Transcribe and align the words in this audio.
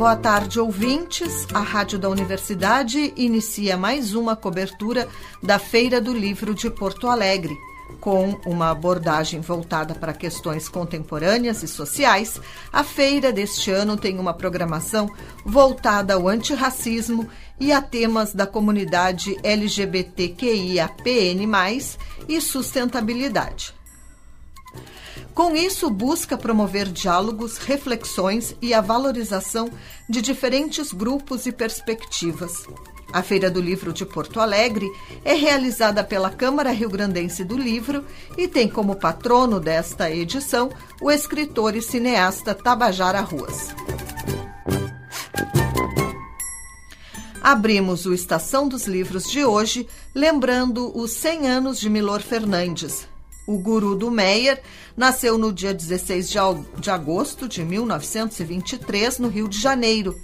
Boa 0.00 0.16
tarde, 0.16 0.58
ouvintes. 0.58 1.46
A 1.52 1.60
Rádio 1.60 1.98
da 1.98 2.08
Universidade 2.08 3.12
inicia 3.18 3.76
mais 3.76 4.14
uma 4.14 4.34
cobertura 4.34 5.06
da 5.42 5.58
Feira 5.58 6.00
do 6.00 6.14
Livro 6.14 6.54
de 6.54 6.70
Porto 6.70 7.06
Alegre. 7.06 7.54
Com 8.00 8.40
uma 8.46 8.70
abordagem 8.70 9.42
voltada 9.42 9.94
para 9.94 10.14
questões 10.14 10.70
contemporâneas 10.70 11.62
e 11.62 11.68
sociais, 11.68 12.40
a 12.72 12.82
feira 12.82 13.30
deste 13.30 13.70
ano 13.70 13.94
tem 13.94 14.18
uma 14.18 14.32
programação 14.32 15.06
voltada 15.44 16.14
ao 16.14 16.28
antirracismo 16.28 17.28
e 17.60 17.70
a 17.70 17.82
temas 17.82 18.32
da 18.32 18.46
comunidade 18.46 19.36
LGBTQIAPN+, 19.42 21.46
e 22.26 22.40
sustentabilidade. 22.40 23.79
Com 25.40 25.56
isso, 25.56 25.88
busca 25.88 26.36
promover 26.36 26.86
diálogos, 26.86 27.56
reflexões 27.56 28.54
e 28.60 28.74
a 28.74 28.82
valorização 28.82 29.70
de 30.06 30.20
diferentes 30.20 30.92
grupos 30.92 31.46
e 31.46 31.50
perspectivas. 31.50 32.66
A 33.10 33.22
Feira 33.22 33.50
do 33.50 33.58
Livro 33.58 33.90
de 33.90 34.04
Porto 34.04 34.38
Alegre 34.38 34.86
é 35.24 35.32
realizada 35.32 36.04
pela 36.04 36.28
Câmara 36.28 36.70
Rio 36.72 36.90
Grandense 36.90 37.42
do 37.42 37.56
Livro 37.56 38.04
e 38.36 38.46
tem 38.46 38.68
como 38.68 38.96
patrono 38.96 39.58
desta 39.58 40.10
edição 40.10 40.68
o 41.00 41.10
escritor 41.10 41.74
e 41.74 41.80
cineasta 41.80 42.54
Tabajara 42.54 43.22
Ruas. 43.22 43.74
Abrimos 47.40 48.04
o 48.04 48.12
Estação 48.12 48.68
dos 48.68 48.86
Livros 48.86 49.24
de 49.24 49.42
hoje 49.42 49.88
lembrando 50.14 50.94
os 50.94 51.12
100 51.12 51.48
anos 51.48 51.80
de 51.80 51.88
Milor 51.88 52.20
Fernandes, 52.20 53.08
o 53.46 53.58
guru 53.58 53.94
do 53.94 54.10
Meyer 54.10 54.62
nasceu 54.96 55.36
no 55.38 55.52
dia 55.52 55.74
16 55.74 56.28
de 56.78 56.90
agosto 56.90 57.48
de 57.48 57.64
1923, 57.64 59.18
no 59.18 59.28
Rio 59.28 59.48
de 59.48 59.58
Janeiro. 59.58 60.16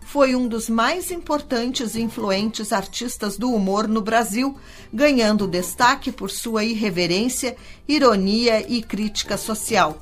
Foi 0.00 0.36
um 0.36 0.46
dos 0.46 0.68
mais 0.68 1.10
importantes 1.10 1.96
e 1.96 2.00
influentes 2.00 2.72
artistas 2.72 3.36
do 3.36 3.52
humor 3.52 3.88
no 3.88 4.00
Brasil, 4.00 4.56
ganhando 4.92 5.48
destaque 5.48 6.12
por 6.12 6.30
sua 6.30 6.64
irreverência, 6.64 7.56
ironia 7.88 8.64
e 8.70 8.82
crítica 8.82 9.36
social. 9.36 10.00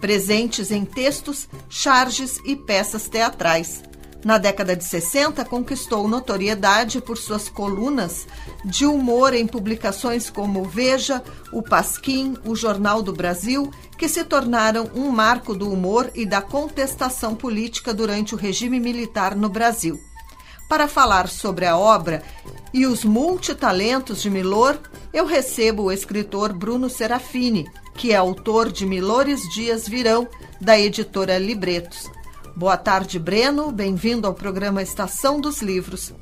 Presentes 0.00 0.70
em 0.70 0.84
textos, 0.84 1.46
charges 1.68 2.40
e 2.44 2.56
peças 2.56 3.06
teatrais. 3.06 3.82
Na 4.24 4.38
década 4.38 4.74
de 4.74 4.82
60, 4.82 5.44
conquistou 5.44 6.08
notoriedade 6.08 6.98
por 6.98 7.18
suas 7.18 7.50
colunas 7.50 8.26
de 8.64 8.86
humor 8.86 9.34
em 9.34 9.46
publicações 9.46 10.30
como 10.30 10.64
Veja, 10.64 11.22
O 11.52 11.62
Pasquim, 11.62 12.34
O 12.46 12.56
Jornal 12.56 13.02
do 13.02 13.12
Brasil, 13.12 13.70
que 13.98 14.08
se 14.08 14.24
tornaram 14.24 14.90
um 14.94 15.10
marco 15.10 15.54
do 15.54 15.70
humor 15.70 16.10
e 16.14 16.24
da 16.24 16.40
contestação 16.40 17.34
política 17.34 17.92
durante 17.92 18.34
o 18.34 18.38
regime 18.38 18.80
militar 18.80 19.36
no 19.36 19.50
Brasil. 19.50 20.00
Para 20.70 20.88
falar 20.88 21.28
sobre 21.28 21.66
a 21.66 21.76
obra 21.76 22.22
e 22.72 22.86
os 22.86 23.04
multitalentos 23.04 24.22
de 24.22 24.30
Milor, 24.30 24.78
eu 25.12 25.26
recebo 25.26 25.84
o 25.84 25.92
escritor 25.92 26.50
Bruno 26.54 26.88
Serafini, 26.88 27.68
que 27.94 28.10
é 28.12 28.16
autor 28.16 28.72
de 28.72 28.86
Milores 28.86 29.42
Dias 29.54 29.86
Virão, 29.86 30.26
da 30.58 30.80
editora 30.80 31.36
Libretos. 31.36 32.10
Boa 32.56 32.76
tarde, 32.76 33.18
Breno. 33.18 33.72
Bem-vindo 33.72 34.28
ao 34.28 34.32
programa 34.32 34.80
Estação 34.80 35.40
dos 35.40 35.60
Livros. 35.60 36.14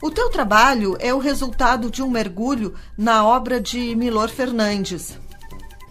O 0.00 0.10
teu 0.10 0.30
trabalho 0.30 0.96
é 0.98 1.12
o 1.12 1.18
resultado 1.18 1.90
de 1.90 2.02
um 2.02 2.10
mergulho 2.10 2.72
na 2.96 3.26
obra 3.26 3.60
de 3.60 3.94
Milor 3.94 4.30
Fernandes. 4.30 5.18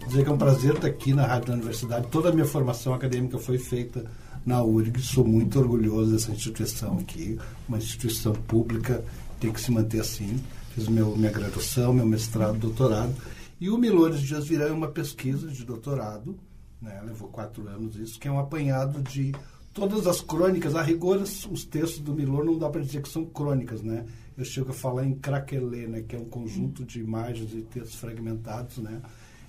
Dizer 0.04 0.24
que 0.24 0.28
é 0.28 0.32
um 0.32 0.38
prazer 0.38 0.74
estar 0.74 0.88
aqui 0.88 1.14
na 1.14 1.24
Rádio 1.24 1.48
da 1.48 1.54
Universidade. 1.54 2.08
Toda 2.08 2.30
a 2.30 2.32
minha 2.32 2.44
formação 2.44 2.94
acadêmica 2.94 3.38
foi 3.38 3.58
feita 3.58 4.04
na 4.44 4.60
URG. 4.60 5.00
Sou 5.00 5.24
muito 5.24 5.56
orgulhoso 5.60 6.10
dessa 6.10 6.32
instituição 6.32 6.98
aqui, 6.98 7.38
uma 7.68 7.78
instituição 7.78 8.32
pública, 8.32 9.04
tem 9.38 9.52
que 9.52 9.60
se 9.60 9.70
manter 9.70 10.00
assim. 10.00 10.42
Fiz 10.74 10.88
meu, 10.88 11.16
minha 11.16 11.30
graduação, 11.30 11.92
meu 11.92 12.06
mestrado, 12.06 12.58
doutorado. 12.58 13.14
E 13.60 13.70
o 13.70 13.78
Milores 13.78 14.20
Dias 14.20 14.48
Virão 14.48 14.66
é 14.66 14.72
uma 14.72 14.88
pesquisa 14.88 15.46
de 15.46 15.64
doutorado, 15.64 16.36
né? 16.82 17.00
levou 17.06 17.28
quatro 17.28 17.68
anos 17.68 17.94
isso, 17.94 18.18
que 18.18 18.26
é 18.26 18.32
um 18.32 18.40
apanhado 18.40 19.00
de 19.00 19.32
todas 19.76 20.06
as 20.06 20.22
crônicas, 20.22 20.74
a 20.74 20.82
rigor, 20.82 21.20
os 21.20 21.64
textos 21.66 22.00
do 22.00 22.14
Milor 22.14 22.42
não 22.46 22.56
dá 22.56 22.70
para 22.70 22.80
dizer 22.80 23.02
que 23.02 23.10
são 23.10 23.26
crônicas, 23.26 23.82
né? 23.82 24.06
Eu 24.36 24.44
chego 24.44 24.70
a 24.70 24.74
falar 24.74 25.04
em 25.04 25.14
craquelê, 25.14 25.86
né? 25.86 26.02
Que 26.02 26.16
é 26.16 26.18
um 26.18 26.24
conjunto 26.24 26.82
de 26.82 26.98
imagens 26.98 27.52
e 27.52 27.60
textos 27.60 27.96
fragmentados, 27.96 28.78
né? 28.78 29.02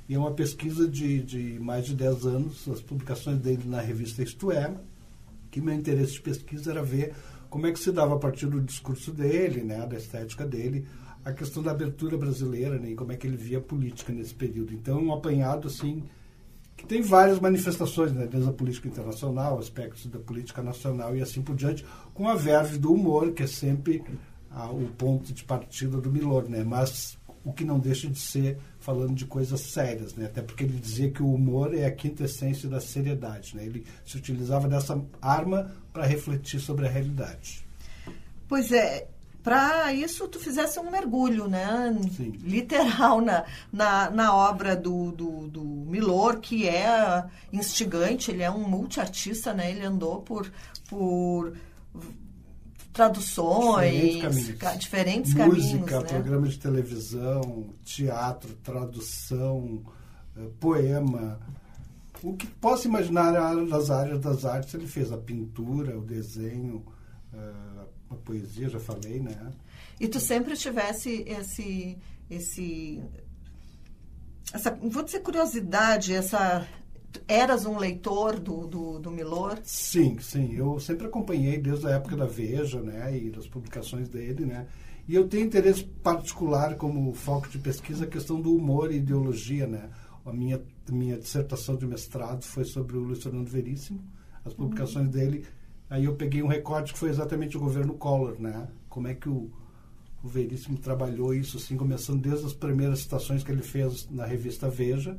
E 0.07 0.13
é 0.13 0.19
uma 0.19 0.31
pesquisa 0.31 0.85
de, 0.85 1.23
de 1.23 1.59
mais 1.59 1.85
de 1.85 1.95
10 1.95 2.25
anos, 2.25 2.67
as 2.67 2.81
publicações 2.81 3.39
dele 3.39 3.63
na 3.65 3.79
revista 3.79 4.21
Isto 4.21 4.51
É, 4.51 4.75
que 5.49 5.61
meu 5.61 5.73
interesse 5.73 6.13
de 6.13 6.21
pesquisa 6.21 6.71
era 6.71 6.83
ver 6.83 7.13
como 7.49 7.65
é 7.65 7.71
que 7.71 7.79
se 7.79 7.91
dava 7.91 8.15
a 8.15 8.19
partir 8.19 8.47
do 8.47 8.59
discurso 8.59 9.13
dele, 9.13 9.63
né? 9.63 9.87
Da 9.87 9.95
estética 9.95 10.45
dele, 10.45 10.85
a 11.23 11.31
questão 11.31 11.63
da 11.63 11.71
abertura 11.71 12.17
brasileira, 12.17 12.77
né? 12.77 12.91
E 12.91 12.95
como 12.95 13.13
é 13.13 13.15
que 13.15 13.25
ele 13.25 13.37
via 13.37 13.59
a 13.59 13.61
política 13.61 14.11
nesse 14.11 14.35
período. 14.35 14.73
Então, 14.73 15.01
um 15.01 15.13
apanhado, 15.13 15.69
assim, 15.69 16.03
que 16.77 16.85
tem 16.85 17.01
várias 17.01 17.39
manifestações, 17.39 18.13
né, 18.13 18.27
desde 18.27 18.47
a 18.47 18.53
política 18.53 18.87
internacional, 18.87 19.57
aspectos 19.57 20.05
da 20.05 20.19
política 20.19 20.61
nacional 20.61 21.17
e 21.17 21.21
assim 21.21 21.41
por 21.41 21.55
diante, 21.55 21.83
com 22.13 22.29
a 22.29 22.35
verve 22.35 22.77
do 22.77 22.93
humor, 22.93 23.31
que 23.31 23.43
é 23.43 23.47
sempre 23.47 24.03
o 24.71 24.87
ponto 24.95 25.33
de 25.33 25.43
partida 25.43 25.99
do 25.99 26.11
Milor, 26.11 26.47
né, 26.47 26.63
mas 26.63 27.17
o 27.43 27.51
que 27.51 27.65
não 27.65 27.79
deixa 27.79 28.07
de 28.07 28.19
ser 28.19 28.57
falando 28.79 29.15
de 29.15 29.25
coisas 29.25 29.59
sérias, 29.59 30.13
né, 30.13 30.25
até 30.25 30.41
porque 30.41 30.63
ele 30.63 30.77
dizia 30.77 31.09
que 31.09 31.23
o 31.23 31.33
humor 31.33 31.73
é 31.73 31.85
a 31.85 31.91
quinta 31.91 32.25
essência 32.25 32.69
da 32.69 32.79
seriedade, 32.79 33.55
né, 33.55 33.65
ele 33.65 33.83
se 34.05 34.15
utilizava 34.17 34.67
dessa 34.67 35.01
arma 35.21 35.71
para 35.91 36.05
refletir 36.05 36.59
sobre 36.59 36.85
a 36.85 36.89
realidade. 36.89 37.65
Pois 38.47 38.71
é, 38.71 39.07
para 39.47 39.93
isso 39.93 40.27
tu 40.27 40.41
fizesse 40.41 40.77
um 40.77 40.91
mergulho, 40.91 41.47
né? 41.47 41.97
Sim. 42.17 42.33
Literal 42.43 43.21
na, 43.21 43.45
na, 43.71 44.09
na 44.09 44.35
obra 44.35 44.75
do, 44.75 45.13
do, 45.13 45.47
do, 45.47 45.63
Milor, 45.63 46.41
que 46.41 46.67
é 46.67 47.23
instigante, 47.53 48.29
ele 48.29 48.43
é 48.43 48.51
um 48.51 48.67
multiartista, 48.67 49.53
né? 49.53 49.71
Ele 49.71 49.85
andou 49.85 50.21
por, 50.21 50.51
por 50.89 51.53
traduções, 52.91 53.93
diferentes 53.93 54.21
caminhos, 54.21 54.59
ca, 54.59 54.75
diferentes 54.75 55.33
Música, 55.33 55.45
caminhos, 55.45 56.03
né? 56.03 56.09
programa 56.09 56.47
de 56.49 56.59
televisão, 56.59 57.69
teatro, 57.85 58.53
tradução, 58.55 59.81
eh, 60.35 60.49
poema. 60.59 61.39
O 62.21 62.35
que 62.35 62.47
possa 62.47 62.85
imaginar 62.85 63.31
nas 63.55 63.89
áreas 63.89 64.19
das 64.19 64.43
artes 64.43 64.73
ele 64.73 64.87
fez, 64.87 65.09
a 65.09 65.17
pintura, 65.17 65.97
o 65.97 66.01
desenho, 66.01 66.83
uh, 67.33 67.76
a 68.09 68.15
poesia, 68.15 68.69
já 68.69 68.79
falei, 68.79 69.19
né? 69.19 69.51
E 69.99 70.07
tu 70.07 70.19
sempre 70.19 70.55
tivesse 70.55 71.23
esse, 71.27 71.97
esse, 72.29 73.01
essa, 74.53 74.71
vou 74.71 75.03
dizer 75.03 75.21
curiosidade, 75.21 76.13
essa, 76.13 76.67
eras 77.27 77.65
um 77.65 77.77
leitor 77.77 78.39
do, 78.39 78.67
do, 78.67 78.99
do, 78.99 79.11
Milor? 79.11 79.59
Sim, 79.63 80.17
sim. 80.19 80.55
Eu 80.55 80.79
sempre 80.79 81.07
acompanhei 81.07 81.57
desde 81.57 81.87
a 81.87 81.91
época 81.91 82.15
da 82.15 82.25
Veja, 82.25 82.81
né, 82.81 83.17
e 83.17 83.29
das 83.29 83.47
publicações 83.47 84.07
dele, 84.09 84.45
né. 84.45 84.67
E 85.07 85.15
eu 85.15 85.27
tenho 85.27 85.45
interesse 85.45 85.85
particular 85.85 86.75
como 86.75 87.13
foco 87.13 87.47
de 87.47 87.57
pesquisa 87.57 88.03
a 88.03 88.07
questão 88.07 88.41
do 88.41 88.53
humor 88.53 88.91
e 88.91 88.97
ideologia, 88.97 89.65
né. 89.65 89.89
A 90.25 90.33
minha 90.33 90.61
minha 90.91 91.17
dissertação 91.17 91.75
de 91.75 91.85
mestrado 91.85 92.43
foi 92.43 92.63
sobre 92.63 92.97
o 92.97 93.01
Luiz 93.01 93.21
Fernando 93.21 93.47
Veríssimo. 93.47 94.01
As 94.45 94.53
publicações 94.53 95.07
uhum. 95.07 95.11
dele 95.11 95.45
Aí 95.89 96.05
eu 96.05 96.15
peguei 96.15 96.41
um 96.43 96.47
recorte 96.47 96.93
que 96.93 96.99
foi 96.99 97.09
exatamente 97.09 97.57
o 97.57 97.59
governo 97.59 97.93
Collor, 97.93 98.39
né? 98.39 98.67
Como 98.89 99.07
é 99.07 99.13
que 99.13 99.29
o, 99.29 99.49
o 100.23 100.27
Veríssimo 100.27 100.77
trabalhou 100.77 101.33
isso, 101.33 101.57
assim, 101.57 101.77
começando 101.77 102.21
desde 102.21 102.45
as 102.45 102.53
primeiras 102.53 102.99
citações 102.99 103.43
que 103.43 103.51
ele 103.51 103.61
fez 103.61 104.07
na 104.09 104.25
revista 104.25 104.69
Veja 104.69 105.17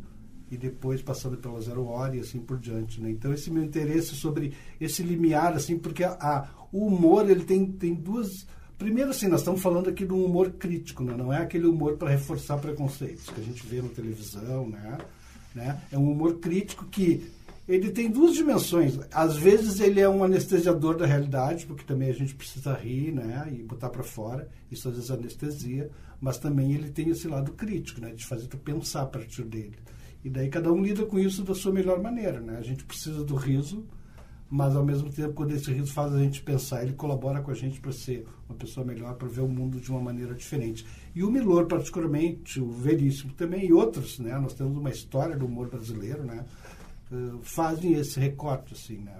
e 0.50 0.56
depois 0.56 1.02
passando 1.02 1.36
pela 1.36 1.60
Zero 1.60 1.86
Hora 1.86 2.16
e 2.16 2.20
assim 2.20 2.40
por 2.40 2.58
diante, 2.58 3.00
né? 3.00 3.10
Então 3.10 3.32
esse 3.32 3.50
meu 3.50 3.62
interesse 3.62 4.14
sobre 4.14 4.52
esse 4.80 5.02
limiar, 5.02 5.54
assim, 5.54 5.78
porque 5.78 6.04
a, 6.04 6.12
a, 6.12 6.48
o 6.72 6.86
humor 6.86 7.28
ele 7.30 7.44
tem, 7.44 7.66
tem 7.66 7.94
duas 7.94 8.46
Primeiro, 8.78 9.10
assim, 9.10 9.26
nós 9.26 9.40
estamos 9.40 9.60
falando 9.60 9.88
aqui 9.88 10.06
de 10.06 10.12
um 10.12 10.24
humor 10.24 10.52
crítico, 10.52 11.02
né? 11.02 11.12
não 11.16 11.32
é 11.32 11.38
aquele 11.38 11.66
humor 11.66 11.96
para 11.96 12.10
reforçar 12.10 12.58
preconceitos 12.58 13.28
que 13.28 13.40
a 13.40 13.42
gente 13.42 13.66
vê 13.66 13.82
na 13.82 13.88
televisão, 13.88 14.68
né? 14.68 14.98
né? 15.52 15.82
É 15.90 15.98
um 15.98 16.08
humor 16.12 16.38
crítico 16.38 16.84
que 16.84 17.28
ele 17.68 17.90
tem 17.90 18.10
duas 18.10 18.34
dimensões. 18.34 18.98
Às 19.12 19.36
vezes 19.36 19.78
ele 19.78 20.00
é 20.00 20.08
um 20.08 20.24
anestesiador 20.24 20.96
da 20.96 21.04
realidade, 21.04 21.66
porque 21.66 21.84
também 21.84 22.08
a 22.08 22.14
gente 22.14 22.34
precisa 22.34 22.72
rir, 22.72 23.12
né, 23.12 23.46
e 23.52 23.62
botar 23.62 23.90
para 23.90 24.02
fora. 24.02 24.48
Isso 24.70 24.88
às 24.88 24.94
vezes 24.94 25.10
anestesia, 25.10 25.90
mas 26.18 26.38
também 26.38 26.72
ele 26.72 26.88
tem 26.88 27.10
esse 27.10 27.28
lado 27.28 27.52
crítico, 27.52 28.00
né, 28.00 28.12
de 28.12 28.24
fazer 28.24 28.46
tu 28.46 28.56
pensar 28.56 29.02
a 29.02 29.06
partir 29.06 29.44
dele. 29.44 29.76
E 30.24 30.30
daí 30.30 30.48
cada 30.48 30.72
um 30.72 30.82
lida 30.82 31.04
com 31.04 31.18
isso 31.18 31.44
da 31.44 31.54
sua 31.54 31.72
melhor 31.72 32.02
maneira, 32.02 32.40
né? 32.40 32.56
A 32.58 32.62
gente 32.62 32.84
precisa 32.84 33.22
do 33.22 33.36
riso, 33.36 33.86
mas 34.50 34.74
ao 34.74 34.84
mesmo 34.84 35.12
tempo 35.12 35.34
quando 35.34 35.52
esse 35.52 35.70
riso 35.70 35.92
faz 35.92 36.12
a 36.12 36.18
gente 36.18 36.42
pensar, 36.42 36.82
ele 36.82 36.94
colabora 36.94 37.40
com 37.40 37.50
a 37.50 37.54
gente 37.54 37.80
para 37.80 37.92
ser 37.92 38.26
uma 38.48 38.56
pessoa 38.56 38.84
melhor, 38.84 39.14
para 39.14 39.28
ver 39.28 39.42
o 39.42 39.48
mundo 39.48 39.78
de 39.78 39.90
uma 39.90 40.00
maneira 40.00 40.34
diferente. 40.34 40.84
E 41.14 41.22
o 41.22 41.30
Milor 41.30 41.66
particularmente, 41.66 42.60
o 42.60 42.70
Veríssimo 42.70 43.32
também 43.34 43.66
e 43.66 43.72
outros, 43.72 44.18
né? 44.18 44.36
Nós 44.38 44.54
temos 44.54 44.76
uma 44.76 44.90
história 44.90 45.36
do 45.36 45.46
humor 45.46 45.68
brasileiro, 45.68 46.24
né? 46.24 46.44
Eh, 47.10 47.38
fazem 47.42 47.92
esse 47.94 48.20
recorte, 48.20 48.74
assim, 48.74 48.98
né? 48.98 49.16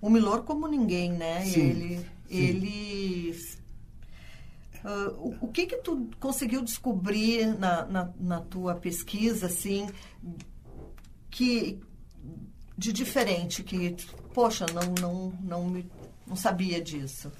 o 0.00 0.10
Milor 0.10 0.42
como 0.42 0.66
ninguém, 0.66 1.12
né? 1.12 1.44
Sim, 1.44 1.60
ele, 1.60 1.98
sim. 1.98 2.04
ele 2.28 3.60
Uh, 4.82 5.12
o, 5.18 5.36
o, 5.42 5.48
que 5.48 5.66
que 5.66 5.76
tu 5.76 6.08
conseguiu 6.18 6.62
descobrir 6.62 7.46
na, 7.58 7.84
na, 7.84 8.10
na, 8.18 8.40
tua 8.40 8.74
pesquisa, 8.74 9.44
assim, 9.44 9.86
que 11.30 11.78
de 12.78 12.90
diferente, 12.90 13.62
que, 13.62 13.94
poxa, 14.32 14.64
não, 14.72 14.94
não, 14.98 15.32
não, 15.42 15.68
me, 15.68 15.86
não 16.26 16.34
sabia 16.34 16.80
disso? 16.80 17.30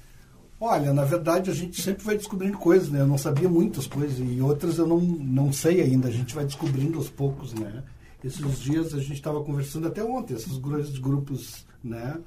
Olha, 0.60 0.92
na 0.92 1.02
verdade 1.06 1.50
a 1.50 1.54
gente 1.54 1.80
sempre 1.80 2.04
vai 2.04 2.18
descobrindo 2.18 2.58
coisas, 2.58 2.90
né? 2.90 3.00
Eu 3.00 3.06
não 3.06 3.16
sabia 3.16 3.48
muitas 3.48 3.86
coisas 3.86 4.18
e 4.18 4.42
outras 4.42 4.76
eu 4.76 4.86
não, 4.86 5.00
não 5.00 5.50
sei 5.50 5.80
ainda. 5.80 6.08
A 6.08 6.12
gente 6.12 6.34
vai 6.34 6.44
descobrindo 6.44 6.98
aos 6.98 7.08
poucos, 7.08 7.54
né? 7.54 7.82
Esses 8.22 8.58
dias 8.60 8.94
a 8.94 8.98
gente 8.98 9.14
estava 9.14 9.42
conversando 9.42 9.88
até 9.88 10.04
ontem, 10.04 10.34
esses 10.34 10.58
grandes 10.58 10.98
grupos, 10.98 11.66
né? 11.82 12.18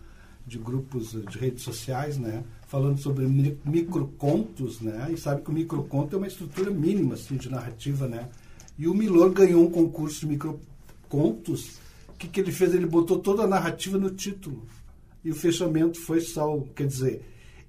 De 0.45 0.57
grupos 0.57 1.11
de 1.11 1.37
redes 1.37 1.63
sociais, 1.63 2.17
né? 2.17 2.43
Falando 2.67 2.97
sobre 2.99 3.25
microcontos, 3.63 4.81
né? 4.81 5.09
E 5.13 5.17
sabe 5.17 5.41
que 5.41 5.49
o 5.49 5.53
microconto 5.53 6.15
é 6.15 6.17
uma 6.17 6.27
estrutura 6.27 6.71
mínima, 6.71 7.13
assim, 7.13 7.37
de 7.37 7.49
narrativa, 7.49 8.07
né? 8.07 8.29
E 8.77 8.87
o 8.87 8.93
Milor 8.93 9.31
ganhou 9.31 9.63
um 9.63 9.69
concurso 9.69 10.21
de 10.21 10.27
microcontos. 10.27 11.77
O 12.09 12.13
que, 12.17 12.27
que 12.27 12.39
ele 12.39 12.51
fez? 12.51 12.73
Ele 12.73 12.87
botou 12.87 13.19
toda 13.19 13.43
a 13.43 13.47
narrativa 13.47 13.97
no 13.97 14.09
título. 14.09 14.65
E 15.23 15.31
o 15.31 15.35
fechamento 15.35 15.99
foi 15.99 16.19
só, 16.19 16.59
quer 16.75 16.87
dizer, 16.87 17.21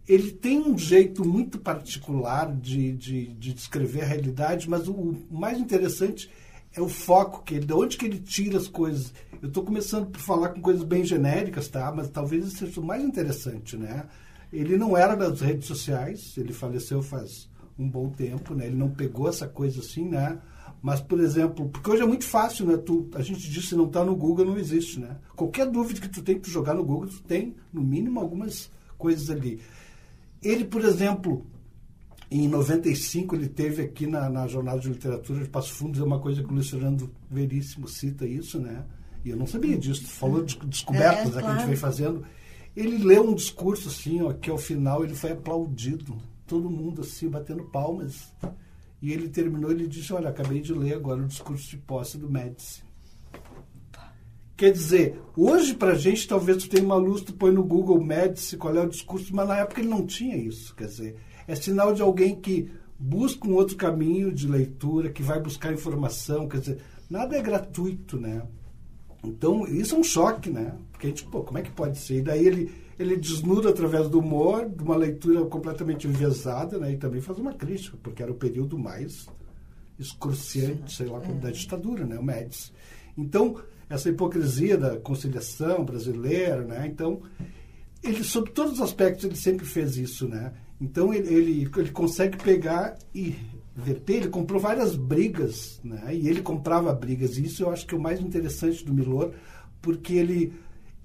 ele 0.08 0.32
tem 0.32 0.60
um 0.60 0.76
jeito 0.76 1.24
muito 1.24 1.58
particular 1.58 2.54
de, 2.54 2.92
de, 2.92 3.26
de 3.28 3.54
descrever 3.54 4.02
a 4.02 4.06
realidade, 4.06 4.68
mas 4.68 4.88
o, 4.88 4.92
o, 4.92 5.24
mais 5.30 5.58
interessante 5.58 6.30
é 6.76 6.80
o 6.80 6.88
foco 6.88 7.42
que 7.44 7.54
ele, 7.54 7.66
de 7.66 7.72
onde 7.72 7.96
que 7.96 8.04
ele 8.04 8.18
tira 8.18 8.58
as 8.58 8.66
coisas. 8.66 9.12
Eu 9.40 9.48
estou 9.48 9.62
começando 9.62 10.06
por 10.06 10.20
falar 10.20 10.48
com 10.48 10.60
coisas 10.60 10.82
bem 10.82 11.04
genéricas, 11.04 11.68
tá? 11.68 11.92
Mas 11.94 12.08
talvez 12.08 12.46
isso 12.46 12.58
seja 12.58 12.80
o 12.80 12.84
mais 12.84 13.02
interessante, 13.02 13.76
né? 13.76 14.06
Ele 14.52 14.76
não 14.76 14.96
era 14.96 15.14
das 15.14 15.40
redes 15.40 15.66
sociais, 15.66 16.34
ele 16.36 16.52
faleceu 16.52 17.02
faz 17.02 17.48
um 17.78 17.88
bom 17.88 18.08
tempo, 18.08 18.54
né? 18.54 18.66
Ele 18.66 18.76
não 18.76 18.90
pegou 18.90 19.28
essa 19.28 19.46
coisa 19.46 19.80
assim, 19.80 20.08
né? 20.08 20.38
Mas, 20.82 21.00
por 21.00 21.18
exemplo, 21.20 21.68
porque 21.68 21.90
hoje 21.90 22.02
é 22.02 22.06
muito 22.06 22.24
fácil, 22.24 22.66
né? 22.66 22.76
Tu, 22.76 23.08
a 23.14 23.22
gente 23.22 23.48
diz 23.50 23.68
se 23.68 23.74
não 23.74 23.86
está 23.86 24.04
no 24.04 24.14
Google, 24.14 24.44
não 24.44 24.58
existe, 24.58 25.00
né? 25.00 25.16
Qualquer 25.34 25.66
dúvida 25.66 26.00
que 26.00 26.08
tu 26.08 26.22
tem 26.22 26.38
que 26.38 26.50
jogar 26.50 26.74
no 26.74 26.84
Google, 26.84 27.08
tu 27.08 27.22
tem, 27.22 27.54
no 27.72 27.82
mínimo, 27.82 28.20
algumas 28.20 28.70
coisas 28.98 29.30
ali. 29.30 29.60
Ele, 30.42 30.64
por 30.64 30.84
exemplo, 30.84 31.46
em 32.30 32.48
95, 32.48 33.34
ele 33.34 33.48
teve 33.48 33.82
aqui 33.82 34.06
na, 34.06 34.28
na 34.28 34.46
Jornada 34.46 34.80
de 34.80 34.88
Literatura 34.88 35.42
de 35.42 35.48
Passo 35.48 35.72
Fundo, 35.72 36.00
é 36.00 36.04
uma 36.04 36.18
coisa 36.18 36.42
que 36.42 36.52
o 36.52 36.62
Fernando 36.62 37.10
Veríssimo 37.30 37.86
cita 37.86 38.26
isso, 38.26 38.58
né? 38.58 38.84
E 39.24 39.30
eu 39.30 39.36
não 39.36 39.46
sabia 39.46 39.76
disso. 39.78 40.06
Falou 40.06 40.42
de 40.42 40.58
descobertas 40.66 41.32
é, 41.32 41.36
né, 41.36 41.40
claro. 41.40 41.46
que 41.46 41.50
a 41.50 41.58
gente 41.58 41.66
vem 41.68 41.76
fazendo. 41.76 42.24
Ele 42.76 42.98
leu 42.98 43.28
um 43.28 43.34
discurso 43.34 43.88
assim, 43.88 44.20
ó, 44.22 44.32
que 44.32 44.50
ao 44.50 44.58
final 44.58 45.04
ele 45.04 45.14
foi 45.14 45.32
aplaudido. 45.32 46.16
Todo 46.46 46.68
mundo 46.68 47.00
assim, 47.00 47.28
batendo 47.28 47.64
palmas. 47.64 48.32
E 49.00 49.12
ele 49.12 49.28
terminou, 49.28 49.70
ele 49.70 49.86
disse, 49.86 50.12
olha, 50.12 50.28
acabei 50.28 50.60
de 50.60 50.72
ler 50.72 50.94
agora 50.94 51.22
o 51.22 51.26
discurso 51.26 51.70
de 51.70 51.78
posse 51.78 52.18
do 52.18 52.30
Médici. 52.30 52.82
Quer 54.56 54.72
dizer, 54.72 55.20
hoje 55.36 55.74
pra 55.74 55.94
gente, 55.94 56.28
talvez 56.28 56.62
tu 56.62 56.68
tenha 56.68 56.84
uma 56.84 56.94
luz, 56.96 57.22
tu 57.22 57.32
põe 57.32 57.50
no 57.50 57.64
Google 57.64 58.00
Médici 58.02 58.56
qual 58.56 58.74
é 58.76 58.80
o 58.80 58.88
discurso, 58.88 59.34
mas 59.34 59.48
na 59.48 59.58
época 59.58 59.80
ele 59.80 59.88
não 59.88 60.06
tinha 60.06 60.36
isso. 60.36 60.74
Quer 60.76 60.86
dizer, 60.86 61.16
é 61.46 61.54
sinal 61.54 61.94
de 61.94 62.02
alguém 62.02 62.34
que 62.34 62.70
busca 62.98 63.46
um 63.46 63.54
outro 63.54 63.76
caminho 63.76 64.32
de 64.32 64.48
leitura, 64.48 65.10
que 65.10 65.22
vai 65.22 65.40
buscar 65.40 65.72
informação, 65.72 66.48
quer 66.48 66.60
dizer, 66.60 66.78
nada 67.10 67.36
é 67.36 67.42
gratuito, 67.42 68.18
né? 68.18 68.42
Então, 69.22 69.66
isso 69.66 69.94
é 69.94 69.98
um 69.98 70.04
choque, 70.04 70.50
né? 70.50 70.74
Porque 70.92 71.06
a 71.06 71.10
gente, 71.10 71.24
pô, 71.24 71.42
como 71.42 71.58
é 71.58 71.62
que 71.62 71.70
pode 71.70 71.98
ser? 71.98 72.18
E 72.18 72.22
daí 72.22 72.46
ele, 72.46 72.72
ele 72.98 73.16
desnuda 73.16 73.70
através 73.70 74.08
do 74.08 74.18
humor, 74.18 74.68
de 74.68 74.82
uma 74.82 74.96
leitura 74.96 75.44
completamente 75.46 76.06
enviesada, 76.06 76.78
né? 76.78 76.92
E 76.92 76.96
também 76.96 77.20
faz 77.20 77.38
uma 77.38 77.54
crítica, 77.54 77.96
porque 78.02 78.22
era 78.22 78.30
o 78.30 78.36
período 78.36 78.78
mais 78.78 79.26
excruciante, 79.98 80.94
sei 80.94 81.06
lá, 81.06 81.20
da 81.20 81.50
ditadura, 81.50 82.04
né? 82.04 82.18
O 82.18 82.22
Médici. 82.22 82.72
Então, 83.16 83.56
essa 83.88 84.08
hipocrisia 84.08 84.76
da 84.76 84.98
conciliação 84.98 85.84
brasileira, 85.84 86.62
né? 86.62 86.86
Então, 86.86 87.22
ele, 88.02 88.22
sobre 88.22 88.50
todos 88.50 88.74
os 88.74 88.80
aspectos, 88.82 89.24
ele 89.24 89.36
sempre 89.36 89.64
fez 89.64 89.96
isso, 89.96 90.28
né? 90.28 90.52
Então, 90.80 91.12
ele, 91.12 91.32
ele, 91.32 91.70
ele 91.76 91.90
consegue 91.90 92.36
pegar 92.36 92.96
e 93.14 93.34
verter, 93.74 94.16
ele 94.16 94.28
comprou 94.28 94.60
várias 94.60 94.94
brigas, 94.94 95.80
né? 95.82 96.14
E 96.14 96.28
ele 96.28 96.42
comprava 96.42 96.92
brigas, 96.92 97.36
e 97.36 97.44
isso 97.44 97.62
eu 97.62 97.70
acho 97.70 97.86
que 97.86 97.94
é 97.94 97.98
o 97.98 98.00
mais 98.00 98.20
interessante 98.20 98.84
do 98.84 98.94
Milor, 98.94 99.32
porque 99.80 100.14
ele, 100.14 100.52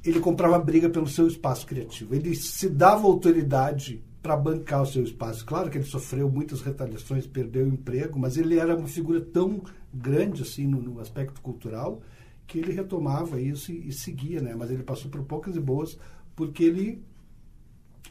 ele 0.03 0.19
comprava 0.19 0.59
briga 0.59 0.89
pelo 0.89 1.07
seu 1.07 1.27
espaço 1.27 1.65
criativo. 1.65 2.13
Ele 2.13 2.35
se 2.35 2.69
dava 2.69 3.07
autoridade 3.07 4.03
para 4.21 4.35
bancar 4.35 4.81
o 4.81 4.85
seu 4.85 5.03
espaço. 5.03 5.45
Claro 5.45 5.69
que 5.69 5.77
ele 5.77 5.85
sofreu 5.85 6.29
muitas 6.29 6.61
retaliações, 6.61 7.25
perdeu 7.25 7.65
o 7.65 7.69
emprego, 7.69 8.19
mas 8.19 8.37
ele 8.37 8.59
era 8.59 8.75
uma 8.75 8.87
figura 8.87 9.21
tão 9.21 9.63
grande 9.93 10.43
assim 10.43 10.67
no, 10.67 10.81
no 10.81 10.99
aspecto 10.99 11.41
cultural 11.41 12.01
que 12.45 12.57
ele 12.57 12.71
retomava 12.71 13.39
isso 13.39 13.71
e, 13.71 13.89
e, 13.89 13.93
seguia, 13.93 14.41
né? 14.41 14.55
Mas 14.57 14.71
ele 14.71 14.83
passou 14.83 15.09
por 15.09 15.23
poucas 15.23 15.55
e 15.55 15.59
boas 15.59 15.97
porque 16.35 16.63
ele 16.63 17.03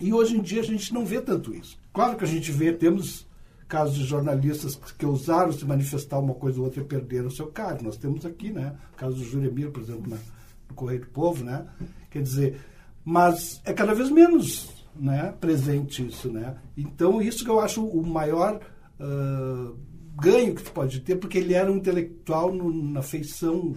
e 0.01 0.13
hoje 0.13 0.37
em 0.37 0.41
dia 0.41 0.61
a 0.61 0.65
gente 0.65 0.93
não 0.93 1.05
vê 1.05 1.21
tanto 1.21 1.55
isso. 1.55 1.79
Claro 1.93 2.17
que 2.17 2.25
a 2.25 2.29
gente 2.29 2.53
vê, 2.53 2.73
temos 2.73 3.27
casos 3.69 3.97
de 3.97 4.05
jornalistas 4.05 4.77
que 4.97 5.05
ousaram 5.05 5.53
se 5.53 5.65
manifestar 5.65 6.19
uma 6.19 6.35
coisa 6.35 6.59
ou 6.59 6.65
outra 6.65 6.81
e 6.81 6.85
perderam 6.85 7.29
o 7.29 7.31
seu 7.31 7.49
cargo. 7.49 7.85
Nós 7.85 7.97
temos 7.97 8.25
aqui, 8.25 8.51
né? 8.51 8.75
O 8.95 8.97
caso 8.97 9.17
do 9.17 9.25
Juremir, 9.25 9.71
por 9.71 9.83
exemplo, 9.83 10.11
no 10.69 10.75
Correio 10.75 11.01
do 11.01 11.09
Povo, 11.09 11.45
né? 11.45 11.67
Quer 12.11 12.23
dizer, 12.23 12.61
mas 13.05 13.61
é 13.65 13.73
cada 13.73 13.95
vez 13.95 14.11
menos 14.11 14.71
né, 14.99 15.35
presente 15.41 16.07
isso, 16.07 16.33
né? 16.33 16.57
Então, 16.77 17.21
isso 17.21 17.45
que 17.45 17.51
eu 17.51 17.61
acho 17.61 17.85
o 17.85 18.07
maior 18.07 18.61
uh, 18.99 19.77
ganho 20.21 20.55
que 20.55 20.63
tu 20.63 20.73
pode 20.73 21.01
ter, 21.01 21.17
porque 21.17 21.39
ele 21.39 21.55
era 21.55 21.71
um 21.71 21.77
intelectual 21.77 22.53
no, 22.53 22.73
na 22.73 23.03
feição 23.03 23.77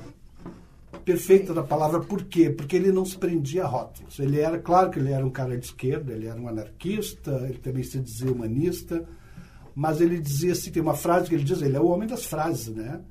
perfeita 1.03 1.53
da 1.53 1.63
palavra. 1.63 1.99
Por 1.99 2.25
quê? 2.25 2.49
Porque 2.49 2.75
ele 2.75 2.91
não 2.91 3.05
se 3.05 3.17
prendia 3.17 3.63
a 3.63 3.67
rótulos. 3.67 4.19
Ele 4.19 4.39
era, 4.39 4.59
claro 4.59 4.89
que 4.89 4.99
ele 4.99 5.11
era 5.11 5.25
um 5.25 5.29
cara 5.29 5.57
de 5.57 5.65
esquerda, 5.65 6.13
ele 6.13 6.27
era 6.27 6.39
um 6.39 6.47
anarquista, 6.47 7.45
ele 7.47 7.59
também 7.59 7.83
se 7.83 7.99
dizia 7.99 8.31
humanista, 8.31 9.07
mas 9.75 10.01
ele 10.01 10.19
dizia 10.19 10.53
assim, 10.53 10.71
tem 10.71 10.81
uma 10.81 10.93
frase 10.93 11.29
que 11.29 11.35
ele 11.35 11.43
diz, 11.43 11.61
ele 11.61 11.77
é 11.77 11.79
o 11.79 11.87
homem 11.87 12.07
das 12.07 12.25
frases, 12.25 12.73
né? 12.73 13.01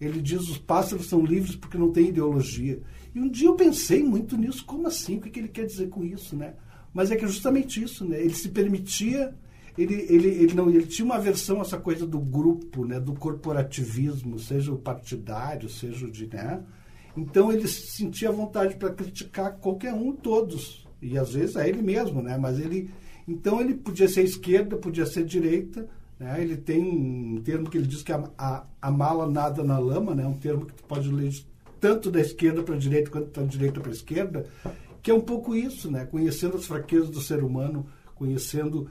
Ele 0.00 0.20
diz, 0.20 0.48
os 0.48 0.58
pássaros 0.58 1.06
são 1.06 1.24
livres 1.24 1.54
porque 1.54 1.76
não 1.76 1.92
têm 1.92 2.08
ideologia. 2.08 2.80
E 3.14 3.20
um 3.20 3.28
dia 3.28 3.48
eu 3.48 3.54
pensei 3.54 4.02
muito 4.02 4.36
nisso, 4.36 4.64
como 4.64 4.86
assim? 4.86 5.18
O 5.18 5.20
que, 5.20 5.30
que 5.30 5.40
ele 5.40 5.48
quer 5.48 5.66
dizer 5.66 5.88
com 5.88 6.04
isso, 6.04 6.36
né? 6.36 6.54
Mas 6.92 7.10
é 7.10 7.16
que 7.16 7.24
é 7.24 7.28
justamente 7.28 7.82
isso, 7.82 8.04
né? 8.04 8.20
Ele 8.20 8.34
se 8.34 8.48
permitia 8.48 9.34
ele, 9.78 9.94
ele, 10.08 10.28
ele, 10.28 10.54
não, 10.54 10.68
ele 10.68 10.86
tinha 10.86 11.04
uma 11.04 11.16
aversão 11.16 11.58
a 11.58 11.62
essa 11.62 11.78
coisa 11.78 12.06
do 12.06 12.18
grupo, 12.18 12.84
né, 12.84 12.98
do 12.98 13.14
corporativismo, 13.14 14.38
seja 14.38 14.72
o 14.72 14.78
partidário, 14.78 15.68
seja 15.68 16.06
o 16.06 16.10
de. 16.10 16.26
Né? 16.26 16.62
Então 17.16 17.52
ele 17.52 17.66
sentia 17.66 18.30
vontade 18.30 18.76
para 18.76 18.90
criticar 18.90 19.56
qualquer 19.56 19.92
um, 19.92 20.12
todos. 20.12 20.86
E 21.02 21.18
às 21.18 21.32
vezes 21.32 21.56
é 21.56 21.68
ele 21.68 21.82
mesmo, 21.82 22.22
né? 22.22 22.36
Mas 22.38 22.58
ele. 22.58 22.90
Então 23.26 23.60
ele 23.60 23.74
podia 23.74 24.08
ser 24.08 24.22
esquerda, 24.22 24.76
podia 24.76 25.06
ser 25.06 25.24
direita. 25.24 25.88
Né? 26.18 26.42
Ele 26.42 26.56
tem 26.56 26.82
um 26.82 27.40
termo 27.42 27.68
que 27.68 27.78
ele 27.78 27.86
diz 27.86 28.02
que 28.02 28.12
a, 28.12 28.30
a, 28.36 28.66
a 28.80 28.90
mala 28.90 29.28
nada 29.28 29.64
na 29.64 29.78
lama, 29.78 30.14
né? 30.14 30.26
Um 30.26 30.38
termo 30.38 30.66
que 30.66 30.74
tu 30.74 30.84
pode 30.84 31.10
ler 31.10 31.32
tanto 31.80 32.10
da 32.10 32.20
esquerda 32.20 32.62
para 32.62 32.74
a 32.74 32.78
direita 32.78 33.10
quanto 33.10 33.40
da 33.40 33.46
direita 33.46 33.80
para 33.80 33.90
a 33.90 33.94
esquerda, 33.94 34.46
que 35.02 35.10
é 35.10 35.14
um 35.14 35.20
pouco 35.20 35.54
isso, 35.54 35.90
né? 35.90 36.04
Conhecendo 36.04 36.56
as 36.56 36.66
fraquezas 36.66 37.08
do 37.08 37.20
ser 37.20 37.42
humano, 37.42 37.86
conhecendo 38.14 38.90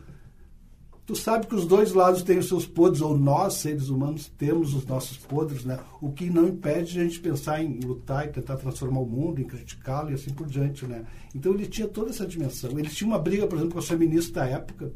Tu 1.10 1.16
sabe 1.16 1.48
que 1.48 1.56
os 1.56 1.66
dois 1.66 1.92
lados 1.92 2.22
têm 2.22 2.38
os 2.38 2.48
seus 2.48 2.68
podres, 2.68 3.02
ou 3.02 3.18
nós, 3.18 3.56
seres 3.56 3.90
humanos, 3.90 4.32
temos 4.38 4.76
os 4.76 4.86
nossos 4.86 5.18
podres, 5.18 5.66
né? 5.66 5.80
O 6.00 6.12
que 6.12 6.30
não 6.30 6.48
impede 6.48 7.00
a 7.00 7.04
gente 7.04 7.20
pensar 7.20 7.64
em 7.64 7.80
lutar 7.80 8.28
e 8.28 8.30
tentar 8.30 8.58
transformar 8.58 9.00
o 9.00 9.08
mundo, 9.08 9.42
em 9.42 9.44
criticá-lo 9.44 10.12
e 10.12 10.14
assim 10.14 10.30
por 10.30 10.46
diante, 10.46 10.86
né? 10.86 11.04
Então 11.34 11.52
ele 11.52 11.66
tinha 11.66 11.88
toda 11.88 12.12
essa 12.12 12.28
dimensão. 12.28 12.78
Ele 12.78 12.88
tinha 12.90 13.08
uma 13.08 13.18
briga, 13.18 13.48
por 13.48 13.56
exemplo, 13.56 13.74
com 13.74 13.80
as 13.80 13.88
feministas 13.88 14.34
da 14.34 14.46
época, 14.46 14.94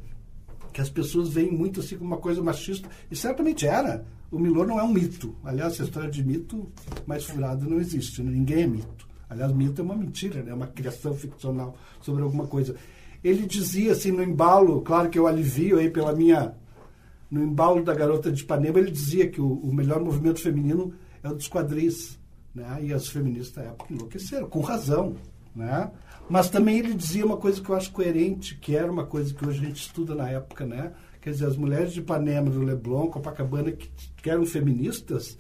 que 0.72 0.80
as 0.80 0.88
pessoas 0.88 1.30
veem 1.30 1.52
muito 1.52 1.80
assim 1.80 1.98
como 1.98 2.12
uma 2.12 2.22
coisa 2.22 2.44
machista, 2.44 2.88
e 3.10 3.16
certamente 3.16 3.66
era. 3.66 4.06
O 4.30 4.38
Milor 4.38 4.68
não 4.68 4.80
é 4.80 4.84
um 4.84 4.94
mito. 4.94 5.36
Aliás, 5.44 5.74
essa 5.74 5.86
história 5.86 6.12
de 6.12 6.24
mito 6.24 6.72
mais 7.08 7.24
furada 7.24 7.66
não 7.66 7.80
existe, 7.80 8.22
né? 8.22 8.30
ninguém 8.30 8.62
é 8.62 8.68
mito. 8.68 9.08
Aliás, 9.28 9.52
mito 9.52 9.82
é 9.82 9.84
uma 9.84 9.96
mentira, 9.96 10.44
né? 10.44 10.52
É 10.52 10.54
uma 10.54 10.68
criação 10.68 11.16
ficcional 11.16 11.76
sobre 12.00 12.22
alguma 12.22 12.46
coisa 12.46 12.76
ele 13.24 13.46
dizia 13.46 13.94
assim 13.94 14.12
no 14.12 14.24
embalo, 14.24 14.82
claro 14.82 15.10
que 15.10 15.18
eu 15.18 15.28
alivio 15.28 15.80
aí 15.80 15.90
pela 15.90 16.14
minha 16.14 16.56
no 17.34 17.42
embalo 17.42 17.84
da 17.84 17.96
garota 17.96 18.32
de 18.32 18.44
Ipanema, 18.44 18.78
ele 18.78 18.92
dizia 18.92 19.28
que 19.28 19.42
o, 19.42 19.54
o 19.54 19.74
melhor 19.74 20.00
movimento 20.00 20.40
feminino 20.40 20.94
é 21.24 21.30
o 21.30 21.34
dos 21.34 21.48
quadris, 21.48 22.20
né? 22.54 22.78
E 22.84 22.94
as 22.94 23.08
feministas 23.08 23.56
da 23.56 23.72
época 23.72 23.92
enlouqueceram, 23.92 24.48
com 24.48 24.62
razão, 24.62 25.16
né? 25.56 25.90
Mas 26.30 26.48
também 26.50 26.78
ele 26.78 26.94
dizia 26.94 27.26
uma 27.26 27.38
coisa 27.38 27.60
que 27.60 27.68
eu 27.68 27.76
acho 27.76 27.92
coerente, 27.92 28.56
que 28.60 28.76
era 28.76 28.92
uma 28.92 29.06
coisa 29.06 29.34
que 29.34 29.44
hoje 29.48 29.64
a 29.64 29.68
gente 29.68 29.82
estuda 29.82 30.14
na 30.14 30.30
época, 30.30 30.64
né? 30.64 30.94
Quer 31.20 31.32
dizer, 31.32 31.48
as 31.48 31.58
mulheres 31.58 31.92
de 31.92 32.02
Ipanema, 32.02 32.52
do 32.52 32.62
Leblon, 32.62 33.08
Copacabana, 33.08 33.72
que, 33.72 33.90
que 34.22 34.30
eram 34.30 34.46
feministas, 34.46 35.36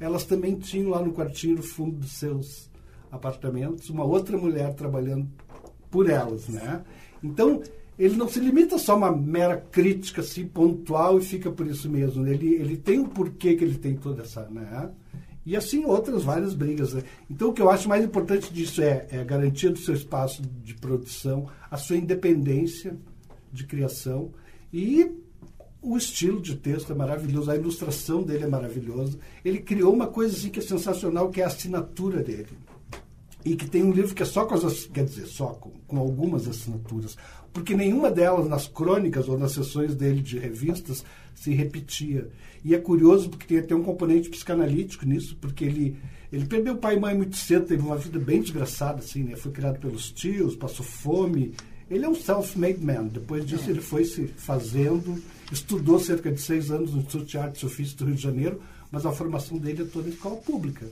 elas 0.00 0.24
também 0.24 0.56
tinham 0.56 0.90
lá 0.90 1.02
no 1.02 1.12
quartinho, 1.12 1.56
no 1.56 1.62
fundo 1.62 1.98
dos 1.98 2.12
seus 2.12 2.70
apartamentos, 3.12 3.90
uma 3.90 4.04
outra 4.04 4.38
mulher 4.38 4.72
trabalhando 4.74 5.28
por 5.90 6.08
elas, 6.08 6.48
né? 6.48 6.82
Então, 7.24 7.62
ele 7.98 8.16
não 8.16 8.28
se 8.28 8.38
limita 8.38 8.76
só 8.76 8.92
a 8.92 8.96
uma 8.96 9.16
mera 9.16 9.56
crítica 9.56 10.20
assim, 10.20 10.46
pontual 10.46 11.18
e 11.18 11.22
fica 11.22 11.50
por 11.50 11.66
isso 11.66 11.88
mesmo. 11.88 12.26
Ele, 12.26 12.54
ele 12.54 12.76
tem 12.76 12.98
um 12.98 13.08
porquê 13.08 13.54
que 13.54 13.64
ele 13.64 13.78
tem 13.78 13.96
toda 13.96 14.22
essa. 14.22 14.46
Né? 14.50 14.90
E 15.46 15.56
assim 15.56 15.84
outras 15.84 16.22
várias 16.22 16.54
brigas. 16.54 16.92
Né? 16.92 17.02
Então 17.30 17.48
o 17.48 17.52
que 17.52 17.62
eu 17.62 17.70
acho 17.70 17.88
mais 17.88 18.04
importante 18.04 18.52
disso 18.52 18.82
é, 18.82 19.06
é 19.10 19.20
a 19.20 19.24
garantia 19.24 19.70
do 19.70 19.78
seu 19.78 19.94
espaço 19.94 20.42
de 20.42 20.74
produção, 20.74 21.48
a 21.70 21.76
sua 21.76 21.96
independência 21.96 22.96
de 23.52 23.64
criação 23.64 24.32
e 24.72 25.10
o 25.80 25.96
estilo 25.96 26.40
de 26.40 26.56
texto 26.56 26.92
é 26.92 26.96
maravilhoso, 26.96 27.50
a 27.50 27.56
ilustração 27.56 28.22
dele 28.22 28.44
é 28.44 28.48
maravilhosa. 28.48 29.18
Ele 29.44 29.60
criou 29.60 29.92
uma 29.92 30.06
coisa 30.06 30.34
assim 30.34 30.48
que 30.48 30.58
é 30.58 30.62
sensacional, 30.62 31.28
que 31.28 31.40
é 31.40 31.44
a 31.44 31.48
assinatura 31.48 32.22
dele. 32.22 32.48
E 33.44 33.56
que 33.56 33.68
tem 33.68 33.82
um 33.82 33.92
livro 33.92 34.14
que 34.14 34.22
é 34.22 34.26
só 34.26 34.46
com 34.46 34.54
as, 34.54 34.86
quer 34.86 35.04
dizer, 35.04 35.26
só 35.26 35.48
com, 35.48 35.70
com 35.86 35.98
algumas 35.98 36.48
assinaturas 36.48 37.16
porque 37.54 37.76
nenhuma 37.76 38.10
delas 38.10 38.48
nas 38.48 38.66
crônicas 38.66 39.28
ou 39.28 39.38
nas 39.38 39.52
sessões 39.52 39.94
dele 39.94 40.20
de 40.20 40.38
revistas 40.38 41.04
se 41.36 41.54
repetia. 41.54 42.28
E 42.64 42.74
é 42.74 42.78
curioso 42.78 43.30
porque 43.30 43.46
tem 43.46 43.58
até 43.58 43.74
um 43.74 43.82
componente 43.82 44.28
psicanalítico 44.28 45.06
nisso, 45.06 45.36
porque 45.40 45.64
ele, 45.64 45.96
ele 46.32 46.46
perdeu 46.46 46.76
pai 46.76 46.96
e 46.96 47.00
mãe 47.00 47.16
muito 47.16 47.36
cedo, 47.36 47.66
teve 47.66 47.80
uma 47.80 47.96
vida 47.96 48.18
bem 48.18 48.42
desgraçada, 48.42 48.98
assim, 48.98 49.22
né? 49.22 49.36
Foi 49.36 49.52
criado 49.52 49.78
pelos 49.78 50.10
tios, 50.10 50.56
passou 50.56 50.84
fome. 50.84 51.54
Ele 51.88 52.04
é 52.04 52.08
um 52.08 52.14
self-made 52.14 52.84
man. 52.84 53.04
Depois 53.04 53.46
disso, 53.46 53.68
é. 53.68 53.70
ele 53.70 53.80
foi 53.80 54.04
se 54.04 54.26
fazendo, 54.26 55.22
estudou 55.52 56.00
cerca 56.00 56.32
de 56.32 56.40
seis 56.40 56.72
anos 56.72 56.92
no 56.92 57.02
Instituto 57.02 57.26
de 57.26 57.38
Artes 57.38 57.62
e 57.62 57.66
Ofícios 57.66 57.94
do 57.94 58.06
Rio 58.06 58.16
de 58.16 58.22
Janeiro, 58.22 58.60
mas 58.90 59.06
a 59.06 59.12
formação 59.12 59.58
dele 59.58 59.82
é 59.82 59.86
toda 59.86 60.08
em 60.08 60.12
escola 60.12 60.36
pública. 60.38 60.86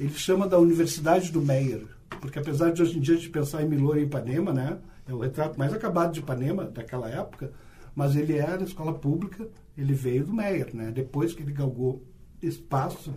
Ele 0.00 0.14
chama 0.14 0.48
da 0.48 0.58
Universidade 0.58 1.30
do 1.30 1.42
Meyer, 1.42 1.82
porque 2.20 2.38
apesar 2.38 2.72
de 2.72 2.82
hoje 2.82 2.98
em 2.98 3.00
dia 3.00 3.14
a 3.14 3.18
gente 3.18 3.30
pensar 3.30 3.62
em 3.62 3.68
Milor 3.68 3.98
e 3.98 4.02
Ipanema, 4.02 4.52
né? 4.52 4.78
É 5.08 5.12
o 5.12 5.20
retrato 5.20 5.58
mais 5.58 5.72
acabado 5.72 6.12
de 6.12 6.20
Ipanema 6.20 6.64
daquela 6.64 7.08
época, 7.08 7.52
mas 7.94 8.16
ele 8.16 8.36
era 8.36 8.62
escola 8.62 8.92
pública, 8.92 9.46
ele 9.76 9.94
veio 9.94 10.24
do 10.24 10.32
Meyer, 10.32 10.74
né? 10.74 10.90
Depois 10.90 11.32
que 11.32 11.42
ele 11.42 11.52
galgou 11.52 12.02
espaço, 12.42 13.14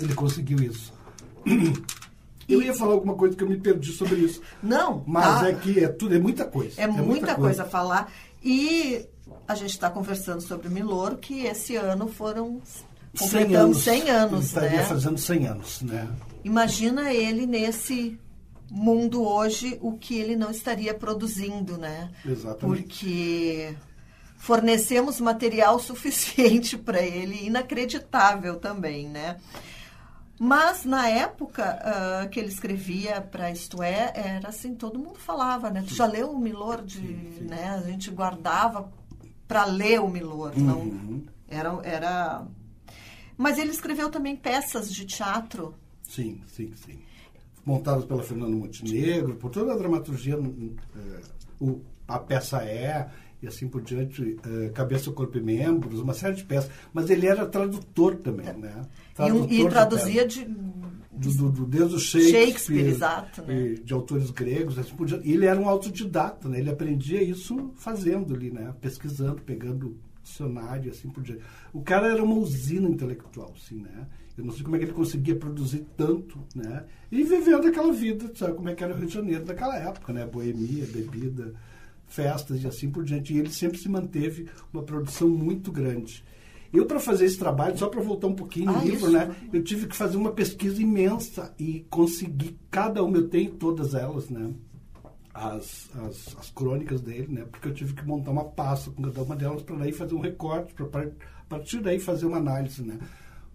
ele 0.00 0.14
conseguiu 0.14 0.58
isso. 0.58 0.92
Eu 2.48 2.60
ia 2.60 2.74
falar 2.74 2.94
alguma 2.94 3.14
coisa 3.14 3.36
que 3.36 3.44
eu 3.44 3.48
me 3.48 3.56
perdi 3.56 3.92
sobre 3.92 4.16
isso. 4.16 4.40
Não. 4.60 5.04
Mas 5.06 5.44
é 5.44 5.52
que 5.52 5.84
é 5.84 5.88
tudo, 5.88 6.16
é 6.16 6.18
muita 6.18 6.44
coisa. 6.44 6.80
É, 6.80 6.84
é 6.84 6.86
muita, 6.88 7.04
muita 7.04 7.34
coisa. 7.36 7.62
a 7.62 7.66
falar. 7.66 8.12
E 8.42 9.06
a 9.46 9.54
gente 9.54 9.70
está 9.70 9.88
conversando 9.88 10.40
sobre 10.40 10.66
o 10.66 10.70
Milor, 10.70 11.16
que 11.18 11.44
esse 11.44 11.76
ano 11.76 12.08
foram 12.08 12.60
completando 13.16 13.48
100 13.48 13.56
anos. 13.56 13.78
100 13.78 14.10
anos 14.10 14.44
estaria 14.46 14.78
né? 14.78 14.84
fazendo 14.84 15.18
100 15.18 15.46
anos, 15.46 15.82
né? 15.82 16.08
Imagina 16.44 17.12
ele 17.12 17.46
nesse 17.46 18.18
mundo 18.70 19.22
hoje 19.26 19.78
o 19.80 19.98
que 19.98 20.16
ele 20.18 20.36
não 20.36 20.50
estaria 20.50 20.94
produzindo, 20.94 21.76
né? 21.76 22.10
Exatamente. 22.24 22.82
Porque 22.82 23.76
fornecemos 24.36 25.20
material 25.20 25.78
suficiente 25.80 26.78
para 26.78 27.02
ele, 27.02 27.46
inacreditável 27.46 28.56
também, 28.56 29.08
né? 29.08 29.36
Mas 30.42 30.86
na 30.86 31.06
época 31.06 31.78
uh, 31.84 32.28
que 32.30 32.40
ele 32.40 32.48
escrevia 32.48 33.20
para 33.20 33.50
Isto 33.50 33.82
É, 33.82 34.10
era 34.14 34.48
assim, 34.48 34.74
todo 34.74 34.98
mundo 34.98 35.18
falava, 35.18 35.68
né? 35.68 35.84
Tu 35.86 35.94
já 35.94 36.06
leu 36.06 36.30
o 36.30 36.38
Milor 36.38 36.82
de, 36.82 36.98
sim, 36.98 37.32
sim. 37.36 37.44
né? 37.44 37.76
A 37.78 37.82
gente 37.82 38.10
guardava 38.10 38.90
para 39.46 39.66
ler 39.66 40.00
o 40.00 40.08
Milor, 40.08 40.54
uhum. 40.56 40.64
não 40.64 41.22
era 41.46 41.78
era 41.82 42.46
Mas 43.36 43.58
ele 43.58 43.70
escreveu 43.70 44.08
também 44.08 44.34
peças 44.34 44.90
de 44.90 45.04
teatro. 45.04 45.74
Sim, 46.10 46.40
sim, 46.46 46.72
sim 46.74 46.98
montadas 47.64 48.04
pela 48.04 48.22
Fernanda 48.22 48.56
Montenegro, 48.56 49.36
por 49.36 49.50
toda 49.50 49.72
a 49.72 49.76
dramaturgia, 49.76 50.34
é, 50.34 51.20
o, 51.60 51.80
a 52.08 52.18
peça 52.18 52.62
é, 52.64 53.08
e 53.42 53.46
assim 53.46 53.68
por 53.68 53.80
diante, 53.82 54.36
é, 54.44 54.68
Cabeça, 54.70 55.10
Corpo 55.12 55.38
e 55.38 55.40
Membros, 55.40 56.00
uma 56.00 56.14
série 56.14 56.36
de 56.36 56.44
peças. 56.44 56.70
Mas 56.92 57.08
ele 57.10 57.26
era 57.26 57.46
tradutor 57.46 58.16
também, 58.16 58.52
né? 58.54 58.82
Tradutor 59.14 59.50
e, 59.50 59.62
e 59.62 59.68
traduzia 59.68 60.26
de, 60.26 60.44
de 60.44 61.36
do, 61.36 61.50
do, 61.50 61.66
desde 61.66 61.94
o 61.96 61.98
Shakespeare, 61.98 62.46
Shakespeare 62.46 62.88
exato, 62.88 63.42
né? 63.42 63.74
de 63.84 63.92
autores 63.92 64.30
gregos, 64.30 64.78
assim 64.78 64.94
por 64.94 65.06
diante. 65.06 65.28
Ele 65.28 65.46
era 65.46 65.60
um 65.60 65.68
autodidata, 65.68 66.48
né? 66.48 66.58
Ele 66.58 66.70
aprendia 66.70 67.22
isso 67.22 67.72
fazendo 67.76 68.34
ali, 68.34 68.50
né? 68.50 68.74
Pesquisando, 68.80 69.40
pegando 69.42 69.96
dicionário, 70.22 70.90
assim 70.90 71.08
por 71.08 71.22
diante. 71.22 71.42
O 71.72 71.82
cara 71.82 72.08
era 72.08 72.22
uma 72.22 72.36
usina 72.36 72.88
intelectual, 72.88 73.54
assim, 73.56 73.80
né? 73.80 74.06
Eu 74.40 74.46
não 74.46 74.52
sei 74.52 74.64
como 74.64 74.74
é 74.74 74.78
que 74.78 74.86
ele 74.86 74.92
conseguia 74.92 75.36
produzir 75.36 75.86
tanto, 75.96 76.38
né? 76.54 76.84
E 77.12 77.22
vivendo 77.22 77.66
aquela 77.66 77.92
vida, 77.92 78.32
sabe 78.34 78.54
como 78.54 78.70
é 78.70 78.74
que 78.74 78.82
era 78.82 78.94
o 78.94 78.96
Rio 78.96 79.06
de 79.06 79.14
Janeiro 79.14 79.44
daquela 79.44 79.76
época, 79.76 80.12
né? 80.12 80.26
Boemia, 80.26 80.86
bebida, 80.86 81.52
festas 82.06 82.62
e 82.62 82.66
assim 82.66 82.90
por 82.90 83.04
diante. 83.04 83.34
E 83.34 83.38
ele 83.38 83.50
sempre 83.50 83.78
se 83.78 83.88
manteve 83.88 84.48
uma 84.72 84.82
produção 84.82 85.28
muito 85.28 85.70
grande. 85.70 86.24
Eu, 86.72 86.86
para 86.86 86.98
fazer 86.98 87.26
esse 87.26 87.38
trabalho, 87.38 87.76
só 87.76 87.88
para 87.88 88.00
voltar 88.00 88.28
um 88.28 88.34
pouquinho 88.34 88.70
ah, 88.70 88.72
no 88.72 88.84
livro, 88.84 89.08
isso. 89.08 89.10
né? 89.10 89.34
Eu 89.52 89.62
tive 89.62 89.86
que 89.86 89.96
fazer 89.96 90.16
uma 90.16 90.32
pesquisa 90.32 90.80
imensa 90.80 91.52
e 91.58 91.84
conseguir 91.90 92.56
cada 92.70 93.02
uma, 93.02 93.18
eu 93.18 93.28
tenho 93.28 93.50
todas 93.52 93.92
elas, 93.92 94.30
né? 94.30 94.54
As, 95.34 95.90
as, 95.96 96.36
as 96.38 96.50
crônicas 96.50 97.00
dele, 97.02 97.28
né? 97.28 97.44
Porque 97.50 97.68
eu 97.68 97.74
tive 97.74 97.92
que 97.92 98.06
montar 98.06 98.30
uma 98.30 98.44
pasta 98.44 98.90
com 98.90 99.02
cada 99.02 99.22
uma 99.22 99.36
delas 99.36 99.62
para 99.62 99.76
daí 99.76 99.92
fazer 99.92 100.14
um 100.14 100.20
recorte, 100.20 100.72
para 100.72 100.86
a 100.86 101.44
partir 101.48 101.80
daí 101.80 101.98
fazer 101.98 102.26
uma 102.26 102.38
análise, 102.38 102.82
né? 102.82 102.98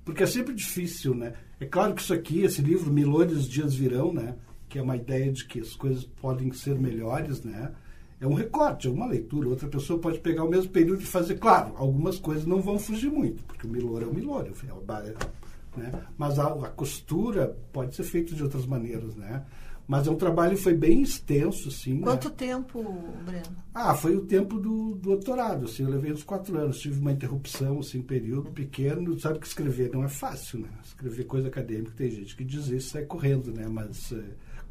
Porque 0.05 0.23
é 0.23 0.27
sempre 0.27 0.53
difícil, 0.53 1.15
né? 1.15 1.33
É 1.59 1.65
claro 1.65 1.95
que 1.95 2.01
isso 2.01 2.13
aqui, 2.13 2.43
esse 2.43 2.61
livro, 2.61 2.93
Milores 2.93 3.49
Dias 3.49 3.73
Virão, 3.73 4.13
né? 4.13 4.35
Que 4.69 4.77
é 4.77 4.81
uma 4.81 4.95
ideia 4.95 5.31
de 5.31 5.45
que 5.45 5.59
as 5.59 5.73
coisas 5.73 6.05
podem 6.05 6.53
ser 6.53 6.79
melhores, 6.79 7.43
né? 7.43 7.73
É 8.21 8.27
um 8.27 8.35
recorte, 8.35 8.87
é 8.87 8.91
uma 8.91 9.07
leitura. 9.07 9.49
Outra 9.49 9.67
pessoa 9.67 9.99
pode 9.99 10.19
pegar 10.19 10.43
o 10.43 10.49
mesmo 10.49 10.69
período 10.71 11.01
e 11.01 11.05
fazer. 11.05 11.35
Claro, 11.39 11.73
algumas 11.75 12.19
coisas 12.19 12.45
não 12.45 12.61
vão 12.61 12.77
fugir 12.77 13.09
muito, 13.09 13.43
porque 13.43 13.65
o 13.65 13.69
Milor 13.69 14.03
é 14.03 14.05
o 14.05 14.13
Milor, 14.13 14.47
é 14.47 14.73
o 14.73 15.77
né? 15.77 15.91
Mas 16.17 16.39
a, 16.39 16.47
a 16.47 16.69
costura 16.69 17.57
pode 17.73 17.95
ser 17.95 18.03
feita 18.03 18.33
de 18.33 18.43
outras 18.43 18.65
maneiras, 18.65 19.15
né? 19.15 19.43
Mas 19.87 20.07
é 20.07 20.11
um 20.11 20.15
trabalho 20.15 20.57
foi 20.57 20.73
bem 20.73 21.03
extenso, 21.03 21.69
sim. 21.69 21.95
Né? 21.95 22.01
Quanto 22.01 22.29
né? 22.29 22.35
tempo, 22.35 22.83
Breno? 23.23 23.55
Ah, 23.73 23.93
foi 23.93 24.15
o 24.15 24.21
tempo 24.21 24.59
do, 24.59 24.95
do 24.95 25.15
doutorado, 25.15 25.65
assim, 25.65 25.83
eu 25.83 25.89
levei 25.89 26.11
uns 26.11 26.23
quatro 26.23 26.57
anos. 26.57 26.79
Tive 26.79 26.99
uma 26.99 27.11
interrupção, 27.11 27.79
assim, 27.79 28.01
período 28.01 28.51
pequeno. 28.51 29.19
Sabe 29.19 29.39
que 29.39 29.47
escrever 29.47 29.91
não 29.93 30.03
é 30.03 30.07
fácil, 30.07 30.59
né? 30.59 30.69
Escrever 30.83 31.25
coisa 31.25 31.47
acadêmica, 31.47 31.91
tem 31.95 32.09
gente 32.09 32.35
que 32.35 32.43
diz 32.43 32.67
isso 32.67 32.89
sai 32.89 33.03
correndo, 33.03 33.51
né? 33.51 33.67
Mas 33.67 34.11
é, 34.11 34.23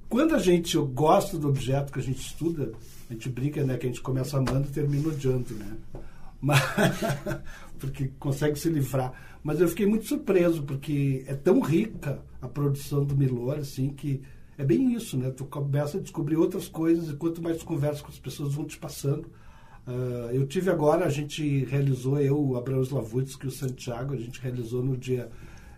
quando 0.09 0.35
a 0.35 0.39
gente 0.39 0.77
gosta 0.79 1.39
do 1.39 1.49
objeto 1.49 1.93
que 1.93 2.01
a 2.01 2.03
gente 2.03 2.21
estuda, 2.21 2.73
a 3.09 3.13
gente 3.13 3.29
brinca, 3.29 3.63
né? 3.63 3.77
Que 3.77 3.87
a 3.87 3.89
gente 3.91 4.03
começa 4.03 4.37
amando 4.37 4.67
e 4.69 4.73
termina 4.73 5.09
odiando, 5.09 5.55
né? 5.55 5.77
Mas, 6.41 6.61
porque 7.79 8.11
consegue 8.19 8.59
se 8.59 8.69
livrar. 8.69 9.13
Mas 9.43 9.61
eu 9.61 9.69
fiquei 9.69 9.87
muito 9.87 10.07
surpreso, 10.07 10.63
porque 10.63 11.25
é 11.27 11.35
tão 11.35 11.61
rica 11.61 12.21
a 12.41 12.49
produção 12.49 13.05
do 13.05 13.17
Milor, 13.17 13.59
assim, 13.59 13.91
que 13.91 14.23
é 14.57 14.65
bem 14.65 14.95
isso, 14.95 15.17
né? 15.17 15.31
Tu 15.31 15.45
começa 15.45 15.99
a 15.99 16.01
descobrir 16.01 16.37
outras 16.37 16.69
coisas 16.69 17.11
e 17.11 17.17
quanto 17.17 17.43
mais 17.43 17.59
tu 17.59 17.65
conversa 17.65 18.03
com 18.03 18.09
as 18.09 18.19
pessoas 18.19 18.55
vão 18.55 18.65
te 18.65 18.79
passando. 18.79 19.27
Uh, 19.87 20.31
eu 20.33 20.47
tive 20.47 20.71
agora, 20.71 21.05
a 21.05 21.11
gente 21.11 21.65
realizou, 21.65 22.19
eu, 22.19 22.41
o 22.41 22.57
Abraão 22.57 22.83
Slavutsky 22.83 23.47
e 23.47 23.49
o 23.49 23.53
Santiago, 23.53 24.15
a 24.15 24.17
gente 24.17 24.41
realizou 24.41 24.83
no 24.83 24.97
dia 24.97 25.31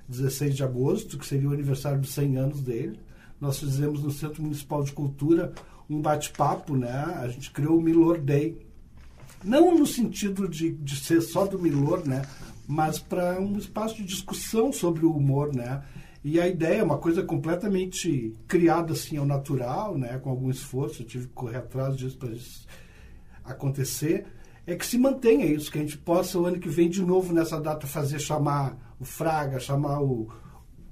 16 0.09 0.55
de 0.55 0.63
agosto, 0.63 1.19
que 1.19 1.27
seria 1.27 1.49
o 1.49 1.53
aniversário 1.53 2.01
dos 2.01 2.11
100 2.11 2.37
anos 2.37 2.61
dele. 2.61 3.01
Nós 3.41 3.59
fizemos 3.59 4.03
no 4.03 4.11
Centro 4.11 4.43
Municipal 4.43 4.83
de 4.83 4.93
Cultura 4.93 5.53
um 5.89 6.01
bate-papo, 6.01 6.77
né? 6.77 6.93
A 7.21 7.29
gente 7.29 7.51
criou 7.51 7.79
o 7.79 7.83
Milor 7.83 8.19
Day. 8.19 8.57
Não 9.43 9.77
no 9.77 9.87
sentido 9.87 10.49
de, 10.49 10.73
de 10.73 10.97
ser 10.97 11.21
só 11.21 11.47
do 11.47 11.59
Milor, 11.59 12.07
né? 12.07 12.23
Mas 12.67 12.99
para 12.99 13.41
um 13.41 13.57
espaço 13.59 13.97
de 13.97 14.05
discussão 14.05 14.73
sobre 14.73 15.05
o 15.05 15.13
humor, 15.13 15.55
né? 15.55 15.83
E 16.25 16.41
a 16.41 16.49
ideia 16.49 16.81
é 16.81 16.83
uma 16.83 16.99
coisa 16.99 17.23
completamente 17.23 18.35
criada 18.49 18.93
assim 18.93 19.17
ao 19.17 19.25
natural, 19.25 19.97
né, 19.97 20.19
com 20.19 20.31
algum 20.31 20.51
esforço, 20.51 21.03
eu 21.03 21.07
tive 21.07 21.27
que 21.27 21.33
correr 21.33 21.59
atrás 21.59 21.97
disso 21.97 22.19
para 22.19 22.33
acontecer, 23.45 24.27
é 24.67 24.75
que 24.75 24.85
se 24.85 24.99
mantenha 24.99 25.47
isso, 25.47 25.71
que 25.71 25.79
a 25.79 25.81
gente 25.81 25.97
possa 25.97 26.39
o 26.39 26.45
ano 26.45 26.59
que 26.59 26.69
vem 26.69 26.89
de 26.89 27.01
novo 27.03 27.33
nessa 27.33 27.61
data 27.61 27.87
fazer 27.87 28.19
chamar 28.19 28.97
o 28.99 29.05
Fraga, 29.05 29.61
chamar 29.61 30.01
o 30.01 30.29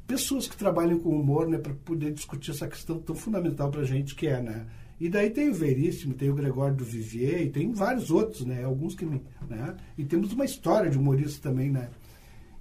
pessoas 0.07 0.47
que 0.47 0.57
trabalham 0.57 0.99
com 0.99 1.19
humor, 1.19 1.49
né, 1.49 1.59
para 1.59 1.75
poder 1.75 2.13
discutir 2.13 2.51
essa 2.51 2.69
questão 2.69 2.99
tão 2.99 3.15
fundamental 3.15 3.71
para 3.71 3.81
a 3.81 3.87
gente 3.87 4.15
que 4.15 4.27
é, 4.27 4.41
né? 4.41 4.67
E 5.01 5.09
daí 5.09 5.31
tem 5.31 5.51
o 5.51 5.55
Veríssimo, 5.55 6.15
tem 6.15 6.31
o 6.31 6.35
Gregório 6.35 6.77
do 6.77 6.85
Vivier, 6.85 7.43
e 7.43 7.51
tem 7.51 7.73
vários 7.73 8.11
outros, 8.11 8.45
né? 8.45 8.63
Alguns 8.65 8.95
que, 8.95 9.05
né? 9.05 9.77
E 9.99 10.05
temos 10.05 10.33
uma 10.33 10.45
história 10.45 10.91
de 10.91 10.97
humorista 10.97 11.49
também, 11.49 11.71
né? 11.71 11.89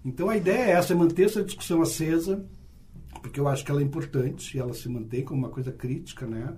Então 0.04 0.30
a 0.30 0.38
ideia 0.38 0.64
é 0.64 0.72
essa, 0.72 0.94
é 0.94 0.96
manter 0.96 1.26
essa 1.26 1.44
discussão 1.44 1.82
acesa, 1.82 2.46
porque 3.22 3.40
eu 3.40 3.48
acho 3.48 3.64
que 3.64 3.72
ela 3.72 3.82
é 3.82 3.84
importante 3.84 4.56
e 4.56 4.60
ela 4.60 4.74
se 4.74 4.90
mantém 4.90 5.24
como 5.24 5.40
uma 5.40 5.50
coisa 5.50 5.72
crítica, 5.72 6.26
né? 6.26 6.56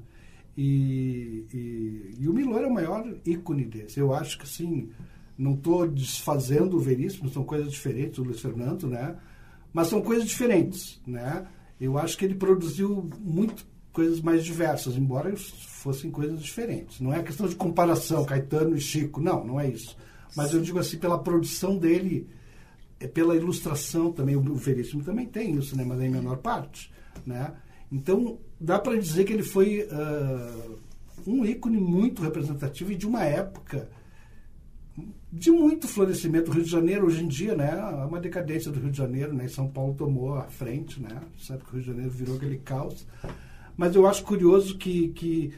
E, 0.58 1.46
e, 1.54 2.16
e 2.20 2.30
o 2.30 2.34
Milor 2.34 2.62
é 2.62 2.68
o 2.68 2.74
maior 2.74 3.06
ícone 3.26 3.66
desse. 3.66 4.00
Eu 4.00 4.14
acho 4.14 4.38
que, 4.38 4.46
assim, 4.46 4.90
não 5.38 5.54
estou 5.54 5.88
desfazendo 5.88 6.78
o 6.78 6.80
Veríssimo, 6.80 7.30
são 7.30 7.44
coisas 7.44 7.72
diferentes, 7.72 8.20
o 8.20 8.24
Luiz 8.24 8.40
Fernando, 8.40 8.88
né? 8.88 9.18
Mas 9.74 9.88
são 9.88 10.02
coisas 10.02 10.26
diferentes, 10.26 11.02
né? 11.06 11.46
Eu 11.80 11.98
acho 11.98 12.18
que 12.18 12.24
ele 12.24 12.36
produziu 12.36 13.10
muito 13.20 13.68
coisas 13.92 14.22
mais 14.22 14.44
diversas, 14.44 14.96
embora 14.96 15.36
fossem 15.36 16.10
coisas 16.10 16.42
diferentes. 16.42 17.00
Não 17.02 17.14
é 17.14 17.22
questão 17.22 17.48
de 17.48 17.56
comparação, 17.56 18.26
Caetano 18.26 18.76
e 18.76 18.82
Chico, 18.82 19.22
não, 19.22 19.46
não 19.46 19.60
é 19.60 19.70
isso. 19.70 19.98
Mas 20.36 20.54
eu 20.54 20.62
digo 20.62 20.80
assim, 20.80 20.98
pela 20.98 21.20
produção 21.20 21.78
dele, 21.78 22.28
pela 23.14 23.36
ilustração 23.36 24.12
também, 24.12 24.36
o 24.36 24.56
Veríssimo 24.56 25.04
também 25.04 25.26
tem 25.26 25.56
isso, 25.56 25.76
né, 25.76 25.84
mas 25.86 26.00
é 26.00 26.06
em 26.06 26.10
menor 26.10 26.38
parte. 26.38 26.92
Né? 27.26 27.54
Então, 27.92 28.40
dá 28.60 28.80
para 28.80 28.98
dizer 28.98 29.26
que 29.26 29.34
ele 29.34 29.44
foi 29.44 29.88
uh, 29.92 30.80
um 31.28 31.46
ícone 31.46 31.78
muito 31.78 32.22
representativo 32.22 32.92
e 32.92 32.96
de 32.96 33.06
uma 33.06 33.24
época 33.24 33.90
de 35.32 35.52
muito 35.52 35.88
florescimento. 35.88 36.50
O 36.50 36.54
Rio 36.54 36.64
de 36.64 36.72
Janeiro, 36.72 37.06
hoje 37.06 37.24
em 37.24 37.28
dia, 37.28 37.56
né, 37.56 37.70
é 37.70 38.06
uma 38.06 38.20
decadência 38.20 38.72
do 38.72 38.80
Rio 38.80 38.92
de 38.92 38.98
Janeiro, 38.98 39.34
né, 39.34 39.48
São 39.48 39.68
Paulo 39.68 39.94
tomou 39.94 40.36
a 40.36 40.44
frente, 40.44 41.02
né, 41.02 41.22
sabe 41.38 41.64
que 41.64 41.70
o 41.70 41.74
Rio 41.74 41.82
de 41.82 41.88
Janeiro 41.88 42.12
virou 42.12 42.38
aquele 42.38 42.58
caos. 42.58 43.06
Mas 43.76 43.94
eu 43.94 44.08
acho 44.08 44.24
curioso 44.24 44.78
que, 44.78 45.10
que 45.10 45.54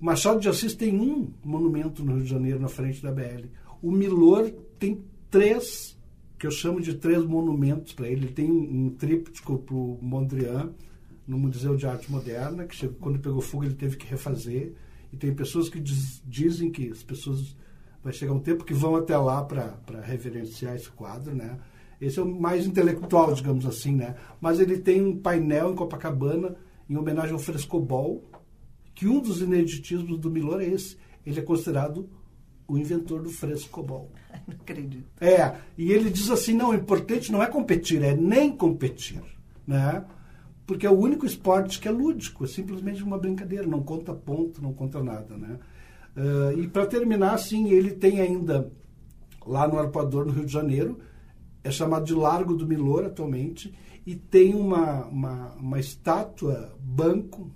Machado 0.00 0.40
de 0.40 0.48
Assis 0.48 0.74
tem 0.74 0.98
um 0.98 1.30
monumento 1.44 2.02
no 2.02 2.14
Rio 2.14 2.24
de 2.24 2.30
Janeiro, 2.30 2.58
na 2.58 2.68
frente 2.68 3.02
da 3.02 3.12
BL. 3.12 3.46
O 3.80 3.92
Milor 3.92 4.50
tem 4.78 5.04
três, 5.30 5.96
que 6.40 6.46
eu 6.46 6.50
chamo 6.50 6.80
de 6.80 6.94
três 6.94 7.22
monumentos 7.22 7.92
para 7.92 8.08
ele. 8.08 8.24
Ele 8.24 8.32
tem 8.32 8.50
um, 8.50 8.88
tríptico 8.88 9.58
para 9.58 9.74
o 9.74 9.98
Mondrian, 10.00 10.72
no 11.26 11.38
Museu 11.38 11.76
de 11.76 11.86
Arte 11.86 12.10
Moderna, 12.10 12.64
que 12.64 12.74
chegou, 12.74 12.96
quando 12.98 13.18
pegou 13.18 13.42
fogo 13.42 13.64
ele 13.64 13.74
teve 13.74 13.98
que 13.98 14.06
refazer. 14.06 14.72
E 15.12 15.18
tem 15.18 15.34
pessoas 15.34 15.68
que 15.68 15.78
diz, 15.78 16.22
dizem 16.24 16.70
que 16.70 16.88
as 16.88 17.02
pessoas 17.02 17.54
vai 18.02 18.14
chegar 18.14 18.32
um 18.32 18.40
tempo 18.40 18.64
que 18.64 18.72
vão 18.72 18.96
até 18.96 19.18
lá 19.18 19.44
para 19.44 20.00
reverenciar 20.02 20.74
esse 20.74 20.88
quadro, 20.88 21.34
né? 21.34 21.58
Esse 22.00 22.18
é 22.18 22.22
o 22.22 22.26
mais 22.26 22.66
intelectual, 22.66 23.34
digamos 23.34 23.66
assim, 23.66 23.94
né? 23.94 24.16
Mas 24.40 24.60
ele 24.60 24.78
tem 24.78 25.02
um 25.02 25.18
painel 25.18 25.72
em 25.72 25.76
Copacabana 25.76 26.56
em 26.88 26.96
homenagem 26.96 27.34
ao 27.34 27.38
frescobol, 27.38 28.24
que 28.94 29.06
um 29.06 29.20
dos 29.20 29.42
ineditismos 29.42 30.18
do 30.18 30.30
Milor 30.30 30.62
é 30.62 30.68
esse. 30.68 30.96
Ele 31.26 31.38
é 31.38 31.42
considerado 31.42 32.08
o 32.66 32.78
inventor 32.78 33.20
do 33.20 33.28
frescobol. 33.28 34.10
Não 34.46 34.56
acredito. 34.60 35.06
É, 35.20 35.54
e 35.76 35.92
ele 35.92 36.10
diz 36.10 36.30
assim, 36.30 36.54
não, 36.54 36.70
o 36.70 36.74
importante 36.74 37.30
não 37.30 37.42
é 37.42 37.46
competir, 37.46 38.02
é 38.02 38.14
nem 38.14 38.50
competir, 38.50 39.22
né? 39.66 40.04
Porque 40.66 40.86
é 40.86 40.90
o 40.90 40.98
único 40.98 41.26
esporte 41.26 41.80
que 41.80 41.88
é 41.88 41.90
lúdico, 41.90 42.44
é 42.44 42.48
simplesmente 42.48 43.02
uma 43.02 43.18
brincadeira, 43.18 43.66
não 43.66 43.82
conta 43.82 44.14
ponto, 44.14 44.62
não 44.62 44.72
conta 44.72 45.02
nada, 45.02 45.36
né? 45.36 45.58
Uh, 46.16 46.60
e 46.60 46.68
para 46.68 46.86
terminar, 46.86 47.34
assim, 47.34 47.70
ele 47.70 47.92
tem 47.92 48.20
ainda 48.20 48.70
lá 49.46 49.66
no 49.66 49.78
Arpoador, 49.78 50.24
no 50.26 50.32
Rio 50.32 50.44
de 50.44 50.52
Janeiro, 50.52 50.98
é 51.62 51.70
chamado 51.70 52.04
de 52.04 52.14
Largo 52.14 52.54
do 52.54 52.66
Milor 52.66 53.04
atualmente, 53.04 53.74
e 54.06 54.14
tem 54.14 54.54
uma, 54.54 55.06
uma, 55.06 55.54
uma 55.54 55.78
estátua 55.78 56.74
banco, 56.80 57.50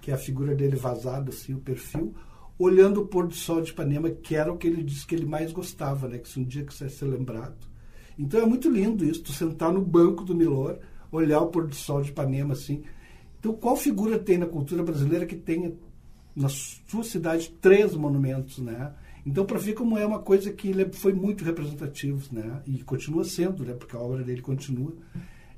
que 0.00 0.10
é 0.10 0.14
a 0.14 0.18
figura 0.18 0.54
dele 0.54 0.76
vazada, 0.76 1.30
assim, 1.30 1.54
o 1.54 1.58
perfil, 1.58 2.14
olhando 2.58 3.02
o 3.02 3.06
pôr 3.06 3.26
do 3.26 3.34
sol 3.34 3.60
de 3.60 3.70
Ipanema, 3.70 4.10
que 4.10 4.34
era 4.34 4.52
o 4.52 4.56
que 4.56 4.66
ele 4.66 4.82
disse 4.82 5.06
que 5.06 5.14
ele 5.14 5.26
mais 5.26 5.52
gostava, 5.52 6.08
né? 6.08 6.18
Que 6.18 6.28
se 6.28 6.40
um 6.40 6.44
dia 6.44 6.64
quisesse 6.64 6.96
ser 6.96 7.06
lembrado. 7.06 7.56
Então 8.18 8.40
é 8.40 8.46
muito 8.46 8.70
lindo 8.70 9.04
isso, 9.04 9.22
tu 9.22 9.32
sentar 9.32 9.72
no 9.72 9.82
banco 9.82 10.24
do 10.24 10.34
Milor, 10.34 10.78
olhar 11.12 11.40
o 11.40 11.48
pôr 11.48 11.66
do 11.66 11.74
sol 11.74 12.00
de 12.00 12.10
Ipanema, 12.10 12.54
assim. 12.54 12.82
Então, 13.38 13.52
qual 13.52 13.76
figura 13.76 14.18
tem 14.18 14.38
na 14.38 14.46
cultura 14.46 14.82
brasileira 14.82 15.26
que 15.26 15.36
tenha 15.36 15.72
na 16.34 16.48
sua 16.48 17.04
cidade 17.04 17.50
três 17.60 17.94
monumentos, 17.94 18.58
né? 18.58 18.92
Então, 19.24 19.44
para 19.44 19.58
ver 19.58 19.74
como 19.74 19.98
é 19.98 20.06
uma 20.06 20.20
coisa 20.20 20.52
que 20.52 20.68
ele 20.68 20.92
foi 20.92 21.12
muito 21.12 21.44
representativo, 21.44 22.26
né? 22.32 22.62
E 22.66 22.82
continua 22.82 23.24
sendo, 23.24 23.64
né? 23.64 23.74
Porque 23.74 23.96
a 23.96 24.00
obra 24.00 24.22
dele 24.22 24.40
continua. 24.40 24.92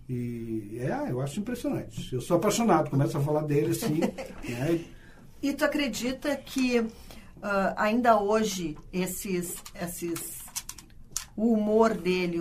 E 0.08 0.78
é, 0.78 1.10
eu 1.10 1.20
acho 1.20 1.40
impressionante. 1.40 2.12
Eu 2.14 2.20
sou 2.20 2.36
apaixonado, 2.36 2.90
começo 2.90 3.16
a 3.16 3.20
falar 3.20 3.42
dele 3.42 3.70
assim. 3.70 4.00
né? 4.48 4.80
E 5.42 5.52
tu 5.52 5.64
acredita 5.64 6.36
que 6.36 6.80
uh, 6.80 6.88
ainda 7.76 8.20
hoje 8.20 8.76
esses, 8.92 9.56
esses, 9.74 10.44
o 11.36 11.52
humor 11.52 11.94
dele 11.94 12.40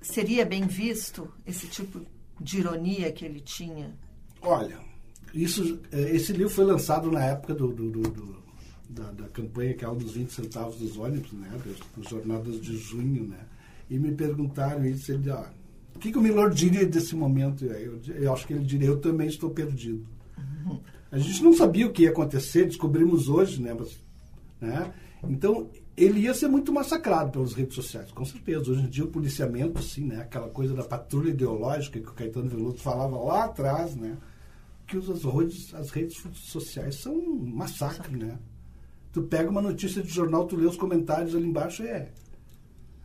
seria 0.00 0.44
bem 0.44 0.66
visto? 0.66 1.32
Esse 1.46 1.66
tipo 1.66 2.00
de 2.40 2.58
ironia 2.58 3.12
que 3.12 3.24
ele 3.24 3.40
tinha? 3.40 3.94
Olha, 4.40 4.78
isso, 5.34 5.80
é, 5.92 6.16
esse 6.16 6.32
livro 6.32 6.50
foi 6.50 6.64
lançado 6.64 7.10
na 7.10 7.24
época 7.24 7.54
do, 7.54 7.68
do, 7.68 7.90
do, 7.90 8.02
do 8.02 8.40
da, 8.88 9.12
da, 9.12 9.28
campanha 9.28 9.74
que 9.74 9.84
é 9.84 9.94
dos 9.94 10.12
20 10.12 10.32
centavos 10.32 10.76
dos 10.76 10.96
ônibus, 10.96 11.32
né, 11.32 11.48
das, 11.64 11.76
das 11.96 12.10
jornadas 12.10 12.60
de 12.60 12.76
junho, 12.76 13.28
né, 13.28 13.38
e 13.88 13.98
me 13.98 14.12
perguntaram 14.12 14.84
isso, 14.84 15.12
ele 15.12 15.30
ah, 15.30 15.48
o 15.94 15.98
que, 15.98 16.10
que 16.10 16.18
o 16.18 16.22
Milor 16.22 16.50
diria 16.50 16.86
desse 16.86 17.14
momento? 17.14 17.64
Eu, 17.64 18.00
eu 18.14 18.32
acho 18.32 18.46
que 18.46 18.52
ele 18.52 18.64
diria, 18.64 18.88
eu 18.88 19.00
também 19.00 19.28
estou 19.28 19.50
perdido. 19.50 20.06
Uhum. 20.38 20.80
A 21.10 21.18
gente 21.18 21.42
não 21.42 21.52
sabia 21.52 21.86
o 21.86 21.92
que 21.92 22.02
ia 22.02 22.10
acontecer, 22.10 22.66
descobrimos 22.66 23.28
hoje, 23.28 23.60
né, 23.60 23.74
mas, 23.76 23.98
né, 24.60 24.92
então 25.28 25.68
ele 25.96 26.20
ia 26.20 26.32
ser 26.32 26.48
muito 26.48 26.72
massacrado 26.72 27.30
pelas 27.30 27.52
redes 27.52 27.74
sociais, 27.74 28.10
com 28.12 28.24
certeza. 28.24 28.70
Hoje 28.70 28.82
em 28.82 28.88
dia 28.88 29.04
o 29.04 29.08
policiamento, 29.08 29.78
assim, 29.80 30.04
né, 30.04 30.20
aquela 30.20 30.48
coisa 30.48 30.72
da 30.72 30.84
patrulha 30.84 31.30
ideológica 31.30 32.00
que 32.00 32.08
o 32.08 32.12
Caetano 32.12 32.48
Veloso 32.48 32.78
falava 32.78 33.18
lá 33.18 33.44
atrás, 33.44 33.94
né, 33.96 34.16
que 34.86 34.96
as 34.96 35.24
redes, 35.24 35.74
as 35.74 35.90
redes 35.90 36.22
sociais 36.34 36.96
são 36.96 37.14
um 37.14 37.46
massacre, 37.46 38.16
né? 38.16 38.38
Tu 39.12 39.22
pega 39.22 39.48
uma 39.48 39.62
notícia 39.62 40.02
de 40.02 40.08
jornal, 40.08 40.46
tu 40.46 40.56
lê 40.56 40.66
os 40.66 40.76
comentários 40.76 41.34
ali 41.34 41.46
embaixo, 41.46 41.82
é, 41.82 42.10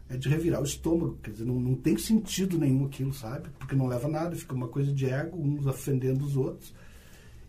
é 0.10 0.18
de 0.18 0.28
revirar 0.28 0.62
o 0.62 0.66
estômago. 0.66 1.18
Quer 1.22 1.32
dizer, 1.32 1.46
não, 1.46 1.60
não 1.60 1.76
tem 1.76 1.98
sentido 1.98 2.58
nenhum 2.58 2.86
aquilo, 2.86 3.14
sabe? 3.14 3.50
Porque 3.60 3.76
não 3.76 3.88
leva 3.88 4.08
a 4.08 4.12
nada, 4.12 4.36
fica 4.36 4.54
uma 4.54 4.68
coisa 4.68 4.92
de 4.92 5.06
ego, 5.06 5.38
uns 5.40 5.66
ofendendo 5.66 6.26
os 6.26 6.36
outros. 6.36 6.74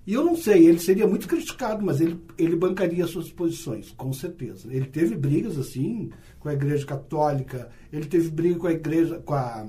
E 0.07 0.15
eu 0.15 0.25
não 0.25 0.37
sei, 0.37 0.67
ele 0.67 0.79
seria 0.79 1.07
muito 1.07 1.27
criticado, 1.27 1.85
mas 1.85 2.01
ele, 2.01 2.21
ele 2.39 2.55
bancaria 2.55 3.05
as 3.05 3.11
suas 3.11 3.31
posições, 3.31 3.91
com 3.91 4.13
certeza. 4.13 4.73
Ele 4.73 4.87
teve 4.87 5.17
brigas, 5.17 5.59
assim, 5.59 6.11
com 6.39 6.49
a 6.49 6.55
Igreja 6.55 6.87
Católica, 6.87 7.69
ele 7.93 8.07
teve 8.07 8.31
briga 8.31 8.59
com 8.59 8.67
a 8.69 8.73
Igreja, 8.73 9.19
com 9.19 9.35
a... 9.35 9.67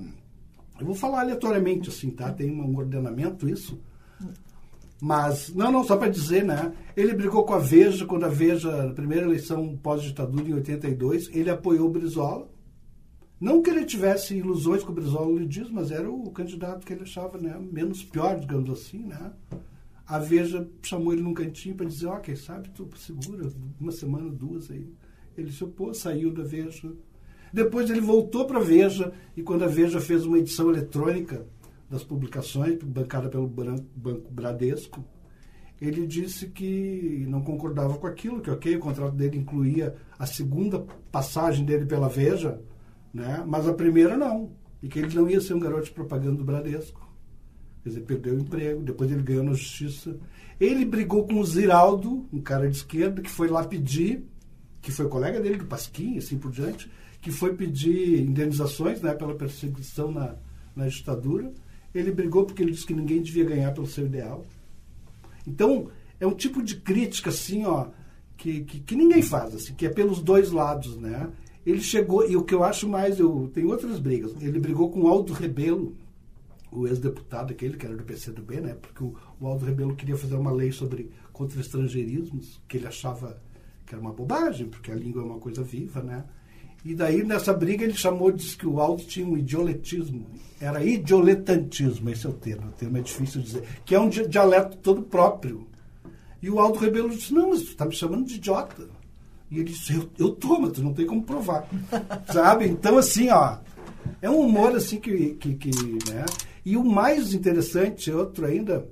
Eu 0.80 0.86
vou 0.86 0.94
falar 0.94 1.22
aleatoriamente, 1.22 1.90
assim, 1.90 2.12
tá? 2.12 2.32
Tem 2.32 2.52
um 2.52 2.78
ordenamento 2.78 3.50
isso 3.50 3.82
mas, 5.00 5.54
não, 5.54 5.72
não, 5.72 5.84
só 5.84 5.96
para 5.96 6.10
dizer, 6.10 6.44
né? 6.44 6.74
Ele 6.96 7.14
brigou 7.14 7.44
com 7.46 7.54
a 7.54 7.60
Veja, 7.60 8.06
quando 8.06 8.26
a 8.26 8.30
Veja, 8.30 8.86
na 8.86 8.94
primeira 8.94 9.26
eleição 9.26 9.78
pós-ditadura, 9.78 10.50
em 10.50 10.54
82, 10.54 11.30
ele 11.34 11.50
apoiou 11.50 11.88
o 11.88 11.92
Brizola. 11.92 12.50
Não 13.40 13.62
que 13.62 13.70
ele 13.70 13.86
tivesse 13.86 14.36
ilusões 14.36 14.84
com 14.84 14.92
o 14.92 14.96
Brizola, 14.96 15.32
ele 15.36 15.46
diz, 15.46 15.70
mas 15.70 15.92
era 15.92 16.10
o 16.10 16.32
candidato 16.32 16.86
que 16.86 16.94
ele 16.94 17.04
achava 17.04 17.38
né, 17.38 17.56
menos 17.72 18.04
pior, 18.04 18.40
digamos 18.40 18.70
assim, 18.72 19.06
né? 19.06 19.32
A 20.08 20.20
Veja 20.20 20.68
chamou 20.82 21.12
ele 21.12 21.22
num 21.22 21.34
cantinho 21.34 21.76
para 21.76 21.86
dizer, 21.86 22.10
quem 22.22 22.36
sabe 22.36 22.70
tu 22.70 22.90
segura 22.96 23.52
uma 23.80 23.92
semana, 23.92 24.30
duas 24.30 24.72
aí. 24.72 24.90
Ele 25.38 25.52
se 25.52 25.64
opôs, 25.64 25.98
saiu 25.98 26.32
da 26.32 26.44
Veja. 26.44 26.94
Depois 27.52 27.90
ele 27.90 28.00
voltou 28.00 28.46
para 28.46 28.60
a 28.60 28.64
Veja, 28.64 29.12
e 29.36 29.44
quando 29.44 29.64
a 29.64 29.68
Veja 29.68 30.00
fez 30.00 30.26
uma 30.26 30.40
edição 30.40 30.70
eletrônica 30.70 31.46
das 31.90 32.04
publicações, 32.04 32.82
bancada 32.82 33.30
pelo 33.30 33.48
Banco 33.48 34.32
Bradesco, 34.32 35.04
ele 35.80 36.08
disse 36.08 36.48
que 36.48 37.26
não 37.28 37.42
concordava 37.42 37.98
com 37.98 38.08
aquilo, 38.08 38.42
que 38.42 38.50
ok, 38.50 38.76
o 38.76 38.80
contrato 38.80 39.14
dele 39.14 39.38
incluía 39.38 39.96
a 40.18 40.26
segunda 40.26 40.80
passagem 41.12 41.66
dele 41.66 41.86
pela 41.86 42.10
Veja, 42.10 42.62
né, 43.14 43.44
mas 43.46 43.68
a 43.68 43.74
primeira 43.74 44.18
não, 44.18 44.52
e 44.82 44.88
que 44.88 45.00
ele 45.00 45.14
não 45.14 45.30
ia 45.30 45.40
ser 45.40 45.54
um 45.54 45.60
garoto 45.60 45.86
de 45.86 45.92
propaganda 45.92 46.38
do 46.38 46.44
Bradesco. 46.44 47.07
Quer 47.88 47.94
dizer, 47.94 48.02
perdeu 48.02 48.34
o 48.36 48.40
emprego, 48.40 48.82
depois 48.84 49.12
ele 49.12 49.24
ganhou 49.24 49.44
na 49.44 49.54
justiça. 49.54 50.18
Ele 50.60 50.84
brigou 50.84 51.26
com 51.26 51.40
o 51.40 51.46
Ziraldo, 51.46 52.26
um 52.34 52.42
cara 52.42 52.70
de 52.70 52.78
esquerda, 52.78 53.22
que 53.22 53.30
foi 53.30 53.48
lá 53.48 53.64
pedir, 53.64 54.24
que 54.82 54.92
foi 54.92 55.08
colega 55.08 55.40
dele 55.40 55.58
do 55.58 55.66
Pasquim, 55.66 56.18
assim 56.18 56.38
por 56.38 56.52
diante, 56.52 56.92
que 57.22 57.32
foi 57.32 57.54
pedir 57.56 58.20
indenizações 58.22 59.02
né, 59.02 59.14
pela 59.14 59.36
perseguição 59.36 60.12
na, 60.12 60.36
na 60.76 60.88
ditadura 60.88 61.52
ele 61.94 62.12
brigou 62.12 62.46
porque 62.46 62.62
ele 62.62 62.72
disse 62.72 62.86
que 62.86 62.94
ninguém 62.94 63.22
devia 63.22 63.44
ganhar 63.44 63.74
pelo 63.74 63.88
seu 63.88 64.06
ideal. 64.06 64.46
Então, 65.46 65.90
é 66.20 66.28
um 66.28 66.34
tipo 66.34 66.62
de 66.62 66.76
crítica, 66.76 67.30
assim, 67.30 67.66
ó, 67.66 67.88
que, 68.36 68.62
que, 68.62 68.80
que, 68.82 68.96
ninguém 68.96 69.22
faz, 69.22 69.56
assim, 69.56 69.74
que 69.74 69.86
é 69.86 69.90
pelos 69.90 70.22
dois 70.22 70.52
lados, 70.52 70.98
né? 70.98 71.30
Ele 71.66 71.82
chegou, 71.82 72.30
e 72.30 72.36
o 72.36 72.44
que 72.44 72.54
eu 72.54 72.64
acho 72.64 72.88
mais, 72.88 73.20
eu 73.20 73.50
tem 73.54 73.66
outras 73.66 74.00
brigas. 74.00 74.34
Ele 74.42 74.60
brigou 74.60 74.90
com 74.90 75.02
o 75.02 75.08
Aldo 75.08 75.34
Rebelo, 75.34 75.96
o 76.72 76.88
ex-deputado 76.88 77.52
aquele, 77.52 77.78
que 77.78 77.86
era 77.86 77.96
do 77.96 78.04
PCdoB, 78.04 78.62
né? 78.62 78.76
Porque 78.82 79.04
o, 79.04 79.16
o 79.40 79.48
Aldo 79.48 79.66
Rebelo 79.66 79.96
queria 79.96 80.18
fazer 80.18 80.36
uma 80.36 80.52
lei 80.52 80.72
sobre 80.72 81.12
contra 81.32 81.60
estrangeirismos, 81.62 82.62
que 82.68 82.78
ele 82.78 82.88
achava 82.88 83.42
que 83.86 83.96
era 83.96 84.02
uma 84.02 84.12
bobagem, 84.12 84.68
porque 84.68 84.92
a 84.92 84.96
língua 84.96 85.22
é 85.22 85.26
uma 85.26 85.40
coisa 85.40 85.64
viva, 85.64 86.02
né? 86.02 86.26
E 86.84 86.94
daí, 86.94 87.24
nessa 87.24 87.54
briga, 87.54 87.84
ele 87.84 87.96
chamou, 87.96 88.32
disse 88.32 88.56
que 88.56 88.68
o 88.68 88.80
Aldo 88.80 89.04
tinha 89.04 89.26
um 89.26 89.38
idioletismo. 89.38 90.26
Era 90.60 90.84
idioletantismo, 90.84 92.10
esse 92.10 92.26
é 92.26 92.30
o 92.30 92.34
termo, 92.34 92.70
o 92.70 92.72
termo 92.72 92.98
é 92.98 93.02
difícil 93.02 93.42
de 93.42 93.48
dizer, 93.48 93.64
que 93.84 93.96
é 93.96 94.00
um 94.00 94.10
dialeto 94.10 94.78
todo 94.78 95.02
próprio. 95.02 95.68
E 96.42 96.50
o 96.50 96.60
Aldo 96.60 96.80
Rebelo 96.80 97.10
disse, 97.10 97.34
não, 97.34 97.50
mas 97.50 97.62
tu 97.62 97.72
está 97.72 97.86
me 97.86 97.94
chamando 97.94 98.26
de 98.26 98.36
idiota. 98.36 98.88
E 99.50 99.60
ele 99.60 99.72
disse, 99.72 99.96
eu, 99.96 100.10
eu 100.20 100.30
tô, 100.32 100.60
mas 100.60 100.74
tu 100.74 100.84
não 100.84 100.94
tem 100.94 101.06
como 101.06 101.24
provar. 101.24 101.68
Sabe? 102.32 102.68
Então, 102.68 102.98
assim, 102.98 103.30
ó, 103.30 103.58
é 104.22 104.30
um 104.30 104.40
humor 104.40 104.76
assim 104.76 105.00
que, 105.00 105.34
que, 105.36 105.56
que 105.56 105.70
né? 106.10 106.26
E 106.68 106.76
o 106.76 106.84
mais 106.84 107.34
interessante, 107.34 108.12
outro 108.12 108.46
ainda, 108.46 108.86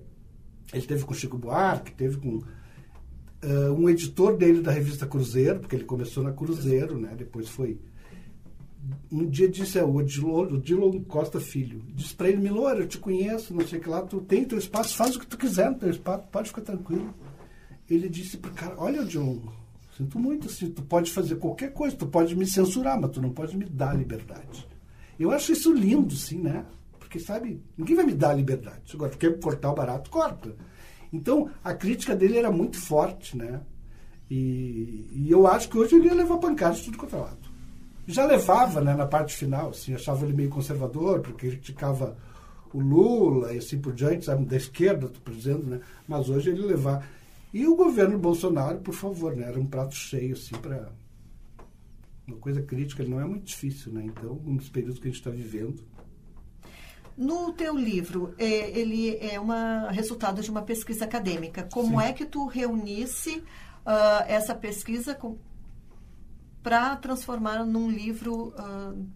Ele 0.72 0.86
teve 0.86 1.04
com 1.04 1.14
Chico 1.14 1.38
Buarque, 1.38 1.92
teve 1.92 2.16
com 2.16 2.38
uh, 2.38 3.74
um 3.78 3.90
editor 3.90 4.38
dele 4.38 4.62
da 4.62 4.72
revista 4.72 5.06
Cruzeiro, 5.06 5.60
porque 5.60 5.76
ele 5.76 5.84
começou 5.84 6.24
na 6.24 6.32
Cruzeiro, 6.32 6.98
né? 6.98 7.14
Depois 7.18 7.50
foi 7.50 7.78
um 9.12 9.28
dia 9.28 9.50
disse, 9.50 9.78
é, 9.78 9.84
o 9.84 9.94
Odilon 9.94 11.02
Costa 11.02 11.42
Filho, 11.42 11.84
disse 11.94 12.16
para 12.16 12.30
ele, 12.30 12.38
Milor, 12.38 12.78
eu 12.78 12.88
te 12.88 12.98
conheço, 12.98 13.54
não 13.54 13.68
sei 13.68 13.80
o 13.80 13.82
que 13.82 13.90
lá, 13.90 14.04
tu 14.04 14.22
tem 14.22 14.46
teu 14.46 14.58
espaço, 14.58 14.96
faz 14.96 15.18
o 15.18 15.20
que 15.20 15.28
tu 15.28 15.38
quiser 15.38 15.70
no 15.70 15.78
teu 15.78 15.90
espaço, 15.90 16.30
pode 16.32 16.48
ficar 16.48 16.62
tranquilo. 16.62 17.14
Ele 17.90 18.08
disse 18.08 18.38
cara, 18.38 18.76
olha, 18.78 19.02
Odilon, 19.02 19.40
sinto 19.98 20.18
muito, 20.18 20.48
assim, 20.48 20.72
tu 20.72 20.82
pode 20.82 21.12
fazer 21.12 21.36
qualquer 21.36 21.74
coisa, 21.74 21.94
tu 21.94 22.08
pode 22.08 22.38
me 22.38 22.48
censurar, 22.48 22.98
mas 23.02 23.12
tu 23.12 23.22
não 23.22 23.32
pode 23.32 23.58
me 23.58 23.66
dar 23.66 23.98
liberdade. 23.98 24.66
Eu 25.20 25.32
acho 25.32 25.52
isso 25.52 25.74
lindo, 25.74 26.16
sim, 26.16 26.40
né? 26.40 26.66
Porque, 27.16 27.20
sabe, 27.20 27.62
ninguém 27.78 27.96
vai 27.96 28.06
me 28.06 28.14
dar 28.14 28.34
liberdade. 28.34 28.94
Agora, 28.94 29.12
tu 29.12 29.18
quer 29.18 29.40
cortar 29.40 29.72
o 29.72 29.76
barato, 29.76 30.10
corta. 30.10 30.56
Então, 31.12 31.50
a 31.64 31.74
crítica 31.74 32.16
dele 32.16 32.38
era 32.38 32.52
muito 32.52 32.78
forte, 32.78 33.38
né? 33.38 33.62
E, 34.30 35.08
e 35.14 35.28
eu 35.30 35.48
acho 35.48 35.70
que 35.70 35.78
hoje 35.78 35.96
ele 35.96 36.08
ia 36.08 36.14
levar 36.14 36.38
pancada 36.38 36.76
de 36.76 36.84
tudo 36.84 36.98
quanto 36.98 37.16
é 37.16 37.20
lado 37.20 37.56
já 38.08 38.26
levava 38.26 38.82
né, 38.82 38.94
na 38.94 39.08
parte 39.08 39.36
final, 39.36 39.70
assim, 39.70 39.94
achava 39.94 40.26
ele 40.26 40.36
meio 40.36 40.50
conservador, 40.50 41.22
porque 41.22 41.50
criticava 41.50 42.16
o 42.72 42.80
Lula 42.80 43.54
e 43.54 43.58
assim 43.58 43.80
por 43.80 43.94
diante, 43.94 44.26
sabe, 44.26 44.46
da 44.46 44.58
esquerda, 44.58 45.08
estou 45.08 45.34
dizendo, 45.34 45.66
né? 45.66 45.82
Mas 46.08 46.30
hoje 46.30 46.50
ele 46.50 46.62
levar. 46.62 47.08
E 47.54 47.66
o 47.66 47.76
governo 47.76 48.18
Bolsonaro, 48.20 48.80
por 48.80 48.94
favor, 48.94 49.36
né? 49.36 49.48
Era 49.48 49.60
um 49.60 49.66
prato 49.66 49.96
cheio, 49.96 50.34
assim, 50.34 50.56
para. 50.56 50.92
Uma 52.28 52.38
coisa 52.38 52.62
crítica, 52.62 53.04
não 53.04 53.20
é 53.20 53.26
muito 53.26 53.46
difícil, 53.46 53.92
né? 53.92 54.04
Então, 54.06 54.36
dos 54.36 54.70
períodos 54.70 55.00
que 55.00 55.08
a 55.08 55.12
gente 55.12 55.20
está 55.20 55.32
vivendo. 55.32 55.82
No 57.18 57.54
teu 57.54 57.78
livro, 57.78 58.34
é, 58.38 58.78
ele 58.78 59.18
é 59.22 59.40
uma 59.40 59.90
resultado 59.90 60.42
de 60.42 60.52
uma 60.52 60.62
pesquisa 60.62 61.06
acadêmica. 61.06 61.68
Como 61.72 62.00
Sim. 62.02 62.08
é 62.08 62.14
que 62.14 62.26
tu 62.26 62.46
reunisse 62.46 63.38
uh, 63.86 64.24
essa 64.28 64.54
pesquisa 64.54 65.18
para 66.62 66.96
transformar 66.98 67.64
num 67.64 67.90
livro 67.90 68.54
uh, 68.58 69.08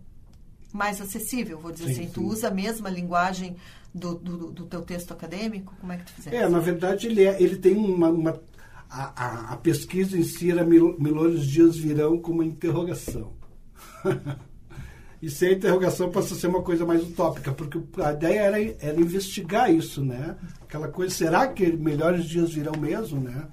mais 0.71 1.01
acessível, 1.01 1.59
vou 1.59 1.71
dizer 1.71 1.87
sim, 1.87 1.91
assim. 1.91 2.03
Sim. 2.05 2.11
Tu 2.13 2.23
usa 2.23 2.47
a 2.47 2.51
mesma 2.51 2.89
linguagem 2.89 3.57
do, 3.93 4.15
do, 4.15 4.51
do, 4.51 4.65
teu 4.65 4.81
texto 4.81 5.11
acadêmico? 5.11 5.75
Como 5.79 5.91
é 5.91 5.97
que 5.97 6.05
tu 6.05 6.13
fizeste? 6.13 6.37
É, 6.37 6.47
na 6.47 6.59
verdade, 6.59 7.07
ele, 7.07 7.25
é, 7.25 7.41
ele 7.41 7.57
tem 7.57 7.75
uma... 7.75 8.09
uma 8.09 8.39
a, 8.89 9.23
a, 9.23 9.53
a, 9.53 9.57
pesquisa 9.57 10.17
em 10.17 10.23
si 10.23 10.49
era 10.49 10.63
Melhores 10.63 11.45
Dias 11.45 11.77
Virão 11.77 12.17
com 12.17 12.31
uma 12.31 12.45
interrogação. 12.45 13.33
e 15.21 15.29
sem 15.29 15.49
a 15.49 15.53
interrogação 15.53 16.09
passa 16.09 16.33
a 16.33 16.37
ser 16.37 16.47
uma 16.47 16.61
coisa 16.61 16.85
mais 16.85 17.03
utópica, 17.03 17.51
porque 17.51 17.79
a 18.01 18.13
ideia 18.13 18.39
era, 18.39 18.61
era 18.79 19.01
investigar 19.01 19.73
isso, 19.73 20.03
né? 20.03 20.35
Aquela 20.61 20.87
coisa, 20.87 21.13
será 21.13 21.47
que 21.47 21.71
melhores 21.73 22.25
dias 22.25 22.53
virão 22.53 22.79
mesmo, 22.79 23.19
né? 23.19 23.47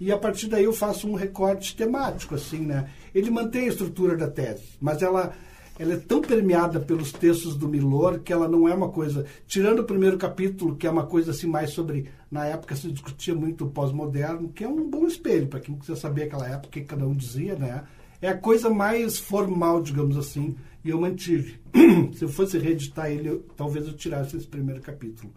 E 0.00 0.10
a 0.10 0.18
partir 0.18 0.48
daí 0.48 0.64
eu 0.64 0.72
faço 0.72 1.08
um 1.08 1.14
recorte 1.14 1.76
temático, 1.76 2.34
assim, 2.34 2.58
né? 2.58 2.90
Ele 3.14 3.30
mantém 3.30 3.64
a 3.64 3.68
estrutura 3.68 4.16
da 4.16 4.28
tese, 4.28 4.64
mas 4.80 5.02
ela, 5.02 5.32
ela 5.78 5.94
é 5.94 5.96
tão 5.96 6.20
permeada 6.20 6.80
pelos 6.80 7.12
textos 7.12 7.56
do 7.56 7.68
Milor 7.68 8.18
que 8.18 8.32
ela 8.32 8.48
não 8.48 8.68
é 8.68 8.74
uma 8.74 8.88
coisa. 8.88 9.24
Tirando 9.46 9.78
o 9.78 9.84
primeiro 9.84 10.18
capítulo, 10.18 10.74
que 10.74 10.86
é 10.86 10.90
uma 10.90 11.06
coisa 11.06 11.30
assim 11.30 11.46
mais 11.46 11.70
sobre. 11.70 12.08
Na 12.28 12.44
época 12.44 12.74
se 12.74 12.90
discutia 12.90 13.36
muito 13.36 13.64
o 13.64 13.70
pós-moderno, 13.70 14.48
que 14.48 14.64
é 14.64 14.68
um 14.68 14.90
bom 14.90 15.06
espelho 15.06 15.46
para 15.46 15.60
quem 15.60 15.76
quiser 15.78 15.96
saber 15.96 16.24
aquela 16.24 16.48
época 16.48 16.80
que 16.80 16.80
cada 16.80 17.06
um 17.06 17.14
dizia, 17.14 17.54
né? 17.54 17.84
É 18.20 18.28
a 18.28 18.36
coisa 18.36 18.68
mais 18.70 19.18
formal, 19.18 19.80
digamos 19.80 20.16
assim, 20.16 20.56
e 20.84 20.90
eu 20.90 21.00
mantive. 21.00 21.58
se 22.14 22.24
eu 22.24 22.28
fosse 22.28 22.58
reeditar 22.58 23.10
ele, 23.10 23.28
eu, 23.28 23.46
talvez 23.56 23.86
eu 23.86 23.94
tirasse 23.94 24.36
esse 24.36 24.46
primeiro 24.46 24.80
capítulo. 24.80 25.32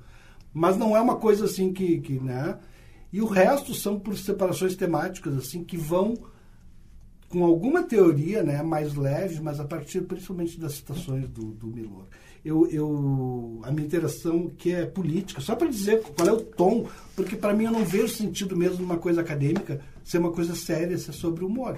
Mas 0.54 0.78
não 0.78 0.96
é 0.96 1.02
uma 1.02 1.16
coisa 1.16 1.46
assim 1.46 1.72
que, 1.72 2.00
que 2.00 2.20
né? 2.20 2.60
E 3.12 3.22
o 3.22 3.26
resto 3.26 3.74
são 3.74 4.00
por 4.00 4.18
separações 4.18 4.76
temáticas, 4.76 5.38
assim, 5.38 5.64
que 5.64 5.78
vão 5.78 6.16
com 7.30 7.44
alguma 7.44 7.84
teoria 7.84 8.44
né, 8.44 8.62
mais 8.64 8.96
leve, 8.96 9.42
mas 9.42 9.60
a 9.60 9.66
partir 9.66 10.02
principalmente 10.02 10.60
das 10.60 10.74
citações 10.74 11.28
do, 11.30 11.52
do 11.52 11.68
Milor. 11.68 12.06
Eu, 12.44 12.68
eu, 12.68 13.60
a 13.64 13.72
minha 13.72 13.86
interação 13.86 14.50
que 14.58 14.72
é 14.72 14.86
política, 14.86 15.42
só 15.42 15.56
para 15.56 15.68
dizer 15.68 16.02
qual 16.02 16.28
é 16.28 16.32
o 16.32 16.42
tom, 16.42 16.88
porque 17.16 17.36
para 17.36 17.54
mim 17.54 17.66
eu 17.66 17.72
não 17.72 17.84
vejo 17.84 18.08
sentido 18.08 18.56
mesmo 18.56 18.80
numa 18.80 18.98
coisa 18.98 19.22
acadêmica 19.22 19.82
ser 20.04 20.20
uma 20.20 20.32
coisa 20.32 20.56
séria, 20.56 20.98
ser 20.98 21.12
sobre 21.12 21.44
humor. 21.44 21.78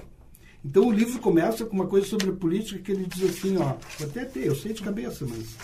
Então 0.64 0.88
o 0.88 0.92
livro 0.92 1.18
começa 1.20 1.64
com 1.64 1.74
uma 1.74 1.86
coisa 1.86 2.06
sobre 2.06 2.32
política 2.32 2.80
que 2.80 2.92
ele 2.92 3.06
diz 3.06 3.30
assim, 3.30 3.56
ó, 3.56 3.74
até 4.02 4.24
ter, 4.24 4.46
eu 4.46 4.54
sei 4.54 4.72
de 4.72 4.82
cabeça, 4.82 5.26
mas 5.26 5.56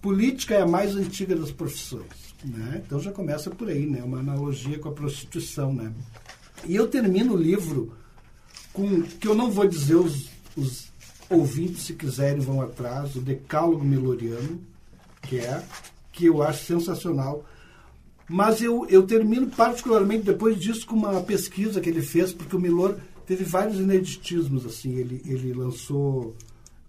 política 0.00 0.54
é 0.54 0.62
a 0.62 0.66
mais 0.66 0.96
antiga 0.96 1.36
das 1.36 1.50
profissões. 1.50 2.32
Né? 2.44 2.82
Então 2.84 2.98
já 2.98 3.12
começa 3.12 3.50
por 3.50 3.68
aí, 3.68 3.86
né? 3.86 4.02
uma 4.02 4.18
analogia 4.18 4.78
com 4.78 4.88
a 4.88 4.92
prostituição. 4.92 5.72
Né? 5.72 5.92
E 6.64 6.74
eu 6.74 6.88
termino 6.88 7.34
o 7.34 7.36
livro 7.36 7.92
com 8.72 9.02
que 9.02 9.28
eu 9.28 9.34
não 9.34 9.50
vou 9.50 9.66
dizer 9.66 9.96
os, 9.96 10.30
os 10.56 10.90
ouvintes, 11.28 11.84
se 11.84 11.94
quiserem, 11.94 12.40
vão 12.40 12.60
atrás, 12.60 13.14
o 13.14 13.20
Decálogo 13.20 13.84
Meloriano, 13.84 14.60
que 15.22 15.38
é, 15.38 15.62
que 16.10 16.26
eu 16.26 16.42
acho 16.42 16.64
sensacional. 16.64 17.44
Mas 18.28 18.62
eu, 18.62 18.86
eu 18.88 19.02
termino 19.02 19.48
particularmente 19.48 20.24
depois 20.24 20.58
disso 20.58 20.86
com 20.86 20.96
uma 20.96 21.20
pesquisa 21.20 21.80
que 21.80 21.90
ele 21.90 22.02
fez, 22.02 22.32
porque 22.32 22.56
o 22.56 22.60
Milor 22.60 22.96
teve 23.26 23.44
vários 23.44 23.78
ineditismos. 23.78 24.64
assim 24.66 24.94
Ele, 24.94 25.22
ele 25.24 25.52
lançou, 25.52 26.34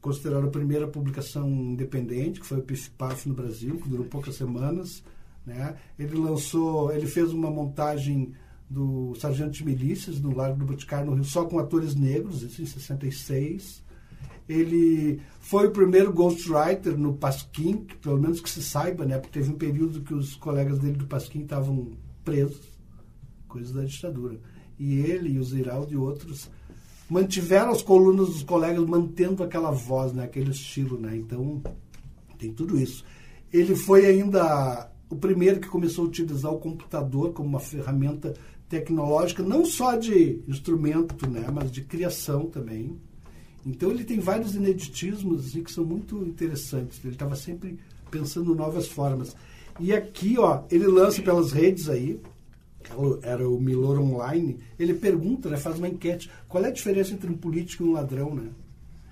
considerado 0.02 0.46
a 0.46 0.52
primeira 0.52 0.88
publicação 0.88 1.50
independente, 1.50 2.40
que 2.40 2.46
foi 2.46 2.60
o 2.60 2.64
Pif 2.64 2.90
Paf 2.92 3.28
no 3.28 3.36
Brasil, 3.36 3.78
que 3.78 3.90
durou 3.90 4.06
poucas 4.06 4.36
semanas. 4.36 5.04
Né? 5.46 5.76
Ele 5.98 6.16
lançou, 6.18 6.92
ele 6.92 7.08
fez 7.08 7.32
uma 7.34 7.50
montagem 7.52 8.34
do 8.70 9.14
Sargento 9.16 9.52
de 9.52 9.66
Milícias, 9.66 10.20
no 10.20 10.36
Largo 10.36 10.60
do 10.60 10.66
Boticário, 10.66 11.06
no 11.06 11.16
Rio, 11.16 11.24
só 11.24 11.46
com 11.46 11.60
atores 11.60 11.96
negros, 11.96 12.42
isso 12.42 12.62
em 12.62 12.66
66. 12.66 13.84
Ele 14.48 15.22
foi 15.40 15.68
o 15.68 15.72
primeiro 15.72 16.12
ghostwriter 16.12 16.98
no 16.98 17.14
Pasquim, 17.14 17.86
pelo 18.02 18.20
menos 18.20 18.42
que 18.42 18.50
se 18.50 18.62
saiba, 18.62 19.06
né? 19.06 19.18
Porque 19.18 19.40
teve 19.40 19.52
um 19.52 19.58
período 19.58 20.02
que 20.02 20.14
os 20.14 20.36
colegas 20.36 20.80
dele 20.80 20.98
do 20.98 21.06
Pasquim 21.06 21.44
estavam 21.44 21.92
presos, 22.26 22.62
coisas 23.48 23.72
da 23.72 23.84
ditadura. 23.84 24.40
E 24.84 25.00
ele 25.00 25.30
e 25.30 25.40
o 25.40 25.44
Ziraldo 25.46 25.94
e 25.94 25.96
outros 25.96 26.50
mantiveram 27.10 27.72
as 27.72 27.82
colunas 27.82 28.28
dos 28.28 28.44
colegas 28.44 28.86
mantendo 28.86 29.42
aquela 29.42 29.72
voz, 29.72 30.12
né? 30.12 30.26
aquele 30.26 30.52
estilo. 30.52 31.00
Né? 31.00 31.16
Então, 31.16 31.62
tem 32.38 32.52
tudo 32.52 32.78
isso. 32.78 33.06
Ele 33.52 33.78
foi 33.78 34.06
ainda 34.06 34.92
o 35.10 35.16
primeiro 35.16 35.62
que 35.62 35.70
começou 35.70 36.04
a 36.04 36.08
utilizar 36.08 36.52
o 36.52 36.60
computador 36.60 37.32
como 37.32 37.48
uma 37.48 37.62
ferramenta 37.62 38.34
tecnológica, 38.68 39.42
não 39.42 39.64
só 39.64 39.96
de 39.96 40.42
instrumento, 40.48 41.30
né, 41.30 41.46
mas 41.54 41.72
de 41.72 41.84
criação 41.84 42.48
também. 42.48 42.98
Então 43.66 43.90
ele 43.92 44.04
tem 44.04 44.20
vários 44.20 44.56
ineditismos 44.56 45.46
assim, 45.46 45.64
que 45.64 45.72
são 45.72 45.86
muito 45.86 46.18
interessantes. 46.26 47.00
Ele 47.04 47.14
estava 47.14 47.36
sempre 47.36 47.78
pensando 48.12 48.54
novas 48.54 48.88
formas. 48.88 49.36
E 49.80 49.94
aqui, 49.94 50.38
ó, 50.38 50.64
ele 50.70 50.88
lança 50.88 51.22
pelas 51.22 51.52
redes 51.52 51.88
aí, 51.88 52.20
era 53.22 53.48
o 53.48 53.60
Milor 53.60 54.00
Online, 54.00 54.58
ele 54.78 54.94
pergunta, 54.94 55.50
né, 55.50 55.58
faz 55.58 55.78
uma 55.78 55.88
enquete, 55.88 56.30
qual 56.48 56.64
é 56.64 56.68
a 56.68 56.72
diferença 56.72 57.14
entre 57.14 57.30
um 57.30 57.38
político 57.38 57.84
e 57.84 57.88
um 57.88 57.94
ladrão, 57.94 58.34
né? 58.34 58.50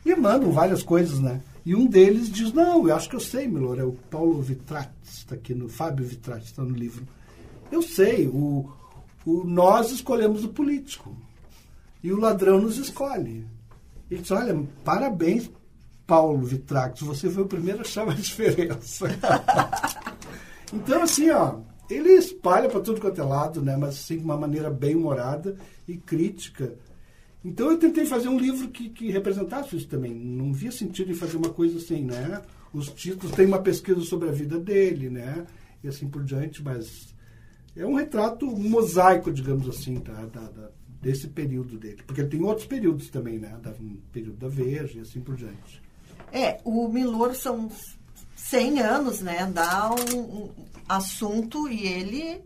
E 0.06 0.16
mandam 0.16 0.52
várias 0.52 0.82
coisas, 0.82 1.20
né? 1.20 1.42
E 1.66 1.76
um 1.76 1.86
deles 1.86 2.30
diz, 2.30 2.52
não, 2.52 2.88
eu 2.88 2.96
acho 2.96 3.10
que 3.10 3.16
eu 3.16 3.20
sei, 3.20 3.48
Milor, 3.48 3.80
é 3.80 3.84
o 3.84 3.94
Paulo 3.94 4.42
Vitrati, 4.42 4.92
está 5.04 5.36
aqui 5.36 5.54
no, 5.54 5.70
Fábio 5.70 6.06
Vitrati, 6.06 6.46
está 6.46 6.64
no 6.64 6.76
livro. 6.76 7.08
Eu 7.72 7.84
sei, 7.84 8.28
o, 8.28 8.68
o, 9.26 9.44
nós 9.44 9.92
escolhemos 9.92 10.44
o 10.44 10.50
político. 10.50 11.16
E 12.04 12.12
o 12.12 12.20
ladrão 12.20 12.60
nos 12.60 12.78
escolhe. 12.78 13.46
Ele 14.10 14.22
diz, 14.22 14.32
olha, 14.32 14.60
parabéns, 14.84 15.52
Paulo 16.08 16.46
Vitrax, 16.46 17.02
você 17.02 17.30
foi 17.30 17.44
o 17.44 17.48
primeiro 17.48 17.80
a 17.80 17.82
achar 17.84 18.10
a 18.10 18.14
diferença. 18.16 19.08
então, 20.74 21.04
assim, 21.04 21.30
ó, 21.30 21.60
ele 21.94 22.14
espalha 22.14 22.70
para 22.70 22.80
tudo 22.80 23.02
quanto 23.02 23.20
é 23.20 23.24
lado, 23.24 23.62
né? 23.62 23.76
Mas 23.78 23.90
assim, 23.92 24.18
de 24.18 24.24
uma 24.24 24.38
maneira 24.38 24.70
bem 24.70 24.96
humorada 24.96 25.56
e 25.88 25.98
crítica. 25.98 26.76
Então 27.44 27.72
eu 27.72 27.78
tentei 27.78 28.06
fazer 28.06 28.30
um 28.30 28.40
livro 28.40 28.70
que, 28.70 28.90
que 28.90 29.12
representasse 29.12 29.76
isso 29.76 29.88
também. 29.88 30.14
Não 30.14 30.54
via 30.54 30.72
sentido 30.72 31.12
em 31.12 31.16
fazer 31.16 31.38
uma 31.38 31.50
coisa 31.50 31.78
assim, 31.78 32.04
né? 32.04 32.42
Os 32.74 32.90
títulos, 32.90 33.36
tem 33.36 33.46
uma 33.46 33.60
pesquisa 33.60 34.02
sobre 34.02 34.30
a 34.30 34.32
vida 34.32 34.60
dele, 34.60 35.10
né? 35.10 35.46
E 35.84 35.88
assim 35.88 36.08
por 36.08 36.24
diante, 36.24 36.64
mas 36.64 37.14
é 37.76 37.86
um 37.86 37.96
retrato 37.96 38.46
mosaico, 38.46 39.32
digamos 39.32 39.68
assim, 39.68 40.00
tá? 40.00 40.26
da, 40.26 40.42
da, 40.42 40.70
desse 41.02 41.28
período 41.28 41.78
dele. 41.78 42.04
Porque 42.06 42.24
tem 42.24 42.44
outros 42.44 42.68
períodos 42.68 43.10
também, 43.10 43.40
né? 43.40 43.58
Da, 43.62 43.74
período 44.12 44.38
da 44.38 44.48
Veja 44.48 45.00
e 45.00 45.02
assim 45.02 45.20
por 45.20 45.36
diante. 45.36 45.82
É, 46.32 46.60
o 46.64 46.88
Milor 46.88 47.36
são 47.36 47.70
100 48.52 48.82
anos, 48.82 49.22
né? 49.22 49.50
Dá 49.52 49.90
um, 49.90 50.20
um 50.20 50.52
assunto 50.88 51.70
e 51.70 51.88
ele, 51.88 52.44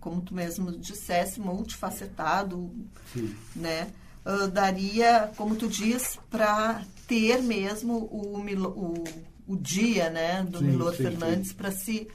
como 0.00 0.20
tu 0.20 0.34
mesmo 0.34 0.72
dissesse, 0.72 1.40
multifacetado, 1.40 2.68
Sim. 3.12 3.32
né? 3.54 3.92
Uh, 4.24 4.48
daria, 4.48 5.30
como 5.36 5.54
tu 5.54 5.68
diz, 5.68 6.18
para 6.28 6.82
ter 7.06 7.40
mesmo 7.40 7.94
o, 8.10 8.36
o, 8.40 9.04
o 9.46 9.56
dia, 9.56 10.10
né? 10.10 10.42
Do 10.42 10.58
sim, 10.58 10.64
Milor 10.64 10.96
sim, 10.96 11.04
Fernandes 11.04 11.52
para 11.52 11.70
se 11.70 12.08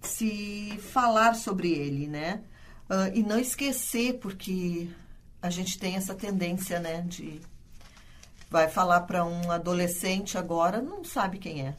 se 0.00 0.78
falar 0.92 1.34
sobre 1.34 1.72
ele, 1.72 2.06
né? 2.06 2.42
Uh, 2.88 3.16
e 3.16 3.22
não 3.24 3.38
esquecer, 3.38 4.18
porque 4.18 4.88
a 5.40 5.50
gente 5.50 5.78
tem 5.78 5.96
essa 5.96 6.14
tendência, 6.14 6.78
né, 6.78 7.02
de 7.02 7.40
vai 8.50 8.68
falar 8.68 9.00
para 9.02 9.24
um 9.24 9.50
adolescente 9.50 10.36
agora, 10.36 10.80
não 10.80 11.02
sabe 11.02 11.38
quem 11.38 11.66
é. 11.66 11.74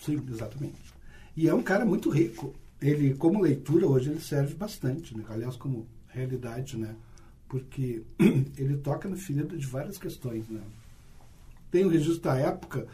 Sim, 0.00 0.22
exatamente. 0.30 0.94
E 1.36 1.48
é 1.48 1.54
um 1.54 1.62
cara 1.62 1.84
muito 1.84 2.10
rico. 2.10 2.54
Ele, 2.80 3.14
como 3.14 3.40
leitura, 3.40 3.86
hoje 3.86 4.10
ele 4.10 4.20
serve 4.20 4.54
bastante, 4.54 5.16
né? 5.16 5.24
aliás, 5.28 5.56
como 5.56 5.86
realidade, 6.08 6.76
né? 6.76 6.94
Porque 7.48 8.02
ele 8.56 8.76
toca 8.78 9.08
no 9.08 9.16
fígado 9.16 9.56
de 9.56 9.66
várias 9.66 9.98
questões, 9.98 10.48
né? 10.48 10.60
Tem 11.70 11.84
o 11.84 11.88
registro 11.88 12.22
da 12.22 12.36
época, 12.36 12.86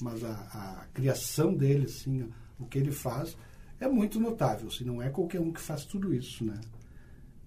mas 0.00 0.22
a, 0.24 0.32
a 0.32 0.86
criação 0.92 1.54
dele, 1.54 1.86
assim, 1.86 2.28
o 2.58 2.66
que 2.66 2.78
ele 2.78 2.92
faz, 2.92 3.36
é 3.80 3.88
muito 3.88 4.20
notável. 4.20 4.68
Assim, 4.68 4.84
não 4.84 5.02
é 5.02 5.08
qualquer 5.08 5.40
um 5.40 5.52
que 5.52 5.60
faz 5.60 5.84
tudo 5.84 6.12
isso, 6.14 6.44
né? 6.44 6.60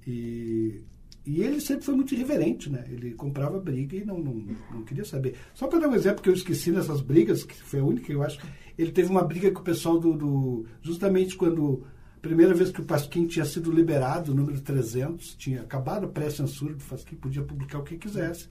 E, 0.06 0.82
e 1.26 1.42
ele 1.42 1.60
sempre 1.60 1.84
foi 1.84 1.96
muito 1.96 2.14
irreverente, 2.14 2.70
né? 2.70 2.86
Ele 2.90 3.14
comprava 3.14 3.60
briga 3.60 3.96
e 3.98 4.06
não, 4.06 4.18
não, 4.20 4.34
não 4.72 4.84
queria 4.84 5.04
saber. 5.04 5.36
Só 5.54 5.68
para 5.68 5.80
dar 5.80 5.90
um 5.90 5.96
exemplo 5.96 6.22
que 6.22 6.30
eu 6.30 6.34
esqueci 6.34 6.72
nessas 6.72 7.02
brigas, 7.02 7.44
que 7.44 7.56
foi 7.56 7.80
a 7.80 7.84
única 7.84 8.06
que 8.06 8.14
eu 8.14 8.24
acho, 8.24 8.40
ele 8.78 8.92
teve 8.92 9.10
uma 9.10 9.24
briga 9.24 9.52
com 9.52 9.62
o 9.62 9.64
pessoal 9.64 10.00
do, 10.00 10.14
do 10.14 10.66
justamente 10.82 11.36
quando 11.36 11.86
a 12.16 12.20
primeira 12.20 12.54
vez 12.54 12.72
que 12.72 12.82
o 12.82 12.86
Pasquim 12.86 13.26
tinha 13.26 13.46
sido 13.46 13.72
liberado, 13.72 14.32
o 14.32 14.36
número 14.36 14.60
300, 14.62 15.36
tinha 15.36 15.62
acabado 15.62 16.06
a 16.06 16.10
pré-censura 16.10 16.74
do 16.74 16.84
Pasquim, 16.84 17.16
podia 17.16 17.44
publicar 17.44 17.80
o 17.80 17.84
que 17.84 17.98
quisesse. 17.98 18.48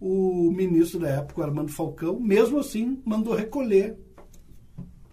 O 0.00 0.50
ministro 0.50 1.00
da 1.00 1.08
época, 1.08 1.44
Armando 1.44 1.70
Falcão, 1.70 2.18
mesmo 2.18 2.58
assim, 2.58 3.00
mandou 3.04 3.34
recolher 3.34 3.96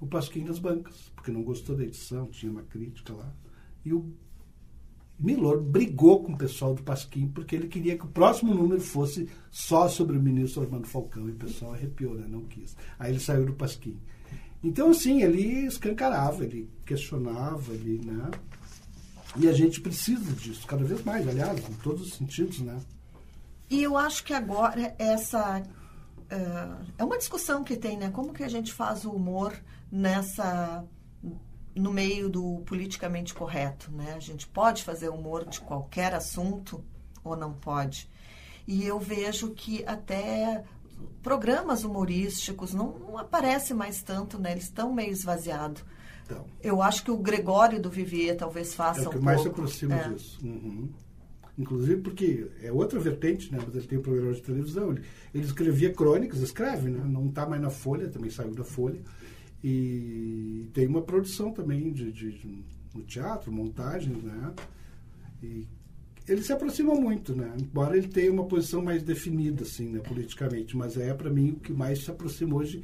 o 0.02 0.08
Pasquim 0.08 0.44
das 0.44 0.60
bancas, 0.60 1.12
porque 1.16 1.32
não 1.32 1.44
gostou 1.44 1.76
da 1.76 1.84
edição, 1.84 2.28
tinha 2.28 2.52
uma 2.52 2.64
crítica 2.64 3.14
lá. 3.14 3.34
E 3.86 3.94
o 3.94 4.12
Milor 5.20 5.62
brigou 5.62 6.24
com 6.24 6.32
o 6.32 6.38
pessoal 6.38 6.74
do 6.74 6.82
Pasquim 6.82 7.28
porque 7.28 7.54
ele 7.54 7.68
queria 7.68 7.98
que 7.98 8.06
o 8.06 8.10
próximo 8.10 8.56
número 8.56 8.80
fosse 8.80 9.28
só 9.52 9.90
sobre 9.90 10.18
o 10.18 10.22
ministro 10.22 10.62
Armando 10.62 10.88
Falcão 10.88 11.28
e 11.28 11.34
o 11.34 11.36
pessoal 11.36 11.74
arrepiou, 11.74 12.16
né? 12.16 12.26
não 12.26 12.46
quis. 12.46 12.76
Aí 12.98 13.12
ele 13.12 13.20
saiu 13.20 13.46
do 13.46 13.54
Pasquim. 13.54 14.00
Então, 14.64 14.90
assim, 14.90 15.22
ele 15.22 15.66
escancarava, 15.66 16.44
ele 16.44 16.70
questionava, 16.86 17.74
ele, 17.74 18.04
né? 18.06 18.30
E 19.38 19.48
a 19.48 19.54
gente 19.54 19.80
precisa 19.80 20.32
disso 20.34 20.66
cada 20.68 20.84
vez 20.84 21.04
mais, 21.04 21.28
aliás, 21.28 21.60
em 21.70 21.74
todos 21.76 22.08
os 22.08 22.14
sentidos, 22.14 22.60
né? 22.60 22.80
E 23.70 23.84
eu 23.84 23.96
acho 23.96 24.24
que 24.24 24.34
agora 24.34 24.96
essa 24.98 25.62
uh, 25.62 26.86
é 26.98 27.04
uma 27.04 27.18
discussão 27.18 27.64
que 27.64 27.78
tem, 27.78 27.98
né? 27.98 28.10
Como 28.10 28.34
que 28.34 28.44
a 28.44 28.50
gente 28.50 28.74
faz 28.74 29.06
o 29.06 29.12
humor 29.12 29.54
nessa 29.92 30.84
no 31.76 31.94
meio 31.94 32.30
do 32.30 32.62
politicamente 32.66 33.34
correto, 33.34 33.92
né? 33.92 34.14
A 34.14 34.20
gente 34.20 34.48
pode 34.48 34.84
fazer 34.84 35.10
humor 35.10 35.46
de 35.46 35.62
qualquer 35.62 36.14
assunto 36.14 36.84
ou 37.24 37.38
não 37.38 37.54
pode. 37.54 38.10
E 38.68 38.84
eu 38.84 39.00
vejo 39.00 39.52
que 39.52 39.86
até 39.86 40.64
programas 41.22 41.84
humorísticos 41.84 42.74
não, 42.74 42.98
não 43.00 43.18
aparecem 43.18 43.76
mais 43.76 44.02
tanto, 44.02 44.40
né? 44.40 44.52
Eles 44.52 44.66
estão 44.66 44.94
meio 44.94 45.12
esvaziados. 45.12 45.84
Então, 46.26 46.46
eu 46.62 46.82
acho 46.82 47.04
que 47.04 47.12
o 47.12 47.18
Gregório 47.18 47.82
do 47.82 47.90
Vivier 47.90 48.38
talvez 48.38 48.74
faça 48.74 49.02
um 49.02 49.04
pouco. 49.06 49.16
É 49.16 49.18
o 49.18 49.20
que 49.20 49.26
mais 49.26 49.42
pouco. 49.42 49.56
se 49.68 49.86
aproxima 49.86 49.96
é. 49.96 50.10
disso. 50.10 50.40
Uhum. 50.44 50.90
Inclusive 51.58 52.02
porque 52.02 52.50
é 52.62 52.72
outra 52.72 53.00
vertente, 53.00 53.52
né? 53.52 53.60
Mas 53.66 53.76
ele 53.76 53.88
tem 53.88 53.98
um 53.98 54.02
programa 54.02 54.34
de 54.34 54.42
televisão. 54.42 54.92
Ele, 54.92 55.02
ele 55.34 55.44
escrevia 55.44 55.92
crônicas, 55.92 56.40
escreve, 56.40 56.90
né? 56.90 57.04
Não 57.06 57.28
está 57.28 57.46
mais 57.46 57.62
na 57.62 57.70
Folha, 57.70 58.08
também 58.10 58.30
saiu 58.30 58.54
da 58.54 58.64
Folha. 58.64 59.02
E 59.62 60.70
tem 60.74 60.88
uma 60.88 61.02
produção 61.02 61.52
também 61.52 61.92
de, 61.92 62.12
de, 62.14 62.32
de 62.32 62.64
no 62.96 63.04
teatro, 63.04 63.52
montagens, 63.52 64.24
né? 64.24 64.54
E 65.44 65.68
ele 66.30 66.44
se 66.44 66.54
aproxima 66.54 66.94
muito, 66.94 67.36
né? 67.36 67.52
Embora 67.60 67.98
ele 67.98 68.08
tenha 68.08 68.32
uma 68.32 68.46
posição 68.46 68.84
mais 68.84 69.02
definida, 69.02 69.64
assim, 69.64 69.90
né, 69.90 70.00
politicamente, 70.00 70.78
mas 70.78 70.96
é 70.96 71.14
para 71.14 71.30
mim 71.30 71.52
o 71.52 71.60
que 71.60 71.74
mais 71.74 72.04
se 72.04 72.12
aproxima 72.12 72.56
hoje 72.56 72.84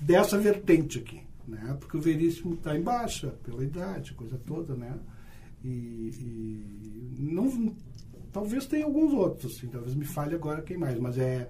dessa 0.00 0.36
vertente 0.36 0.98
aqui, 0.98 1.20
né? 1.46 1.76
Porque 1.78 1.96
o 1.96 2.00
Veríssimo 2.00 2.54
está 2.54 2.76
em 2.76 2.82
baixa 2.82 3.28
pela 3.44 3.62
idade, 3.62 4.12
coisa 4.14 4.36
toda, 4.44 4.74
né? 4.74 4.98
E, 5.64 5.68
e, 5.68 7.14
não, 7.18 7.74
talvez 8.32 8.66
tenha 8.66 8.84
alguns 8.84 9.12
outros, 9.12 9.56
assim, 9.56 9.68
talvez 9.68 9.94
me 9.94 10.04
fale 10.04 10.34
agora 10.34 10.62
quem 10.62 10.76
mais, 10.76 10.98
mas 10.98 11.16
é 11.16 11.48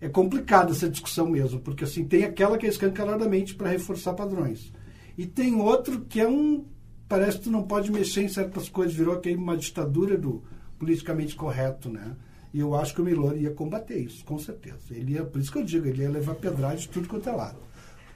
é 0.00 0.08
complicada 0.08 0.70
essa 0.70 0.88
discussão 0.88 1.28
mesmo, 1.28 1.58
porque 1.60 1.82
assim 1.82 2.04
tem 2.04 2.22
aquela 2.24 2.56
que 2.56 2.66
é 2.66 2.68
escancaradamente 2.68 3.56
para 3.56 3.70
reforçar 3.70 4.14
padrões 4.14 4.72
e 5.16 5.26
tem 5.26 5.56
outro 5.56 6.02
que 6.02 6.20
é 6.20 6.28
um 6.28 6.64
parece 7.08 7.38
que 7.38 7.44
tu 7.44 7.50
não 7.50 7.64
pode 7.64 7.90
mexer 7.90 8.22
em 8.22 8.28
certas 8.28 8.68
coisas, 8.68 8.94
virou 8.94 9.14
aqui 9.14 9.34
uma 9.34 9.56
ditadura 9.56 10.16
do 10.16 10.44
politicamente 10.78 11.34
correto, 11.34 11.88
né? 11.88 12.16
E 12.52 12.60
eu 12.60 12.74
acho 12.74 12.94
que 12.94 13.02
o 13.02 13.04
Milor 13.04 13.36
ia 13.36 13.50
combater 13.50 13.98
isso, 13.98 14.24
com 14.24 14.38
certeza. 14.38 14.78
Ele 14.90 15.12
ia, 15.12 15.24
por 15.24 15.40
isso 15.40 15.52
que 15.52 15.58
eu 15.58 15.64
digo, 15.64 15.86
ele 15.86 16.02
ia 16.02 16.10
levar 16.10 16.34
pedrada 16.34 16.76
de 16.76 16.88
tudo 16.88 17.08
quanto 17.08 17.28
é 17.28 17.32
lado. 17.32 17.58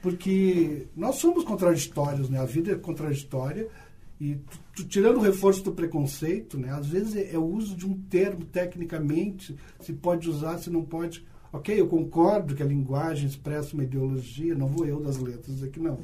Porque 0.01 0.87
nós 0.95 1.15
somos 1.15 1.43
contraditórios, 1.43 2.29
né? 2.29 2.39
A 2.39 2.45
vida 2.45 2.71
é 2.71 2.75
contraditória 2.75 3.69
e 4.19 4.37
tu, 4.75 4.85
tirando 4.85 5.17
o 5.17 5.21
reforço 5.21 5.63
do 5.63 5.71
preconceito, 5.71 6.57
né? 6.57 6.71
Às 6.71 6.87
vezes 6.87 7.15
é, 7.15 7.35
é 7.35 7.37
o 7.37 7.45
uso 7.45 7.75
de 7.75 7.85
um 7.85 7.93
termo 7.93 8.43
tecnicamente, 8.45 9.55
se 9.79 9.93
pode 9.93 10.29
usar, 10.29 10.57
se 10.57 10.69
não 10.69 10.83
pode. 10.83 11.25
Ok, 11.51 11.79
eu 11.79 11.87
concordo 11.87 12.55
que 12.55 12.63
a 12.63 12.65
linguagem 12.65 13.27
expressa 13.27 13.75
uma 13.75 13.83
ideologia, 13.83 14.55
não 14.55 14.67
vou 14.67 14.85
eu 14.85 14.99
das 14.99 15.17
letras 15.17 15.61
aqui, 15.61 15.79
não. 15.79 15.99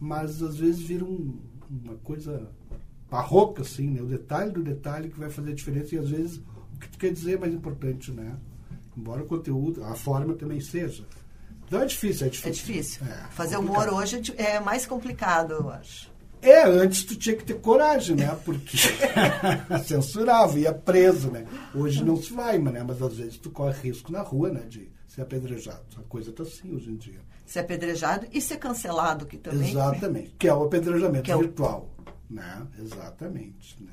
Mas 0.00 0.42
às 0.42 0.56
vezes 0.56 0.80
vira 0.80 1.04
um, 1.04 1.38
uma 1.70 1.94
coisa 1.98 2.50
barroca, 3.12 3.60
assim, 3.60 3.90
né? 3.90 4.00
O 4.00 4.06
detalhe 4.06 4.50
do 4.50 4.62
detalhe 4.62 5.10
que 5.10 5.20
vai 5.20 5.28
fazer 5.28 5.50
a 5.50 5.54
diferença 5.54 5.94
e 5.94 5.98
às 5.98 6.08
vezes 6.08 6.38
o 6.74 6.78
que 6.80 6.88
tu 6.88 6.98
quer 6.98 7.12
dizer 7.12 7.34
é 7.34 7.38
mais 7.38 7.52
importante, 7.52 8.10
né? 8.10 8.34
Embora 8.96 9.22
o 9.22 9.26
conteúdo, 9.26 9.84
a 9.84 9.94
forma 9.94 10.32
também 10.34 10.60
seja. 10.60 11.04
Então 11.66 11.82
é 11.82 11.84
difícil, 11.84 12.26
é 12.26 12.30
difícil. 12.30 12.48
É 12.48 12.52
difícil. 12.52 13.06
É, 13.06 13.26
Fazer 13.30 13.56
complicado. 13.56 13.88
humor 13.88 14.00
hoje 14.00 14.22
é 14.38 14.58
mais 14.60 14.86
complicado, 14.86 15.52
eu 15.52 15.68
acho. 15.68 16.10
É, 16.40 16.64
antes 16.64 17.04
tu 17.04 17.14
tinha 17.14 17.36
que 17.36 17.44
ter 17.44 17.60
coragem, 17.60 18.16
né? 18.16 18.36
Porque 18.44 18.76
censurava, 19.84 20.58
ia 20.58 20.72
preso, 20.72 21.30
né? 21.30 21.46
Hoje 21.74 22.02
não 22.02 22.16
se 22.16 22.32
vai, 22.32 22.58
né? 22.58 22.82
Mas 22.82 23.00
às 23.00 23.14
vezes 23.14 23.36
tu 23.36 23.50
corre 23.50 23.90
risco 23.90 24.10
na 24.10 24.22
rua, 24.22 24.50
né? 24.50 24.62
De 24.66 24.90
ser 25.06 25.20
apedrejado. 25.20 25.82
A 25.98 26.02
coisa 26.08 26.32
tá 26.32 26.42
assim 26.42 26.74
hoje 26.74 26.90
em 26.90 26.96
dia. 26.96 27.20
Ser 27.44 27.60
apedrejado 27.60 28.26
e 28.32 28.40
ser 28.40 28.56
cancelado, 28.56 29.26
que 29.26 29.36
também... 29.36 29.70
Exatamente. 29.70 30.34
Que 30.38 30.48
é 30.48 30.54
o 30.54 30.64
apedrejamento 30.64 31.30
é 31.30 31.36
virtual. 31.36 31.91
Né? 32.32 32.66
Exatamente. 32.78 33.82
Né? 33.82 33.92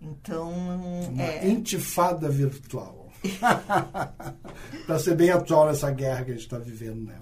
Então. 0.00 0.50
Uma 0.50 1.22
é... 1.22 1.48
intifada 1.48 2.28
virtual. 2.28 3.10
Para 4.86 4.98
ser 4.98 5.14
bem 5.14 5.30
atual 5.30 5.66
nessa 5.66 5.90
guerra 5.90 6.24
que 6.24 6.30
a 6.30 6.34
gente 6.34 6.44
está 6.44 6.58
vivendo, 6.58 7.04
né? 7.04 7.18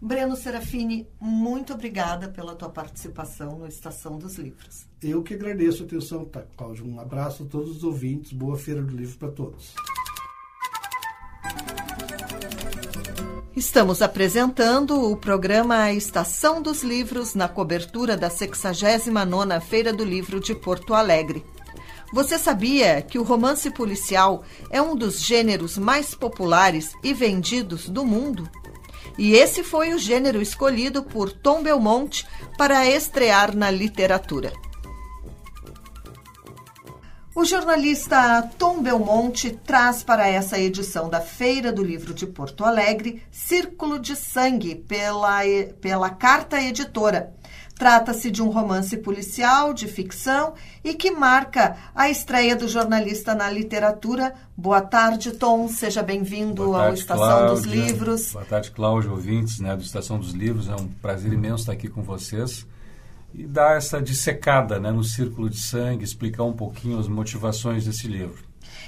Breno 0.00 0.36
Serafini, 0.36 1.08
muito 1.18 1.72
obrigada 1.72 2.28
pela 2.28 2.54
tua 2.54 2.68
participação 2.68 3.58
no 3.58 3.66
Estação 3.66 4.18
dos 4.18 4.36
Livros. 4.36 4.86
Eu 5.02 5.22
que 5.22 5.34
agradeço 5.34 5.82
a 5.82 5.86
atenção, 5.86 6.24
tá, 6.24 6.42
Cláudio. 6.56 6.86
Um 6.86 7.00
abraço 7.00 7.44
a 7.44 7.46
todos 7.46 7.76
os 7.76 7.84
ouvintes. 7.84 8.32
Boa 8.32 8.58
Feira 8.58 8.82
do 8.82 8.94
Livro 8.94 9.16
para 9.16 9.30
todos. 9.30 9.74
Estamos 13.56 14.02
apresentando 14.02 15.10
o 15.10 15.16
programa 15.16 15.90
Estação 15.90 16.60
dos 16.60 16.82
Livros 16.82 17.34
na 17.34 17.48
cobertura 17.48 18.14
da 18.14 18.28
69ª 18.28 19.58
Feira 19.62 19.94
do 19.94 20.04
Livro 20.04 20.38
de 20.38 20.54
Porto 20.54 20.92
Alegre. 20.92 21.42
Você 22.12 22.38
sabia 22.38 23.00
que 23.00 23.18
o 23.18 23.22
romance 23.22 23.70
policial 23.70 24.44
é 24.70 24.82
um 24.82 24.94
dos 24.94 25.22
gêneros 25.22 25.78
mais 25.78 26.14
populares 26.14 26.92
e 27.02 27.14
vendidos 27.14 27.88
do 27.88 28.04
mundo? 28.04 28.46
E 29.16 29.32
esse 29.32 29.62
foi 29.62 29.94
o 29.94 29.98
gênero 29.98 30.42
escolhido 30.42 31.02
por 31.02 31.32
Tom 31.32 31.62
Belmonte 31.62 32.26
para 32.58 32.86
estrear 32.86 33.56
na 33.56 33.70
literatura. 33.70 34.52
O 37.36 37.44
jornalista 37.44 38.40
Tom 38.56 38.82
Belmonte 38.82 39.50
traz 39.50 40.02
para 40.02 40.26
essa 40.26 40.58
edição 40.58 41.10
da 41.10 41.20
Feira 41.20 41.70
do 41.70 41.84
Livro 41.84 42.14
de 42.14 42.26
Porto 42.26 42.64
Alegre 42.64 43.22
Círculo 43.30 43.98
de 43.98 44.16
Sangue, 44.16 44.74
pela, 44.74 45.40
pela 45.78 46.08
Carta 46.08 46.58
Editora. 46.58 47.34
Trata-se 47.74 48.30
de 48.30 48.42
um 48.42 48.48
romance 48.48 48.96
policial 48.96 49.74
de 49.74 49.86
ficção 49.86 50.54
e 50.82 50.94
que 50.94 51.10
marca 51.10 51.76
a 51.94 52.08
estreia 52.08 52.56
do 52.56 52.66
jornalista 52.66 53.34
na 53.34 53.50
literatura. 53.50 54.32
Boa 54.56 54.80
tarde, 54.80 55.32
Tom. 55.32 55.68
Seja 55.68 56.02
bem-vindo 56.02 56.74
ao 56.74 56.94
Estação 56.94 57.22
Cláudia. 57.22 57.54
dos 57.54 57.64
Livros. 57.64 58.32
Boa 58.32 58.46
tarde, 58.46 58.70
Cláudio, 58.70 59.10
ouvintes 59.10 59.60
né, 59.60 59.76
do 59.76 59.82
Estação 59.82 60.18
dos 60.18 60.32
Livros. 60.32 60.70
É 60.70 60.74
um 60.74 60.88
prazer 60.88 61.30
imenso 61.34 61.64
estar 61.64 61.72
aqui 61.72 61.86
com 61.86 62.02
vocês 62.02 62.66
e 63.36 63.46
dar 63.46 63.76
essa 63.76 64.00
dissecada 64.00 64.80
né, 64.80 64.90
no 64.90 65.04
círculo 65.04 65.50
de 65.50 65.60
sangue, 65.60 66.02
explicar 66.02 66.44
um 66.44 66.54
pouquinho 66.54 66.98
as 66.98 67.06
motivações 67.06 67.84
desse 67.84 68.08
livro. 68.08 68.42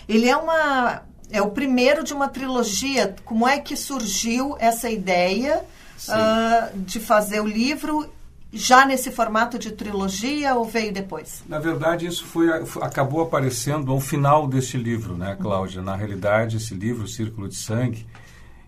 Ele 0.09 0.27
é 0.27 0.37
uma 0.37 1.03
é 1.31 1.43
o 1.43 1.51
primeiro 1.51 2.03
de 2.03 2.15
uma 2.15 2.29
trilogia. 2.29 3.15
Como 3.23 3.47
é 3.47 3.59
que 3.59 3.77
surgiu 3.77 4.57
essa 4.59 4.89
ideia 4.89 5.63
uh, 6.09 6.79
de 6.79 6.99
fazer 6.99 7.41
o 7.41 7.47
livro 7.47 8.11
já 8.51 8.87
nesse 8.87 9.11
formato 9.11 9.59
de 9.59 9.73
trilogia 9.73 10.55
ou 10.55 10.65
veio 10.65 10.91
depois? 10.91 11.43
Na 11.47 11.59
verdade, 11.59 12.07
isso 12.07 12.25
foi 12.25 12.49
acabou 12.81 13.21
aparecendo 13.21 13.93
ao 13.93 14.01
final 14.01 14.49
deste 14.49 14.79
livro, 14.79 15.19
né, 15.19 15.37
Cláudia? 15.39 15.83
Na 15.83 15.95
realidade, 15.95 16.57
esse 16.57 16.73
livro, 16.73 17.07
Círculo 17.07 17.47
de 17.47 17.57
Sangue, 17.57 18.07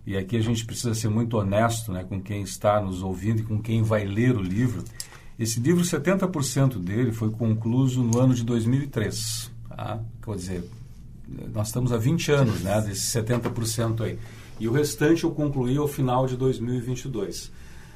e 0.07 0.15
aqui 0.19 0.37
a 0.37 0.43
gente 0.43 0.67
precisa 0.67 0.95
ser 0.95 1.09
muito 1.09 1.39
honesto 1.39 1.91
né, 1.91 2.05
com 2.07 2.21
quem 2.21 2.43
está 2.43 2.79
nos 2.79 3.03
ouvindo 3.03 3.41
e 3.41 3.45
com 3.45 3.59
quem 3.59 3.83
vai 3.83 4.05
ler 4.05 4.37
o 4.37 4.43
livro. 4.43 4.85
Esse 5.41 5.59
livro, 5.59 5.83
70% 5.83 6.79
dele 6.79 7.13
foi 7.13 7.31
concluído 7.31 8.03
no 8.03 8.19
ano 8.19 8.35
de 8.35 8.45
2003. 8.45 9.51
Tá? 9.71 9.99
Quer 10.23 10.37
dizer, 10.37 10.65
nós 11.55 11.69
estamos 11.69 11.93
há 11.93 11.97
20 11.97 12.31
anos 12.31 12.61
né, 12.61 12.79
desses 12.83 13.11
70% 13.11 14.03
aí. 14.03 14.19
E 14.61 14.69
o 14.69 14.73
restante 14.73 15.25
eu 15.25 15.31
concluí 15.31 15.79
ao 15.79 15.89
final 15.89 16.27
de 16.27 16.37
2022. 16.37 17.51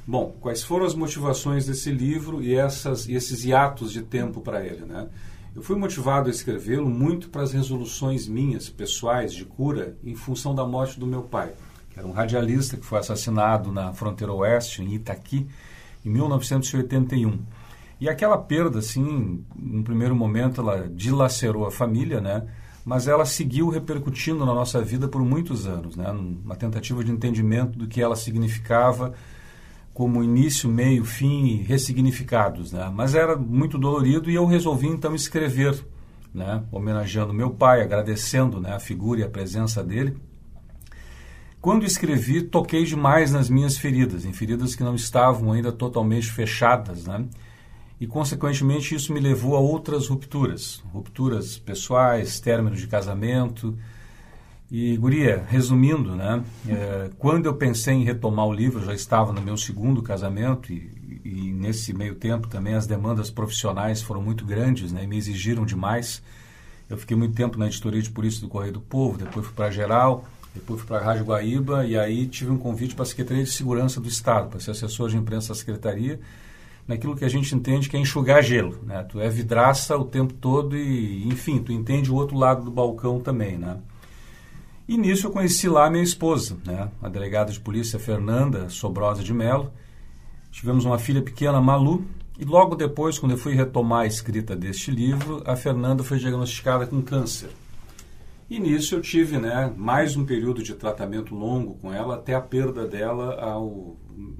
Bom, 0.06 0.34
quais 0.40 0.64
foram 0.64 0.86
as 0.86 0.94
motivações 0.94 1.66
desse 1.66 1.90
livro 1.90 2.42
e, 2.42 2.54
essas, 2.54 3.06
e 3.06 3.12
esses 3.12 3.44
hiatos 3.44 3.92
de 3.92 4.00
tempo 4.00 4.40
para 4.40 4.64
ele? 4.64 4.86
Né? 4.86 5.06
Eu 5.54 5.60
fui 5.60 5.76
motivado 5.76 6.28
a 6.28 6.30
escrevê-lo 6.30 6.88
muito 6.88 7.28
para 7.28 7.42
as 7.42 7.52
resoluções 7.52 8.26
minhas, 8.26 8.70
pessoais, 8.70 9.34
de 9.34 9.44
cura, 9.44 9.98
em 10.02 10.14
função 10.14 10.54
da 10.54 10.64
morte 10.64 10.98
do 10.98 11.06
meu 11.06 11.20
pai, 11.20 11.52
que 11.90 11.98
era 11.98 12.08
um 12.08 12.12
radialista 12.12 12.78
que 12.78 12.86
foi 12.86 13.00
assassinado 13.00 13.70
na 13.70 13.92
fronteira 13.92 14.32
oeste, 14.32 14.80
em 14.80 14.94
Itaqui, 14.94 15.46
em 16.04 16.10
1981. 16.10 17.38
E 18.00 18.08
aquela 18.08 18.36
perda, 18.36 18.80
assim, 18.80 19.44
no 19.56 19.82
primeiro 19.82 20.14
momento, 20.14 20.60
ela 20.60 20.88
dilacerou 20.88 21.66
a 21.66 21.70
família, 21.70 22.20
né? 22.20 22.46
mas 22.84 23.08
ela 23.08 23.24
seguiu 23.24 23.70
repercutindo 23.70 24.44
na 24.44 24.52
nossa 24.52 24.82
vida 24.82 25.08
por 25.08 25.22
muitos 25.24 25.66
anos, 25.66 25.96
né? 25.96 26.10
uma 26.10 26.54
tentativa 26.54 27.02
de 27.02 27.10
entendimento 27.10 27.78
do 27.78 27.88
que 27.88 28.02
ela 28.02 28.14
significava 28.14 29.14
como 29.94 30.22
início, 30.22 30.68
meio, 30.68 31.04
fim 31.04 31.46
e 31.46 31.62
ressignificados, 31.62 32.72
né? 32.72 32.92
Mas 32.92 33.14
era 33.14 33.36
muito 33.36 33.78
dolorido 33.78 34.28
e 34.28 34.34
eu 34.34 34.44
resolvi 34.44 34.88
então 34.88 35.14
escrever, 35.14 35.86
né? 36.34 36.64
Homenageando 36.72 37.32
meu 37.32 37.50
pai, 37.50 37.80
agradecendo, 37.80 38.60
né? 38.60 38.74
A 38.74 38.80
figura 38.80 39.20
e 39.20 39.22
a 39.22 39.28
presença 39.28 39.84
dele. 39.84 40.16
Quando 41.64 41.86
escrevi, 41.86 42.42
toquei 42.42 42.84
demais 42.84 43.32
nas 43.32 43.48
minhas 43.48 43.78
feridas, 43.78 44.26
em 44.26 44.34
feridas 44.34 44.74
que 44.74 44.82
não 44.82 44.94
estavam 44.94 45.50
ainda 45.50 45.72
totalmente 45.72 46.30
fechadas, 46.30 47.06
né? 47.06 47.24
E 47.98 48.06
consequentemente 48.06 48.94
isso 48.94 49.14
me 49.14 49.18
levou 49.18 49.56
a 49.56 49.60
outras 49.60 50.08
rupturas, 50.08 50.84
rupturas 50.92 51.56
pessoais, 51.56 52.38
términos 52.38 52.78
de 52.78 52.86
casamento, 52.86 53.74
e, 54.70 54.94
Guria, 54.98 55.42
resumindo, 55.48 56.14
né, 56.14 56.44
é, 56.68 57.10
quando 57.18 57.46
eu 57.46 57.54
pensei 57.54 57.94
em 57.94 58.04
retomar 58.04 58.44
o 58.44 58.52
livro, 58.52 58.84
já 58.84 58.92
estava 58.92 59.32
no 59.32 59.40
meu 59.40 59.56
segundo 59.56 60.02
casamento 60.02 60.70
e, 60.70 61.22
e, 61.24 61.50
nesse 61.50 61.94
meio 61.94 62.14
tempo 62.14 62.46
também 62.46 62.74
as 62.74 62.86
demandas 62.86 63.30
profissionais 63.30 64.02
foram 64.02 64.20
muito 64.20 64.44
grandes, 64.44 64.92
né, 64.92 65.06
me 65.06 65.16
exigiram 65.16 65.64
demais. 65.64 66.22
Eu 66.90 66.98
fiquei 66.98 67.16
muito 67.16 67.34
tempo 67.34 67.58
na 67.58 67.68
editoria 67.68 68.02
de 68.02 68.10
Polícia 68.10 68.42
do 68.42 68.48
Correio 68.48 68.74
do 68.74 68.82
Povo, 68.82 69.16
depois 69.16 69.46
fui 69.46 69.54
para 69.54 69.70
Geral, 69.70 70.26
depois 70.54 70.80
fui 70.80 70.86
para 70.86 70.98
a 70.98 71.04
Rádio 71.04 71.24
Guaíba 71.24 71.84
e 71.84 71.98
aí 71.98 72.26
tive 72.26 72.50
um 72.50 72.56
convite 72.56 72.94
para 72.94 73.02
a 73.02 73.06
Secretaria 73.06 73.42
de 73.42 73.50
Segurança 73.50 74.00
do 74.00 74.08
Estado, 74.08 74.48
para 74.48 74.60
ser 74.60 74.70
assessor 74.70 75.08
de 75.08 75.16
imprensa 75.16 75.48
da 75.48 75.54
Secretaria, 75.54 76.20
naquilo 76.86 77.16
que 77.16 77.24
a 77.24 77.28
gente 77.28 77.54
entende 77.54 77.88
que 77.88 77.96
é 77.96 78.00
enxugar 78.00 78.42
gelo, 78.42 78.78
né? 78.84 79.02
Tu 79.02 79.20
é 79.20 79.28
vidraça 79.28 79.96
o 79.96 80.04
tempo 80.04 80.32
todo 80.34 80.76
e, 80.76 81.26
enfim, 81.26 81.58
tu 81.58 81.72
entende 81.72 82.10
o 82.10 82.14
outro 82.14 82.36
lado 82.38 82.64
do 82.64 82.70
balcão 82.70 83.20
também, 83.20 83.58
né? 83.58 83.78
E 84.86 84.98
nisso 84.98 85.26
eu 85.26 85.30
conheci 85.30 85.66
lá 85.66 85.88
minha 85.90 86.04
esposa, 86.04 86.58
né? 86.64 86.90
a 87.02 87.08
delegada 87.08 87.50
de 87.50 87.58
polícia 87.58 87.98
Fernanda 87.98 88.68
Sobrosa 88.68 89.24
de 89.24 89.32
Mello. 89.32 89.72
Tivemos 90.52 90.84
uma 90.84 90.98
filha 90.98 91.22
pequena, 91.22 91.58
Malu, 91.58 92.04
e 92.38 92.44
logo 92.44 92.76
depois, 92.76 93.18
quando 93.18 93.32
eu 93.32 93.38
fui 93.38 93.54
retomar 93.54 94.02
a 94.02 94.06
escrita 94.06 94.54
deste 94.54 94.90
livro, 94.90 95.42
a 95.46 95.56
Fernanda 95.56 96.04
foi 96.04 96.18
diagnosticada 96.18 96.86
com 96.86 97.00
câncer. 97.00 97.48
E 98.54 98.60
nisso 98.60 98.94
eu 98.94 99.00
tive 99.00 99.36
né, 99.36 99.74
mais 99.76 100.16
um 100.16 100.24
período 100.24 100.62
de 100.62 100.76
tratamento 100.76 101.34
longo 101.34 101.74
com 101.74 101.92
ela, 101.92 102.14
até 102.14 102.36
a 102.36 102.40
perda 102.40 102.86
dela 102.86 103.34
ao 103.40 103.96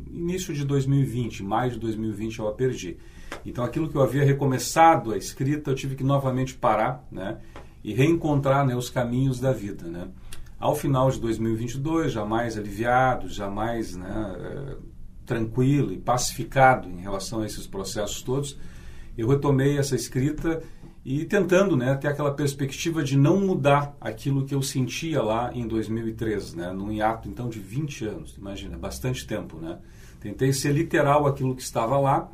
início 0.09 0.55
de 0.55 0.65
2020, 0.65 1.43
maio 1.43 1.73
de 1.73 1.81
2020 1.81 2.39
eu 2.39 2.47
a 2.47 2.53
perdi. 2.53 2.97
Então 3.45 3.65
aquilo 3.65 3.89
que 3.89 3.97
eu 3.97 4.03
havia 4.03 4.25
recomeçado 4.25 5.11
a 5.11 5.17
escrita, 5.17 5.73
eu 5.73 5.75
tive 5.75 5.97
que 5.97 6.05
novamente 6.05 6.55
parar 6.55 7.05
né, 7.11 7.39
e 7.83 7.93
reencontrar 7.93 8.65
né, 8.65 8.77
os 8.77 8.89
caminhos 8.89 9.41
da 9.41 9.51
vida. 9.51 9.89
Né. 9.89 10.07
Ao 10.61 10.77
final 10.77 11.11
de 11.11 11.19
2022, 11.19 12.13
já 12.13 12.25
mais 12.25 12.57
aliviado, 12.57 13.29
já 13.29 13.51
mais 13.51 13.97
né, 13.97 14.37
eh, 14.39 14.77
tranquilo 15.27 15.93
e 15.93 15.99
pacificado 15.99 16.89
em 16.89 17.01
relação 17.01 17.41
a 17.41 17.47
esses 17.47 17.67
processos 17.67 18.23
todos, 18.23 18.57
eu 19.19 19.27
retomei 19.27 19.77
essa 19.77 19.97
escrita 19.97 20.63
e 21.05 21.25
tentando 21.27 21.77
né, 21.77 21.95
ter 21.97 22.09
aquela 22.09 22.33
perspectiva 22.33 23.05
de 23.05 23.17
não 23.17 23.39
mudar 23.39 23.95
aquilo 24.01 24.47
que 24.47 24.55
eu 24.55 24.63
sentia 24.63 25.21
lá 25.21 25.51
em 25.53 25.69
2013, 25.69 26.57
né, 26.57 26.73
num 26.73 26.91
hiato 26.91 27.29
então 27.29 27.49
de 27.49 27.59
20 27.59 28.07
anos, 28.07 28.35
imagina, 28.39 28.79
bastante 28.79 29.27
tempo. 29.27 29.59
Né? 29.59 29.77
Tentei 30.19 30.53
ser 30.53 30.73
literal 30.73 31.27
aquilo 31.27 31.55
que 31.55 31.63
estava 31.63 31.99
lá 31.99 32.29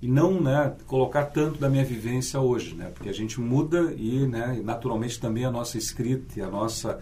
e 0.00 0.06
não 0.06 0.40
né, 0.40 0.72
colocar 0.86 1.26
tanto 1.26 1.58
da 1.58 1.68
minha 1.68 1.84
vivência 1.84 2.38
hoje, 2.38 2.74
né, 2.74 2.92
porque 2.94 3.08
a 3.08 3.14
gente 3.14 3.40
muda 3.40 3.92
e 3.96 4.24
né, 4.28 4.60
naturalmente 4.62 5.18
também 5.18 5.44
a 5.44 5.50
nossa 5.50 5.76
escrita 5.76 6.38
e 6.38 6.42
a 6.42 6.48
nossa 6.48 7.00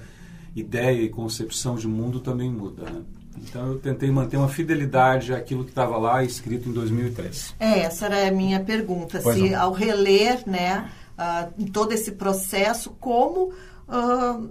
ideia 0.56 1.02
e 1.02 1.08
concepção 1.10 1.76
de 1.76 1.86
mundo 1.86 2.20
também 2.20 2.50
muda, 2.50 2.84
né? 2.84 3.02
Então 3.36 3.68
eu 3.68 3.78
tentei 3.78 4.10
manter 4.10 4.36
uma 4.36 4.48
fidelidade 4.48 5.32
àquilo 5.32 5.64
que 5.64 5.70
estava 5.70 5.96
lá 5.96 6.22
escrito 6.24 6.68
em 6.68 6.72
2003. 6.72 7.54
É, 7.60 7.80
essa 7.80 8.06
era 8.06 8.28
a 8.28 8.30
minha 8.30 8.60
pergunta. 8.60 9.20
Pois 9.22 9.36
se 9.36 9.50
não. 9.50 9.60
ao 9.60 9.72
reler, 9.72 10.42
né, 10.46 10.90
uh, 11.20 11.70
todo 11.70 11.92
esse 11.92 12.12
processo, 12.12 12.90
como 12.98 13.52
uh, 13.88 14.50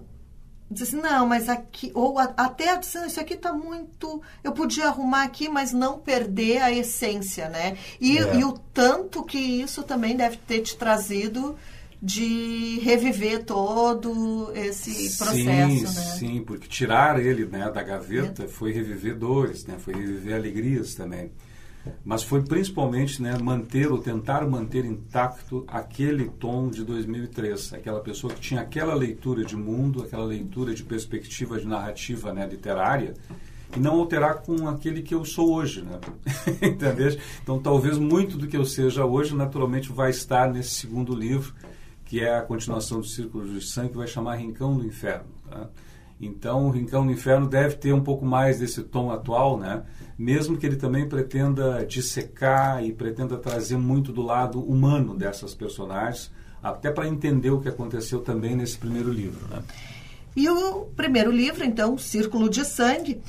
diz 0.70 0.84
assim, 0.84 1.02
não, 1.02 1.26
mas 1.26 1.50
aqui, 1.50 1.92
ou 1.96 2.20
até 2.20 2.78
dizendo, 2.78 3.08
isso 3.08 3.20
aqui 3.20 3.34
está 3.34 3.52
muito, 3.52 4.22
eu 4.44 4.52
podia 4.52 4.88
arrumar 4.88 5.24
aqui, 5.24 5.50
mas 5.50 5.74
não 5.74 5.98
perder 5.98 6.62
a 6.62 6.72
essência, 6.72 7.50
né? 7.50 7.78
E, 8.00 8.18
é. 8.20 8.36
e 8.36 8.44
o 8.44 8.54
tanto 8.74 9.24
que 9.24 9.38
isso 9.38 9.82
também 9.82 10.16
deve 10.16 10.38
ter 10.38 10.62
te 10.62 10.78
trazido 10.78 11.58
de 12.02 12.80
reviver 12.82 13.44
todo 13.44 14.54
esse 14.56 15.18
processo, 15.18 15.34
sim, 15.36 15.84
né? 15.84 16.16
Sim, 16.18 16.44
porque 16.46 16.68
tirar 16.68 17.20
ele 17.20 17.46
né, 17.46 17.70
da 17.70 17.84
gaveta 17.84 18.44
é. 18.44 18.48
foi 18.48 18.72
reviver 18.72 19.18
dores, 19.18 19.66
né, 19.66 19.76
foi 19.80 19.96
reviver 19.96 20.36
alegrias 20.36 20.94
também. 20.94 21.32
Mas 22.04 22.24
foi 22.24 22.42
principalmente 22.44 23.22
né, 23.22 23.38
manter 23.38 23.92
ou 23.92 24.00
tentar 24.00 24.48
manter 24.48 24.86
intacto 24.86 25.64
aquele 25.68 26.26
tom 26.26 26.70
de 26.70 26.84
2003, 26.84 27.74
aquela 27.74 28.00
pessoa 28.00 28.34
que 28.34 28.40
tinha 28.40 28.62
aquela 28.62 28.94
leitura 28.94 29.44
de 29.44 29.56
mundo, 29.56 30.04
aquela 30.04 30.26
leitura 30.26 30.74
de 30.74 30.84
perspectiva 30.84 31.60
de 31.60 31.68
narrativa 31.68 32.34
né, 32.34 32.48
literária, 32.48 33.14
e 33.76 33.80
não 33.80 34.00
alterar 34.00 34.42
com 34.42 34.68
aquele 34.68 35.02
que 35.02 35.14
eu 35.14 35.24
sou 35.24 35.54
hoje, 35.54 35.84
né? 35.84 36.00
Entendeu? 36.62 37.16
Então, 37.44 37.60
talvez 37.60 37.98
muito 37.98 38.38
do 38.38 38.48
que 38.48 38.58
eu 38.58 38.66
seja 38.66 39.06
hoje, 39.06 39.36
naturalmente, 39.36 39.92
vai 39.92 40.10
estar 40.10 40.52
nesse 40.52 40.72
segundo 40.72 41.14
livro, 41.14 41.54
que 42.06 42.20
é 42.20 42.36
a 42.36 42.42
continuação 42.42 43.00
do 43.00 43.06
Círculo 43.06 43.48
de 43.48 43.62
Sangue, 43.64 43.90
que 43.90 43.98
vai 43.98 44.08
chamar 44.08 44.38
Rincão 44.38 44.76
do 44.76 44.86
Inferno. 44.86 45.28
Tá? 45.48 45.70
Então, 46.20 46.68
o 46.68 46.70
Rincão 46.70 47.06
do 47.06 47.12
Inferno 47.12 47.48
deve 47.48 47.76
ter 47.76 47.94
um 47.94 48.04
pouco 48.04 48.26
mais 48.26 48.60
desse 48.60 48.84
tom 48.84 49.10
atual, 49.10 49.58
né? 49.58 49.84
mesmo 50.18 50.58
que 50.58 50.66
ele 50.66 50.76
também 50.76 51.08
pretenda 51.08 51.86
dissecar 51.86 52.84
e 52.84 52.92
pretenda 52.92 53.38
trazer 53.38 53.78
muito 53.78 54.12
do 54.12 54.22
lado 54.22 54.60
humano 54.60 55.16
dessas 55.16 55.56
personagens, 55.56 56.30
até 56.62 56.92
para 56.92 57.08
entender 57.08 57.52
o 57.52 57.62
que 57.62 57.70
aconteceu 57.70 58.20
também 58.20 58.54
nesse 58.54 58.78
primeiro 58.78 59.10
livro. 59.10 59.48
Né? 59.48 59.64
E 60.36 60.50
o 60.50 60.88
primeiro 60.96 61.32
livro, 61.32 61.64
então, 61.64 61.98
Círculo 61.98 62.50
de 62.50 62.66
Sangue, 62.66 63.22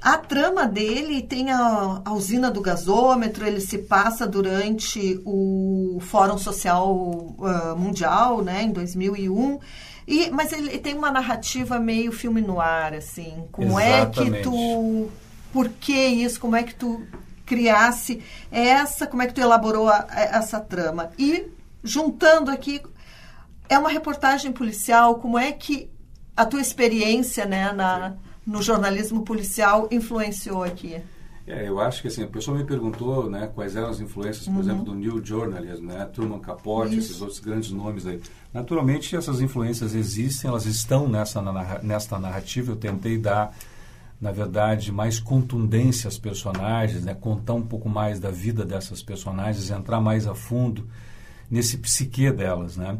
a 0.00 0.18
trama 0.18 0.68
dele 0.68 1.22
tem 1.22 1.50
a, 1.50 2.02
a, 2.04 2.12
usina 2.12 2.50
do 2.50 2.60
gasômetro, 2.60 3.46
ele 3.46 3.60
se 3.60 3.78
passa 3.78 4.26
durante 4.26 5.20
o 5.24 5.98
Fórum 6.02 6.36
Social 6.36 6.94
uh, 6.94 7.76
Mundial, 7.76 8.42
né, 8.42 8.62
em 8.62 8.72
2001. 8.72 9.58
E, 10.06 10.30
mas 10.30 10.52
ele 10.52 10.78
tem 10.78 10.94
uma 10.94 11.10
narrativa 11.10 11.78
meio 11.80 12.12
filme 12.12 12.40
no 12.40 12.60
ar, 12.60 12.94
assim. 12.94 13.44
Como 13.50 13.80
Exatamente. 13.80 14.20
é 14.20 14.36
que 14.38 14.42
tu... 14.42 15.10
Por 15.52 15.68
que 15.68 16.06
isso? 16.06 16.38
Como 16.38 16.54
é 16.54 16.62
que 16.62 16.74
tu 16.74 17.04
criasse 17.44 18.22
essa... 18.50 19.06
Como 19.06 19.22
é 19.22 19.26
que 19.26 19.34
tu 19.34 19.40
elaborou 19.40 19.88
a, 19.88 20.06
a, 20.08 20.20
essa 20.38 20.60
trama? 20.60 21.10
E, 21.18 21.48
juntando 21.82 22.50
aqui, 22.50 22.80
é 23.68 23.78
uma 23.78 23.90
reportagem 23.90 24.52
policial, 24.52 25.16
como 25.16 25.38
é 25.38 25.50
que 25.50 25.90
a 26.36 26.46
tua 26.46 26.60
experiência, 26.60 27.44
né, 27.44 27.72
na... 27.72 28.14
No 28.46 28.62
jornalismo 28.62 29.22
policial 29.22 29.88
influenciou 29.90 30.62
aqui? 30.62 31.02
É, 31.46 31.68
eu 31.68 31.80
acho 31.80 32.02
que 32.02 32.08
assim, 32.08 32.24
a 32.24 32.26
pessoa 32.26 32.58
me 32.58 32.64
perguntou 32.64 33.30
né, 33.30 33.48
quais 33.54 33.76
eram 33.76 33.88
as 33.88 34.00
influências, 34.00 34.46
por 34.46 34.54
uhum. 34.54 34.60
exemplo, 34.60 34.84
do 34.84 34.94
New 34.94 35.24
Journalism, 35.24 35.86
né, 35.86 36.04
Truman 36.06 36.40
Capote, 36.40 36.96
Isso. 36.96 37.12
esses 37.12 37.20
outros 37.20 37.38
grandes 37.38 37.70
nomes 37.70 38.04
aí. 38.04 38.20
Naturalmente, 38.52 39.14
essas 39.14 39.40
influências 39.40 39.94
existem, 39.94 40.48
elas 40.50 40.66
estão 40.66 41.08
nessa, 41.08 41.40
nesta 41.82 42.18
narrativa. 42.18 42.72
Eu 42.72 42.76
tentei 42.76 43.16
dar 43.16 43.54
na 44.20 44.32
verdade, 44.32 44.90
mais 44.90 45.20
contundência 45.20 46.08
às 46.08 46.18
personagens, 46.18 47.04
né? 47.04 47.14
contar 47.14 47.54
um 47.54 47.62
pouco 47.62 47.88
mais 47.88 48.18
da 48.18 48.30
vida 48.30 48.64
dessas 48.64 49.02
personagens, 49.02 49.70
entrar 49.70 50.00
mais 50.00 50.26
a 50.26 50.34
fundo 50.34 50.88
nesse 51.50 51.76
psique 51.78 52.30
delas, 52.30 52.76
né? 52.76 52.98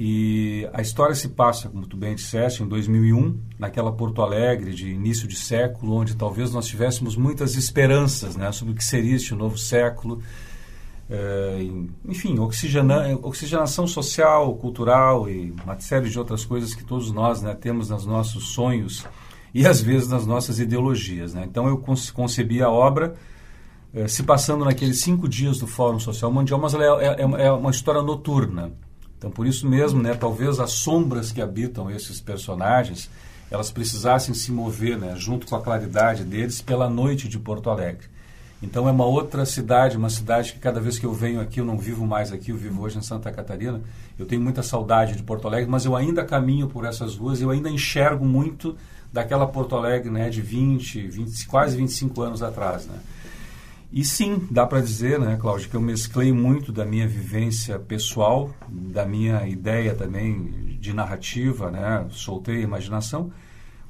E 0.00 0.68
a 0.72 0.80
história 0.80 1.12
se 1.12 1.30
passa, 1.30 1.68
como 1.68 1.84
tu 1.84 1.96
bem 1.96 2.14
disseste, 2.14 2.62
em 2.62 2.68
2001, 2.68 3.36
naquela 3.58 3.90
Porto 3.90 4.22
Alegre 4.22 4.72
de 4.72 4.90
início 4.90 5.26
de 5.26 5.34
século, 5.34 5.92
onde 5.94 6.14
talvez 6.14 6.52
nós 6.52 6.68
tivéssemos 6.68 7.16
muitas 7.16 7.56
esperanças 7.56 8.36
né, 8.36 8.52
sobre 8.52 8.74
o 8.74 8.76
que 8.76 8.84
seria 8.84 9.16
este 9.16 9.34
novo 9.34 9.58
século. 9.58 10.22
É, 11.10 11.66
enfim, 12.04 12.38
oxigena, 12.38 13.18
oxigenação 13.22 13.88
social, 13.88 14.54
cultural 14.54 15.28
e 15.28 15.52
uma 15.64 15.80
série 15.80 16.08
de 16.08 16.16
outras 16.16 16.44
coisas 16.44 16.76
que 16.76 16.84
todos 16.84 17.10
nós 17.10 17.42
né, 17.42 17.52
temos 17.56 17.90
nos 17.90 18.06
nossos 18.06 18.52
sonhos 18.52 19.04
e 19.52 19.66
às 19.66 19.80
vezes 19.80 20.08
nas 20.08 20.24
nossas 20.24 20.60
ideologias. 20.60 21.34
Né? 21.34 21.44
Então 21.44 21.66
eu 21.66 21.82
concebi 22.14 22.62
a 22.62 22.70
obra 22.70 23.16
é, 23.92 24.06
se 24.06 24.22
passando 24.22 24.64
naqueles 24.64 25.00
cinco 25.00 25.28
dias 25.28 25.58
do 25.58 25.66
Fórum 25.66 25.98
Social 25.98 26.30
Mundial, 26.30 26.60
mas 26.60 26.72
ela 26.72 27.02
é, 27.02 27.06
é, 27.20 27.46
é 27.46 27.50
uma 27.50 27.72
história 27.72 28.00
noturna. 28.00 28.70
Então, 29.18 29.30
por 29.30 29.46
isso 29.46 29.68
mesmo, 29.68 30.00
né, 30.00 30.14
talvez 30.14 30.60
as 30.60 30.70
sombras 30.70 31.32
que 31.32 31.42
habitam 31.42 31.90
esses 31.90 32.20
personagens, 32.20 33.10
elas 33.50 33.70
precisassem 33.70 34.32
se 34.32 34.52
mover, 34.52 34.96
né, 34.96 35.14
junto 35.16 35.46
com 35.46 35.56
a 35.56 35.60
claridade 35.60 36.22
deles, 36.24 36.62
pela 36.62 36.88
noite 36.88 37.28
de 37.28 37.38
Porto 37.38 37.68
Alegre. 37.68 38.06
Então, 38.62 38.88
é 38.88 38.92
uma 38.92 39.04
outra 39.04 39.44
cidade, 39.44 39.96
uma 39.96 40.10
cidade 40.10 40.52
que 40.52 40.58
cada 40.58 40.80
vez 40.80 40.98
que 40.98 41.06
eu 41.06 41.12
venho 41.12 41.40
aqui, 41.40 41.60
eu 41.60 41.64
não 41.64 41.78
vivo 41.78 42.06
mais 42.06 42.32
aqui, 42.32 42.50
eu 42.50 42.56
vivo 42.56 42.82
hoje 42.82 42.98
em 42.98 43.02
Santa 43.02 43.30
Catarina. 43.30 43.80
Eu 44.18 44.26
tenho 44.26 44.40
muita 44.40 44.62
saudade 44.62 45.16
de 45.16 45.22
Porto 45.22 45.46
Alegre, 45.46 45.70
mas 45.70 45.84
eu 45.84 45.94
ainda 45.94 46.24
caminho 46.24 46.68
por 46.68 46.84
essas 46.84 47.16
ruas, 47.16 47.40
eu 47.40 47.50
ainda 47.50 47.70
enxergo 47.70 48.24
muito 48.24 48.76
daquela 49.12 49.46
Porto 49.46 49.76
Alegre, 49.76 50.10
né, 50.10 50.28
de 50.28 50.42
20, 50.42 51.06
20 51.06 51.46
quase 51.46 51.76
25 51.76 52.20
anos 52.22 52.42
atrás, 52.42 52.86
né? 52.86 52.98
E 53.90 54.04
sim, 54.04 54.46
dá 54.50 54.66
para 54.66 54.82
dizer, 54.82 55.18
né, 55.18 55.38
Cláudio, 55.40 55.70
que 55.70 55.74
eu 55.74 55.80
mesclei 55.80 56.30
muito 56.30 56.70
da 56.70 56.84
minha 56.84 57.08
vivência 57.08 57.78
pessoal, 57.78 58.54
da 58.68 59.06
minha 59.06 59.48
ideia 59.48 59.94
também 59.94 60.76
de 60.78 60.92
narrativa, 60.92 61.70
né, 61.70 62.06
soltei 62.10 62.58
a 62.58 62.60
imaginação, 62.60 63.32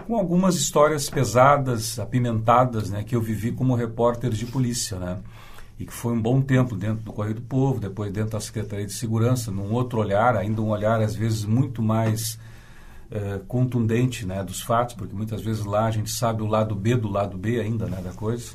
com 0.07 0.15
algumas 0.15 0.55
histórias 0.55 1.11
pesadas, 1.11 1.99
apimentadas, 1.99 2.91
né, 2.91 3.03
que 3.03 3.17
eu 3.17 3.21
vivi 3.21 3.51
como 3.51 3.75
repórter 3.75 4.31
de 4.31 4.47
polícia, 4.47 4.99
né, 4.99 5.19
e 5.81 5.85
que 5.85 5.93
foi 5.93 6.13
um 6.13 6.23
bom 6.23 6.41
tempo 6.41 6.77
dentro 6.77 7.03
do 7.03 7.13
Correio 7.13 7.35
do 7.35 7.43
Povo, 7.43 7.81
depois 7.81 8.13
dentro 8.13 8.31
da 8.31 8.41
Secretaria 8.41 8.87
de 8.87 8.93
Segurança, 8.93 9.51
num 9.51 9.73
outro 9.73 9.99
olhar, 9.99 10.37
ainda 10.37 10.63
um 10.63 10.69
olhar 10.69 11.01
às 11.01 11.17
vezes 11.17 11.45
muito 11.45 11.83
mais 11.83 12.39
eh, 13.11 13.41
contundente, 13.49 14.25
né, 14.25 14.45
dos 14.45 14.61
fatos, 14.61 14.95
porque 14.95 15.15
muitas 15.15 15.43
vezes 15.43 15.65
lá 15.65 15.87
a 15.87 15.91
gente 15.91 16.11
sabe 16.11 16.43
o 16.43 16.47
lado 16.47 16.75
B 16.75 16.95
do 16.95 17.09
lado 17.09 17.37
B 17.37 17.59
ainda, 17.61 17.87
né, 17.87 18.01
da 18.01 18.13
coisa. 18.13 18.53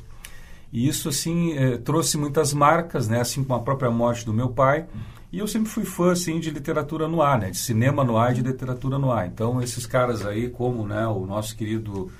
E 0.74 0.88
isso, 0.88 1.08
assim, 1.08 1.52
eh, 1.52 1.78
trouxe 1.78 2.18
muitas 2.18 2.52
marcas, 2.52 3.06
né? 3.06 3.20
Assim 3.20 3.44
como 3.44 3.54
a 3.54 3.62
própria 3.62 3.92
morte 3.92 4.26
do 4.26 4.32
meu 4.34 4.48
pai. 4.48 4.86
E 5.30 5.38
eu 5.38 5.46
sempre 5.46 5.68
fui 5.68 5.84
fã, 5.84 6.10
assim, 6.10 6.40
de 6.40 6.50
literatura 6.50 7.06
no 7.06 7.22
ar, 7.22 7.38
né? 7.38 7.52
De 7.52 7.58
cinema 7.58 8.02
no 8.02 8.16
ar 8.16 8.32
e 8.32 8.34
de 8.34 8.42
literatura 8.42 8.98
no 8.98 9.12
ar. 9.12 9.28
Então, 9.28 9.62
esses 9.62 9.86
caras 9.86 10.26
aí, 10.26 10.50
como, 10.50 10.84
né? 10.84 11.06
O 11.06 11.26
nosso 11.26 11.56
querido... 11.56 12.10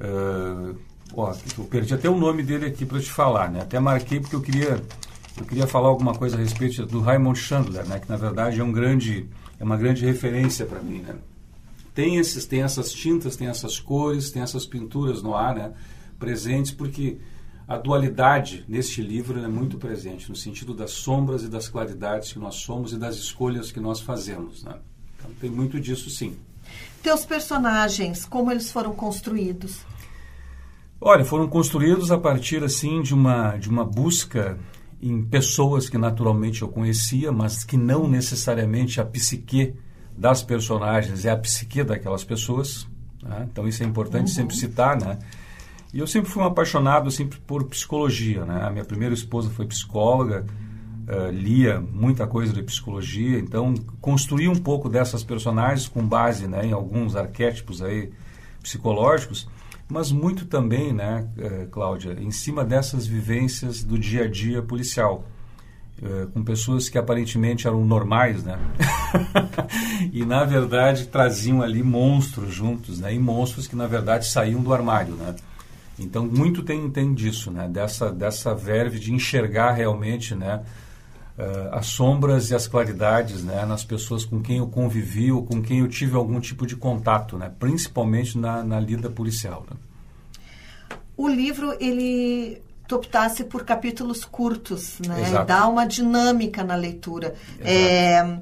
Uh, 0.00 0.76
ó, 1.14 1.32
eu 1.56 1.64
perdi 1.66 1.94
até 1.94 2.10
o 2.10 2.18
nome 2.18 2.42
dele 2.42 2.66
aqui 2.66 2.84
para 2.84 2.98
te 2.98 3.08
falar, 3.08 3.48
né? 3.48 3.60
Até 3.60 3.78
marquei 3.78 4.18
porque 4.18 4.34
eu 4.34 4.42
queria... 4.42 4.82
Eu 5.38 5.46
queria 5.46 5.68
falar 5.68 5.86
alguma 5.86 6.12
coisa 6.12 6.36
a 6.36 6.40
respeito 6.40 6.84
do 6.84 7.00
Raymond 7.00 7.38
Chandler, 7.38 7.86
né? 7.86 8.00
Que, 8.00 8.08
na 8.08 8.16
verdade, 8.16 8.58
é 8.58 8.64
um 8.64 8.72
grande... 8.72 9.28
É 9.60 9.64
uma 9.64 9.76
grande 9.76 10.04
referência 10.04 10.66
para 10.66 10.80
mim, 10.80 10.98
né? 11.02 11.14
Tem, 11.94 12.16
esses, 12.16 12.46
tem 12.46 12.62
essas 12.62 12.92
tintas, 12.92 13.36
tem 13.36 13.46
essas 13.46 13.78
cores, 13.78 14.32
tem 14.32 14.42
essas 14.42 14.66
pinturas 14.66 15.22
no 15.22 15.36
ar, 15.36 15.54
né? 15.54 15.72
Presentes, 16.18 16.72
porque 16.72 17.18
a 17.72 17.78
dualidade 17.78 18.66
neste 18.68 19.00
livro 19.00 19.42
é 19.42 19.48
muito 19.48 19.78
presente, 19.78 20.28
no 20.28 20.36
sentido 20.36 20.74
das 20.74 20.90
sombras 20.90 21.42
e 21.42 21.48
das 21.48 21.68
claridades 21.68 22.30
que 22.30 22.38
nós 22.38 22.56
somos 22.56 22.92
e 22.92 22.98
das 22.98 23.16
escolhas 23.16 23.72
que 23.72 23.80
nós 23.80 23.98
fazemos. 23.98 24.62
Né? 24.62 24.74
Então, 25.16 25.30
tem 25.40 25.48
muito 25.48 25.80
disso, 25.80 26.10
sim. 26.10 26.36
Teus 27.02 27.24
personagens, 27.24 28.26
como 28.26 28.50
eles 28.50 28.70
foram 28.70 28.94
construídos? 28.94 29.78
Olha, 31.00 31.24
foram 31.24 31.48
construídos 31.48 32.12
a 32.12 32.18
partir 32.18 32.62
assim 32.62 33.00
de 33.00 33.14
uma 33.14 33.56
de 33.56 33.70
uma 33.70 33.86
busca 33.86 34.58
em 35.00 35.24
pessoas 35.24 35.88
que 35.88 35.96
naturalmente 35.96 36.60
eu 36.60 36.68
conhecia, 36.68 37.32
mas 37.32 37.64
que 37.64 37.78
não 37.78 38.06
necessariamente 38.06 39.00
a 39.00 39.04
psique 39.04 39.74
das 40.14 40.42
personagens 40.42 41.24
é 41.24 41.30
a 41.30 41.36
psique 41.38 41.82
daquelas 41.82 42.22
pessoas. 42.22 42.86
Né? 43.22 43.48
Então 43.50 43.66
isso 43.66 43.82
é 43.82 43.86
importante 43.86 44.28
uhum. 44.28 44.34
sempre 44.34 44.56
citar, 44.56 45.00
né? 45.00 45.18
E 45.92 45.98
eu 45.98 46.06
sempre 46.06 46.30
fui 46.30 46.42
um 46.42 46.46
apaixonado 46.46 47.10
sempre 47.10 47.38
por 47.40 47.64
psicologia, 47.64 48.46
né? 48.46 48.64
A 48.64 48.70
minha 48.70 48.84
primeira 48.84 49.12
esposa 49.12 49.50
foi 49.50 49.66
psicóloga, 49.66 50.46
uh, 51.06 51.30
lia 51.30 51.80
muita 51.80 52.26
coisa 52.26 52.52
de 52.52 52.62
psicologia, 52.62 53.38
então 53.38 53.74
construí 54.00 54.48
um 54.48 54.56
pouco 54.56 54.88
dessas 54.88 55.22
personagens 55.22 55.86
com 55.86 56.02
base, 56.02 56.46
né, 56.46 56.66
em 56.66 56.72
alguns 56.72 57.14
arquétipos 57.14 57.82
aí 57.82 58.10
psicológicos, 58.62 59.48
mas 59.88 60.10
muito 60.10 60.46
também, 60.46 60.92
né, 60.94 61.28
uh, 61.36 61.68
Cláudia, 61.68 62.16
em 62.18 62.30
cima 62.30 62.64
dessas 62.64 63.06
vivências 63.06 63.84
do 63.84 63.98
dia 63.98 64.24
a 64.24 64.28
dia 64.28 64.62
policial. 64.62 65.26
Uh, 66.02 66.26
com 66.32 66.42
pessoas 66.42 66.88
que 66.88 66.98
aparentemente 66.98 67.68
eram 67.68 67.84
normais, 67.84 68.42
né? 68.42 68.58
e 70.12 70.24
na 70.24 70.42
verdade 70.42 71.06
traziam 71.06 71.62
ali 71.62 71.80
monstros 71.80 72.52
juntos, 72.52 72.98
né? 72.98 73.14
E 73.14 73.20
monstros 73.20 73.68
que 73.68 73.76
na 73.76 73.86
verdade 73.86 74.26
saíam 74.26 74.60
do 74.62 74.74
armário, 74.74 75.14
né? 75.14 75.36
Então, 76.02 76.26
muito 76.26 76.62
tem, 76.62 76.88
tem 76.90 77.14
disso, 77.14 77.50
né? 77.50 77.68
dessa, 77.68 78.10
dessa 78.10 78.54
verve 78.54 78.98
de 78.98 79.12
enxergar 79.12 79.72
realmente 79.72 80.34
né? 80.34 80.62
Uh, 81.38 81.74
as 81.74 81.86
sombras 81.86 82.50
e 82.50 82.54
as 82.54 82.68
claridades 82.68 83.42
né? 83.42 83.64
nas 83.64 83.82
pessoas 83.82 84.22
com 84.24 84.42
quem 84.42 84.58
eu 84.58 84.66
convivi 84.66 85.32
ou 85.32 85.42
com 85.42 85.62
quem 85.62 85.78
eu 85.78 85.88
tive 85.88 86.14
algum 86.14 86.38
tipo 86.38 86.66
de 86.66 86.76
contato, 86.76 87.38
né? 87.38 87.50
principalmente 87.58 88.36
na, 88.36 88.62
na 88.62 88.78
lida 88.78 89.08
policial. 89.08 89.64
Né? 89.70 89.76
O 91.16 91.26
livro, 91.28 91.74
ele 91.80 92.60
tu 92.86 92.96
optasse 92.96 93.44
por 93.44 93.64
capítulos 93.64 94.24
curtos, 94.24 94.98
né? 95.06 95.22
Exato. 95.22 95.46
Dá 95.46 95.66
uma 95.66 95.86
dinâmica 95.86 96.62
na 96.62 96.74
leitura. 96.74 97.34
É, 97.60 98.38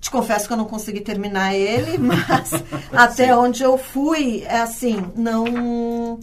te 0.00 0.10
confesso 0.10 0.46
que 0.46 0.52
eu 0.52 0.56
não 0.56 0.64
consegui 0.64 1.00
terminar 1.00 1.54
ele, 1.54 1.98
mas 1.98 2.52
até 2.90 3.36
onde 3.36 3.62
eu 3.62 3.76
fui, 3.76 4.42
é 4.44 4.60
assim, 4.60 5.04
não 5.14 6.18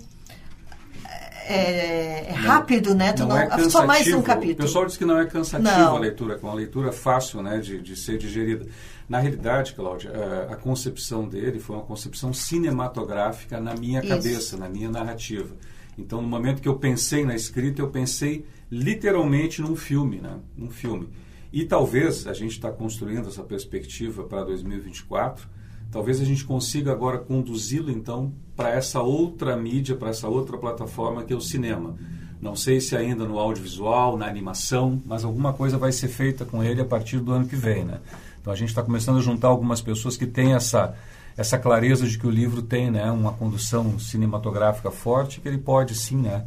é, 1.49 2.29
é 2.29 2.31
rápido, 2.31 2.93
né? 2.93 3.11
Tu 3.11 3.21
não, 3.21 3.29
não 3.29 3.37
é 3.37 3.69
só 3.69 3.85
mais 3.85 4.07
um 4.13 4.21
capítulo. 4.21 4.53
O 4.53 4.67
pessoal 4.67 4.85
diz 4.85 4.95
que 4.95 5.05
não 5.05 5.17
é 5.17 5.25
cansativo 5.25 5.69
não. 5.69 5.95
a 5.95 5.99
leitura, 5.99 6.37
que 6.37 6.45
é 6.45 6.47
uma 6.47 6.55
leitura 6.55 6.91
fácil 6.91 7.41
né, 7.41 7.57
de, 7.57 7.81
de 7.81 7.95
ser 7.95 8.19
digerida. 8.19 8.67
Na 9.07 9.17
realidade, 9.19 9.73
Cláudia, 9.73 10.11
a, 10.11 10.53
a, 10.53 10.55
concepção 10.55 11.27
dele 11.27 11.59
foi 11.59 11.75
uma 11.75 11.85
concepção 11.85 12.31
cinematográfica 12.31 13.59
na 13.59 13.73
minha 13.73 13.99
Isso. 13.99 14.09
cabeça, 14.09 14.57
na 14.57 14.69
minha 14.69 14.89
narrativa. 14.89 15.55
Então, 15.97 16.21
no 16.21 16.27
momento 16.27 16.61
que 16.61 16.67
eu 16.67 16.75
pensei 16.75 17.25
na 17.25 17.33
escrita, 17.33 17.81
eu 17.81 17.89
pensei 17.89 18.45
literalmente 18.71 19.59
num 19.61 19.75
filme, 19.75 20.21
né? 20.21 20.37
Num 20.55 20.69
filme. 20.69 21.09
E 21.51 21.65
talvez 21.65 22.27
a 22.27 22.33
gente 22.33 22.51
está 22.51 22.71
construindo 22.71 23.27
essa 23.27 23.41
perspectiva 23.41 24.23
para 24.23 24.43
2024 24.43 25.49
Talvez 25.91 26.21
a 26.21 26.25
gente 26.25 26.45
consiga 26.45 26.91
agora 26.91 27.17
conduzi-lo 27.17 27.89
então 27.89 28.31
para 28.55 28.69
essa 28.69 29.01
outra 29.01 29.55
mídia, 29.55 29.95
para 29.95 30.09
essa 30.09 30.27
outra 30.27 30.57
plataforma 30.57 31.23
que 31.23 31.33
é 31.33 31.35
o 31.35 31.41
cinema. 31.41 31.95
Não 32.41 32.55
sei 32.55 32.79
se 32.79 32.95
ainda 32.95 33.25
no 33.25 33.37
audiovisual, 33.37 34.15
na 34.15 34.27
animação, 34.27 35.01
mas 35.05 35.25
alguma 35.25 35.51
coisa 35.51 35.77
vai 35.77 35.91
ser 35.91 36.07
feita 36.07 36.45
com 36.45 36.63
ele 36.63 36.81
a 36.81 36.85
partir 36.85 37.19
do 37.19 37.31
ano 37.31 37.47
que 37.47 37.55
vem, 37.55 37.83
né? 37.83 37.99
Então 38.39 38.53
a 38.53 38.55
gente 38.55 38.69
está 38.69 38.81
começando 38.81 39.17
a 39.17 39.21
juntar 39.21 39.47
algumas 39.47 39.81
pessoas 39.81 40.15
que 40.15 40.25
têm 40.25 40.53
essa 40.53 40.95
essa 41.39 41.57
clareza 41.57 42.05
de 42.05 42.19
que 42.19 42.27
o 42.27 42.29
livro 42.29 42.61
tem, 42.61 42.91
né, 42.91 43.09
uma 43.09 43.31
condução 43.31 43.97
cinematográfica 43.97 44.91
forte, 44.91 45.39
que 45.39 45.47
ele 45.47 45.57
pode 45.57 45.95
sim, 45.95 46.17
né, 46.17 46.45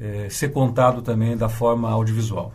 é, 0.00 0.30
ser 0.30 0.50
contado 0.50 1.02
também 1.02 1.36
da 1.36 1.50
forma 1.50 1.90
audiovisual. 1.90 2.50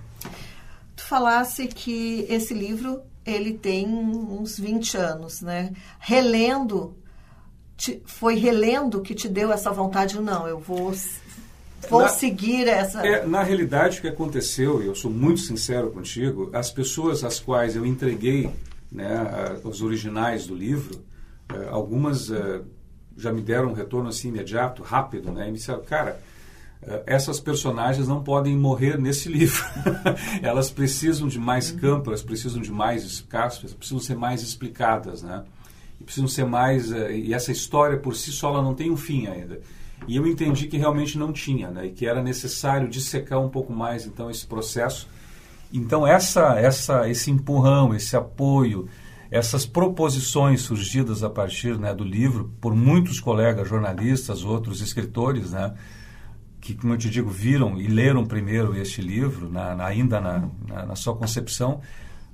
Tu 0.95 1.03
falasse 1.03 1.67
que 1.67 2.25
esse 2.27 2.55
livro 2.55 3.01
ele 3.29 3.53
tem 3.53 3.87
uns 3.87 4.59
20 4.59 4.97
anos, 4.97 5.41
né? 5.41 5.71
Relendo, 5.99 6.95
te, 7.77 8.01
foi 8.05 8.35
relendo 8.35 9.01
que 9.01 9.13
te 9.13 9.27
deu 9.27 9.51
essa 9.51 9.71
vontade? 9.71 10.19
Não, 10.19 10.47
eu 10.47 10.59
vou, 10.59 10.93
vou 11.89 12.01
na, 12.01 12.07
seguir 12.09 12.67
essa... 12.67 13.05
É, 13.05 13.25
na 13.25 13.43
realidade, 13.43 13.99
o 13.99 14.01
que 14.01 14.07
aconteceu, 14.07 14.81
e 14.81 14.87
eu 14.87 14.95
sou 14.95 15.11
muito 15.11 15.41
sincero 15.41 15.91
contigo, 15.91 16.49
as 16.53 16.71
pessoas 16.71 17.23
às 17.23 17.39
quais 17.39 17.75
eu 17.75 17.85
entreguei 17.85 18.49
né, 18.91 19.59
os 19.63 19.81
originais 19.81 20.47
do 20.47 20.55
livro, 20.55 21.03
é, 21.53 21.67
algumas 21.69 22.31
é, 22.31 22.61
já 23.19 23.33
me 23.33 23.41
deram 23.41 23.69
um 23.69 23.73
retorno 23.73 24.09
assim 24.09 24.29
imediato, 24.29 24.81
rápido, 24.81 25.31
né? 25.31 25.47
E 25.47 25.51
me 25.51 25.57
disseram, 25.57 25.81
cara 25.81 26.11
eh, 26.11 26.38
essas 27.05 27.39
personagens 27.39 28.07
não 28.07 28.23
podem 28.23 28.57
morrer 28.57 28.97
nesse 28.97 29.29
livro. 29.29 29.63
elas 30.41 30.71
precisam 30.71 31.27
de 31.27 31.37
mais 31.37 31.71
campo, 31.71 32.09
elas 32.09 32.23
precisam 32.23 32.61
de 32.61 32.71
mais 32.71 33.03
espaço, 33.03 33.67
precisam 33.75 33.99
ser 33.99 34.15
mais 34.15 34.41
explicadas, 34.41 35.21
né? 35.21 35.43
E 35.99 36.03
precisam 36.03 36.27
ser 36.27 36.45
mais... 36.45 36.91
Uh, 36.91 37.11
e 37.11 37.33
essa 37.33 37.51
história 37.51 37.97
por 37.97 38.15
si 38.15 38.31
só 38.31 38.49
ela 38.49 38.61
não 38.61 38.73
tem 38.73 38.89
um 38.89 38.97
fim 38.97 39.27
ainda. 39.27 39.59
E 40.07 40.15
eu 40.15 40.25
entendi 40.25 40.67
que 40.67 40.77
realmente 40.77 41.17
não 41.17 41.33
tinha, 41.33 41.69
né? 41.69 41.87
E 41.87 41.91
que 41.91 42.05
era 42.05 42.23
necessário 42.23 42.87
dissecar 42.87 43.39
um 43.39 43.49
pouco 43.49 43.73
mais, 43.73 44.05
então, 44.05 44.31
esse 44.31 44.47
processo. 44.47 45.09
Então, 45.73 46.07
essa, 46.07 46.57
essa, 46.57 47.09
esse 47.09 47.29
empurrão, 47.29 47.93
esse 47.93 48.15
apoio, 48.15 48.87
essas 49.29 49.65
proposições 49.65 50.61
surgidas 50.61 51.21
a 51.21 51.29
partir 51.29 51.77
né, 51.77 51.93
do 51.93 52.05
livro 52.05 52.49
por 52.61 52.73
muitos 52.73 53.19
colegas 53.19 53.67
jornalistas, 53.67 54.45
outros 54.45 54.79
escritores, 54.81 55.51
né? 55.51 55.73
Que, 56.69 56.75
como 56.75 56.93
eu 56.93 56.97
te 56.99 57.09
digo, 57.09 57.31
viram 57.31 57.81
e 57.81 57.87
leram 57.87 58.23
primeiro 58.23 58.77
este 58.77 59.01
livro, 59.01 59.49
na, 59.49 59.73
na 59.73 59.85
ainda 59.85 60.21
na, 60.21 60.47
na, 60.67 60.85
na 60.85 60.95
sua 60.95 61.15
concepção, 61.15 61.81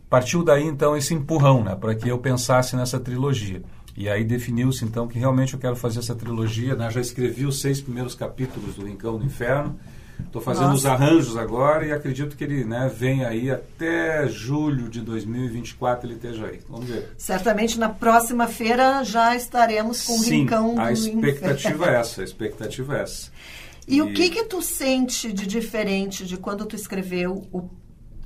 partiu 0.10 0.44
daí 0.44 0.66
então 0.66 0.96
esse 0.98 1.14
empurrão, 1.14 1.64
né, 1.64 1.74
para 1.74 1.96
que 1.96 2.10
eu 2.10 2.18
pensasse 2.18 2.76
nessa 2.76 3.00
trilogia. 3.00 3.62
E 3.96 4.10
aí 4.10 4.26
definiu-se 4.26 4.84
então 4.84 5.08
que 5.08 5.18
realmente 5.18 5.54
eu 5.54 5.60
quero 5.60 5.78
fazer 5.78 6.00
essa 6.00 6.14
trilogia. 6.14 6.76
Né? 6.76 6.92
Já 6.92 7.00
escrevi 7.00 7.46
os 7.46 7.62
seis 7.62 7.80
primeiros 7.80 8.14
capítulos 8.14 8.76
do 8.76 8.86
Rincão 8.86 9.18
do 9.18 9.24
Inferno. 9.24 9.80
Estou 10.20 10.42
fazendo 10.42 10.72
Nossa. 10.72 10.76
os 10.76 10.86
arranjos 10.86 11.38
agora 11.38 11.86
e 11.86 11.94
acredito 11.94 12.36
que 12.36 12.44
ele 12.44 12.66
né, 12.66 12.92
vem 12.94 13.24
aí 13.24 13.50
até 13.50 14.28
julho 14.28 14.90
de 14.90 15.00
2024 15.00 16.08
ele 16.08 16.16
esteja 16.16 16.48
aí. 16.48 16.60
Vamos 16.70 16.88
ver. 16.88 17.10
Certamente 17.18 17.80
na 17.80 17.88
próxima 17.88 18.48
feira 18.48 19.02
já 19.06 19.34
estaremos 19.34 20.06
com 20.06 20.18
Sim, 20.18 20.20
o 20.20 20.40
Rincão 20.42 20.76
do 20.76 20.82
a 20.82 20.92
expectativa 20.92 21.90
é 21.90 21.96
essa, 21.96 22.20
a 22.20 22.24
expectativa 22.26 22.98
é 22.98 23.02
essa. 23.02 23.32
E, 23.88 23.98
e, 23.98 24.02
o 24.02 24.14
que 24.14 24.30
que 24.30 24.44
tu 24.46 24.62
sente 24.62 25.32
de 25.32 25.46
diferente 25.46 26.26
de 26.26 26.38
quando 26.38 26.66
tu 26.66 26.76
escreveu 26.76 27.48
o, 27.52 27.70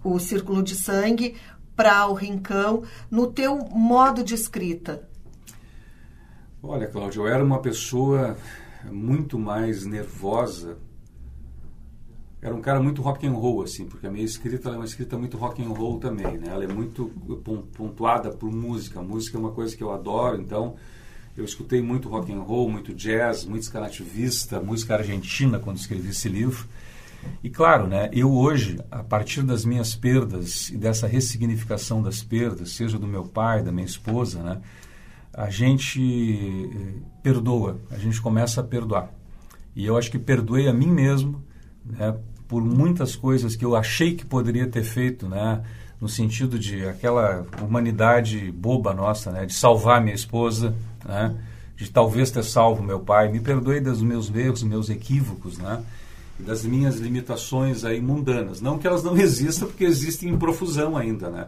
o 0.04 0.20
Círculo 0.20 0.64
de 0.64 0.76
Sangue 0.76 1.36
para 1.76 2.08
o 2.08 2.14
Rincão 2.14 2.84
no 3.10 3.32
teu 3.32 3.58
modo 3.58 4.24
de 4.24 4.36
escrita? 4.36 5.08
Olha, 6.62 6.88
Cláudio, 6.88 7.24
eu 7.24 7.28
era 7.28 7.44
uma 7.44 7.62
pessoa 7.62 8.38
muito 8.92 9.40
mais 9.40 9.86
nervosa. 9.86 10.78
Era 12.42 12.56
um 12.56 12.62
cara 12.62 12.82
muito 12.82 13.02
rock 13.02 13.28
and 13.28 13.34
roll, 13.34 13.64
assim, 13.64 13.86
porque 13.86 14.08
a 14.08 14.12
minha 14.12 14.24
escrita 14.24 14.70
é 14.70 14.74
uma 14.74 14.86
escrita 14.86 15.18
muito 15.18 15.38
rock 15.38 15.64
and 15.64 15.70
roll 15.70 16.00
também, 16.00 16.38
né? 16.38 16.50
Ela 16.50 16.64
é 16.64 16.68
muito 16.68 17.12
pontuada 17.74 18.30
por 18.32 18.52
música. 18.52 19.00
A 19.00 19.04
música 19.04 19.38
é 19.38 19.40
uma 19.40 19.52
coisa 19.52 19.76
que 19.76 19.84
eu 19.84 19.92
adoro, 19.92 20.42
então 20.42 20.76
eu 21.40 21.46
escutei 21.46 21.82
muito 21.82 22.10
rock 22.10 22.32
and 22.32 22.42
roll, 22.42 22.70
muito 22.70 22.94
jazz, 22.94 23.46
muito 23.46 23.64
escanativista, 23.64 24.60
música 24.60 24.96
argentina 24.96 25.60
quando 25.60 25.78
escrevi 25.78 26.10
esse 26.10 26.28
livro. 26.28 26.68
E 27.44 27.50
claro, 27.50 27.88
né, 27.88 28.10
eu 28.14 28.32
hoje, 28.32 28.80
a 28.90 29.04
partir 29.04 29.42
das 29.44 29.66
minhas 29.66 29.96
perdas 29.96 30.70
e 30.70 30.78
dessa 30.78 31.08
ressignificação 31.08 32.02
das 32.02 32.24
perdas, 32.24 32.72
seja 32.72 32.98
do 32.98 33.08
meu 33.08 33.24
pai, 33.24 33.62
da 33.62 33.72
minha 33.72 33.86
esposa, 33.86 34.42
né, 34.42 34.62
a 35.34 35.50
gente 35.50 36.02
eh, 36.02 37.02
perdoa, 37.22 37.80
a 37.92 37.98
gente 37.98 38.22
começa 38.22 38.62
a 38.62 38.64
perdoar. 38.64 39.12
E 39.76 39.86
eu 39.86 39.98
acho 39.98 40.12
que 40.12 40.20
perdoei 40.20 40.68
a 40.68 40.74
mim 40.74 40.92
mesmo 40.92 41.44
né, 41.86 42.16
por 42.48 42.64
muitas 42.64 43.16
coisas 43.16 43.56
que 43.56 43.64
eu 43.64 43.76
achei 43.76 44.16
que 44.16 44.26
poderia 44.26 44.68
ter 44.68 44.84
feito, 44.84 45.28
né, 45.28 45.64
no 46.02 46.10
sentido 46.10 46.58
de 46.58 46.86
aquela 46.86 47.46
humanidade 47.62 48.52
boba 48.52 48.94
nossa, 48.94 49.32
né, 49.32 49.46
de 49.46 49.54
salvar 49.54 50.02
minha 50.02 50.16
esposa, 50.16 50.76
né, 51.06 51.36
de 51.76 51.90
talvez 51.90 52.32
ter 52.32 52.44
salvo 52.44 52.84
meu 52.84 53.00
pai. 53.00 53.30
Me 53.30 53.40
perdoei 53.40 53.80
dos 53.80 54.02
meus 54.02 54.34
erros, 54.34 54.64
meus 54.64 54.90
equívocos, 54.90 55.58
né, 55.58 55.84
das 56.38 56.66
minhas 56.66 56.98
limitações 56.98 57.84
aí 57.84 58.02
mundanas. 58.02 58.62
Não 58.62 58.78
que 58.78 58.88
elas 58.88 59.04
não 59.04 59.16
existam, 59.18 59.68
porque 59.68 59.84
existem 59.84 60.30
em 60.30 60.38
profusão 60.38 60.96
ainda, 60.96 61.30
né? 61.30 61.48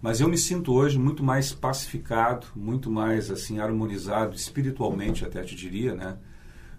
Mas 0.00 0.20
eu 0.20 0.28
me 0.28 0.38
sinto 0.38 0.72
hoje 0.72 0.98
muito 0.98 1.24
mais 1.24 1.52
pacificado, 1.52 2.46
muito 2.54 2.88
mais 2.88 3.30
assim 3.30 3.58
harmonizado 3.58 4.36
espiritualmente, 4.36 5.24
até 5.24 5.42
te 5.42 5.56
diria, 5.56 5.94
né? 5.94 6.16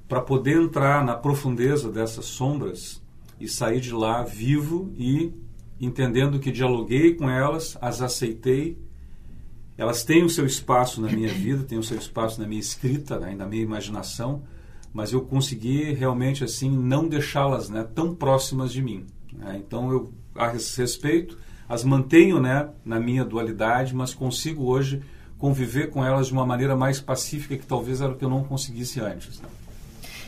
Para 0.08 0.22
poder 0.22 0.62
entrar 0.62 1.04
na 1.04 1.16
profundeza 1.16 1.92
dessas 1.92 2.26
sombras 2.26 3.02
e 3.40 3.48
sair 3.48 3.82
de 3.82 3.92
lá 3.92 4.24
vivo 4.24 4.94
e 4.98 5.34
entendendo 5.80 6.40
que 6.40 6.52
dialoguei 6.52 7.16
com 7.16 7.30
elas, 7.30 7.78
as 7.82 8.02
aceitei, 8.02 8.78
elas 9.80 10.04
têm 10.04 10.26
o 10.26 10.30
seu 10.30 10.46
espaço 10.46 11.00
na 11.00 11.10
minha 11.10 11.30
vida, 11.30 11.64
têm 11.64 11.80
o 11.80 11.84
seu 11.84 11.98
espaço 11.98 12.42
na 12.42 12.46
minha 12.46 12.60
escrita, 12.60 13.18
né? 13.18 13.34
na 13.34 13.46
minha 13.46 13.64
imaginação, 13.64 14.44
mas 14.92 15.14
eu 15.14 15.22
consegui 15.22 15.94
realmente 15.94 16.44
assim 16.44 16.70
não 16.70 17.08
deixá-las 17.08 17.70
né, 17.70 17.88
tão 17.96 18.14
próximas 18.14 18.74
de 18.74 18.82
mim. 18.82 19.08
Né? 19.32 19.62
Então 19.66 19.90
eu 19.90 20.14
a 20.36 20.54
esse 20.54 20.82
respeito 20.82 21.38
as 21.68 21.86
mantenho 21.86 22.42
né, 22.42 22.68
na 22.84 23.00
minha 23.00 23.24
dualidade, 23.24 23.96
mas 23.96 24.14
consigo 24.14 24.66
hoje 24.66 25.02
conviver 25.38 25.90
com 25.92 26.04
elas 26.04 26.28
de 26.28 26.34
uma 26.34 26.46
maneira 26.46 26.76
mais 26.76 27.00
pacífica 27.00 27.56
que 27.56 27.66
talvez 27.66 28.02
era 28.02 28.12
o 28.12 28.18
que 28.18 28.26
eu 28.26 28.30
não 28.30 28.44
conseguisse 28.44 29.00
antes. 29.00 29.40
Né? 29.40 29.48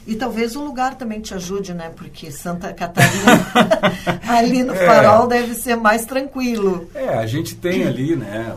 E 0.08 0.16
talvez 0.16 0.56
o 0.56 0.64
lugar 0.64 0.96
também 0.96 1.20
te 1.20 1.34
ajude, 1.34 1.74
né? 1.74 1.92
Porque 1.96 2.32
Santa 2.32 2.74
Catarina, 2.74 3.52
ali 4.28 4.64
no 4.64 4.74
é. 4.74 4.86
farol, 4.86 5.28
deve 5.28 5.54
ser 5.54 5.76
mais 5.76 6.06
tranquilo. 6.06 6.90
É, 6.96 7.10
a 7.10 7.28
gente 7.28 7.56
tem 7.56 7.84
ali, 7.84 8.16
né? 8.16 8.56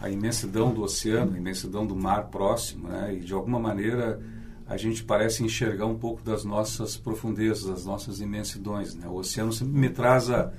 A, 0.00 0.10
imensidão 0.10 0.72
do 0.72 0.82
oceano, 0.82 1.34
a 1.34 1.38
imensidão 1.38 1.86
do 1.86 1.96
mar 1.96 2.28
próximo, 2.28 2.88
né? 2.88 3.14
E 3.14 3.20
de 3.20 3.32
alguma 3.32 3.58
maneira 3.58 4.20
a 4.66 4.76
gente 4.76 5.02
parece 5.02 5.42
enxergar 5.42 5.86
um 5.86 5.96
pouco 5.96 6.22
das 6.22 6.44
nossas 6.44 6.96
profundezas, 6.96 7.64
das 7.64 7.84
nossas 7.84 8.20
imensidões, 8.20 8.94
né? 8.94 9.06
O 9.08 9.14
oceano 9.14 9.52
sempre 9.52 9.78
me 9.78 9.88
traz 9.88 10.30
a 10.30 10.52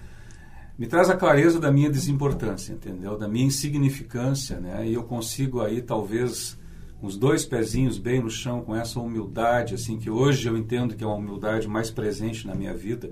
me 0.78 0.88
traz 0.88 1.10
a 1.10 1.18
clareza 1.18 1.60
da 1.60 1.70
minha 1.70 1.90
desimportância, 1.90 2.72
entendeu? 2.72 3.18
Da 3.18 3.28
minha 3.28 3.46
insignificância, 3.46 4.60
né? 4.60 4.88
E 4.88 4.94
eu 4.94 5.04
consigo 5.04 5.62
aí 5.62 5.82
talvez 5.82 6.58
uns 7.02 7.18
dois 7.18 7.46
pezinhos 7.46 7.98
bem 7.98 8.22
no 8.22 8.30
chão 8.30 8.62
com 8.62 8.76
essa 8.76 9.00
humildade, 9.00 9.76
assim 9.76 9.98
que 9.98 10.10
hoje 10.10 10.48
eu 10.48 10.58
entendo 10.58 10.96
que 10.96 11.04
é 11.04 11.08
uma 11.08 11.18
humildade 11.18 11.68
mais 11.68 11.92
presente 11.92 12.48
na 12.48 12.56
minha 12.56 12.74
vida. 12.74 13.12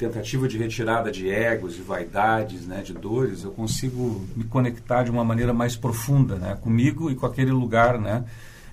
Tentativa 0.00 0.48
de 0.48 0.56
retirada 0.56 1.12
de 1.12 1.28
egos, 1.28 1.74
de 1.74 1.82
vaidades, 1.82 2.66
né, 2.66 2.80
de 2.80 2.94
dores, 2.94 3.44
eu 3.44 3.50
consigo 3.50 4.26
me 4.34 4.44
conectar 4.44 5.02
de 5.02 5.10
uma 5.10 5.22
maneira 5.22 5.52
mais 5.52 5.76
profunda, 5.76 6.36
né, 6.36 6.56
comigo 6.58 7.10
e 7.10 7.14
com 7.14 7.26
aquele 7.26 7.50
lugar, 7.50 7.98
né, 8.00 8.24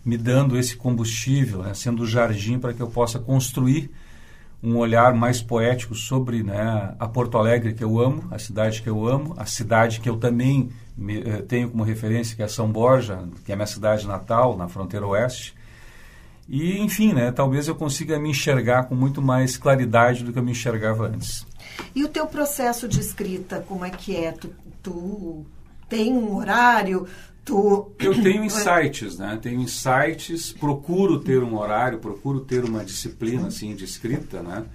me 0.06 0.18
dando 0.18 0.58
esse 0.58 0.78
combustível, 0.78 1.64
né, 1.64 1.74
sendo 1.74 2.04
o 2.04 2.08
jardim 2.08 2.58
para 2.58 2.74
que 2.74 2.82
eu 2.82 2.88
possa 2.88 3.20
construir 3.20 3.92
um 4.64 4.78
olhar 4.78 5.14
mais 5.14 5.42
poético 5.42 5.96
sobre 5.96 6.44
né, 6.44 6.96
a 6.98 7.08
Porto 7.10 7.38
Alegre 7.38 7.74
que 7.74 7.84
eu 7.84 8.00
amo, 8.00 8.24
a 8.32 8.40
cidade 8.40 8.82
que 8.82 8.88
eu 8.88 9.06
amo, 9.06 9.34
a 9.36 9.46
cidade 9.46 10.00
que 10.00 10.08
eu 10.08 10.16
também 10.16 10.70
me, 10.96 11.20
eh, 11.20 11.42
tenho 11.42 11.70
como 11.70 11.84
referência, 11.84 12.38
que 12.38 12.42
é 12.42 12.48
São 12.48 12.72
Borja, 12.72 13.28
que 13.44 13.52
é 13.52 13.56
minha 13.58 13.68
cidade 13.68 14.08
natal, 14.08 14.56
na 14.56 14.70
fronteira 14.70 15.06
oeste. 15.06 15.57
E, 16.50 16.80
enfim, 16.80 17.14
né, 17.14 17.32
talvez 17.32 17.68
eu 17.68 17.76
consiga 17.76 18.18
me 18.18 18.30
enxergar 18.30 18.84
com 18.84 18.96
muito 18.96 19.22
mais 19.22 19.58
claridade 19.58 20.24
do 20.24 20.32
que 20.32 20.40
eu 20.40 20.44
me 20.44 20.52
enxergava 20.52 21.08
antes. 21.08 21.46
E 21.94 22.04
o 22.04 22.08
teu 22.08 22.26
processo 22.26 22.88
de 22.88 23.00
escrita, 23.00 23.64
como 23.68 23.84
é 23.84 23.90
que 23.90 24.16
é? 24.16 24.32
Tu, 24.32 24.50
tu 24.82 25.46
tem 25.90 26.14
um 26.14 26.36
horário? 26.36 27.06
Tu... 27.44 27.92
Eu 28.00 28.22
tenho 28.22 28.44
insights, 28.46 29.18
né? 29.18 29.38
Tenho 29.42 29.60
insights, 29.60 30.54
procuro 30.54 31.20
ter 31.20 31.44
um 31.44 31.58
horário, 31.58 32.00
procuro 32.00 32.40
ter 32.40 32.64
uma 32.64 32.84
disciplina 32.84 33.48
assim 33.48 33.76
de 33.76 33.84
escrita, 33.84 34.42
né? 34.42 34.66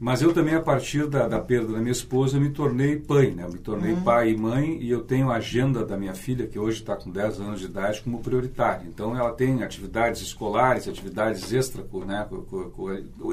Mas 0.00 0.22
eu 0.22 0.32
também, 0.32 0.54
a 0.54 0.60
partir 0.60 1.08
da, 1.08 1.26
da 1.26 1.40
perda 1.40 1.72
da 1.72 1.78
minha 1.80 1.90
esposa, 1.90 2.38
me 2.38 2.50
tornei 2.50 2.96
pai, 2.96 3.32
né? 3.32 3.42
Eu 3.44 3.52
me 3.52 3.58
tornei 3.58 3.94
uhum. 3.94 4.02
pai 4.02 4.30
e 4.30 4.36
mãe 4.36 4.78
e 4.80 4.88
eu 4.90 5.00
tenho 5.02 5.28
a 5.28 5.36
agenda 5.36 5.84
da 5.84 5.96
minha 5.96 6.14
filha, 6.14 6.46
que 6.46 6.56
hoje 6.56 6.78
está 6.78 6.94
com 6.94 7.10
10 7.10 7.40
anos 7.40 7.58
de 7.58 7.66
idade, 7.66 8.00
como 8.02 8.20
prioritária. 8.20 8.86
Então, 8.86 9.16
ela 9.16 9.32
tem 9.32 9.64
atividades 9.64 10.22
escolares, 10.22 10.86
atividades 10.86 11.52
extra, 11.52 11.84
né? 12.06 12.26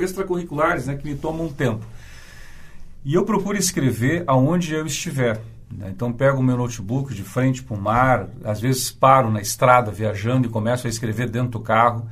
extracurriculares, 0.02 0.88
né? 0.88 0.96
Que 0.96 1.08
me 1.08 1.16
tomam 1.16 1.46
um 1.46 1.54
tempo. 1.54 1.86
E 3.04 3.14
eu 3.14 3.24
procuro 3.24 3.56
escrever 3.56 4.24
aonde 4.26 4.74
eu 4.74 4.88
estiver. 4.88 5.40
Né? 5.72 5.92
Então 5.96 6.12
pego 6.12 6.40
o 6.40 6.44
meu 6.44 6.58
notebook 6.58 7.14
de 7.14 7.22
frente 7.22 7.62
para 7.62 7.78
o 7.78 7.80
mar, 7.80 8.28
às 8.44 8.60
vezes 8.60 8.92
paro 8.92 9.30
na 9.30 9.42
estrada 9.42 9.92
viajando 9.92 10.48
e 10.48 10.50
começo 10.50 10.88
a 10.88 10.90
escrever 10.90 11.30
dentro 11.30 11.50
do 11.50 11.60
carro, 11.60 12.08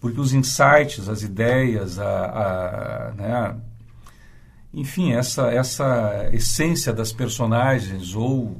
porque 0.00 0.20
os 0.20 0.34
insights, 0.34 1.08
as 1.08 1.22
ideias, 1.22 1.98
a, 1.98 2.04
a 2.04 3.12
né? 3.12 3.56
Enfim, 4.74 5.12
essa, 5.12 5.50
essa 5.52 6.28
essência 6.32 6.92
das 6.92 7.12
personagens 7.12 8.14
ou, 8.14 8.56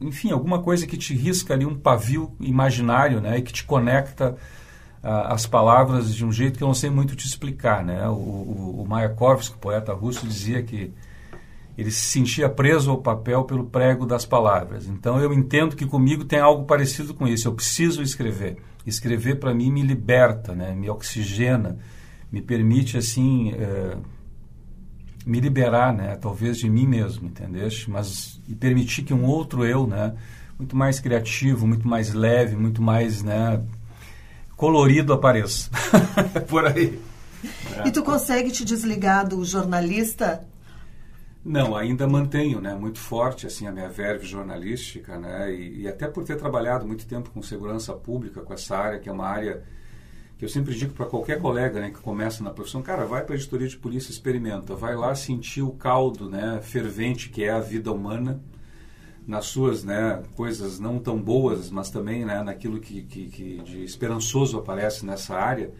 enfim, 0.00 0.30
alguma 0.30 0.62
coisa 0.62 0.86
que 0.86 0.96
te 0.96 1.14
risca 1.14 1.54
ali 1.54 1.66
um 1.66 1.76
pavio 1.76 2.34
imaginário 2.40 3.20
né? 3.20 3.38
e 3.38 3.42
que 3.42 3.52
te 3.52 3.64
conecta 3.64 4.36
as 5.02 5.46
palavras 5.46 6.14
de 6.14 6.24
um 6.24 6.32
jeito 6.32 6.58
que 6.58 6.64
eu 6.64 6.68
não 6.68 6.74
sei 6.74 6.90
muito 6.90 7.14
te 7.14 7.26
explicar. 7.26 7.84
Né? 7.84 8.06
O, 8.08 8.12
o, 8.12 8.82
o 8.82 8.88
Mayakovsky, 8.88 9.56
poeta 9.58 9.92
russo, 9.92 10.26
dizia 10.26 10.62
que 10.62 10.92
ele 11.76 11.90
se 11.90 12.00
sentia 12.00 12.48
preso 12.48 12.90
ao 12.90 12.98
papel 12.98 13.44
pelo 13.44 13.64
prego 13.64 14.04
das 14.04 14.26
palavras. 14.26 14.86
Então 14.88 15.20
eu 15.20 15.32
entendo 15.32 15.76
que 15.76 15.86
comigo 15.86 16.24
tem 16.24 16.40
algo 16.40 16.64
parecido 16.64 17.14
com 17.14 17.26
isso. 17.26 17.46
Eu 17.46 17.54
preciso 17.54 18.02
escrever. 18.02 18.56
Escrever 18.84 19.36
para 19.36 19.54
mim 19.54 19.70
me 19.70 19.82
liberta, 19.82 20.54
né? 20.54 20.74
me 20.74 20.90
oxigena, 20.90 21.78
me 22.32 22.42
permite 22.42 22.96
assim 22.96 23.52
é, 23.52 23.96
me 25.28 25.40
liberar, 25.40 25.92
né? 25.92 26.16
Talvez 26.16 26.58
de 26.58 26.68
mim 26.68 26.86
mesmo, 26.86 27.28
entendeste? 27.28 27.90
Mas 27.90 28.40
e 28.48 28.54
permitir 28.54 29.02
que 29.02 29.14
um 29.14 29.24
outro 29.24 29.64
eu, 29.64 29.86
né? 29.86 30.14
Muito 30.58 30.76
mais 30.76 30.98
criativo, 30.98 31.66
muito 31.66 31.86
mais 31.86 32.12
leve, 32.12 32.56
muito 32.56 32.82
mais, 32.82 33.22
né? 33.22 33.62
colorido 34.58 35.12
apareça. 35.12 35.70
Por 36.48 36.66
aí. 36.66 37.00
E 37.86 37.90
tu 37.92 38.02
consegue 38.02 38.50
te 38.50 38.64
desligar 38.64 39.26
do 39.26 39.42
jornalista? 39.44 40.44
Não, 41.44 41.76
ainda 41.76 42.06
mantenho, 42.06 42.60
né, 42.60 42.74
muito 42.74 42.98
forte 42.98 43.46
assim 43.46 43.68
a 43.68 43.72
minha 43.72 43.88
verve 43.88 44.26
jornalística, 44.26 45.16
né, 45.16 45.54
e, 45.54 45.82
e, 45.82 45.88
até 45.88 46.08
por 46.08 46.24
ter 46.24 46.36
trabalhado 46.36 46.84
muito 46.84 47.06
tempo 47.06 47.30
com 47.30 47.40
segurança 47.40 47.94
pública, 47.94 48.42
com 48.42 48.52
essa 48.52 48.76
área 48.76 48.98
que 48.98 49.08
é 49.08 49.12
uma 49.12 49.28
área 49.28 49.62
que 50.38 50.44
eu 50.44 50.48
sempre 50.48 50.72
digo 50.72 50.92
para 50.92 51.04
qualquer 51.04 51.40
colega, 51.40 51.80
né, 51.80 51.90
que 51.90 51.98
começa 51.98 52.44
na 52.44 52.50
profissão, 52.50 52.80
cara, 52.80 53.04
vai 53.04 53.24
para 53.24 53.34
a 53.34 53.36
editoria 53.36 53.66
de 53.66 53.76
polícia, 53.76 54.12
experimenta, 54.12 54.72
vai 54.76 54.94
lá 54.94 55.12
sentir 55.16 55.62
o 55.62 55.72
caldo, 55.72 56.30
né, 56.30 56.60
fervente 56.62 57.28
que 57.28 57.42
é 57.42 57.50
a 57.50 57.58
vida 57.58 57.90
humana 57.90 58.40
nas 59.26 59.46
suas, 59.46 59.82
né, 59.82 60.22
coisas 60.36 60.78
não 60.78 61.00
tão 61.00 61.20
boas, 61.20 61.70
mas 61.70 61.90
também, 61.90 62.24
né, 62.24 62.40
naquilo 62.40 62.78
que, 62.78 63.02
que, 63.02 63.26
que 63.26 63.62
de 63.64 63.82
esperançoso 63.82 64.56
aparece 64.56 65.04
nessa 65.04 65.34
área 65.34 65.72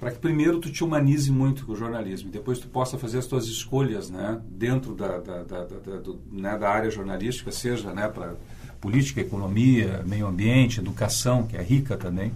para 0.00 0.10
que 0.10 0.18
primeiro 0.18 0.58
tu 0.58 0.72
te 0.72 0.82
humanize 0.82 1.30
muito 1.30 1.64
com 1.64 1.72
o 1.72 1.76
jornalismo 1.76 2.28
depois 2.28 2.58
tu 2.58 2.66
possa 2.66 2.98
fazer 2.98 3.18
as 3.18 3.26
tuas 3.26 3.46
escolhas 3.46 4.10
né, 4.10 4.40
dentro 4.48 4.96
da, 4.96 5.18
da, 5.18 5.44
da, 5.44 5.64
da 5.64 5.96
do, 5.98 6.18
né, 6.32 6.58
da 6.58 6.70
área 6.70 6.90
jornalística, 6.90 7.52
seja 7.52 7.92
né, 7.92 8.08
para 8.08 8.34
política, 8.80 9.20
economia, 9.20 10.02
meio 10.04 10.26
ambiente, 10.26 10.80
educação, 10.80 11.46
que 11.46 11.56
é 11.56 11.62
rica 11.62 11.96
também, 11.96 12.32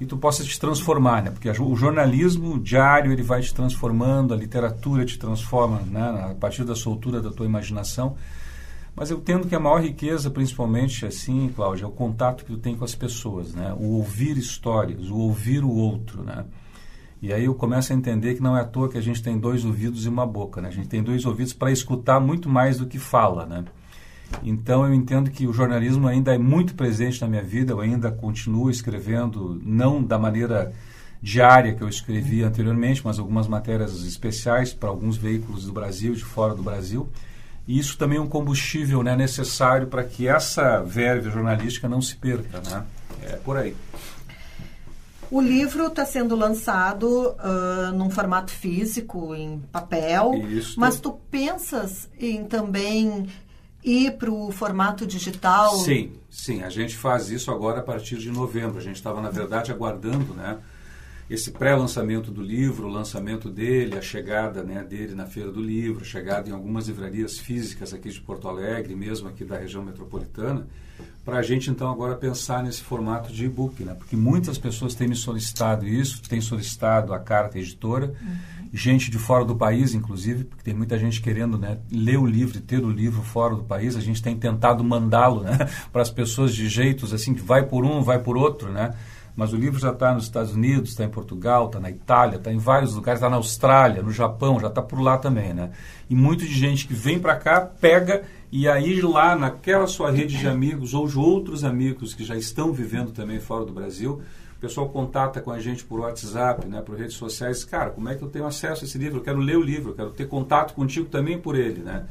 e 0.00 0.06
tu 0.06 0.16
possa 0.16 0.42
te 0.42 0.58
transformar, 0.58 1.22
né, 1.22 1.30
porque 1.30 1.50
o 1.50 1.76
jornalismo 1.76 2.58
diário 2.58 3.12
ele 3.12 3.22
vai 3.22 3.42
te 3.42 3.54
transformando, 3.54 4.32
a 4.32 4.36
literatura 4.36 5.04
te 5.04 5.18
transforma 5.18 5.80
né, 5.80 6.30
a 6.30 6.34
partir 6.34 6.64
da 6.64 6.74
soltura 6.74 7.20
da 7.20 7.30
tua 7.30 7.44
imaginação, 7.44 8.16
mas 8.96 9.10
eu 9.10 9.18
entendo 9.18 9.46
que 9.46 9.54
a 9.54 9.60
maior 9.60 9.80
riqueza, 9.80 10.30
principalmente 10.30 11.06
assim, 11.06 11.52
Cláudia, 11.54 11.84
é 11.84 11.86
o 11.86 11.92
contato 11.92 12.44
que 12.44 12.52
tu 12.52 12.58
tem 12.58 12.74
com 12.74 12.84
as 12.84 12.94
pessoas, 12.94 13.54
né, 13.54 13.74
o 13.78 13.98
ouvir 13.98 14.38
histórias, 14.38 15.10
o 15.10 15.16
ouvir 15.16 15.62
o 15.62 15.70
outro, 15.70 16.22
né, 16.22 16.44
e 17.22 17.34
aí 17.34 17.44
eu 17.44 17.54
começo 17.54 17.92
a 17.92 17.96
entender 17.96 18.34
que 18.34 18.42
não 18.42 18.56
é 18.56 18.62
à 18.62 18.64
toa 18.64 18.88
que 18.88 18.96
a 18.96 19.02
gente 19.02 19.22
tem 19.22 19.38
dois 19.38 19.62
ouvidos 19.62 20.06
e 20.06 20.08
uma 20.08 20.26
boca, 20.26 20.62
né? 20.62 20.68
A 20.68 20.72
gente 20.72 20.88
tem 20.88 21.02
dois 21.02 21.26
ouvidos 21.26 21.52
para 21.52 21.70
escutar 21.70 22.18
muito 22.18 22.48
mais 22.48 22.78
do 22.78 22.86
que 22.86 22.98
fala, 22.98 23.44
né? 23.44 23.62
Então 24.42 24.84
eu 24.86 24.94
entendo 24.94 25.30
que 25.30 25.46
o 25.46 25.52
jornalismo 25.52 26.06
ainda 26.06 26.34
é 26.34 26.38
muito 26.38 26.74
presente 26.74 27.20
na 27.20 27.28
minha 27.28 27.42
vida, 27.42 27.72
eu 27.72 27.80
ainda 27.80 28.10
continuo 28.10 28.70
escrevendo, 28.70 29.60
não 29.64 30.02
da 30.02 30.18
maneira 30.18 30.72
diária 31.22 31.74
que 31.74 31.82
eu 31.82 31.88
escrevia 31.88 32.46
anteriormente, 32.46 33.02
mas 33.04 33.18
algumas 33.18 33.46
matérias 33.46 34.04
especiais 34.04 34.72
para 34.72 34.88
alguns 34.88 35.16
veículos 35.16 35.66
do 35.66 35.72
Brasil, 35.72 36.14
de 36.14 36.24
fora 36.24 36.54
do 36.54 36.62
Brasil. 36.62 37.08
E 37.68 37.78
isso 37.78 37.98
também 37.98 38.18
é 38.18 38.20
um 38.20 38.26
combustível 38.26 39.02
né, 39.02 39.14
necessário 39.14 39.86
para 39.86 40.02
que 40.02 40.26
essa 40.26 40.80
verve 40.80 41.30
jornalística 41.30 41.88
não 41.88 42.00
se 42.00 42.16
perca, 42.16 42.60
né? 42.60 42.84
É 43.22 43.36
por 43.36 43.56
aí. 43.56 43.76
O 45.30 45.40
livro 45.40 45.86
está 45.86 46.04
sendo 46.04 46.34
lançado 46.34 47.06
uh, 47.06 47.92
num 47.94 48.10
formato 48.10 48.50
físico, 48.50 49.32
em 49.34 49.60
papel, 49.70 50.34
Isso. 50.48 50.80
mas 50.80 50.98
tu 50.98 51.12
pensas 51.30 52.08
em 52.18 52.44
também 52.44 53.28
ir 53.82 54.12
para 54.18 54.30
o 54.30 54.50
formato 54.50 55.06
digital? 55.06 55.76
Sim, 55.78 56.12
sim. 56.28 56.62
A 56.62 56.70
gente 56.70 56.96
faz 56.96 57.30
isso 57.30 57.50
agora 57.50 57.80
a 57.80 57.82
partir 57.82 58.18
de 58.18 58.30
novembro. 58.30 58.78
A 58.78 58.82
gente 58.82 58.96
estava, 58.96 59.20
na 59.20 59.30
verdade, 59.30 59.72
aguardando 59.72 60.34
né, 60.34 60.58
esse 61.28 61.50
pré-lançamento 61.50 62.30
do 62.30 62.42
livro, 62.42 62.86
o 62.86 62.90
lançamento 62.90 63.48
dele, 63.48 63.96
a 63.96 64.02
chegada 64.02 64.62
né, 64.62 64.82
dele 64.82 65.14
na 65.14 65.26
Feira 65.26 65.50
do 65.50 65.60
Livro, 65.60 66.02
a 66.02 66.04
chegada 66.04 66.48
em 66.48 66.52
algumas 66.52 66.88
livrarias 66.88 67.38
físicas 67.38 67.94
aqui 67.94 68.10
de 68.10 68.20
Porto 68.20 68.48
Alegre, 68.48 68.94
mesmo 68.94 69.28
aqui 69.28 69.44
da 69.44 69.56
região 69.56 69.82
metropolitana 69.82 70.66
para 71.24 71.38
a 71.38 71.42
gente 71.42 71.70
então 71.70 71.90
agora 71.90 72.14
pensar 72.16 72.62
nesse 72.62 72.82
formato 72.82 73.32
de 73.32 73.44
e-book, 73.44 73.84
né? 73.84 73.94
Porque 73.94 74.16
muitas 74.16 74.58
pessoas 74.58 74.94
têm 74.94 75.08
me 75.08 75.16
solicitado 75.16 75.86
isso, 75.86 76.22
têm 76.22 76.40
solicitado 76.40 77.12
a 77.12 77.18
carta 77.18 77.58
editora, 77.58 78.06
uhum. 78.06 78.59
Gente 78.72 79.10
de 79.10 79.18
fora 79.18 79.44
do 79.44 79.56
país, 79.56 79.94
inclusive, 79.94 80.44
porque 80.44 80.62
tem 80.62 80.74
muita 80.74 80.98
gente 80.98 81.20
querendo 81.20 81.58
né, 81.58 81.78
ler 81.90 82.18
o 82.18 82.26
livro 82.26 82.60
ter 82.60 82.84
o 82.84 82.90
livro 82.90 83.22
fora 83.22 83.54
do 83.54 83.64
país. 83.64 83.96
A 83.96 84.00
gente 84.00 84.22
tem 84.22 84.36
tentado 84.36 84.84
mandá-lo 84.84 85.42
né, 85.42 85.58
para 85.92 86.02
as 86.02 86.10
pessoas 86.10 86.54
de 86.54 86.68
jeitos 86.68 87.12
assim 87.12 87.34
que 87.34 87.42
vai 87.42 87.64
por 87.64 87.84
um, 87.84 88.02
vai 88.02 88.18
por 88.18 88.36
outro, 88.36 88.70
né? 88.70 88.92
Mas 89.36 89.52
o 89.52 89.56
livro 89.56 89.78
já 89.78 89.90
está 89.90 90.12
nos 90.12 90.24
Estados 90.24 90.52
Unidos, 90.52 90.90
está 90.90 91.04
em 91.04 91.08
Portugal, 91.08 91.66
está 91.66 91.80
na 91.80 91.90
Itália, 91.90 92.36
está 92.36 92.52
em 92.52 92.58
vários 92.58 92.94
lugares, 92.94 93.20
está 93.20 93.30
na 93.30 93.36
Austrália, 93.36 94.02
no 94.02 94.10
Japão, 94.10 94.60
já 94.60 94.66
está 94.66 94.82
por 94.82 95.00
lá 95.00 95.16
também, 95.16 95.54
né? 95.54 95.70
E 96.08 96.14
muita 96.14 96.44
de 96.44 96.52
gente 96.52 96.86
que 96.86 96.94
vem 96.94 97.18
para 97.18 97.36
cá 97.36 97.60
pega 97.60 98.22
e 98.52 98.68
aí 98.68 99.00
lá 99.00 99.36
naquela 99.36 99.86
sua 99.86 100.10
rede 100.10 100.36
de 100.36 100.48
amigos 100.48 100.92
ou 100.92 101.06
de 101.06 101.16
outros 101.16 101.64
amigos 101.64 102.12
que 102.12 102.24
já 102.24 102.36
estão 102.36 102.72
vivendo 102.72 103.12
também 103.12 103.38
fora 103.38 103.64
do 103.64 103.72
Brasil, 103.72 104.20
o 104.60 104.68
pessoal 104.68 104.90
contata 104.90 105.40
com 105.40 105.50
a 105.50 105.58
gente 105.58 105.82
por 105.86 106.00
WhatsApp, 106.00 106.68
né, 106.68 106.82
por 106.82 106.94
redes 106.94 107.16
sociais, 107.16 107.64
cara, 107.64 107.88
como 107.88 108.10
é 108.10 108.14
que 108.14 108.22
eu 108.22 108.28
tenho 108.28 108.44
acesso 108.44 108.84
a 108.84 108.86
esse 108.86 108.98
livro? 108.98 109.18
Eu 109.18 109.22
quero 109.22 109.38
ler 109.38 109.56
o 109.56 109.62
livro, 109.62 109.92
eu 109.92 109.94
quero 109.94 110.10
ter 110.10 110.28
contato 110.28 110.74
contigo 110.74 111.06
também 111.06 111.38
por 111.38 111.56
ele, 111.56 111.80
né? 111.80 112.06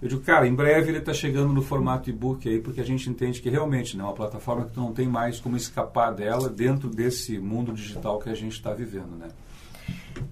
Eu 0.00 0.08
digo, 0.08 0.22
cara, 0.22 0.48
em 0.48 0.54
breve 0.54 0.88
ele 0.90 0.98
está 0.98 1.12
chegando 1.12 1.52
no 1.52 1.60
formato 1.60 2.08
e-book 2.08 2.48
aí, 2.48 2.58
porque 2.58 2.80
a 2.80 2.84
gente 2.84 3.10
entende 3.10 3.38
que 3.38 3.50
realmente 3.50 3.98
né, 3.98 4.02
é 4.02 4.06
uma 4.06 4.14
plataforma 4.14 4.64
que 4.64 4.72
tu 4.72 4.80
não 4.80 4.94
tem 4.94 5.06
mais 5.06 5.38
como 5.38 5.58
escapar 5.58 6.10
dela 6.10 6.48
dentro 6.48 6.88
desse 6.88 7.38
mundo 7.38 7.70
digital 7.74 8.18
que 8.18 8.30
a 8.30 8.34
gente 8.34 8.52
está 8.52 8.72
vivendo, 8.72 9.16
né? 9.18 9.28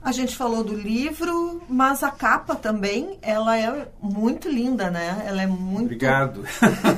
A 0.05 0.11
gente 0.11 0.35
falou 0.35 0.65
do 0.65 0.75
livro, 0.75 1.63
mas 1.69 2.03
a 2.03 2.11
capa 2.11 2.57
também, 2.57 3.19
ela 3.23 3.57
é 3.57 3.89
muito 4.03 4.49
linda, 4.49 4.91
né? 4.91 5.23
Ela 5.25 5.43
é 5.43 5.47
muito. 5.47 5.85
Obrigado. 5.85 6.43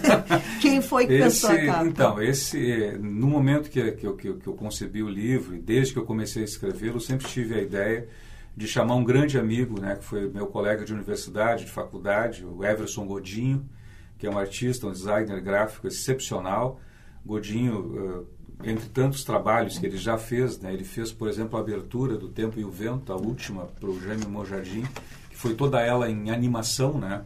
Quem 0.63 0.81
foi 0.81 1.07
que 1.07 1.13
esse, 1.13 1.47
pensou 1.47 1.51
a 1.51 1.67
capa? 1.67 1.87
Então, 1.87 2.23
esse, 2.23 2.97
no 2.99 3.27
momento 3.27 3.69
que, 3.69 3.93
que, 3.93 4.07
eu, 4.07 4.17
que, 4.17 4.29
eu, 4.29 4.55
concebi 4.55 5.03
o 5.03 5.09
livro, 5.09 5.55
e 5.55 5.59
desde 5.59 5.93
que 5.93 5.99
eu 5.99 6.07
comecei 6.07 6.43
a 6.43 6.45
escrevê-lo, 6.47 6.99
sempre 6.99 7.27
tive 7.27 7.55
a 7.55 7.63
ideia 7.63 8.09
de 8.57 8.67
chamar 8.67 8.95
um 8.95 9.05
grande 9.05 9.39
amigo, 9.39 9.79
né, 9.79 9.97
que 9.97 10.05
foi 10.05 10.29
meu 10.31 10.47
colega 10.47 10.83
de 10.83 10.95
universidade, 10.95 11.67
de 11.67 11.71
faculdade, 11.71 12.43
o 12.45 12.65
Everson 12.65 13.07
Godinho, 13.07 13.69
que 14.17 14.27
é 14.27 14.31
um 14.31 14.39
artista, 14.39 14.87
um 14.87 14.93
designer 14.93 15.41
gráfico 15.43 15.87
excepcional. 15.87 16.81
Godinho 17.27 17.81
uh, 17.81 18.27
entre 18.63 18.89
tantos 18.89 19.25
trabalhos 19.25 19.79
que 19.79 19.87
ele 19.87 19.97
já 19.97 20.17
fez, 20.17 20.59
né, 20.61 20.73
ele 20.73 20.85
fez, 20.85 21.13
por 21.13 21.29
exemplo, 21.29 21.59
a 21.59 21.61
abertura 21.61 22.17
do 22.17 22.29
Tempo 22.29 22.59
e 22.59 22.65
o 22.65 22.71
Vento, 22.71 23.13
a 23.13 23.17
última, 23.17 23.67
para 23.81 23.89
o 23.89 24.01
Jaime 24.01 24.27
Mojardim, 24.27 24.85
que 25.31 25.37
foi 25.37 25.55
toda 25.55 25.81
ela 25.81 26.09
em 26.09 26.31
animação, 26.31 26.99
né? 26.99 27.23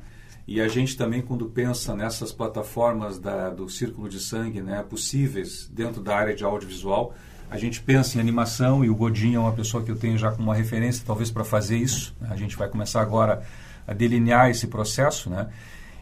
E 0.47 0.62
a 0.62 0.68
gente 0.68 0.97
também, 0.97 1.20
quando 1.20 1.45
pensa 1.45 1.95
nessas 1.95 2.33
plataformas 2.33 3.18
da, 3.18 3.51
do 3.51 3.68
Círculo 3.68 4.09
de 4.09 4.18
Sangue 4.18 4.62
né, 4.62 4.83
possíveis 4.83 5.68
dentro 5.70 6.03
da 6.03 6.16
área 6.16 6.35
de 6.35 6.43
audiovisual, 6.43 7.14
a 7.51 7.59
gente 7.59 7.83
pensa 7.83 8.16
em 8.16 8.20
animação 8.20 8.83
e 8.83 8.89
o 8.89 8.95
Godinho 8.95 9.37
é 9.37 9.41
uma 9.41 9.53
pessoa 9.53 9.83
que 9.83 9.91
eu 9.91 9.97
tenho 9.97 10.16
já 10.16 10.31
como 10.31 10.45
uma 10.45 10.55
referência, 10.55 11.05
talvez, 11.07 11.31
para 11.31 11.45
fazer 11.45 11.76
isso. 11.76 12.16
Né? 12.18 12.29
A 12.31 12.37
gente 12.37 12.57
vai 12.57 12.66
começar 12.66 13.03
agora 13.03 13.43
a 13.87 13.93
delinear 13.93 14.49
esse 14.49 14.66
processo, 14.66 15.29
né? 15.29 15.49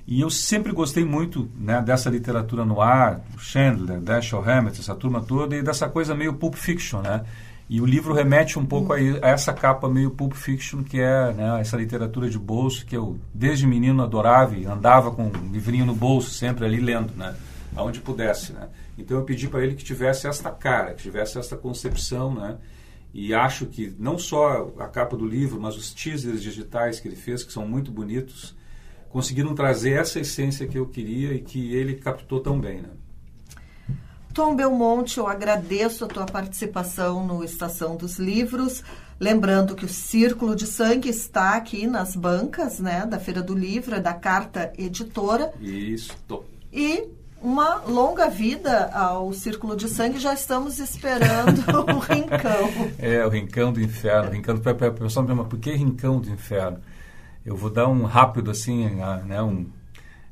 E 0.06 0.20
eu 0.20 0.30
sempre 0.30 0.72
gostei 0.72 1.04
muito 1.04 1.50
né, 1.58 1.82
dessa 1.82 2.08
literatura 2.08 2.64
no 2.64 2.80
ar, 2.80 3.20
Chandler, 3.38 4.00
Dashiell 4.00 4.48
Hammett, 4.48 4.80
essa 4.80 4.94
turma 4.94 5.20
toda, 5.20 5.56
e 5.56 5.62
dessa 5.62 5.88
coisa 5.88 6.14
meio 6.14 6.34
Pulp 6.34 6.54
Fiction, 6.54 7.00
né? 7.00 7.24
E 7.68 7.80
o 7.80 7.86
livro 7.86 8.14
remete 8.14 8.56
um 8.56 8.64
pouco 8.64 8.92
a, 8.92 8.96
a 8.96 9.30
essa 9.30 9.52
capa 9.52 9.88
meio 9.88 10.12
Pulp 10.12 10.34
Fiction, 10.34 10.84
que 10.84 11.00
é 11.00 11.32
né, 11.32 11.60
essa 11.60 11.76
literatura 11.76 12.30
de 12.30 12.38
bolso 12.38 12.86
que 12.86 12.96
eu, 12.96 13.18
desde 13.34 13.66
menino, 13.66 14.00
adorava 14.00 14.56
e 14.56 14.64
andava 14.64 15.10
com 15.10 15.24
um 15.24 15.50
livrinho 15.50 15.84
no 15.84 15.94
bolso, 15.94 16.30
sempre 16.30 16.64
ali 16.64 16.80
lendo, 16.80 17.12
né? 17.16 17.34
Aonde 17.74 17.98
pudesse, 17.98 18.52
né? 18.52 18.68
Então 18.96 19.16
eu 19.16 19.24
pedi 19.24 19.48
para 19.48 19.64
ele 19.64 19.74
que 19.74 19.82
tivesse 19.84 20.28
esta 20.28 20.50
cara, 20.50 20.94
que 20.94 21.02
tivesse 21.02 21.36
esta 21.36 21.56
concepção, 21.56 22.32
né? 22.32 22.56
E 23.12 23.34
acho 23.34 23.66
que 23.66 23.92
não 23.98 24.16
só 24.16 24.72
a 24.78 24.86
capa 24.86 25.16
do 25.16 25.26
livro, 25.26 25.60
mas 25.60 25.76
os 25.76 25.92
teasers 25.92 26.40
digitais 26.40 27.00
que 27.00 27.08
ele 27.08 27.16
fez, 27.16 27.42
que 27.42 27.52
são 27.52 27.66
muito 27.66 27.90
bonitos, 27.90 28.55
conseguiram 29.16 29.54
trazer 29.54 29.92
essa 29.92 30.20
essência 30.20 30.66
que 30.66 30.76
eu 30.76 30.84
queria 30.84 31.32
e 31.32 31.40
que 31.40 31.74
ele 31.74 31.94
captou 31.94 32.38
tão 32.38 32.60
bem. 32.60 32.82
Né? 32.82 32.90
Tom 34.34 34.54
Belmonte, 34.54 35.16
eu 35.16 35.26
agradeço 35.26 36.04
a 36.04 36.06
tua 36.06 36.26
participação 36.26 37.26
no 37.26 37.42
Estação 37.42 37.96
dos 37.96 38.18
Livros. 38.18 38.84
Lembrando 39.18 39.74
que 39.74 39.86
o 39.86 39.88
Círculo 39.88 40.54
de 40.54 40.66
Sangue 40.66 41.08
está 41.08 41.56
aqui 41.56 41.86
nas 41.86 42.14
bancas 42.14 42.78
né, 42.78 43.06
da 43.06 43.18
Feira 43.18 43.42
do 43.42 43.54
Livro, 43.54 43.94
é 43.94 44.00
da 44.00 44.12
Carta 44.12 44.70
Editora. 44.76 45.50
Isso. 45.62 46.14
E 46.70 47.08
uma 47.40 47.76
longa 47.86 48.28
vida 48.28 48.90
ao 48.92 49.32
Círculo 49.32 49.74
de 49.74 49.88
Sangue. 49.88 50.18
Já 50.18 50.34
estamos 50.34 50.78
esperando 50.78 51.62
o 51.90 51.98
Rincão. 52.00 52.92
É, 52.98 53.24
o 53.24 53.30
Rincão 53.30 53.72
do 53.72 53.80
Inferno. 53.80 54.30
Rincão, 54.30 54.56
o 54.56 54.60
pessoal 54.60 55.22
me 55.22 55.28
pergunta, 55.28 55.48
por 55.48 55.58
que 55.58 55.72
Rincão 55.72 56.20
do 56.20 56.28
Inferno? 56.28 56.82
Eu 57.46 57.56
vou 57.56 57.70
dar 57.70 57.86
um 57.86 58.02
rápido 58.02 58.50
assim, 58.50 58.86
né, 59.24 59.40
um, 59.40 59.66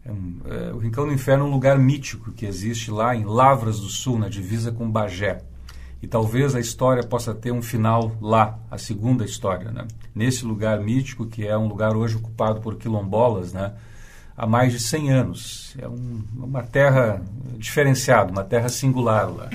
é 0.05 0.11
um, 0.11 0.41
é, 0.45 0.73
o 0.73 0.79
Rincão 0.79 1.07
do 1.07 1.12
Inferno 1.12 1.45
é 1.45 1.47
um 1.49 1.51
lugar 1.53 1.79
mítico 1.79 2.33
que 2.33 2.45
existe 2.45 2.91
lá 2.91 3.15
em 3.15 3.25
Lavras 3.25 3.79
do 3.79 3.89
Sul, 3.89 4.19
na 4.19 4.29
divisa 4.29 4.73
com 4.73 4.91
Bagé. 4.91 5.41
E 6.03 6.09
talvez 6.09 6.57
a 6.57 6.61
história 6.61 7.05
possa 7.05 7.33
ter 7.33 7.53
um 7.53 7.62
final 7.62 8.17
lá, 8.21 8.59
a 8.69 8.77
segunda 8.77 9.25
história, 9.25 9.71
né? 9.71 9.87
Nesse 10.12 10.45
lugar 10.45 10.81
mítico, 10.81 11.25
que 11.25 11.47
é 11.47 11.57
um 11.57 11.69
lugar 11.69 11.97
hoje 11.97 12.17
ocupado 12.17 12.61
por 12.61 12.75
quilombolas, 12.75 13.53
né? 13.53 13.73
Há 14.37 14.45
mais 14.45 14.73
de 14.73 14.81
100 14.81 15.12
anos. 15.12 15.75
É 15.79 15.89
um, 15.89 16.21
uma 16.37 16.65
terra 16.65 17.23
diferenciada, 17.57 18.33
uma 18.33 18.43
terra 18.45 18.69
singular 18.69 19.33
lá. 19.33 19.49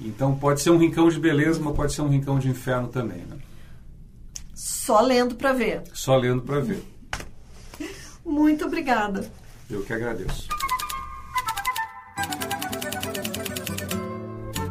Então 0.00 0.34
pode 0.34 0.60
ser 0.60 0.70
um 0.70 0.78
rincão 0.78 1.08
de 1.08 1.18
beleza, 1.18 1.60
mas 1.62 1.76
pode 1.76 1.92
ser 1.92 2.02
um 2.02 2.08
rincão 2.08 2.40
de 2.40 2.48
inferno 2.48 2.88
também. 2.88 3.18
Né? 3.18 3.36
Só 4.64 5.00
lendo 5.00 5.34
para 5.34 5.52
ver. 5.52 5.82
Só 5.92 6.16
lendo 6.16 6.40
para 6.40 6.60
ver. 6.60 6.84
Muito 8.24 8.64
obrigada. 8.64 9.28
Eu 9.68 9.82
que 9.82 9.92
agradeço. 9.92 10.46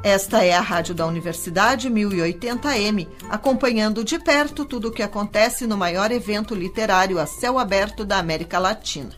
Esta 0.01 0.45
é 0.45 0.53
a 0.53 0.61
Rádio 0.61 0.95
da 0.95 1.05
Universidade 1.05 1.89
1080M, 1.89 3.05
acompanhando 3.29 4.01
de 4.05 4.17
perto 4.17 4.63
tudo 4.63 4.87
o 4.87 4.91
que 4.93 5.03
acontece 5.03 5.67
no 5.67 5.75
maior 5.75 6.09
evento 6.09 6.55
literário 6.55 7.19
a 7.19 7.25
céu 7.25 7.59
aberto 7.59 8.05
da 8.05 8.17
América 8.17 8.59
Latina. 8.59 9.11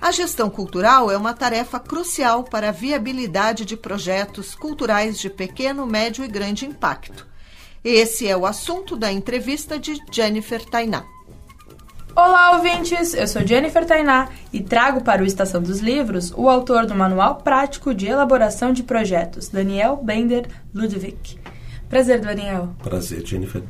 A 0.00 0.10
gestão 0.10 0.48
cultural 0.48 1.10
é 1.10 1.18
uma 1.18 1.34
tarefa 1.34 1.78
crucial 1.78 2.44
para 2.44 2.70
a 2.70 2.72
viabilidade 2.72 3.66
de 3.66 3.76
projetos 3.76 4.54
culturais 4.54 5.18
de 5.18 5.28
pequeno, 5.28 5.86
médio 5.86 6.24
e 6.24 6.28
grande 6.28 6.64
impacto. 6.64 7.30
Esse 7.84 8.28
é 8.28 8.36
o 8.36 8.46
assunto 8.46 8.94
da 8.94 9.10
entrevista 9.10 9.76
de 9.76 10.00
Jennifer 10.12 10.64
Tainá. 10.64 11.02
Olá, 12.14 12.52
ouvintes! 12.52 13.12
Eu 13.12 13.26
sou 13.26 13.44
Jennifer 13.44 13.84
Tainá 13.84 14.28
e 14.52 14.62
trago 14.62 15.02
para 15.02 15.20
o 15.20 15.26
Estação 15.26 15.60
dos 15.60 15.80
Livros 15.80 16.32
o 16.36 16.48
autor 16.48 16.86
do 16.86 16.94
Manual 16.94 17.36
Prático 17.36 17.92
de 17.92 18.06
Elaboração 18.06 18.72
de 18.72 18.84
Projetos, 18.84 19.48
Daniel 19.48 19.96
Bender 19.96 20.46
Ludwig. 20.72 21.40
Prazer, 21.88 22.20
Daniel. 22.20 22.68
Prazer, 22.84 23.26
Jennifer. 23.26 23.64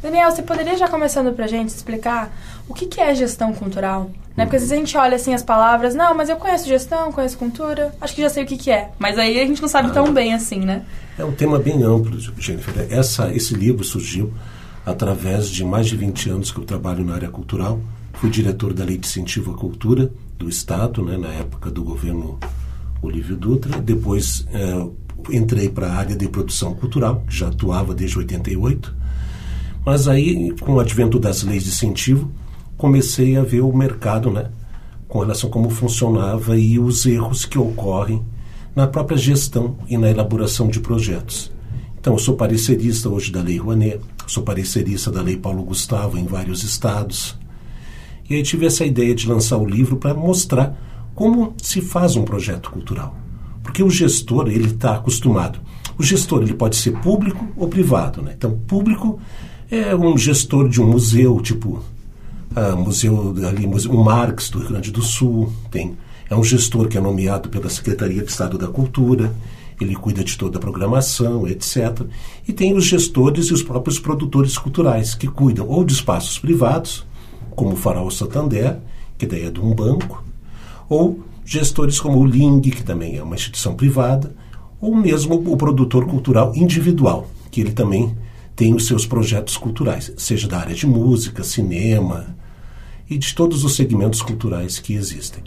Daniel, 0.00 0.30
você 0.30 0.42
poderia 0.42 0.76
já 0.76 0.86
começando 0.86 1.34
para 1.34 1.46
a 1.46 1.48
gente 1.48 1.70
explicar 1.70 2.30
o 2.68 2.74
que, 2.74 2.86
que 2.86 3.00
é 3.00 3.12
gestão 3.12 3.52
cultural? 3.52 4.08
Né? 4.36 4.44
Porque 4.44 4.54
às 4.54 4.62
vezes 4.62 4.72
a 4.72 4.76
gente 4.76 4.96
olha 4.96 5.16
assim 5.16 5.34
as 5.34 5.42
palavras, 5.42 5.96
não, 5.96 6.14
mas 6.14 6.28
eu 6.28 6.36
conheço 6.36 6.68
gestão, 6.68 7.10
conheço 7.10 7.36
cultura, 7.36 7.92
acho 8.00 8.14
que 8.14 8.22
já 8.22 8.30
sei 8.30 8.44
o 8.44 8.46
que, 8.46 8.56
que 8.56 8.70
é. 8.70 8.90
Mas 9.00 9.18
aí 9.18 9.40
a 9.40 9.44
gente 9.44 9.60
não 9.60 9.68
sabe 9.68 9.88
ah, 9.88 9.94
tão 9.94 10.12
bem 10.12 10.32
assim, 10.32 10.60
né? 10.60 10.84
É 11.18 11.24
um 11.24 11.32
tema 11.32 11.58
bem 11.58 11.82
amplo, 11.82 12.16
Jennifer. 12.38 12.86
Essa, 12.90 13.34
esse 13.34 13.52
livro 13.52 13.82
surgiu 13.82 14.32
através 14.86 15.50
de 15.50 15.64
mais 15.64 15.88
de 15.88 15.96
20 15.96 16.30
anos 16.30 16.52
que 16.52 16.60
eu 16.60 16.64
trabalho 16.64 17.04
na 17.04 17.14
área 17.14 17.28
cultural. 17.28 17.80
Fui 18.12 18.30
diretor 18.30 18.72
da 18.72 18.84
Lei 18.84 18.96
de 18.96 19.04
Incentivo 19.04 19.50
à 19.50 19.54
Cultura 19.54 20.12
do 20.38 20.48
Estado, 20.48 21.02
né, 21.02 21.16
na 21.16 21.30
época 21.30 21.72
do 21.72 21.82
governo 21.82 22.38
Olívio 23.02 23.36
Dutra. 23.36 23.80
Depois 23.80 24.46
é, 24.52 24.86
entrei 25.36 25.68
para 25.68 25.88
a 25.88 25.96
área 25.96 26.14
de 26.14 26.28
produção 26.28 26.72
cultural, 26.76 27.24
que 27.28 27.36
já 27.36 27.48
atuava 27.48 27.96
desde 27.96 28.16
88. 28.16 28.94
Mas 29.84 30.06
aí, 30.06 30.54
com 30.60 30.74
o 30.74 30.80
advento 30.80 31.18
das 31.18 31.42
leis 31.42 31.64
de 31.64 31.70
incentivo, 31.70 32.30
comecei 32.76 33.36
a 33.36 33.42
ver 33.42 33.62
o 33.62 33.76
mercado, 33.76 34.30
né, 34.30 34.52
com 35.08 35.18
relação 35.18 35.50
a 35.50 35.52
como 35.52 35.68
funcionava 35.68 36.56
e 36.56 36.78
os 36.78 37.04
erros 37.06 37.44
que 37.44 37.58
ocorrem 37.58 38.24
na 38.78 38.86
própria 38.86 39.18
gestão 39.18 39.74
e 39.88 39.98
na 39.98 40.08
elaboração 40.08 40.68
de 40.68 40.78
projetos. 40.78 41.50
Então, 41.98 42.12
eu 42.12 42.18
sou 42.20 42.36
parecerista 42.36 43.08
hoje 43.08 43.32
da 43.32 43.42
Lei 43.42 43.58
Rouanet, 43.58 43.98
sou 44.24 44.44
parecerista 44.44 45.10
da 45.10 45.20
Lei 45.20 45.36
Paulo 45.36 45.64
Gustavo 45.64 46.16
em 46.16 46.24
vários 46.24 46.62
estados. 46.62 47.36
E 48.30 48.36
aí 48.36 48.42
tive 48.44 48.66
essa 48.66 48.86
ideia 48.86 49.16
de 49.16 49.26
lançar 49.26 49.56
o 49.56 49.66
livro 49.66 49.96
para 49.96 50.14
mostrar 50.14 50.80
como 51.12 51.54
se 51.60 51.80
faz 51.80 52.14
um 52.14 52.22
projeto 52.22 52.70
cultural. 52.70 53.16
Porque 53.64 53.82
o 53.82 53.90
gestor, 53.90 54.46
ele 54.46 54.68
está 54.68 54.94
acostumado. 54.94 55.58
O 55.98 56.04
gestor, 56.04 56.42
ele 56.42 56.54
pode 56.54 56.76
ser 56.76 56.92
público 57.00 57.48
ou 57.56 57.66
privado. 57.66 58.22
Né? 58.22 58.34
Então, 58.38 58.56
público 58.68 59.18
é 59.68 59.92
um 59.92 60.16
gestor 60.16 60.68
de 60.68 60.80
um 60.80 60.86
museu, 60.86 61.40
tipo 61.40 61.82
ah, 62.54 62.76
museu 62.76 63.34
ali, 63.44 63.66
museu, 63.66 63.90
o 63.90 64.04
Marx 64.04 64.50
do 64.50 64.60
Rio 64.60 64.68
Grande 64.68 64.92
do 64.92 65.02
Sul, 65.02 65.52
tem 65.68 65.96
é 66.28 66.36
um 66.36 66.44
gestor 66.44 66.88
que 66.88 66.98
é 66.98 67.00
nomeado 67.00 67.48
pela 67.48 67.68
Secretaria 67.68 68.22
de 68.22 68.30
Estado 68.30 68.58
da 68.58 68.68
Cultura 68.68 69.32
ele 69.80 69.94
cuida 69.94 70.24
de 70.24 70.36
toda 70.36 70.58
a 70.58 70.60
programação, 70.60 71.46
etc. 71.46 72.02
E 72.46 72.52
tem 72.52 72.74
os 72.74 72.84
gestores 72.84 73.46
e 73.46 73.54
os 73.54 73.62
próprios 73.62 73.98
produtores 73.98 74.58
culturais, 74.58 75.14
que 75.14 75.28
cuidam 75.28 75.68
ou 75.68 75.84
de 75.84 75.92
espaços 75.92 76.38
privados, 76.38 77.06
como 77.50 77.72
o 77.72 77.76
Farol 77.76 78.10
Santander, 78.10 78.78
que 79.16 79.26
daí 79.26 79.44
é 79.44 79.50
de 79.50 79.60
um 79.60 79.74
banco, 79.74 80.24
ou 80.88 81.20
gestores 81.44 82.00
como 82.00 82.18
o 82.18 82.26
Ling, 82.26 82.60
que 82.60 82.82
também 82.82 83.16
é 83.16 83.22
uma 83.22 83.34
instituição 83.34 83.74
privada, 83.74 84.34
ou 84.80 84.94
mesmo 84.94 85.34
o 85.34 85.56
produtor 85.56 86.06
cultural 86.06 86.52
individual, 86.54 87.28
que 87.50 87.60
ele 87.60 87.72
também 87.72 88.16
tem 88.54 88.74
os 88.74 88.86
seus 88.86 89.06
projetos 89.06 89.56
culturais, 89.56 90.12
seja 90.16 90.48
da 90.48 90.58
área 90.58 90.74
de 90.74 90.86
música, 90.86 91.44
cinema 91.44 92.36
e 93.08 93.16
de 93.16 93.34
todos 93.34 93.64
os 93.64 93.76
segmentos 93.76 94.20
culturais 94.20 94.78
que 94.78 94.94
existem. 94.94 95.44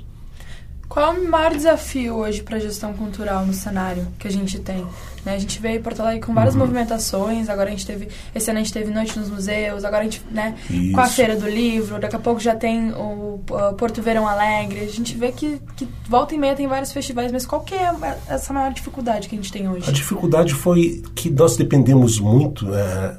Qual 0.91 1.15
é 1.15 1.17
o 1.17 1.29
maior 1.29 1.55
desafio 1.55 2.15
hoje 2.15 2.43
para 2.43 2.57
a 2.57 2.59
gestão 2.59 2.91
cultural 2.91 3.45
no 3.45 3.53
cenário 3.53 4.05
que 4.19 4.27
a 4.27 4.31
gente 4.31 4.59
tem? 4.59 4.85
Né? 5.23 5.35
A 5.35 5.37
gente 5.37 5.57
veio 5.61 5.81
Porto 5.81 6.01
Alegre 6.01 6.19
com 6.19 6.33
várias 6.33 6.53
uhum. 6.53 6.59
movimentações, 6.59 7.47
agora 7.47 7.69
a 7.69 7.71
gente 7.71 7.85
teve, 7.85 8.09
esse 8.35 8.49
ano 8.49 8.59
a 8.59 8.61
gente 8.61 8.73
teve 8.73 8.91
Noite 8.91 9.17
nos 9.17 9.29
Museus, 9.29 9.85
agora 9.85 10.01
a 10.01 10.03
gente, 10.03 10.21
né, 10.29 10.53
com 10.93 10.99
a 10.99 11.07
Feira 11.07 11.37
do 11.37 11.47
Livro, 11.47 11.97
daqui 11.97 12.17
a 12.17 12.19
pouco 12.19 12.41
já 12.41 12.57
tem 12.57 12.91
o, 12.91 13.39
o 13.49 13.73
Porto 13.75 14.01
Verão 14.01 14.27
Alegre, 14.27 14.81
a 14.81 14.87
gente 14.89 15.15
vê 15.15 15.31
que, 15.31 15.61
que 15.77 15.87
volta 16.09 16.35
e 16.35 16.37
meia 16.37 16.55
tem 16.57 16.67
vários 16.67 16.91
festivais, 16.91 17.31
mas 17.31 17.45
qual 17.45 17.61
que 17.61 17.73
é 17.73 17.89
essa 18.27 18.51
maior 18.51 18.73
dificuldade 18.73 19.29
que 19.29 19.35
a 19.35 19.37
gente 19.37 19.49
tem 19.49 19.69
hoje? 19.69 19.89
A 19.89 19.93
dificuldade 19.93 20.53
foi 20.53 21.01
que 21.15 21.29
nós 21.29 21.55
dependemos 21.55 22.19
muito 22.19 22.67
é, 22.75 23.17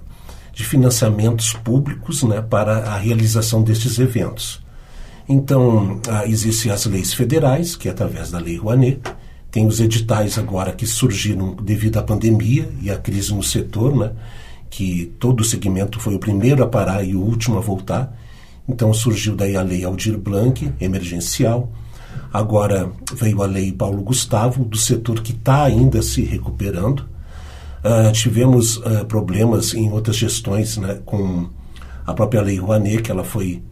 de 0.53 0.63
financiamentos 0.63 1.55
públicos 1.55 2.23
né, 2.23 2.43
para 2.43 2.81
a 2.81 2.99
realização 2.99 3.63
destes 3.63 3.99
eventos. 3.99 4.62
Então, 5.29 6.01
ah, 6.09 6.27
existem 6.27 6.71
as 6.71 6.87
leis 6.87 7.13
federais, 7.15 7.77
que 7.77 7.89
é 7.89 7.91
através 7.91 8.31
da 8.31 8.39
Lei 8.39 8.57
Rouanet, 8.57 9.01
tem 9.51 9.67
os 9.67 9.81
editais 9.81 10.39
agora 10.39 10.73
que 10.73 10.87
surgiram 10.87 11.55
devido 11.55 11.99
à 11.99 12.03
pandemia 12.03 12.69
e 12.81 12.91
à 12.91 12.97
crise 12.97 13.35
no 13.35 13.43
setor, 13.43 13.95
né? 13.95 14.13
que 14.71 15.13
todo 15.21 15.43
o 15.43 15.45
segmento 15.45 16.01
foi 16.01 16.15
o 16.15 16.19
primeiro 16.19 16.65
a 16.65 16.67
parar 16.67 17.05
e 17.05 17.15
o 17.15 17.21
último 17.21 17.59
a 17.59 17.61
voltar. 17.61 18.17
Então 18.67 18.93
surgiu 18.95 19.37
daí 19.37 19.55
a 19.55 19.63
Lei 19.63 19.85
Aldir 19.85 20.17
Blanc, 20.17 20.73
emergencial. 20.81 21.71
Agora 22.33 22.91
veio 23.15 23.43
a 23.43 23.47
Lei 23.47 23.71
Paulo 23.71 24.03
Gustavo, 24.03 24.65
do 24.65 24.79
setor 24.79 25.21
que 25.21 25.33
está 25.33 25.65
ainda 25.65 26.01
se 26.01 26.23
recuperando. 26.23 27.01
Uh, 27.85 28.11
tivemos 28.13 28.79
uh, 28.79 29.05
problemas 29.07 29.75
em 29.75 29.91
outras 29.91 30.17
gestões 30.17 30.79
né, 30.79 31.01
com 31.05 31.51
a 32.07 32.15
própria 32.15 32.41
Lei 32.41 32.59
Rouanet, 32.59 33.03
que 33.03 33.11
ela 33.11 33.25
foi 33.25 33.63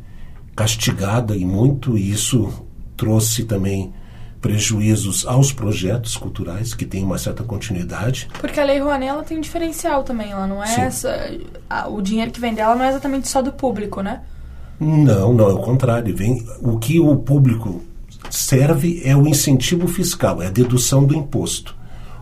castigada 0.55 1.37
e 1.37 1.45
muito, 1.45 1.97
e 1.97 2.11
isso 2.11 2.53
trouxe 2.97 3.45
também 3.45 3.93
prejuízos 4.41 5.27
aos 5.27 5.53
projetos 5.53 6.17
culturais 6.17 6.73
que 6.73 6.87
têm 6.87 7.05
uma 7.05 7.19
certa 7.19 7.43
continuidade. 7.43 8.29
Porque 8.41 8.59
a 8.59 8.65
Lei 8.65 8.79
Rouanet 8.79 9.11
ela 9.11 9.23
tem 9.23 9.37
um 9.39 9.41
diferencial 9.41 10.03
também, 10.03 10.33
ela 10.33 10.47
não 10.47 10.65
é 10.65 10.75
essa, 10.81 11.31
a, 11.69 11.89
o 11.89 12.01
dinheiro 12.01 12.31
que 12.31 12.41
vem 12.41 12.55
dela 12.55 12.75
não 12.75 12.85
é 12.85 12.89
exatamente 12.89 13.29
só 13.29 13.43
do 13.43 13.53
público, 13.53 14.01
né? 14.01 14.23
Não, 14.79 15.35
não, 15.35 15.51
é 15.51 15.53
o 15.53 15.59
contrário, 15.59 16.17
vem 16.17 16.43
o 16.63 16.79
que 16.79 16.99
o 16.99 17.15
público 17.17 17.83
serve 18.31 19.03
é 19.05 19.15
o 19.15 19.27
incentivo 19.27 19.87
fiscal, 19.87 20.41
é 20.43 20.47
a 20.47 20.51
dedução 20.51 21.05
do 21.05 21.15
imposto. 21.15 21.77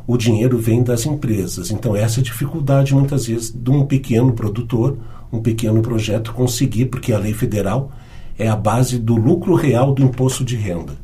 O 0.06 0.16
dinheiro 0.16 0.58
vem 0.58 0.82
das 0.82 1.06
empresas. 1.06 1.70
Então 1.70 1.94
essa 1.94 2.18
é 2.18 2.20
a 2.20 2.24
dificuldade 2.24 2.94
muitas 2.94 3.26
vezes 3.26 3.52
de 3.52 3.70
um 3.70 3.86
pequeno 3.86 4.32
produtor, 4.32 4.98
um 5.32 5.40
pequeno 5.40 5.82
projeto 5.82 6.32
conseguir, 6.32 6.86
porque 6.86 7.12
a 7.12 7.18
lei 7.18 7.34
federal 7.34 7.92
é 8.38 8.48
a 8.48 8.56
base 8.56 8.98
do 8.98 9.16
lucro 9.16 9.54
real 9.54 9.92
do 9.92 10.02
imposto 10.02 10.44
de 10.44 10.56
renda. 10.56 10.96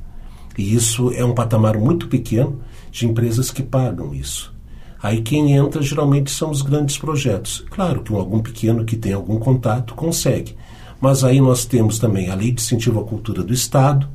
E 0.57 0.75
isso 0.75 1.11
é 1.13 1.25
um 1.25 1.35
patamar 1.35 1.77
muito 1.77 2.09
pequeno 2.09 2.61
de 2.91 3.07
empresas 3.07 3.51
que 3.51 3.63
pagam 3.63 4.15
isso. 4.15 4.55
Aí 5.03 5.21
quem 5.21 5.53
entra 5.53 5.83
geralmente 5.83 6.31
são 6.31 6.51
os 6.51 6.63
grandes 6.63 6.97
projetos. 6.97 7.65
Claro 7.71 8.03
que 8.03 8.13
um, 8.13 8.17
algum 8.17 8.41
pequeno 8.41 8.85
que 8.85 8.97
tem 8.97 9.13
algum 9.13 9.39
contato 9.39 9.95
consegue. 9.95 10.57
Mas 11.01 11.25
aí 11.25 11.41
nós 11.41 11.67
temos 11.67 11.99
também 11.99 12.31
a 12.31 12.35
Lei 12.35 12.53
de 12.53 12.63
Incentivo 12.63 13.01
à 13.01 13.05
Cultura 13.05 13.43
do 13.43 13.53
Estado, 13.53 14.09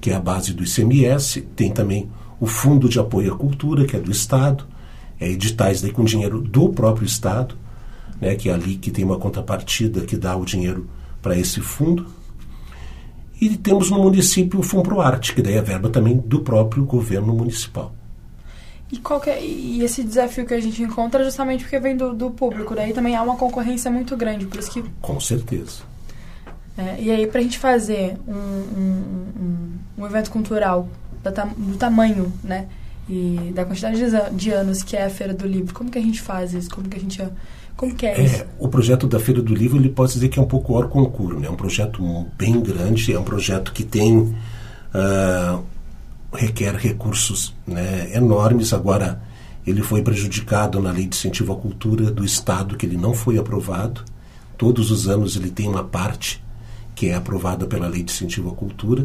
que 0.00 0.10
é 0.10 0.14
a 0.14 0.20
base 0.20 0.54
do 0.54 0.64
ICMS, 0.64 1.42
tem 1.54 1.70
também 1.70 2.08
o 2.40 2.46
Fundo 2.46 2.88
de 2.88 2.98
Apoio 2.98 3.34
à 3.34 3.36
Cultura, 3.36 3.84
que 3.84 3.94
é 3.94 4.00
do 4.00 4.10
Estado, 4.10 4.64
é 5.20 5.28
editais 5.28 5.82
daí 5.82 5.92
com 5.92 6.04
dinheiro 6.04 6.40
do 6.40 6.70
próprio 6.70 7.04
Estado, 7.04 7.54
né, 8.20 8.34
que 8.34 8.48
é 8.48 8.52
ali 8.54 8.76
que 8.76 8.90
tem 8.90 9.04
uma 9.04 9.18
contrapartida 9.18 10.00
que 10.00 10.16
dá 10.16 10.34
o 10.36 10.44
dinheiro 10.44 10.88
para 11.20 11.38
esse 11.38 11.60
fundo. 11.60 12.06
E 13.42 13.56
temos 13.56 13.90
no 13.90 13.98
município 13.98 14.60
o 14.60 14.62
Fumproarte, 14.62 15.34
que 15.34 15.42
daí 15.42 15.54
é 15.54 15.60
verba 15.60 15.90
também 15.90 16.16
do 16.16 16.42
próprio 16.42 16.84
governo 16.84 17.34
municipal. 17.34 17.92
E, 18.88 19.02
é, 19.26 19.44
e 19.44 19.82
esse 19.82 20.04
desafio 20.04 20.46
que 20.46 20.54
a 20.54 20.60
gente 20.60 20.80
encontra 20.80 21.22
é 21.22 21.24
justamente 21.24 21.64
porque 21.64 21.80
vem 21.80 21.96
do, 21.96 22.14
do 22.14 22.30
público, 22.30 22.72
daí 22.72 22.92
também 22.92 23.16
há 23.16 23.22
uma 23.22 23.34
concorrência 23.34 23.90
muito 23.90 24.16
grande, 24.16 24.46
por 24.46 24.60
isso 24.60 24.70
que... 24.70 24.84
Com 25.00 25.18
certeza. 25.18 25.82
É, 26.78 27.02
e 27.02 27.10
aí, 27.10 27.26
para 27.26 27.40
a 27.40 27.42
gente 27.42 27.58
fazer 27.58 28.16
um, 28.28 28.32
um, 28.32 29.24
um, 29.40 29.78
um 29.98 30.06
evento 30.06 30.30
cultural 30.30 30.88
da, 31.20 31.30
do 31.44 31.76
tamanho, 31.76 32.32
né, 32.44 32.68
e 33.08 33.50
da 33.52 33.64
quantidade 33.64 33.96
de, 33.98 34.36
de 34.36 34.50
anos 34.52 34.84
que 34.84 34.96
é 34.96 35.06
a 35.06 35.10
Feira 35.10 35.34
do 35.34 35.48
Livro, 35.48 35.74
como 35.74 35.90
que 35.90 35.98
a 35.98 36.02
gente 36.02 36.20
faz 36.20 36.54
isso? 36.54 36.70
Como 36.70 36.88
que 36.88 36.96
a 36.96 37.00
gente 37.00 37.20
como 37.76 37.94
que 37.94 38.06
é, 38.06 38.20
é 38.20 38.24
isso? 38.24 38.44
o 38.58 38.68
projeto 38.68 39.06
da 39.06 39.18
Feira 39.18 39.42
do 39.42 39.54
Livro, 39.54 39.78
ele 39.78 39.88
pode 39.88 40.12
dizer 40.12 40.28
que 40.28 40.38
é 40.38 40.42
um 40.42 40.46
pouco 40.46 40.74
hora 40.74 40.86
concurso, 40.86 41.38
né? 41.38 41.48
É 41.48 41.50
um 41.50 41.56
projeto 41.56 42.26
bem 42.38 42.60
grande, 42.60 43.12
é 43.12 43.18
um 43.18 43.24
projeto 43.24 43.72
que 43.72 43.84
tem... 43.84 44.34
Uh, 44.94 45.72
requer 46.32 46.74
recursos 46.74 47.54
né, 47.66 48.10
enormes. 48.14 48.72
Agora, 48.72 49.20
Ele 49.66 49.82
foi 49.82 50.02
prejudicado 50.02 50.80
na 50.80 50.90
lei 50.90 51.06
de 51.06 51.16
incentivo 51.16 51.52
à 51.52 51.56
cultura 51.56 52.10
do 52.10 52.24
Estado, 52.24 52.76
que 52.76 52.84
ele 52.84 52.96
não 52.96 53.14
foi 53.14 53.38
aprovado. 53.38 54.02
Todos 54.58 54.90
os 54.90 55.08
anos 55.08 55.36
ele 55.36 55.50
tem 55.50 55.68
uma 55.68 55.84
parte 55.84 56.42
que 56.94 57.08
é 57.08 57.14
aprovada 57.14 57.66
pela 57.66 57.86
lei 57.86 58.02
de 58.02 58.12
incentivo 58.12 58.50
à 58.50 58.54
cultura. 58.54 59.02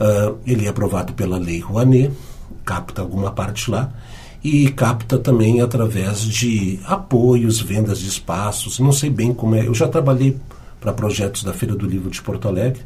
Uh, 0.00 0.38
ele 0.46 0.66
é 0.66 0.68
aprovado 0.68 1.12
pela 1.12 1.38
lei 1.38 1.60
Rouanet, 1.60 2.10
capta 2.64 3.02
alguma 3.02 3.30
parte 3.30 3.70
lá, 3.70 3.92
e 4.46 4.68
capta 4.70 5.18
também 5.18 5.60
através 5.60 6.20
de 6.20 6.78
apoios, 6.84 7.60
vendas 7.60 7.98
de 7.98 8.06
espaços. 8.06 8.78
Não 8.78 8.92
sei 8.92 9.10
bem 9.10 9.34
como 9.34 9.56
é. 9.56 9.66
Eu 9.66 9.74
já 9.74 9.88
trabalhei 9.88 10.36
para 10.80 10.92
projetos 10.92 11.42
da 11.42 11.52
Feira 11.52 11.74
do 11.74 11.84
Livro 11.84 12.08
de 12.08 12.22
Porto 12.22 12.46
Alegre, 12.46 12.80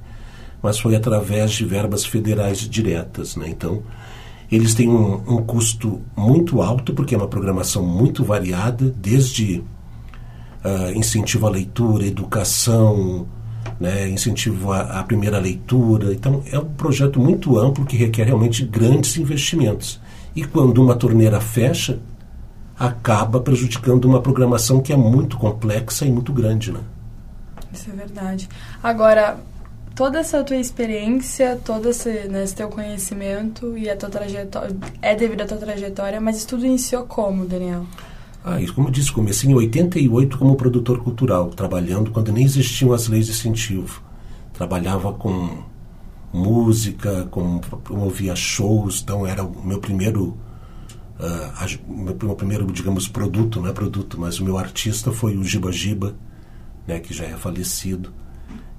mas 0.62 0.78
foi 0.78 0.96
através 0.96 1.52
de 1.52 1.66
verbas 1.66 2.02
federais 2.02 2.60
diretas. 2.60 3.36
Né? 3.36 3.50
Então, 3.50 3.82
eles 4.50 4.72
têm 4.72 4.88
um, 4.88 5.16
um 5.16 5.44
custo 5.44 6.00
muito 6.16 6.62
alto, 6.62 6.94
porque 6.94 7.14
é 7.14 7.18
uma 7.18 7.28
programação 7.28 7.84
muito 7.84 8.24
variada, 8.24 8.94
desde 8.96 9.62
uh, 10.64 10.96
incentivo 10.96 11.46
à 11.46 11.50
leitura, 11.50 12.06
educação, 12.06 13.28
né, 13.78 14.08
incentivo 14.08 14.72
à, 14.72 14.98
à, 14.98 15.02
primeira 15.02 15.38
leitura. 15.38 16.14
Então, 16.14 16.42
é 16.50 16.58
um 16.58 16.64
projeto 16.64 17.20
muito 17.20 17.58
amplo 17.58 17.84
que 17.84 17.98
requer 17.98 18.24
realmente 18.24 18.64
grandes 18.64 19.18
investimentos. 19.18 20.00
E 20.34 20.44
quando 20.44 20.82
uma 20.82 20.94
torneira 20.94 21.40
fecha, 21.40 21.98
acaba 22.78 23.40
prejudicando 23.40 24.06
uma 24.06 24.22
programação 24.22 24.80
que 24.80 24.92
é 24.92 24.96
muito 24.96 25.36
complexa 25.36 26.06
e 26.06 26.10
muito 26.10 26.32
grande. 26.32 26.72
Né? 26.72 26.80
Isso 27.72 27.90
é 27.90 27.92
verdade. 27.92 28.48
Agora, 28.82 29.38
toda 29.94 30.18
essa 30.18 30.42
tua 30.42 30.56
experiência, 30.56 31.60
todo 31.62 31.90
esse, 31.90 32.08
né, 32.28 32.42
esse 32.44 32.54
teu 32.54 32.68
conhecimento 32.68 33.76
e 33.76 33.90
a 33.90 33.96
tua 33.96 34.08
trajetória 34.08 34.74
é 35.02 35.14
devido 35.14 35.42
à 35.42 35.46
tua 35.46 35.58
trajetória, 35.58 36.20
mas 36.20 36.38
isso 36.38 36.48
tudo 36.48 36.64
iniciou 36.64 37.04
como, 37.04 37.44
Daniel? 37.44 37.84
Ah, 38.42 38.58
isso, 38.60 38.72
como 38.72 38.88
eu 38.88 38.92
disse, 38.92 39.12
comecei 39.12 39.50
em 39.50 39.54
88 39.54 40.38
como 40.38 40.56
produtor 40.56 41.02
cultural, 41.04 41.50
trabalhando 41.50 42.10
quando 42.10 42.32
nem 42.32 42.44
existiam 42.44 42.94
as 42.94 43.06
leis 43.06 43.26
de 43.26 43.32
incentivo. 43.32 44.02
Trabalhava 44.54 45.12
com 45.12 45.64
música, 46.32 47.26
com, 47.30 47.58
promovia 47.58 48.36
shows, 48.36 49.00
então 49.02 49.26
era 49.26 49.42
o 49.42 49.66
meu 49.66 49.80
primeiro, 49.80 50.38
uh, 51.18 51.92
meu 51.92 52.34
primeiro, 52.34 52.66
digamos, 52.66 53.08
produto, 53.08 53.60
não 53.60 53.68
é 53.68 53.72
produto, 53.72 54.18
mas 54.18 54.38
o 54.38 54.44
meu 54.44 54.56
artista 54.56 55.12
foi 55.12 55.36
o 55.36 55.44
Giba 55.44 55.72
Giba, 55.72 56.14
né, 56.86 57.00
que 57.00 57.12
já 57.12 57.24
é 57.24 57.36
falecido. 57.36 58.12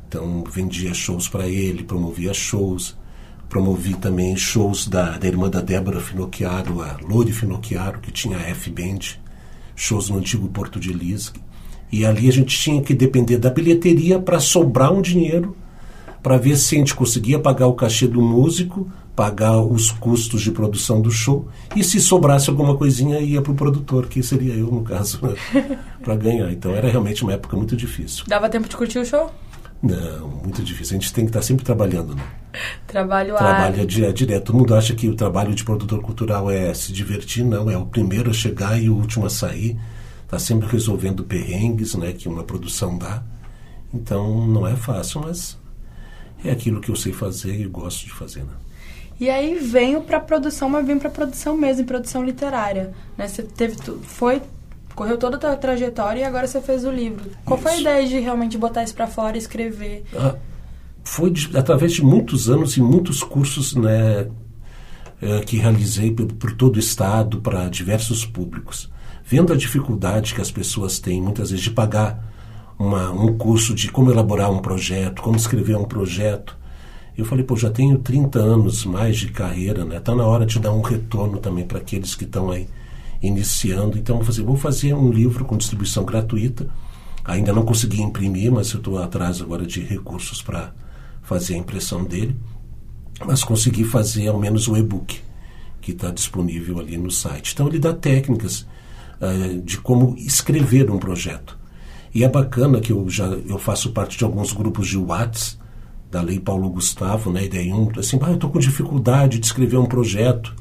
Então 0.07 0.43
vendia 0.43 0.93
shows 0.93 1.27
para 1.27 1.47
ele, 1.47 1.83
promovia 1.83 2.33
shows. 2.33 2.99
Promovi 3.47 3.95
também 3.95 4.35
shows 4.37 4.87
da, 4.87 5.17
da 5.17 5.27
irmã 5.27 5.49
da 5.49 5.59
Débora 5.59 5.99
Finocchiaro, 5.99 6.81
a 6.81 6.97
Lori 7.01 7.33
Finocchiaro, 7.33 7.99
que 7.99 8.11
tinha 8.11 8.37
a 8.37 8.49
F-Band, 8.49 9.17
shows 9.75 10.09
no 10.09 10.17
antigo 10.17 10.47
Porto 10.47 10.79
de 10.79 10.93
Lis. 10.93 11.33
E 11.91 12.05
ali 12.05 12.29
a 12.29 12.31
gente 12.31 12.57
tinha 12.57 12.81
que 12.81 12.93
depender 12.93 13.37
da 13.37 13.49
bilheteria 13.49 14.19
para 14.19 14.39
sobrar 14.39 14.93
um 14.93 15.01
dinheiro 15.01 15.55
para 16.21 16.37
ver 16.37 16.55
se 16.55 16.75
a 16.75 16.77
gente 16.77 16.95
conseguia 16.95 17.39
pagar 17.39 17.67
o 17.67 17.73
cachê 17.73 18.07
do 18.07 18.21
músico, 18.21 18.91
pagar 19.15 19.59
os 19.59 19.91
custos 19.91 20.41
de 20.41 20.51
produção 20.51 21.01
do 21.01 21.11
show 21.11 21.47
e 21.75 21.83
se 21.83 21.99
sobrasse 21.99 22.49
alguma 22.49 22.77
coisinha 22.77 23.19
ia 23.19 23.41
para 23.41 23.51
o 23.51 23.55
produtor, 23.55 24.07
que 24.07 24.23
seria 24.23 24.53
eu 24.53 24.67
no 24.67 24.83
caso, 24.83 25.19
né, 25.21 25.35
para 26.03 26.15
ganhar. 26.15 26.51
Então 26.51 26.71
era 26.71 26.89
realmente 26.89 27.23
uma 27.23 27.33
época 27.33 27.57
muito 27.57 27.75
difícil. 27.75 28.23
Dava 28.27 28.49
tempo 28.49 28.69
de 28.69 28.75
curtir 28.75 28.99
o 28.99 29.05
show? 29.05 29.31
Não, 29.81 30.27
muito 30.27 30.61
difícil. 30.61 30.95
A 30.95 30.99
gente 30.99 31.11
tem 31.11 31.25
que 31.25 31.29
estar 31.29 31.41
sempre 31.41 31.65
trabalhando, 31.65 32.15
né? 32.15 32.23
Trabalho 32.85 33.35
Trabalha 33.35 33.85
di 33.85 34.13
direto. 34.13 34.45
Todo 34.45 34.59
mundo 34.59 34.75
acha 34.75 34.93
que 34.93 35.09
o 35.09 35.15
trabalho 35.15 35.55
de 35.55 35.63
produtor 35.63 36.01
cultural 36.01 36.51
é 36.51 36.71
se 36.73 36.93
divertir, 36.93 37.43
não. 37.43 37.69
É 37.69 37.75
o 37.75 37.85
primeiro 37.85 38.29
a 38.29 38.33
chegar 38.33 38.79
e 38.79 38.89
o 38.89 38.95
último 38.95 39.25
a 39.25 39.29
sair. 39.29 39.79
Está 40.23 40.37
sempre 40.37 40.67
resolvendo 40.67 41.23
perrengues, 41.23 41.95
né? 41.95 42.13
Que 42.13 42.29
uma 42.29 42.43
produção 42.43 42.95
dá. 42.95 43.23
Então, 43.91 44.47
não 44.47 44.67
é 44.67 44.75
fácil, 44.75 45.21
mas 45.21 45.57
é 46.43 46.51
aquilo 46.51 46.81
que 46.81 46.89
eu 46.89 46.95
sei 46.95 47.13
fazer 47.13 47.59
e 47.59 47.65
gosto 47.65 48.05
de 48.05 48.11
fazer, 48.11 48.43
né? 48.43 48.53
E 49.19 49.29
aí 49.29 49.59
venho 49.59 50.01
para 50.01 50.19
produção, 50.19 50.67
mas 50.67 50.85
venho 50.85 50.99
para 50.99 51.09
produção 51.09 51.55
mesmo, 51.55 51.85
produção 51.85 52.23
literária, 52.23 52.91
né? 53.17 53.27
Você 53.27 53.43
teve 53.43 53.75
foi 54.01 54.41
correu 54.95 55.17
toda 55.17 55.37
a 55.37 55.39
tua 55.39 55.55
trajetória 55.55 56.21
e 56.21 56.23
agora 56.23 56.47
você 56.47 56.59
fez 56.61 56.85
o 56.85 56.91
livro. 56.91 57.29
Qual 57.45 57.57
isso. 57.57 57.67
foi 57.67 57.77
a 57.77 57.81
ideia 57.81 58.07
de 58.07 58.19
realmente 58.19 58.57
botar 58.57 58.83
isso 58.83 58.93
para 58.93 59.07
fora, 59.07 59.37
escrever? 59.37 60.03
Ah, 60.15 60.35
foi 61.03 61.29
de, 61.29 61.55
através 61.57 61.93
de 61.93 62.03
muitos 62.03 62.49
anos 62.49 62.77
e 62.77 62.81
muitos 62.81 63.23
cursos, 63.23 63.75
né, 63.75 64.27
é, 65.21 65.39
que 65.41 65.57
realizei 65.57 66.11
por, 66.11 66.27
por 66.33 66.51
todo 66.53 66.75
o 66.75 66.79
estado 66.79 67.39
para 67.41 67.69
diversos 67.69 68.25
públicos, 68.25 68.89
vendo 69.23 69.53
a 69.53 69.55
dificuldade 69.55 70.33
que 70.33 70.41
as 70.41 70.51
pessoas 70.51 70.99
têm 70.99 71.21
muitas 71.21 71.51
vezes 71.51 71.63
de 71.63 71.71
pagar 71.71 72.30
uma, 72.81 73.11
um 73.11 73.37
curso 73.37 73.73
de 73.75 73.91
como 73.91 74.11
elaborar 74.11 74.51
um 74.51 74.59
projeto, 74.59 75.21
como 75.21 75.37
escrever 75.37 75.77
um 75.77 75.85
projeto. 75.85 76.57
Eu 77.15 77.25
falei, 77.25 77.43
pô, 77.43 77.55
já 77.55 77.69
tenho 77.69 77.99
30 77.99 78.39
anos 78.39 78.85
mais 78.85 79.17
de 79.17 79.27
carreira, 79.31 79.85
né? 79.85 79.97
Está 79.97 80.15
na 80.15 80.25
hora 80.25 80.45
de 80.45 80.59
dar 80.59 80.71
um 80.71 80.81
retorno 80.81 81.37
também 81.37 81.65
para 81.65 81.77
aqueles 81.77 82.15
que 82.15 82.23
estão 82.23 82.49
aí 82.49 82.67
iniciando. 83.21 83.97
Então, 83.97 84.15
vou 84.15 84.25
fazer, 84.25 84.43
vou 84.43 84.57
fazer 84.57 84.93
um 84.93 85.11
livro 85.11 85.45
com 85.45 85.57
distribuição 85.57 86.03
gratuita. 86.03 86.67
Ainda 87.23 87.53
não 87.53 87.63
consegui 87.63 88.01
imprimir, 88.01 88.51
mas 88.51 88.71
eu 88.71 88.79
estou 88.79 88.97
atrás 88.97 89.41
agora 89.41 89.65
de 89.65 89.81
recursos 89.81 90.41
para 90.41 90.73
fazer 91.21 91.53
a 91.53 91.57
impressão 91.57 92.03
dele. 92.03 92.35
Mas 93.23 93.43
consegui 93.43 93.83
fazer 93.83 94.27
ao 94.27 94.39
menos 94.39 94.67
o 94.67 94.75
e-book, 94.75 95.21
que 95.79 95.91
está 95.91 96.09
disponível 96.09 96.79
ali 96.79 96.97
no 96.97 97.11
site. 97.11 97.53
Então, 97.53 97.67
ele 97.67 97.77
dá 97.77 97.93
técnicas 97.93 98.65
uh, 99.21 99.61
de 99.61 99.77
como 99.77 100.15
escrever 100.17 100.89
um 100.89 100.97
projeto. 100.97 101.60
E 102.13 102.23
é 102.23 102.29
bacana 102.29 102.79
que 102.79 102.91
eu 102.91 103.09
já 103.09 103.25
eu 103.25 103.57
faço 103.57 103.91
parte 103.91 104.17
de 104.17 104.23
alguns 104.23 104.51
grupos 104.51 104.87
de 104.87 104.97
Whats 104.97 105.57
da 106.11 106.21
Lei 106.21 106.39
Paulo 106.39 106.69
Gustavo, 106.69 107.31
né? 107.31 107.47
Daí 107.47 107.71
um, 107.71 107.89
assim, 107.97 108.19
ah, 108.21 108.29
eu 108.29 108.35
estou 108.35 108.49
com 108.49 108.59
dificuldade 108.59 109.39
de 109.39 109.45
escrever 109.45 109.77
um 109.77 109.85
projeto. 109.85 110.53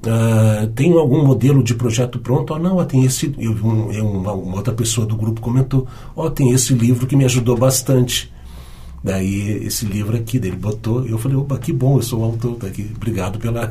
Uh, 0.00 0.66
tem 0.74 0.92
algum 0.92 1.24
modelo 1.24 1.62
de 1.62 1.74
projeto 1.74 2.18
pronto? 2.18 2.52
Oh, 2.52 2.58
não, 2.58 2.84
tem 2.84 3.04
esse. 3.04 3.34
Eu, 3.38 3.52
um, 3.52 4.18
uma, 4.18 4.32
uma, 4.32 4.56
outra 4.56 4.74
pessoa 4.74 5.06
do 5.06 5.16
grupo 5.16 5.40
comentou: 5.40 5.86
Ó, 6.14 6.26
oh, 6.26 6.30
tem 6.30 6.50
esse 6.50 6.74
livro 6.74 7.06
que 7.06 7.16
me 7.16 7.24
ajudou 7.24 7.56
bastante. 7.56 8.32
Daí, 9.02 9.64
esse 9.64 9.84
livro 9.84 10.16
aqui, 10.16 10.38
dele 10.38 10.56
botou. 10.56 11.06
Eu 11.06 11.18
falei: 11.18 11.36
opa, 11.36 11.58
que 11.58 11.72
bom, 11.72 11.98
eu 11.98 12.02
sou 12.02 12.20
o 12.20 12.24
autor. 12.24 12.58
Obrigado 12.96 13.38
pela, 13.38 13.66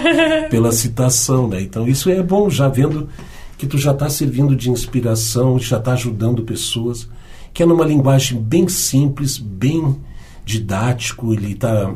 pela 0.48 0.72
citação. 0.72 1.48
Né? 1.48 1.62
Então, 1.62 1.88
isso 1.88 2.08
é 2.08 2.22
bom, 2.22 2.48
já 2.48 2.68
vendo 2.68 3.08
que 3.56 3.66
tu 3.66 3.78
já 3.78 3.92
está 3.92 4.08
servindo 4.08 4.56
de 4.56 4.70
inspiração, 4.70 5.58
já 5.58 5.78
está 5.78 5.92
ajudando 5.92 6.42
pessoas, 6.42 7.08
que 7.52 7.62
é 7.62 7.66
numa 7.66 7.84
linguagem 7.84 8.40
bem 8.40 8.68
simples, 8.68 9.38
bem 9.38 10.00
didático. 10.44 11.32
Ele 11.32 11.52
está 11.52 11.94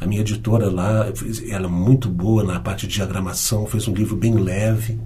a 0.00 0.06
minha 0.06 0.20
editora 0.20 0.70
lá, 0.70 1.06
ela 1.48 1.66
é 1.66 1.70
muito 1.70 2.08
boa 2.08 2.44
na 2.44 2.60
parte 2.60 2.86
de 2.86 2.94
diagramação, 2.94 3.66
fez 3.66 3.88
um 3.88 3.94
livro 3.94 4.16
bem 4.16 4.34
leve, 4.34 4.98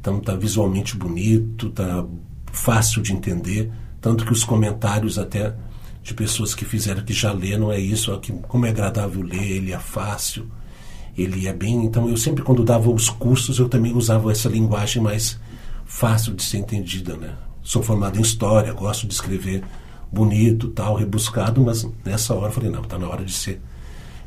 então 0.00 0.18
está 0.18 0.34
visualmente 0.36 0.96
bonito, 0.96 1.68
está 1.68 2.04
fácil 2.52 3.02
de 3.02 3.12
entender, 3.12 3.70
tanto 4.00 4.24
que 4.24 4.32
os 4.32 4.44
comentários 4.44 5.18
até 5.18 5.54
de 6.02 6.14
pessoas 6.14 6.54
que 6.54 6.64
fizeram 6.64 7.04
que 7.04 7.12
já 7.12 7.32
leram 7.32 7.72
é 7.72 7.80
isso, 7.80 8.12
ó, 8.12 8.18
que, 8.18 8.32
como 8.32 8.64
é 8.64 8.70
agradável 8.70 9.22
ler, 9.22 9.56
ele 9.56 9.72
é 9.72 9.78
fácil, 9.78 10.46
ele 11.18 11.48
é 11.48 11.52
bem. 11.52 11.84
Então 11.84 12.08
eu 12.08 12.16
sempre 12.16 12.42
quando 12.42 12.64
dava 12.64 12.90
os 12.90 13.10
cursos 13.10 13.58
eu 13.58 13.68
também 13.68 13.94
usava 13.94 14.30
essa 14.30 14.48
linguagem 14.48 15.02
mais 15.02 15.38
fácil 15.84 16.34
de 16.34 16.42
ser 16.42 16.58
entendida, 16.58 17.16
né? 17.16 17.32
Sou 17.62 17.82
formado 17.82 18.18
em 18.18 18.22
história, 18.22 18.72
gosto 18.72 19.06
de 19.06 19.12
escrever 19.12 19.62
bonito, 20.10 20.68
tal, 20.68 20.94
rebuscado, 20.94 21.60
mas 21.60 21.86
nessa 22.04 22.34
hora 22.34 22.46
eu 22.46 22.52
falei 22.52 22.70
não, 22.70 22.82
está 22.82 22.98
na 22.98 23.08
hora 23.08 23.24
de 23.24 23.32
ser 23.32 23.60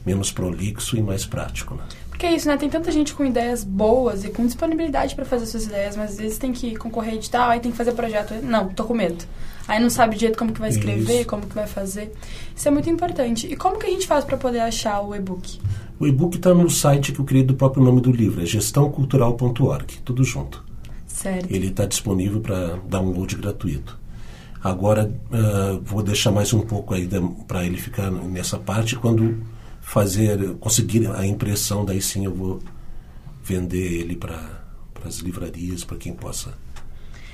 menos 0.05 0.31
prolixo 0.31 0.97
e 0.97 1.01
mais 1.01 1.25
prático. 1.25 1.75
Né? 1.75 1.83
Porque 2.09 2.25
é 2.25 2.35
isso, 2.35 2.47
né? 2.47 2.57
Tem 2.57 2.69
tanta 2.69 2.91
gente 2.91 3.13
com 3.13 3.25
ideias 3.25 3.63
boas 3.63 4.23
e 4.23 4.29
com 4.29 4.45
disponibilidade 4.45 5.15
para 5.15 5.25
fazer 5.25 5.45
suas 5.45 5.65
ideias, 5.65 5.95
mas 5.95 6.11
às 6.11 6.17
vezes 6.17 6.37
tem 6.37 6.51
que 6.51 6.75
concorrer 6.75 7.17
de 7.17 7.29
tal, 7.29 7.49
aí 7.49 7.59
tem 7.59 7.71
que 7.71 7.77
fazer 7.77 7.93
projeto. 7.93 8.33
Não, 8.43 8.69
tô 8.69 8.83
com 8.83 8.93
medo. 8.93 9.23
Aí 9.67 9.79
não 9.79 9.89
sabe 9.89 10.15
direito 10.15 10.37
como 10.37 10.51
que 10.51 10.59
vai 10.59 10.69
escrever, 10.69 11.21
isso. 11.21 11.29
como 11.29 11.45
que 11.45 11.55
vai 11.55 11.67
fazer. 11.67 12.13
Isso 12.55 12.67
é 12.67 12.71
muito 12.71 12.89
importante. 12.89 13.47
E 13.47 13.55
como 13.55 13.79
que 13.79 13.85
a 13.85 13.89
gente 13.89 14.05
faz 14.05 14.25
para 14.25 14.37
poder 14.37 14.59
achar 14.59 15.01
o 15.01 15.15
e-book? 15.15 15.59
O 16.01 16.07
e-book 16.07 16.37
está 16.37 16.51
no 16.51 16.67
site 16.67 17.11
que 17.11 17.19
eu 17.19 17.25
criei 17.25 17.43
do 17.43 17.53
próprio 17.53 17.83
nome 17.83 18.01
do 18.01 18.11
livro, 18.11 18.41
é 18.41 18.45
gestãocultural.org, 18.47 19.99
tudo 20.03 20.23
junto. 20.23 20.65
Certo. 21.05 21.45
Ele 21.47 21.67
está 21.67 21.85
disponível 21.85 22.41
para 22.41 22.77
download 22.89 23.35
gratuito. 23.35 23.99
Agora, 24.63 25.13
uh, 25.29 25.79
vou 25.83 26.01
deixar 26.01 26.31
mais 26.31 26.53
um 26.53 26.61
pouco 26.61 26.95
aí 26.95 27.07
para 27.47 27.63
ele 27.63 27.77
ficar 27.77 28.09
nessa 28.09 28.57
parte. 28.57 28.95
Quando 28.95 29.43
fazer, 29.79 30.55
conseguir 30.55 31.05
a 31.05 31.23
impressão, 31.23 31.85
daí 31.85 32.01
sim 32.01 32.25
eu 32.25 32.33
vou 32.33 32.59
vender 33.43 33.99
ele 34.01 34.15
para 34.15 34.43
as 35.05 35.17
livrarias, 35.17 35.83
para 35.83 35.97
quem 35.97 36.15
possa 36.15 36.51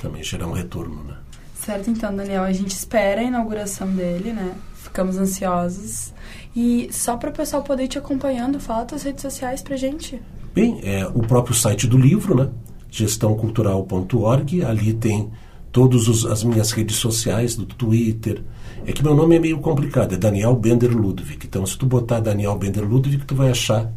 também 0.01 0.21
gerar 0.21 0.45
um 0.45 0.51
retorno, 0.51 1.05
né? 1.05 1.15
Certo, 1.55 1.89
então, 1.89 2.13
Daniel, 2.13 2.43
a 2.43 2.51
gente 2.51 2.71
espera 2.71 3.21
a 3.21 3.23
inauguração 3.23 3.89
dele, 3.95 4.33
né? 4.33 4.53
Ficamos 4.87 5.17
ansiosos. 5.17 6.13
E 6.55 6.89
só 6.91 7.17
para 7.17 7.29
o 7.29 7.33
pessoal 7.33 7.61
poder 7.63 7.87
te 7.87 7.97
acompanhando, 7.97 8.59
fala 8.59 8.85
tuas 8.85 9.03
redes 9.03 9.21
sociais 9.21 9.61
pra 9.61 9.75
gente. 9.75 10.21
Bem, 10.53 10.79
é 10.83 11.05
o 11.05 11.19
próprio 11.19 11.53
site 11.53 11.85
do 11.85 11.97
livro, 11.97 12.35
né? 12.35 12.49
gestãocultural.org. 12.89 14.63
Ali 14.63 14.93
tem 14.93 15.29
todas 15.71 16.25
as 16.25 16.43
minhas 16.43 16.71
redes 16.71 16.95
sociais, 16.95 17.55
do 17.55 17.65
Twitter. 17.65 18.43
É 18.85 18.91
que 18.91 19.03
meu 19.03 19.13
nome 19.13 19.35
é 19.35 19.39
meio 19.39 19.59
complicado, 19.59 20.13
é 20.15 20.17
Daniel 20.17 20.55
Bender 20.55 20.95
Ludwig. 20.95 21.45
Então, 21.45 21.65
se 21.65 21.77
tu 21.77 21.85
botar 21.85 22.19
Daniel 22.19 22.57
Bender 22.57 22.87
Ludwig, 22.87 23.23
tu 23.25 23.35
vai 23.35 23.51
achar 23.51 23.91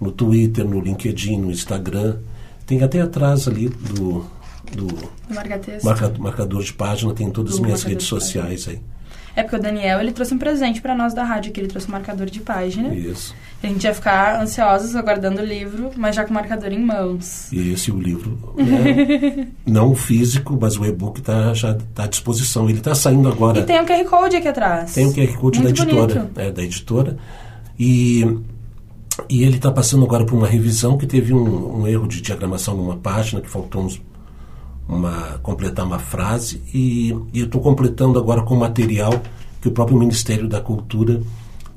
no 0.00 0.12
Twitter, 0.12 0.64
no 0.64 0.80
LinkedIn, 0.80 1.38
no 1.38 1.50
Instagram. 1.50 2.18
Tem 2.66 2.82
até 2.82 3.00
atrás 3.00 3.48
ali 3.48 3.68
do, 3.68 4.24
do 4.72 4.86
marca, 5.82 6.12
marcador 6.18 6.62
de 6.62 6.72
página, 6.72 7.12
tem 7.12 7.30
todas 7.30 7.52
do 7.52 7.56
as 7.56 7.62
minhas 7.62 7.82
redes 7.82 8.06
sociais 8.06 8.68
aí. 8.68 8.80
É 9.36 9.42
porque 9.42 9.56
o 9.56 9.60
Daniel, 9.60 10.00
ele 10.00 10.12
trouxe 10.12 10.32
um 10.32 10.38
presente 10.38 10.80
para 10.80 10.94
nós 10.94 11.12
da 11.12 11.24
rádio, 11.24 11.52
que 11.52 11.60
ele 11.60 11.66
trouxe 11.66 11.88
um 11.88 11.92
marcador 11.92 12.26
de 12.26 12.40
página. 12.40 12.94
Isso. 12.94 13.34
A 13.62 13.66
gente 13.66 13.82
ia 13.82 13.94
ficar 13.94 14.40
ansiosos 14.40 14.94
aguardando 14.94 15.40
o 15.40 15.44
livro, 15.44 15.90
mas 15.96 16.14
já 16.14 16.24
com 16.24 16.30
o 16.30 16.34
marcador 16.34 16.72
em 16.72 16.78
mãos. 16.78 17.50
E 17.50 17.72
esse 17.72 17.90
o 17.90 17.98
livro, 17.98 18.38
né, 18.56 19.48
não 19.66 19.94
físico, 19.94 20.56
mas 20.60 20.76
o 20.76 20.84
e-book 20.84 21.20
tá, 21.20 21.52
já 21.52 21.72
está 21.72 22.04
à 22.04 22.06
disposição. 22.06 22.68
Ele 22.68 22.78
está 22.78 22.94
saindo 22.94 23.28
agora. 23.28 23.58
E 23.58 23.64
tem 23.64 23.80
o 23.80 23.86
QR 23.86 24.04
Code 24.04 24.36
aqui 24.36 24.48
atrás. 24.48 24.92
Tem 24.92 25.06
o 25.06 25.12
QR 25.12 25.38
Code 25.38 25.60
Muito 25.60 25.84
da 25.84 25.90
editora. 25.90 26.30
É, 26.36 26.50
da 26.52 26.62
editora. 26.62 27.16
E, 27.78 28.22
e 29.28 29.42
ele 29.42 29.56
está 29.56 29.72
passando 29.72 30.04
agora 30.04 30.24
por 30.24 30.36
uma 30.36 30.46
revisão 30.46 30.96
que 30.96 31.06
teve 31.06 31.34
um, 31.34 31.80
um 31.80 31.88
erro 31.88 32.06
de 32.06 32.20
diagramação 32.20 32.76
numa 32.76 32.96
página, 32.96 33.40
que 33.40 33.50
faltou 33.50 33.82
uns 33.82 34.00
uma, 34.88 35.38
completar 35.42 35.84
uma 35.84 35.98
frase 35.98 36.62
e, 36.72 37.10
e 37.32 37.40
eu 37.40 37.46
estou 37.46 37.60
completando 37.60 38.18
agora 38.18 38.42
com 38.42 38.54
material 38.54 39.12
que 39.60 39.68
o 39.68 39.72
próprio 39.72 39.98
Ministério 39.98 40.48
da 40.48 40.60
Cultura 40.60 41.20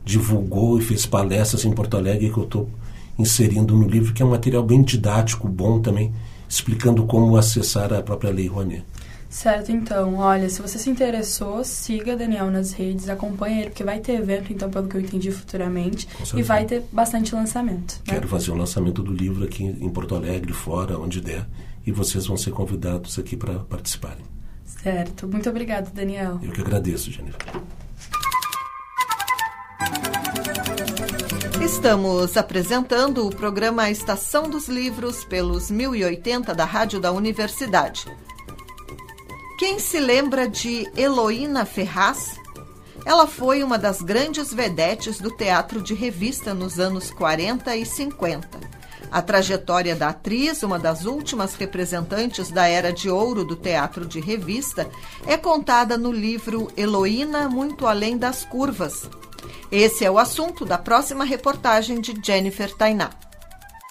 divulgou 0.04 0.78
e 0.78 0.82
fez 0.82 1.06
palestras 1.06 1.66
em 1.66 1.72
Porto 1.72 1.98
Alegre 1.98 2.32
que 2.32 2.38
eu 2.38 2.44
estou 2.44 2.70
inserindo 3.18 3.76
no 3.76 3.88
livro, 3.88 4.14
que 4.14 4.22
é 4.22 4.26
um 4.26 4.30
material 4.30 4.64
bem 4.64 4.82
didático, 4.82 5.48
bom 5.48 5.82
também, 5.82 6.14
explicando 6.48 7.06
como 7.06 7.36
acessar 7.36 7.94
a 7.94 8.02
própria 8.02 8.32
Lei 8.32 8.48
Rouanet. 8.48 8.84
Certo, 9.30 9.72
então, 9.72 10.16
olha, 10.16 10.50
se 10.50 10.62
você 10.62 10.80
se 10.80 10.90
interessou, 10.90 11.64
siga 11.64 12.16
Daniel 12.16 12.50
nas 12.50 12.72
redes, 12.72 13.10
acompanhe 13.10 13.60
ele, 13.60 13.70
porque 13.70 13.84
vai 13.84 14.00
ter 14.00 14.14
evento, 14.14 14.54
então, 14.54 14.70
pelo 14.70 14.88
que 14.88 14.96
eu 14.96 15.02
entendi, 15.02 15.32
futuramente, 15.32 16.08
e 16.34 16.42
vai 16.42 16.66
ter 16.66 16.86
bastante 16.92 17.36
lançamento. 17.36 18.02
Né? 18.08 18.14
Quero 18.14 18.28
fazer 18.28 18.52
o 18.52 18.56
lançamento 18.56 19.04
do 19.04 19.12
livro 19.12 19.44
aqui 19.44 19.66
em 19.66 19.90
Porto 19.90 20.16
Alegre, 20.16 20.54
fora, 20.54 20.98
onde 20.98 21.20
der, 21.20 21.46
e 21.88 21.92
vocês 21.92 22.28
vão 22.28 22.36
ser 22.36 22.52
convidados 22.52 23.18
aqui 23.18 23.38
para 23.38 23.60
participarem. 23.60 24.26
Certo. 24.66 25.26
Muito 25.26 25.50
obrigada, 25.50 25.90
Daniel. 25.90 26.38
Eu 26.44 26.52
que 26.52 26.60
agradeço, 26.60 27.10
Jennifer. 27.10 27.40
Estamos 31.64 32.36
apresentando 32.36 33.26
o 33.26 33.34
programa 33.34 33.90
Estação 33.90 34.50
dos 34.50 34.68
Livros 34.68 35.24
pelos 35.24 35.72
1080 35.72 36.54
da 36.54 36.66
Rádio 36.66 37.00
da 37.00 37.14
Universidade. 37.14 38.06
Quem 39.58 39.80
se 39.80 40.00
lembra 40.00 40.48
de 40.48 40.86
Heloína 40.96 41.66
Ferraz? 41.66 42.38
Ela 43.06 43.26
foi 43.26 43.64
uma 43.64 43.78
das 43.78 44.02
grandes 44.02 44.54
vedetes 44.54 45.20
do 45.20 45.32
teatro 45.32 45.82
de 45.82 45.94
revista 45.94 46.54
nos 46.54 46.80
anos 46.80 47.12
40 47.12 47.76
e 47.78 47.86
50. 47.86 48.67
A 49.12 49.22
trajetória 49.22 49.96
da 49.96 50.10
atriz, 50.10 50.64
uma 50.64 50.78
das 50.78 51.06
últimas 51.06 51.56
representantes 51.56 52.52
da 52.52 52.68
era 52.68 52.92
de 52.92 53.10
ouro 53.10 53.46
do 53.46 53.56
teatro 53.56 54.06
de 54.06 54.20
revista, 54.20 54.90
é 55.26 55.38
contada 55.38 55.98
no 55.98 56.12
livro 56.12 56.72
Heloína 56.76 57.48
Muito 57.48 57.88
Além 57.88 58.18
das 58.18 58.44
Curvas. 58.44 59.10
Esse 59.72 60.04
é 60.04 60.12
o 60.12 60.18
assunto 60.18 60.66
da 60.66 60.78
próxima 60.78 61.24
reportagem 61.24 62.02
de 62.02 62.14
Jennifer 62.24 62.74
Tainá. 62.76 63.10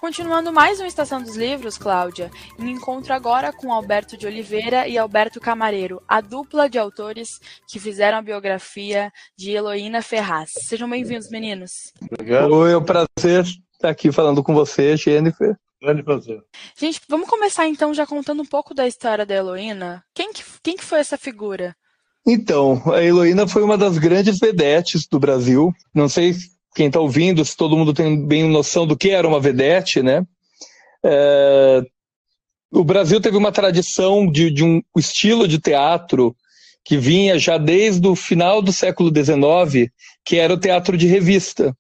Continuando 0.01 0.53
mais 0.53 0.79
uma 0.79 0.87
Estação 0.87 1.23
dos 1.23 1.37
Livros, 1.37 1.79
Cláudia, 1.79 2.31
em 2.59 2.71
encontro 2.71 3.13
agora 3.15 3.51
com 3.53 3.73
Alberto 3.73 4.17
de 4.17 4.27
Oliveira 4.27 4.87
e 4.87 4.99
Alberto 4.99 5.41
Camareiro, 5.41 6.03
a 6.07 6.21
dupla 6.21 6.69
de 6.69 6.79
autores 6.79 7.41
que 7.67 7.81
fizeram 7.81 8.19
a 8.19 8.23
biografia 8.23 9.11
de 9.37 9.53
Heloína 9.53 10.03
Ferraz. 10.03 10.53
Sejam 10.53 10.89
bem-vindos, 10.89 11.31
meninos. 11.31 11.93
Obrigado. 12.13 12.53
Oi, 12.53 12.73
é 12.73 12.77
um 12.77 12.85
prazer 12.85 13.47
estar 13.77 13.91
aqui 13.91 14.11
falando 14.11 14.43
com 14.43 14.55
você, 14.55 14.97
Jennifer. 14.97 15.57
Grande 15.81 16.03
prazer. 16.03 16.43
Gente, 16.79 17.01
vamos 17.09 17.29
começar 17.29 17.69
então 17.69 17.93
já 17.93 18.07
contando 18.07 18.43
um 18.43 18.47
pouco 18.47 18.75
da 18.75 18.87
história 18.87 19.27
da 19.27 19.35
Heloína. 19.35 20.03
Quem 20.15 20.33
que, 20.33 20.43
quem 20.63 20.77
que 20.77 20.85
foi 20.85 20.99
essa 20.99 21.19
figura? 21.19 21.77
Então, 22.27 22.83
a 22.93 23.05
Heloína 23.05 23.47
foi 23.47 23.63
uma 23.63 23.79
das 23.79 23.99
grandes 23.99 24.39
vedetes 24.39 25.07
do 25.07 25.21
Brasil. 25.21 25.73
Não 25.95 26.09
sei 26.09 26.35
quem 26.75 26.89
está 26.89 26.99
ouvindo, 26.99 27.45
se 27.45 27.57
todo 27.57 27.77
mundo 27.77 27.95
tem 27.95 28.27
bem 28.27 28.49
noção 28.49 28.87
do 28.87 28.97
que 28.97 29.11
era 29.11 29.29
uma 29.29 29.41
vedete, 29.41 30.03
né? 30.03 30.25
É... 31.05 31.83
O 32.73 32.83
Brasil 32.83 33.21
teve 33.21 33.37
uma 33.37 33.53
tradição 33.53 34.31
de, 34.31 34.51
de 34.51 34.65
um 34.65 34.83
estilo 34.97 35.47
de 35.47 35.59
teatro 35.59 36.35
que 36.85 36.97
vinha 36.97 37.39
já 37.39 37.59
desde 37.59 38.07
o 38.09 38.17
final 38.17 38.61
do 38.61 38.73
século 38.73 39.11
XIX, 39.11 39.91
que 40.25 40.37
era 40.37 40.53
o 40.53 40.59
teatro 40.59 40.97
de 40.97 41.07
revista 41.07 41.77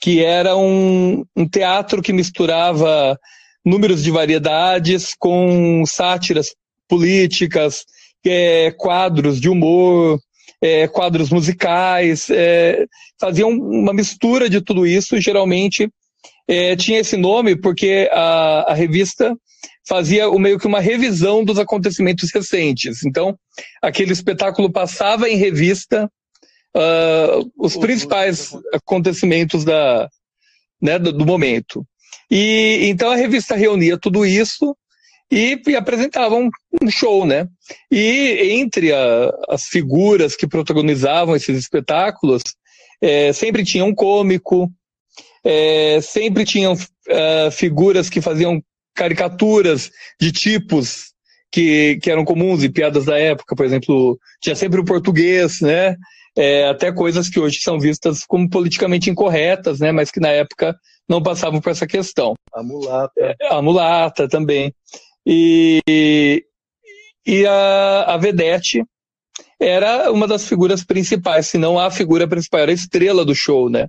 que 0.00 0.24
era 0.24 0.56
um, 0.56 1.24
um 1.36 1.48
teatro 1.48 2.02
que 2.02 2.12
misturava 2.12 3.18
números 3.64 4.02
de 4.02 4.10
variedades 4.10 5.14
com 5.18 5.82
sátiras 5.86 6.54
políticas, 6.88 7.84
é, 8.24 8.70
quadros 8.72 9.40
de 9.40 9.48
humor, 9.48 10.18
é, 10.60 10.88
quadros 10.88 11.30
musicais, 11.30 12.28
é, 12.30 12.84
faziam 13.20 13.50
uma 13.50 13.92
mistura 13.92 14.48
de 14.48 14.60
tudo 14.60 14.86
isso 14.86 15.20
geralmente 15.20 15.88
é, 16.46 16.74
tinha 16.74 17.00
esse 17.00 17.16
nome 17.16 17.54
porque 17.56 18.08
a, 18.10 18.72
a 18.72 18.74
revista 18.74 19.36
fazia 19.86 20.30
meio 20.32 20.58
que 20.58 20.66
uma 20.66 20.80
revisão 20.80 21.44
dos 21.44 21.58
acontecimentos 21.58 22.30
recentes. 22.32 23.04
Então, 23.04 23.36
aquele 23.82 24.12
espetáculo 24.12 24.70
passava 24.70 25.28
em 25.28 25.36
revista 25.36 26.10
uh, 26.78 27.50
os 27.58 27.76
principais 27.76 28.52
acontecimentos 28.72 29.64
da, 29.64 30.08
né, 30.80 30.98
do, 30.98 31.12
do, 31.12 31.26
momento. 31.26 31.84
E 32.30 32.88
então 32.88 33.10
a 33.10 33.16
revista 33.16 33.56
reunia 33.56 33.98
tudo 33.98 34.24
isso 34.24 34.76
e, 35.30 35.60
e 35.66 35.76
apresentava 35.76 36.36
um, 36.36 36.48
um, 36.80 36.90
show, 36.90 37.26
né? 37.26 37.48
E 37.90 38.52
entre 38.60 38.92
a, 38.92 39.30
as 39.48 39.64
figuras 39.64 40.36
que 40.36 40.46
protagonizavam 40.46 41.34
esses 41.34 41.58
espetáculos, 41.58 42.42
é, 43.02 43.32
sempre 43.32 43.64
tinha 43.64 43.84
um 43.84 43.94
cômico, 43.94 44.70
é, 45.44 46.00
sempre 46.00 46.44
tinham 46.44 46.74
uh, 46.74 47.50
figuras 47.50 48.08
que 48.08 48.20
faziam 48.20 48.62
caricaturas 48.94 49.90
de 50.20 50.32
tipos 50.32 51.12
que, 51.50 51.98
que 52.02 52.10
eram 52.10 52.24
comuns 52.24 52.62
e 52.62 52.68
piadas 52.68 53.04
da 53.06 53.18
época, 53.18 53.54
por 53.54 53.64
exemplo, 53.64 54.18
tinha 54.40 54.56
sempre 54.56 54.80
o 54.80 54.84
português, 54.84 55.60
né? 55.60 55.96
É, 56.38 56.68
até 56.68 56.92
coisas 56.92 57.28
que 57.28 57.40
hoje 57.40 57.58
são 57.60 57.80
vistas 57.80 58.24
como 58.24 58.48
politicamente 58.48 59.10
incorretas, 59.10 59.80
né, 59.80 59.90
mas 59.90 60.08
que 60.08 60.20
na 60.20 60.28
época 60.28 60.78
não 61.08 61.20
passavam 61.20 61.60
por 61.60 61.70
essa 61.70 61.84
questão. 61.84 62.34
A 62.54 62.62
mulata. 62.62 63.12
É, 63.18 63.34
a 63.48 63.60
mulata 63.60 64.28
também. 64.28 64.72
E, 65.26 65.82
e 67.26 67.44
a, 67.44 68.14
a 68.14 68.16
Vedete 68.16 68.84
era 69.60 70.12
uma 70.12 70.28
das 70.28 70.46
figuras 70.46 70.84
principais, 70.84 71.48
se 71.48 71.58
não 71.58 71.76
a 71.76 71.90
figura 71.90 72.28
principal, 72.28 72.60
era 72.60 72.70
a 72.70 72.74
estrela 72.74 73.24
do 73.24 73.34
show, 73.34 73.68
né? 73.68 73.88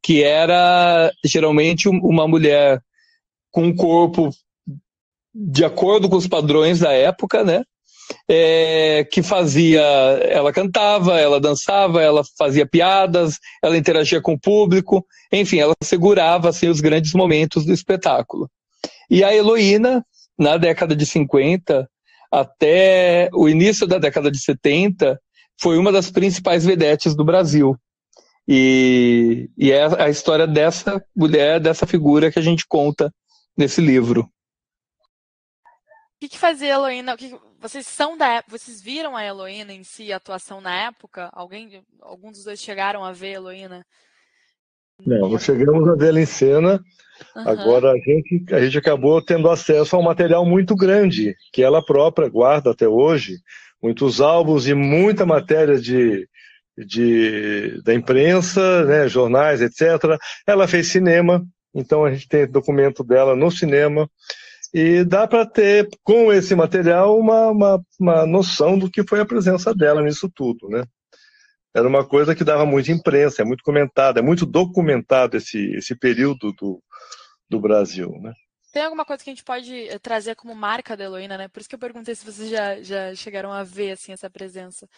Que 0.00 0.22
era 0.22 1.10
geralmente 1.24 1.88
uma 1.88 2.28
mulher 2.28 2.80
com 3.50 3.64
um 3.64 3.74
corpo 3.74 4.30
de 5.34 5.64
acordo 5.64 6.08
com 6.08 6.16
os 6.16 6.28
padrões 6.28 6.78
da 6.78 6.92
época, 6.92 7.42
né? 7.42 7.64
É, 8.28 9.04
que 9.10 9.22
fazia. 9.22 9.80
Ela 9.80 10.52
cantava, 10.52 11.18
ela 11.18 11.40
dançava, 11.40 12.02
ela 12.02 12.22
fazia 12.38 12.66
piadas, 12.66 13.38
ela 13.62 13.76
interagia 13.76 14.20
com 14.20 14.34
o 14.34 14.40
público, 14.40 15.04
enfim, 15.32 15.58
ela 15.58 15.74
segurava 15.82 16.48
assim, 16.48 16.68
os 16.68 16.80
grandes 16.80 17.12
momentos 17.12 17.64
do 17.64 17.72
espetáculo. 17.72 18.50
E 19.08 19.24
a 19.24 19.34
Heloína, 19.34 20.04
na 20.38 20.56
década 20.56 20.94
de 20.94 21.04
50 21.04 21.88
até 22.32 23.28
o 23.34 23.48
início 23.48 23.86
da 23.86 23.98
década 23.98 24.30
de 24.30 24.38
70, 24.38 25.20
foi 25.60 25.76
uma 25.76 25.90
das 25.90 26.10
principais 26.10 26.64
vedetes 26.64 27.14
do 27.14 27.24
Brasil. 27.24 27.76
E, 28.46 29.50
e 29.58 29.70
é 29.70 30.02
a 30.02 30.08
história 30.08 30.46
dessa 30.46 31.04
mulher, 31.14 31.60
dessa 31.60 31.86
figura 31.86 32.30
que 32.30 32.38
a 32.38 32.42
gente 32.42 32.64
conta 32.68 33.12
nesse 33.56 33.80
livro. 33.80 34.22
O 34.22 34.28
que, 36.20 36.28
que 36.28 36.38
fazia 36.38 36.74
a 36.74 36.76
Heloína? 36.76 37.14
O 37.14 37.16
que, 37.16 37.36
vocês 37.60 37.86
são 37.86 38.16
da 38.16 38.42
vocês 38.48 38.80
viram 38.80 39.16
a 39.16 39.24
Heloína 39.24 39.72
em 39.72 39.84
si, 39.84 40.12
a 40.12 40.16
atuação 40.16 40.60
na 40.60 40.86
época? 40.86 41.28
Alguém, 41.32 41.82
algum 42.00 42.32
dos 42.32 42.44
dois 42.44 42.60
chegaram 42.60 43.04
a 43.04 43.12
ver 43.12 43.28
a 43.28 43.36
Heloína? 43.36 43.86
Não, 45.06 45.38
chegamos 45.38 45.88
a 45.88 45.94
ver 45.94 46.08
ela 46.08 46.20
em 46.20 46.26
cena. 46.26 46.82
Uhum. 47.36 47.48
Agora 47.48 47.92
a 47.92 47.96
gente, 47.96 48.44
a 48.52 48.60
gente 48.60 48.78
acabou 48.78 49.20
tendo 49.20 49.50
acesso 49.50 49.94
a 49.94 49.98
um 49.98 50.02
material 50.02 50.44
muito 50.44 50.74
grande 50.74 51.36
que 51.52 51.62
ela 51.62 51.84
própria 51.84 52.28
guarda 52.28 52.70
até 52.70 52.88
hoje, 52.88 53.36
muitos 53.82 54.20
álbuns 54.20 54.66
e 54.66 54.74
muita 54.74 55.26
matéria 55.26 55.78
de, 55.78 56.26
de 56.78 57.80
da 57.82 57.92
imprensa, 57.92 58.84
né, 58.86 59.08
jornais, 59.08 59.60
etc. 59.60 60.18
Ela 60.46 60.66
fez 60.66 60.88
cinema, 60.88 61.44
Então 61.74 62.04
a 62.04 62.10
gente 62.10 62.26
tem 62.26 62.46
documento 62.46 63.04
dela 63.04 63.36
no 63.36 63.50
cinema 63.50 64.08
e 64.72 65.04
dá 65.04 65.26
para 65.26 65.44
ter, 65.44 65.88
com 66.02 66.32
esse 66.32 66.54
material, 66.54 67.18
uma, 67.18 67.50
uma, 67.50 67.84
uma, 67.98 68.26
noção 68.26 68.78
do 68.78 68.90
que 68.90 69.06
foi 69.06 69.20
a 69.20 69.26
presença 69.26 69.74
dela 69.74 70.02
nisso 70.02 70.30
tudo, 70.32 70.68
né? 70.68 70.84
Era 71.74 71.86
uma 71.86 72.06
coisa 72.06 72.34
que 72.34 72.44
dava 72.44 72.66
muita 72.66 72.90
imprensa, 72.90 73.42
é 73.42 73.44
muito 73.44 73.62
comentada, 73.62 74.20
é 74.20 74.22
muito 74.22 74.44
documentado 74.46 75.36
esse, 75.36 75.72
esse 75.74 75.94
período 75.94 76.52
do, 76.52 76.82
do 77.48 77.60
Brasil, 77.60 78.10
né? 78.20 78.32
Tem 78.72 78.84
alguma 78.84 79.04
coisa 79.04 79.22
que 79.22 79.30
a 79.30 79.32
gente 79.32 79.44
pode 79.44 79.88
eh, 79.88 79.98
trazer 79.98 80.36
como 80.36 80.54
marca 80.54 80.96
da 80.96 81.04
Heloína, 81.04 81.36
né? 81.36 81.48
Por 81.48 81.60
isso 81.60 81.68
que 81.68 81.74
eu 81.74 81.78
perguntei 81.78 82.14
se 82.14 82.24
vocês 82.24 82.48
já, 82.48 82.80
já 82.80 83.14
chegaram 83.14 83.52
a 83.52 83.64
ver, 83.64 83.92
assim, 83.92 84.12
essa 84.12 84.30
presença. 84.30 84.88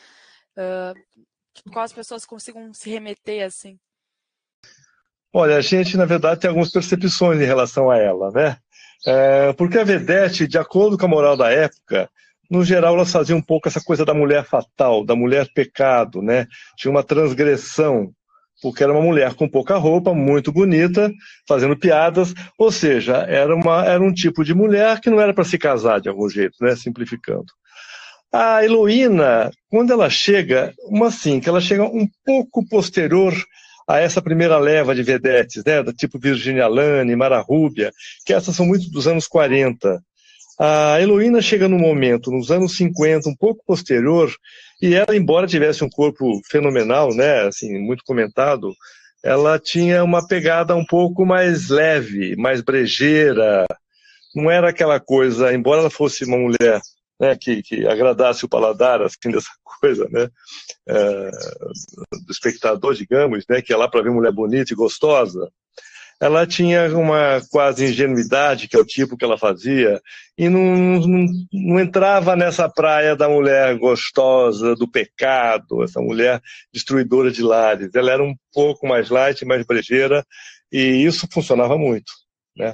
Uh, 0.55 0.95
tipo, 1.55 1.71
qual 1.71 1.85
as 1.85 1.93
pessoas 1.93 2.27
consigam 2.27 2.73
se 2.75 2.91
remeter, 2.91 3.47
assim? 3.47 3.79
Olha, 5.33 5.57
a 5.57 5.63
gente, 5.63 5.97
na 5.97 6.05
verdade, 6.05 6.41
tem 6.41 6.49
algumas 6.49 6.71
percepções 6.71 7.41
em 7.41 7.47
relação 7.47 7.91
a 7.91 7.97
ela, 7.97 8.31
né? 8.31 8.59
É, 9.07 9.53
porque 9.55 9.79
a 9.79 9.85
Vedete, 9.85 10.47
de 10.47 10.59
acordo 10.59 10.97
com 10.97 11.07
a 11.07 11.09
moral 11.09 11.37
da 11.37 11.51
época, 11.51 12.09
no 12.51 12.65
geral, 12.65 12.95
elas 12.95 13.11
faziam 13.11 13.39
um 13.39 13.43
pouco 13.43 13.69
essa 13.69 13.81
coisa 13.81 14.05
da 14.05 14.15
mulher 14.15 14.45
fatal, 14.45 15.05
da 15.05 15.17
mulher 15.17 15.49
pecado, 15.55 16.21
né? 16.21 16.47
Tinha 16.77 16.91
uma 16.91 17.03
transgressão, 17.03 18.13
porque 18.61 18.83
era 18.83 18.93
uma 18.93 19.03
mulher 19.03 19.35
com 19.35 19.49
pouca 19.49 19.77
roupa, 19.77 20.15
muito 20.15 20.53
bonita, 20.53 21.11
fazendo 21.49 21.77
piadas, 21.77 22.35
ou 22.59 22.71
seja, 22.71 23.17
era, 23.29 23.55
uma, 23.55 23.85
era 23.87 24.03
um 24.03 24.13
tipo 24.13 24.45
de 24.45 24.55
mulher 24.55 25.01
que 25.01 25.11
não 25.11 25.21
era 25.21 25.33
para 25.33 25.45
se 25.45 25.59
casar 25.59 26.01
de 26.01 26.09
algum 26.09 26.29
jeito, 26.29 26.57
né? 26.61 26.77
Simplificando. 26.77 27.47
A 28.31 28.65
Heloína, 28.65 29.51
quando 29.69 29.93
ela 29.93 30.09
chega, 30.09 30.73
uma 30.85 31.09
assim, 31.09 31.41
que 31.41 31.49
ela 31.49 31.61
chega 31.61 31.85
um 31.85 32.07
pouco 32.25 32.67
posterior 32.69 33.35
a 33.89 33.99
essa 33.99 34.23
primeira 34.23 34.59
leva 34.59 34.95
de 34.95 35.03
vedetes, 35.03 35.63
né, 35.65 35.83
do 35.83 35.93
tipo 35.93 36.19
Virginia 36.19 36.69
Lane, 36.69 37.17
Mara 37.17 37.41
Rúbia, 37.41 37.93
que 38.25 38.33
essas 38.33 38.55
são 38.55 38.67
muito 38.67 38.91
dos 38.91 39.07
anos 39.07 39.27
40. 39.27 40.01
A 40.59 41.01
Heloína 41.01 41.41
chega 41.41 41.69
num 41.69 41.79
momento, 41.79 42.31
nos 42.31 42.51
anos 42.51 42.77
50, 42.77 43.29
um 43.29 43.37
pouco 43.37 43.65
posterior, 43.67 44.33
e 44.81 44.95
ela, 44.95 45.17
embora 45.17 45.47
tivesse 45.47 45.83
um 45.83 45.89
corpo 45.89 46.41
fenomenal, 46.51 47.15
né, 47.15 47.43
assim, 47.47 47.79
muito 47.79 48.05
comentado, 48.05 48.73
ela 49.25 49.59
tinha 49.59 50.03
uma 50.03 50.27
pegada 50.27 50.75
um 50.75 50.85
pouco 50.85 51.25
mais 51.25 51.69
leve, 51.69 52.37
mais 52.37 52.61
brejeira, 52.61 53.67
não 54.35 54.51
era 54.51 54.71
aquela 54.71 54.99
coisa, 54.99 55.53
embora 55.53 55.81
ela 55.81 55.91
fosse 55.91 56.25
uma 56.25 56.37
mulher 56.37 56.81
né, 57.23 57.37
que, 57.41 57.63
que 57.63 57.87
agradasse 57.87 58.45
o 58.45 58.49
paladar, 58.49 59.01
assim, 59.01 59.17
dessa 59.31 59.53
coisa, 59.63 60.09
né, 60.11 60.29
é, 60.89 61.31
do 62.27 62.33
espectador, 62.33 62.95
digamos, 62.95 63.45
né, 63.49 63.63
que 63.63 63.73
ia 63.73 63.77
lá 63.77 63.89
para 63.89 64.03
ver 64.03 64.11
mulher 64.11 64.33
bonita 64.33 64.73
e 64.73 64.77
gostosa, 64.77 65.49
ela 66.21 66.47
tinha 66.47 66.87
uma 66.97 67.41
quase 67.51 67.85
ingenuidade, 67.85 68.69
que 68.69 68.77
é 68.77 68.79
o 68.79 68.85
tipo 68.85 69.17
que 69.17 69.25
ela 69.25 69.37
fazia, 69.37 70.01
e 70.39 70.49
não, 70.49 70.61
não, 71.01 71.27
não, 71.53 71.81
entrava 71.81 72.37
nessa 72.37 72.69
praia 72.69 73.17
da 73.17 73.29
mulher 73.29 73.77
gostosa, 73.77 74.77
do 74.77 74.89
pecado, 74.89 75.83
essa 75.83 76.01
mulher 76.01 76.41
destruidora 76.73 77.29
de 77.31 77.43
lares. 77.43 77.93
Ela 77.93 78.13
era 78.13 78.23
um 78.23 78.37
pouco 78.53 78.87
mais 78.87 79.11
light, 79.11 79.45
mais 79.45 79.67
brejeira, 79.67 80.25
e 80.71 81.05
isso 81.05 81.27
funcionava 81.33 81.77
muito, 81.77 82.13
né? 82.57 82.73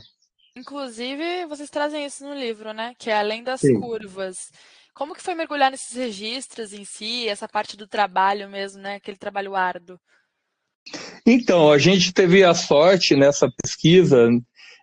Inclusive, 0.59 1.47
vocês 1.47 1.71
trazem 1.71 2.05
isso 2.05 2.25
no 2.25 2.35
livro, 2.35 2.73
né? 2.73 2.93
Que 2.99 3.11
é 3.11 3.17
além 3.17 3.45
das 3.45 3.61
Sim. 3.61 3.79
curvas. 3.79 4.51
Como 4.93 5.15
que 5.15 5.23
foi 5.23 5.35
mergulhar 5.35 5.71
nesses 5.71 5.97
registros 5.97 6.73
em 6.73 6.85
si, 6.85 7.29
essa 7.29 7.47
parte 7.49 7.77
do 7.77 7.87
trabalho 7.87 8.49
mesmo, 8.49 8.83
né? 8.83 8.97
Aquele 8.97 9.17
trabalho 9.17 9.55
árduo? 9.55 9.97
Então, 11.25 11.71
a 11.71 11.79
gente 11.79 12.13
teve 12.13 12.43
a 12.43 12.55
sorte 12.55 13.15
nessa 13.15 13.49
pesquisa 13.63 14.29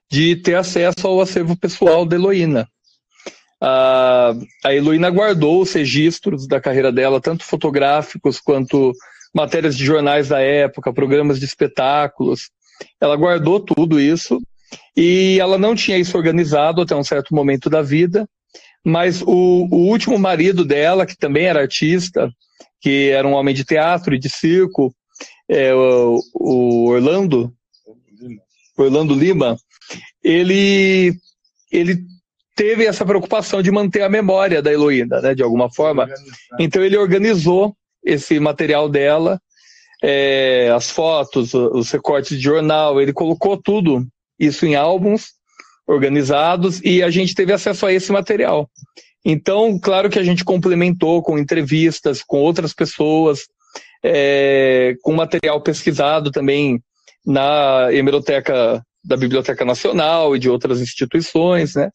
de 0.10 0.38
ter 0.38 0.56
acesso 0.56 1.06
ao 1.06 1.20
acervo 1.20 1.58
pessoal 1.58 2.06
da 2.06 2.16
Heloína. 2.16 2.70
A, 3.60 4.32
a 4.64 4.74
Heloína 4.74 5.10
guardou 5.10 5.62
os 5.62 5.74
registros 5.74 6.48
da 6.48 6.62
carreira 6.62 6.92
dela, 6.92 7.20
tanto 7.20 7.44
fotográficos 7.44 8.40
quanto 8.40 8.94
matérias 9.34 9.76
de 9.76 9.84
jornais 9.84 10.30
da 10.30 10.40
época, 10.40 10.94
programas 10.94 11.38
de 11.38 11.46
espetáculos. 11.46 12.50
Ela 13.02 13.18
guardou 13.18 13.60
tudo 13.60 14.00
isso 14.00 14.40
e 14.96 15.38
ela 15.40 15.58
não 15.58 15.76
tinha 15.76 15.98
isso 15.98 16.18
organizado 16.18 16.82
até 16.82 16.96
um 16.96 17.04
certo 17.04 17.34
momento 17.34 17.70
da 17.70 17.82
vida, 17.82 18.28
mas 18.84 19.22
o, 19.22 19.68
o 19.72 19.90
último 19.90 20.18
marido 20.18 20.64
dela, 20.64 21.06
que 21.06 21.18
também 21.18 21.46
era 21.46 21.62
artista, 21.62 22.30
que 22.80 23.10
era 23.10 23.28
um 23.28 23.34
homem 23.34 23.54
de 23.54 23.66
teatro 23.66 24.14
e 24.14 24.20
de 24.20 24.30
circo, 24.30 24.94
é, 25.50 25.74
o, 25.74 26.20
o 26.34 26.90
Orlando, 26.90 27.52
Orlando 28.78 29.16
Lima, 29.16 29.58
ele, 30.24 31.14
ele 31.72 32.04
teve 32.56 32.86
essa 32.86 33.06
preocupação 33.06 33.62
de 33.62 33.72
manter 33.72 34.02
a 34.02 34.10
memória 34.10 34.62
da 34.62 34.72
Heloína, 34.72 35.22
né, 35.22 35.36
de 35.36 35.44
alguma 35.44 35.72
forma. 35.72 36.08
Então 36.60 36.84
ele 36.84 36.98
organizou 36.98 37.76
esse 38.04 38.40
material 38.40 38.88
dela, 38.88 39.40
é, 40.04 40.72
as 40.76 40.92
fotos, 40.92 41.54
os 41.54 41.90
recortes 41.92 42.38
de 42.38 42.44
jornal, 42.44 43.02
ele 43.02 43.14
colocou 43.14 43.58
tudo 43.58 44.06
isso 44.40 44.66
em 44.66 44.76
álbuns 44.76 45.34
organizados 45.88 46.82
e 46.84 47.04
a 47.04 47.10
gente 47.10 47.36
teve 47.36 47.54
acesso 47.54 47.86
a 47.86 47.94
esse 47.94 48.12
material. 48.12 48.70
Então, 49.24 49.80
claro 49.80 50.10
que 50.10 50.20
a 50.20 50.24
gente 50.24 50.44
complementou 50.44 51.22
com 51.24 51.38
entrevistas 51.38 52.22
com 52.24 52.38
outras 52.38 52.74
pessoas, 52.74 53.42
é, 54.04 54.96
com 55.02 55.14
material 55.14 55.62
pesquisado 55.62 56.32
também 56.32 56.80
na 57.26 57.88
hemeroteca 57.92 58.84
da 59.04 59.18
Biblioteca 59.18 59.66
Nacional 59.66 60.36
e 60.36 60.40
de 60.40 60.50
outras 60.50 60.80
instituições, 60.80 61.76
né? 61.76 61.90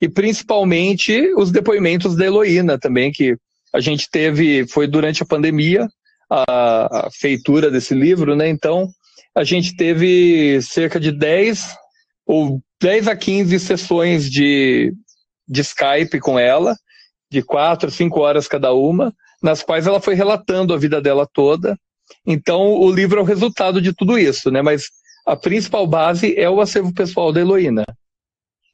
E 0.00 0.08
principalmente 0.08 1.32
os 1.36 1.50
depoimentos 1.50 2.16
da 2.16 2.24
Heloína 2.24 2.78
também, 2.78 3.12
que 3.12 3.36
a 3.74 3.80
gente 3.80 4.08
teve, 4.10 4.66
foi 4.66 4.86
durante 4.86 5.22
a 5.22 5.26
pandemia, 5.26 5.86
a, 6.30 7.06
a 7.06 7.08
feitura 7.10 7.70
desse 7.70 7.94
livro, 7.94 8.34
né? 8.34 8.48
Então, 8.48 8.88
a 9.34 9.44
gente 9.44 9.76
teve 9.76 10.60
cerca 10.62 10.98
de 10.98 11.12
10 11.12 11.76
ou 12.26 12.60
10 12.80 13.08
a 13.08 13.16
15 13.16 13.58
sessões 13.60 14.30
de, 14.30 14.92
de 15.46 15.60
Skype 15.60 16.18
com 16.20 16.38
ela, 16.38 16.76
de 17.30 17.42
4, 17.42 17.90
5 17.90 18.20
horas 18.20 18.48
cada 18.48 18.72
uma, 18.72 19.14
nas 19.42 19.62
quais 19.62 19.86
ela 19.86 20.00
foi 20.00 20.14
relatando 20.14 20.74
a 20.74 20.78
vida 20.78 21.00
dela 21.00 21.26
toda. 21.32 21.76
Então, 22.26 22.72
o 22.74 22.90
livro 22.90 23.20
é 23.20 23.22
o 23.22 23.26
resultado 23.26 23.80
de 23.80 23.92
tudo 23.94 24.18
isso, 24.18 24.50
né? 24.50 24.62
Mas 24.62 24.86
a 25.26 25.36
principal 25.36 25.86
base 25.86 26.34
é 26.36 26.48
o 26.50 26.60
acervo 26.60 26.92
pessoal 26.92 27.32
da 27.32 27.40
Heloína. 27.40 27.84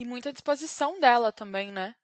E 0.00 0.04
muita 0.04 0.32
disposição 0.32 1.00
dela 1.00 1.32
também, 1.32 1.70
né? 1.70 1.94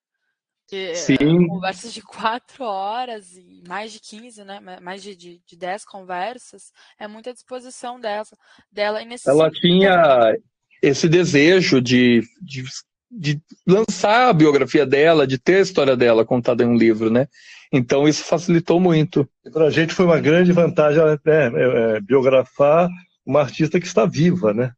Que, 0.73 0.95
Sim. 0.95 1.49
Conversas 1.49 1.93
de 1.93 2.01
quatro 2.01 2.65
horas 2.65 3.37
e 3.37 3.63
mais 3.69 3.93
de 3.93 4.01
15, 4.01 4.43
né? 4.43 4.59
Mais 4.81 5.03
de, 5.03 5.15
de, 5.15 5.39
de 5.47 5.55
10 5.55 5.85
conversas. 5.85 6.73
É 6.99 7.07
muita 7.07 7.35
disposição 7.35 8.01
dela. 8.01 8.25
dela 8.73 9.03
e 9.03 9.05
nesse 9.05 9.29
ela 9.29 9.51
tinha 9.51 10.35
esse 10.81 11.11
desejo 11.11 11.79
de, 11.79 12.23
de, 12.41 12.65
de, 13.11 13.39
lançar 13.67 14.31
a 14.31 14.33
biografia 14.33 14.87
dela, 14.87 15.27
de 15.27 15.37
ter 15.37 15.57
a 15.57 15.61
história 15.61 15.95
dela 15.95 16.25
contada 16.25 16.65
em 16.65 16.67
um 16.67 16.75
livro, 16.75 17.11
né? 17.11 17.29
Então 17.71 18.09
isso 18.09 18.25
facilitou 18.25 18.81
muito. 18.81 19.29
Para 19.53 19.67
a 19.67 19.71
gente 19.71 19.93
foi 19.93 20.07
uma 20.07 20.21
grande 20.21 20.53
vantagem 20.53 21.05
né, 21.05 21.19
é, 21.27 21.97
é, 21.97 22.01
biografar 22.01 22.89
uma 23.27 23.43
artista 23.43 23.79
que 23.79 23.87
está 23.87 24.07
viva, 24.07 24.55
né? 24.55 24.73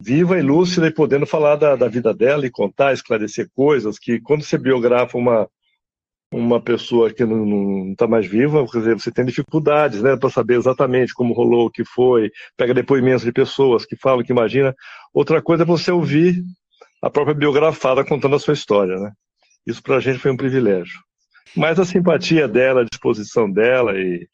Viva 0.00 0.38
e 0.38 0.42
lúcida 0.42 0.86
e 0.86 0.94
podendo 0.94 1.26
falar 1.26 1.56
da, 1.56 1.74
da 1.74 1.88
vida 1.88 2.14
dela 2.14 2.46
e 2.46 2.50
contar, 2.50 2.92
esclarecer 2.92 3.48
coisas 3.54 3.98
que 3.98 4.20
quando 4.20 4.42
você 4.44 4.56
biografa 4.56 5.18
uma 5.18 5.48
uma 6.32 6.60
pessoa 6.60 7.12
que 7.12 7.24
não 7.24 7.92
está 7.92 8.06
mais 8.06 8.26
viva, 8.26 8.66
quer 8.66 8.78
dizer, 8.78 8.94
você 8.94 9.10
tem 9.10 9.24
dificuldades, 9.24 10.02
né, 10.02 10.16
para 10.16 10.28
saber 10.28 10.56
exatamente 10.56 11.14
como 11.14 11.32
rolou, 11.32 11.66
o 11.66 11.70
que 11.70 11.84
foi, 11.84 12.30
pega 12.56 12.74
depoimentos 12.74 13.24
de 13.24 13.32
pessoas 13.32 13.86
que 13.86 13.96
falam, 13.96 14.22
que 14.22 14.32
imagina. 14.32 14.74
Outra 15.12 15.40
coisa 15.40 15.62
é 15.62 15.66
você 15.66 15.90
ouvir 15.90 16.42
a 17.02 17.08
própria 17.08 17.34
biografada 17.34 18.04
contando 18.04 18.36
a 18.36 18.38
sua 18.38 18.54
história, 18.54 18.96
né? 18.98 19.12
Isso 19.66 19.82
para 19.82 19.96
a 19.96 20.00
gente 20.00 20.18
foi 20.18 20.30
um 20.30 20.36
privilégio. 20.36 21.00
Mas 21.56 21.78
a 21.78 21.84
simpatia 21.84 22.46
dela, 22.46 22.82
a 22.82 22.84
disposição 22.84 23.50
dela 23.50 23.98
e, 23.98 24.28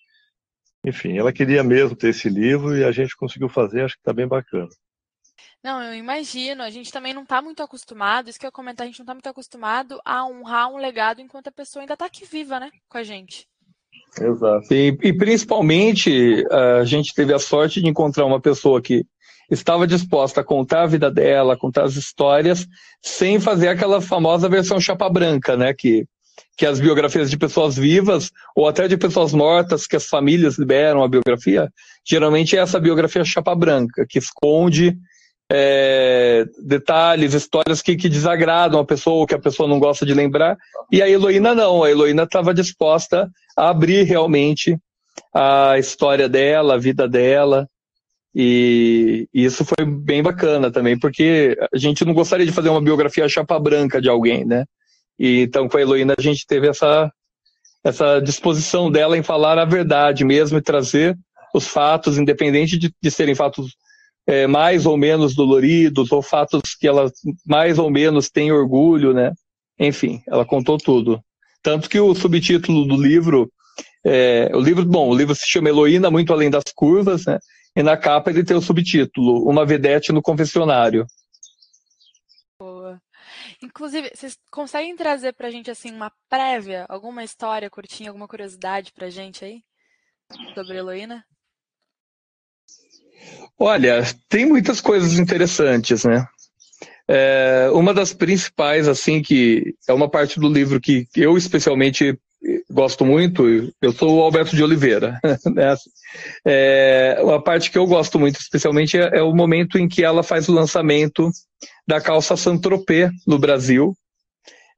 enfim, 0.85 1.16
ela 1.16 1.32
queria 1.32 1.62
mesmo 1.62 1.97
ter 1.97 2.09
esse 2.09 2.28
livro 2.28 2.77
e 2.77 2.85
a 2.85 2.91
gente 2.91 3.16
conseguiu 3.16 3.49
fazer, 3.49 3.82
acho 3.82 3.95
que 3.95 4.01
está 4.01 4.12
bem 4.12 4.27
bacana. 4.27 4.69
Não, 5.65 5.82
eu 5.82 5.95
imagino. 5.95 6.62
A 6.62 6.69
gente 6.69 6.93
também 6.93 7.15
não 7.15 7.23
está 7.23 7.41
muito 7.41 7.62
acostumado, 7.62 8.28
isso 8.28 8.39
que 8.39 8.45
eu 8.45 8.49
ia 8.49 8.53
comentar, 8.53 8.85
a 8.85 8.86
gente 8.86 8.99
não 8.99 9.05
está 9.05 9.15
muito 9.15 9.28
acostumado 9.31 9.99
a 10.05 10.27
honrar 10.27 10.70
um 10.70 10.77
legado 10.77 11.23
enquanto 11.23 11.49
a 11.49 11.53
pessoa 11.53 11.82
ainda 11.82 11.95
está 11.95 12.05
aqui 12.05 12.27
viva, 12.27 12.61
né? 12.61 12.70
Com 12.86 12.99
a 12.99 13.03
gente. 13.03 13.49
Exato. 14.20 14.74
E, 14.74 14.97
e, 15.03 15.12
principalmente, 15.15 16.45
a 16.51 16.85
gente 16.85 17.15
teve 17.15 17.32
a 17.32 17.39
sorte 17.39 17.81
de 17.81 17.89
encontrar 17.89 18.27
uma 18.27 18.41
pessoa 18.41 18.82
que 18.82 19.07
estava 19.51 19.86
disposta 19.86 20.43
a 20.43 20.45
contar 20.45 20.82
a 20.82 20.86
vida 20.86 21.11
dela, 21.11 21.57
contar 21.57 21.85
as 21.85 21.97
histórias, 21.97 22.66
sem 23.01 23.41
fazer 23.41 23.69
aquela 23.69 24.03
famosa 24.03 24.49
versão 24.51 24.78
chapa 24.78 25.09
branca, 25.09 25.57
né? 25.57 25.73
Que, 25.73 26.07
que 26.59 26.66
as 26.66 26.78
biografias 26.78 27.31
de 27.31 27.39
pessoas 27.39 27.74
vivas, 27.74 28.31
ou 28.55 28.69
até 28.69 28.86
de 28.86 28.99
pessoas 28.99 29.32
mortas, 29.32 29.86
que 29.86 29.97
as 29.97 30.07
famílias 30.07 30.59
liberam 30.59 31.03
a 31.03 31.09
biografia, 31.09 31.73
geralmente 32.07 32.55
é 32.55 32.61
essa 32.61 32.78
biografia 32.78 33.24
chapa 33.24 33.55
branca, 33.55 34.05
que 34.07 34.19
esconde 34.19 34.99
é, 35.51 36.47
detalhes, 36.62 37.35
histórias 37.35 37.83
que, 37.83 37.97
que 37.97 38.09
desagradam 38.09 38.81
a 38.81 38.85
pessoa 38.85 39.16
ou 39.16 39.27
que 39.27 39.35
a 39.35 39.39
pessoa 39.39 39.69
não 39.69 39.79
gosta 39.79 40.07
de 40.07 40.15
lembrar. 40.15 40.57
E 40.91 41.03
a 41.03 41.09
Heloína 41.09 41.55
não, 41.55 41.83
a 41.83 41.91
Heloína 41.91 42.25
estava 42.25 42.55
disposta 42.55 43.31
a 43.57 43.69
abrir 43.69 44.03
realmente 44.05 44.79
a 45.35 45.79
história 45.79 46.29
dela, 46.29 46.75
a 46.75 46.79
vida 46.79 47.09
dela. 47.09 47.69
E, 48.35 49.29
e, 49.33 49.45
isso 49.45 49.65
foi 49.65 49.87
bem 49.87 50.23
bacana 50.23 50.71
também, 50.71 50.99
porque 50.99 51.57
a 51.73 51.79
gente 51.79 52.05
não 52.05 52.12
gostaria 52.12 52.45
de 52.45 52.53
fazer 52.53 52.69
uma 52.69 52.83
biografia 52.83 53.29
chapa 53.29 53.59
branca 53.61 54.01
de 54.01 54.09
alguém, 54.09 54.45
né? 54.45 54.65
E, 55.19 55.43
então, 55.43 55.69
com 55.69 55.77
a 55.77 55.81
Heloína, 55.81 56.15
a 56.19 56.21
gente 56.21 56.45
teve 56.45 56.66
essa, 56.66 57.12
essa 57.85 58.19
disposição 58.19 58.91
dela 58.91 59.16
em 59.16 59.23
falar 59.23 59.57
a 59.57 59.65
verdade 59.65 60.25
mesmo 60.25 60.59
e 60.59 60.62
trazer 60.62 61.16
os 61.55 61.69
fatos, 61.69 62.19
independente 62.19 62.77
de, 62.77 62.93
de 63.01 63.11
serem 63.11 63.37
fatos 63.37 63.77
é, 64.27 64.47
mais 64.47 64.87
ou 64.87 64.97
menos 64.97 65.35
doloridos, 65.35 66.11
ou 66.13 66.23
fatos 66.23 66.75
que 66.79 66.87
ela 66.87 67.11
mais 67.47 67.79
ou 67.79 67.91
menos 67.91 68.31
tem 68.31 68.53
orgulho, 68.53 69.13
né? 69.13 69.33
Enfim, 69.79 70.23
ela 70.27 70.45
contou 70.45 70.79
tudo. 70.79 71.23
Tanto 71.63 71.89
que 71.89 71.99
o 71.99 72.15
subtítulo 72.15 72.87
do 72.87 72.97
livro, 72.97 73.51
é, 74.05 74.51
o 74.55 74.61
livro, 74.61 74.85
bom, 74.85 75.09
o 75.09 75.15
livro 75.15 75.35
se 75.35 75.49
chama 75.49 75.69
Heloína, 75.69 76.11
muito 76.11 76.33
além 76.33 76.51
das 76.51 76.65
curvas, 76.75 77.25
né? 77.27 77.39
E 77.77 77.83
na 77.83 77.97
capa 77.97 78.31
ele 78.31 78.45
tem 78.45 78.57
o 78.57 78.63
subtítulo, 78.63 79.49
Uma 79.49 79.67
Vedete 79.67 80.13
no 80.13 80.23
Confessionário. 80.23 81.07
Boa. 82.59 83.01
Inclusive, 83.63 84.11
vocês 84.15 84.39
conseguem 84.51 84.95
trazer 84.95 85.33
pra 85.33 85.51
gente, 85.51 85.71
assim, 85.71 85.91
uma 85.91 86.13
prévia, 86.29 86.87
alguma 86.89 87.25
história 87.25 87.69
curtinha, 87.69 88.11
alguma 88.11 88.29
curiosidade 88.29 88.93
pra 88.93 89.11
gente 89.11 89.45
aí? 89.45 89.63
Sobre 90.55 90.77
Heloína? 90.77 91.25
Olha, 93.59 94.02
tem 94.28 94.47
muitas 94.47 94.81
coisas 94.81 95.18
interessantes, 95.18 96.05
né? 96.05 96.26
É, 97.06 97.68
uma 97.72 97.93
das 97.93 98.12
principais, 98.12 98.89
assim, 98.89 99.20
que 99.22 99.74
é 99.89 99.93
uma 99.93 100.09
parte 100.09 100.40
do 100.40 100.48
livro 100.48 100.81
que 100.81 101.06
eu 101.14 101.36
especialmente 101.36 102.18
gosto 102.70 103.05
muito, 103.05 103.72
eu 103.81 103.93
sou 103.93 104.18
o 104.18 104.22
Alberto 104.22 104.55
de 104.55 104.62
Oliveira, 104.62 105.18
né? 105.47 105.74
É, 106.44 107.16
parte 107.44 107.70
que 107.70 107.78
eu 107.78 107.86
gosto 107.86 108.18
muito, 108.18 108.39
especialmente, 108.40 108.98
é, 108.98 109.18
é, 109.18 109.22
o 109.22 109.35
momento 109.35 109.78
em 109.78 109.89
que 109.89 110.05
ela 110.05 110.22
faz 110.22 110.48
o 110.48 110.52
lançamento 110.52 111.31
da 111.86 112.01
calça 112.01 112.36
Saint-Tropez 112.36 113.10
no 113.26 113.39
Brasil. 113.39 113.97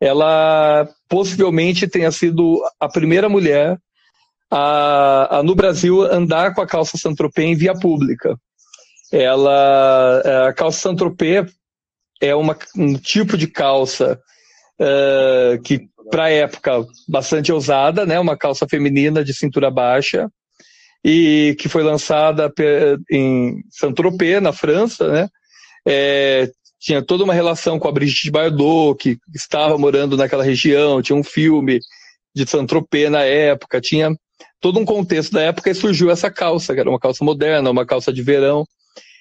Ela 0.01 0.89
possivelmente 1.09 1.89
tenha 1.89 2.11
sido 2.11 2.61
a 2.79 2.89
primeira 2.89 3.29
mulher 3.29 3.79
a, 4.51 5.39
a 5.39 5.43
no 5.43 5.55
Brasil 5.55 6.03
andar 6.03 6.55
com 6.55 6.61
a 6.61 6.67
calça 6.67 6.99
Saint-Tropez 6.99 7.49
em 7.49 7.55
via 7.55 7.75
pública. 7.75 8.37
Ela, 9.13 10.49
a 10.49 10.53
calça 10.53 10.81
Saint-Tropez 10.81 11.53
é 12.21 12.35
uma, 12.35 12.57
um 12.77 12.95
tipo 12.95 13.37
de 13.37 13.47
calça 13.47 14.21
uh, 14.81 15.61
que, 15.63 15.89
para 16.11 16.25
a 16.25 16.31
época, 16.31 16.85
bastante 17.09 17.53
ousada, 17.53 18.05
né? 18.05 18.19
uma 18.19 18.37
calça 18.37 18.67
feminina 18.69 19.25
de 19.25 19.35
cintura 19.35 19.71
baixa, 19.71 20.31
e 21.05 21.55
que 21.61 21.69
foi 21.69 21.83
lançada 21.83 22.53
em 23.11 23.63
Saint-Tropez, 23.71 24.43
na 24.43 24.53
França, 24.53 25.09
né? 25.09 25.29
É, 25.87 26.51
tinha 26.81 27.01
toda 27.01 27.23
uma 27.23 27.33
relação 27.33 27.79
com 27.79 27.87
a 27.87 27.93
Brigitte 27.93 28.31
Bardot, 28.31 28.99
que 28.99 29.17
estava 29.35 29.79
morando 29.79 30.17
naquela 30.17 30.43
região, 30.43 31.01
tinha 31.01 31.17
um 31.17 31.23
filme 31.23 31.79
de 32.35 32.45
Saint-Tropez 32.45 33.11
na 33.11 33.23
época, 33.23 33.81
tinha 33.81 34.11
todo 34.61 34.81
um 34.81 34.85
contexto 34.85 35.33
da 35.33 35.43
época 35.43 35.71
e 35.71 35.75
surgiu 35.75 36.11
essa 36.11 36.31
calça, 36.31 36.75
que 36.75 36.81
era 36.81 36.91
uma 36.91 36.99
calça 36.99 37.25
moderna, 37.25 37.71
uma 37.71 37.87
calça 37.87 38.13
de 38.13 38.23
verão. 38.23 38.67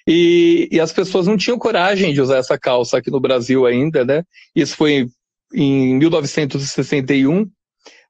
E, 0.08 0.70
e 0.72 0.80
as 0.80 0.94
pessoas 0.94 1.26
não 1.26 1.36
tinham 1.36 1.58
coragem 1.58 2.14
de 2.14 2.22
usar 2.22 2.38
essa 2.38 2.58
calça 2.58 2.98
aqui 2.98 3.10
no 3.10 3.20
Brasil 3.20 3.66
ainda, 3.66 4.06
né? 4.06 4.24
Isso 4.56 4.76
foi 4.76 5.08
em 5.54 5.96
1961, 5.98 7.50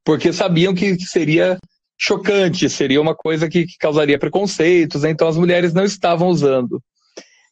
porque 0.03 0.34
sabiam 0.34 0.73
que, 0.73 0.99
seria 0.99 1.57
chocante, 1.97 2.69
seria 2.69 3.01
uma 3.01 3.15
coisa 3.15 3.47
que, 3.47 3.65
que, 3.65 3.77
causaria 3.80 4.19
preconceitos, 4.19 5.03
né? 5.03 5.09
então 5.09 5.27
as 5.27 5.38
mulheres 5.38 5.73
não 5.73 5.84
estavam 5.84 6.27
usando. 6.27 6.81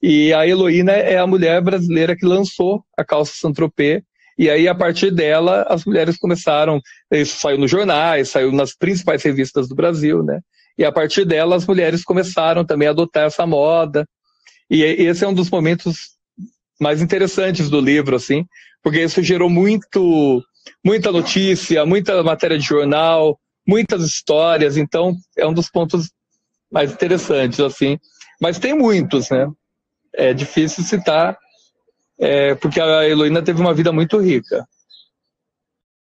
E 0.01 0.33
a 0.33 0.45
Heloína 0.45 0.91
é 0.91 1.17
a 1.17 1.25
mulher 1.25 1.61
brasileira 1.61 2.15
que 2.15 2.25
lançou 2.25 2.83
a 2.97 3.05
calça 3.05 3.33
Saint-Tropez, 3.35 4.01
e 4.37 4.49
aí 4.49 4.67
a 4.67 4.75
partir 4.75 5.11
dela 5.11 5.65
as 5.69 5.85
mulheres 5.85 6.17
começaram, 6.17 6.81
isso 7.11 7.39
saiu 7.39 7.57
nos 7.57 7.71
jornais, 7.71 8.29
saiu 8.29 8.51
nas 8.51 8.75
principais 8.75 9.23
revistas 9.23 9.69
do 9.69 9.75
Brasil, 9.75 10.21
né? 10.23 10.39
E 10.77 10.83
a 10.83 10.91
partir 10.91 11.23
dela 11.23 11.55
as 11.55 11.65
mulheres 11.65 12.03
começaram 12.03 12.65
também 12.65 12.87
a 12.87 12.91
adotar 12.91 13.27
essa 13.27 13.45
moda, 13.45 14.05
e 14.69 14.83
esse 14.83 15.23
é 15.23 15.27
um 15.27 15.33
dos 15.33 15.49
momentos 15.49 16.13
mais 16.79 17.01
interessantes 17.01 17.69
do 17.69 17.79
livro, 17.79 18.15
assim, 18.15 18.45
porque 18.81 19.01
isso 19.01 19.21
gerou 19.23 19.49
muito, 19.49 20.43
muita 20.83 21.11
notícia, 21.11 21.85
muita 21.85 22.21
matéria 22.23 22.57
de 22.57 22.65
jornal, 22.65 23.39
muitas 23.67 24.03
histórias, 24.03 24.77
então 24.77 25.15
é 25.37 25.47
um 25.47 25.53
dos 25.53 25.69
pontos 25.69 26.11
mais 26.71 26.91
interessantes, 26.91 27.59
assim. 27.59 27.97
Mas 28.41 28.59
tem 28.59 28.73
muitos, 28.73 29.29
né? 29.29 29.47
É 30.13 30.33
difícil 30.33 30.83
citar, 30.83 31.37
é, 32.19 32.55
porque 32.55 32.79
a 32.79 33.07
Heloína 33.07 33.41
teve 33.41 33.61
uma 33.61 33.73
vida 33.73 33.91
muito 33.91 34.17
rica. 34.17 34.67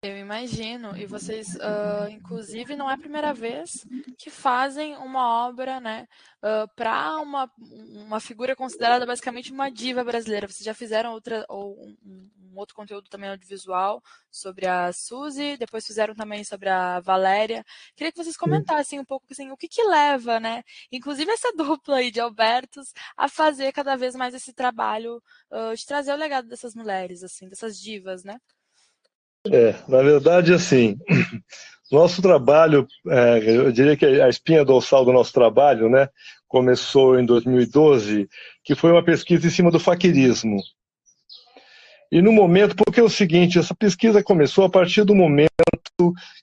Eu 0.05 0.17
imagino. 0.17 0.95
E 0.95 1.05
vocês, 1.07 1.55
uh, 1.55 2.07
inclusive, 2.11 2.75
não 2.75 2.89
é 2.89 2.93
a 2.93 2.97
primeira 2.97 3.33
vez 3.33 3.85
que 4.19 4.29
fazem 4.29 4.95
uma 4.97 5.47
obra, 5.47 5.79
né, 5.79 6.07
uh, 6.43 6.67
para 6.75 7.17
uma, 7.17 7.51
uma 7.57 8.19
figura 8.19 8.55
considerada 8.55 9.05
basicamente 9.05 9.51
uma 9.51 9.71
diva 9.71 10.03
brasileira. 10.03 10.47
Vocês 10.47 10.63
já 10.63 10.75
fizeram 10.75 11.11
outra, 11.11 11.43
ou 11.49 11.75
um, 11.81 12.29
um 12.55 12.59
outro 12.59 12.75
conteúdo 12.75 13.09
também 13.09 13.31
audiovisual 13.31 14.01
sobre 14.29 14.67
a 14.67 14.93
Suzy, 14.93 15.57
depois 15.57 15.87
fizeram 15.87 16.13
também 16.13 16.43
sobre 16.43 16.69
a 16.69 16.99
Valéria. 16.99 17.65
Queria 17.95 18.11
que 18.11 18.23
vocês 18.23 18.37
comentassem 18.37 18.99
um 18.99 19.05
pouco 19.05 19.25
assim, 19.31 19.49
o 19.49 19.57
que, 19.57 19.67
que 19.67 19.83
leva, 19.83 20.39
né, 20.39 20.63
inclusive 20.91 21.31
essa 21.31 21.51
dupla 21.57 21.97
aí 21.97 22.11
de 22.11 22.19
Albertos, 22.19 22.93
a 23.17 23.27
fazer 23.27 23.71
cada 23.71 23.95
vez 23.95 24.15
mais 24.15 24.35
esse 24.35 24.53
trabalho 24.53 25.21
uh, 25.51 25.75
de 25.75 25.85
trazer 25.85 26.13
o 26.13 26.15
legado 26.15 26.47
dessas 26.47 26.75
mulheres, 26.75 27.23
assim, 27.23 27.49
dessas 27.49 27.79
divas, 27.79 28.23
né? 28.23 28.39
É, 29.51 29.75
na 29.87 30.01
verdade, 30.01 30.53
assim, 30.53 30.97
nosso 31.91 32.21
trabalho, 32.21 32.87
é, 33.07 33.39
eu 33.45 33.71
diria 33.71 33.95
que 33.95 34.05
a 34.05 34.27
espinha 34.27 34.65
dorsal 34.65 35.05
do 35.05 35.13
nosso 35.13 35.31
trabalho, 35.31 35.89
né, 35.89 36.09
começou 36.47 37.19
em 37.19 37.25
2012, 37.25 38.27
que 38.63 38.75
foi 38.75 38.91
uma 38.91 39.03
pesquisa 39.03 39.45
em 39.45 39.49
cima 39.49 39.71
do 39.71 39.79
faquirismo. 39.79 40.57
E 42.11 42.21
no 42.21 42.31
momento, 42.31 42.75
porque 42.75 42.99
é 42.99 43.03
o 43.03 43.09
seguinte, 43.09 43.59
essa 43.59 43.75
pesquisa 43.75 44.23
começou 44.23 44.63
a 44.65 44.69
partir 44.69 45.03
do 45.03 45.15
momento 45.15 45.49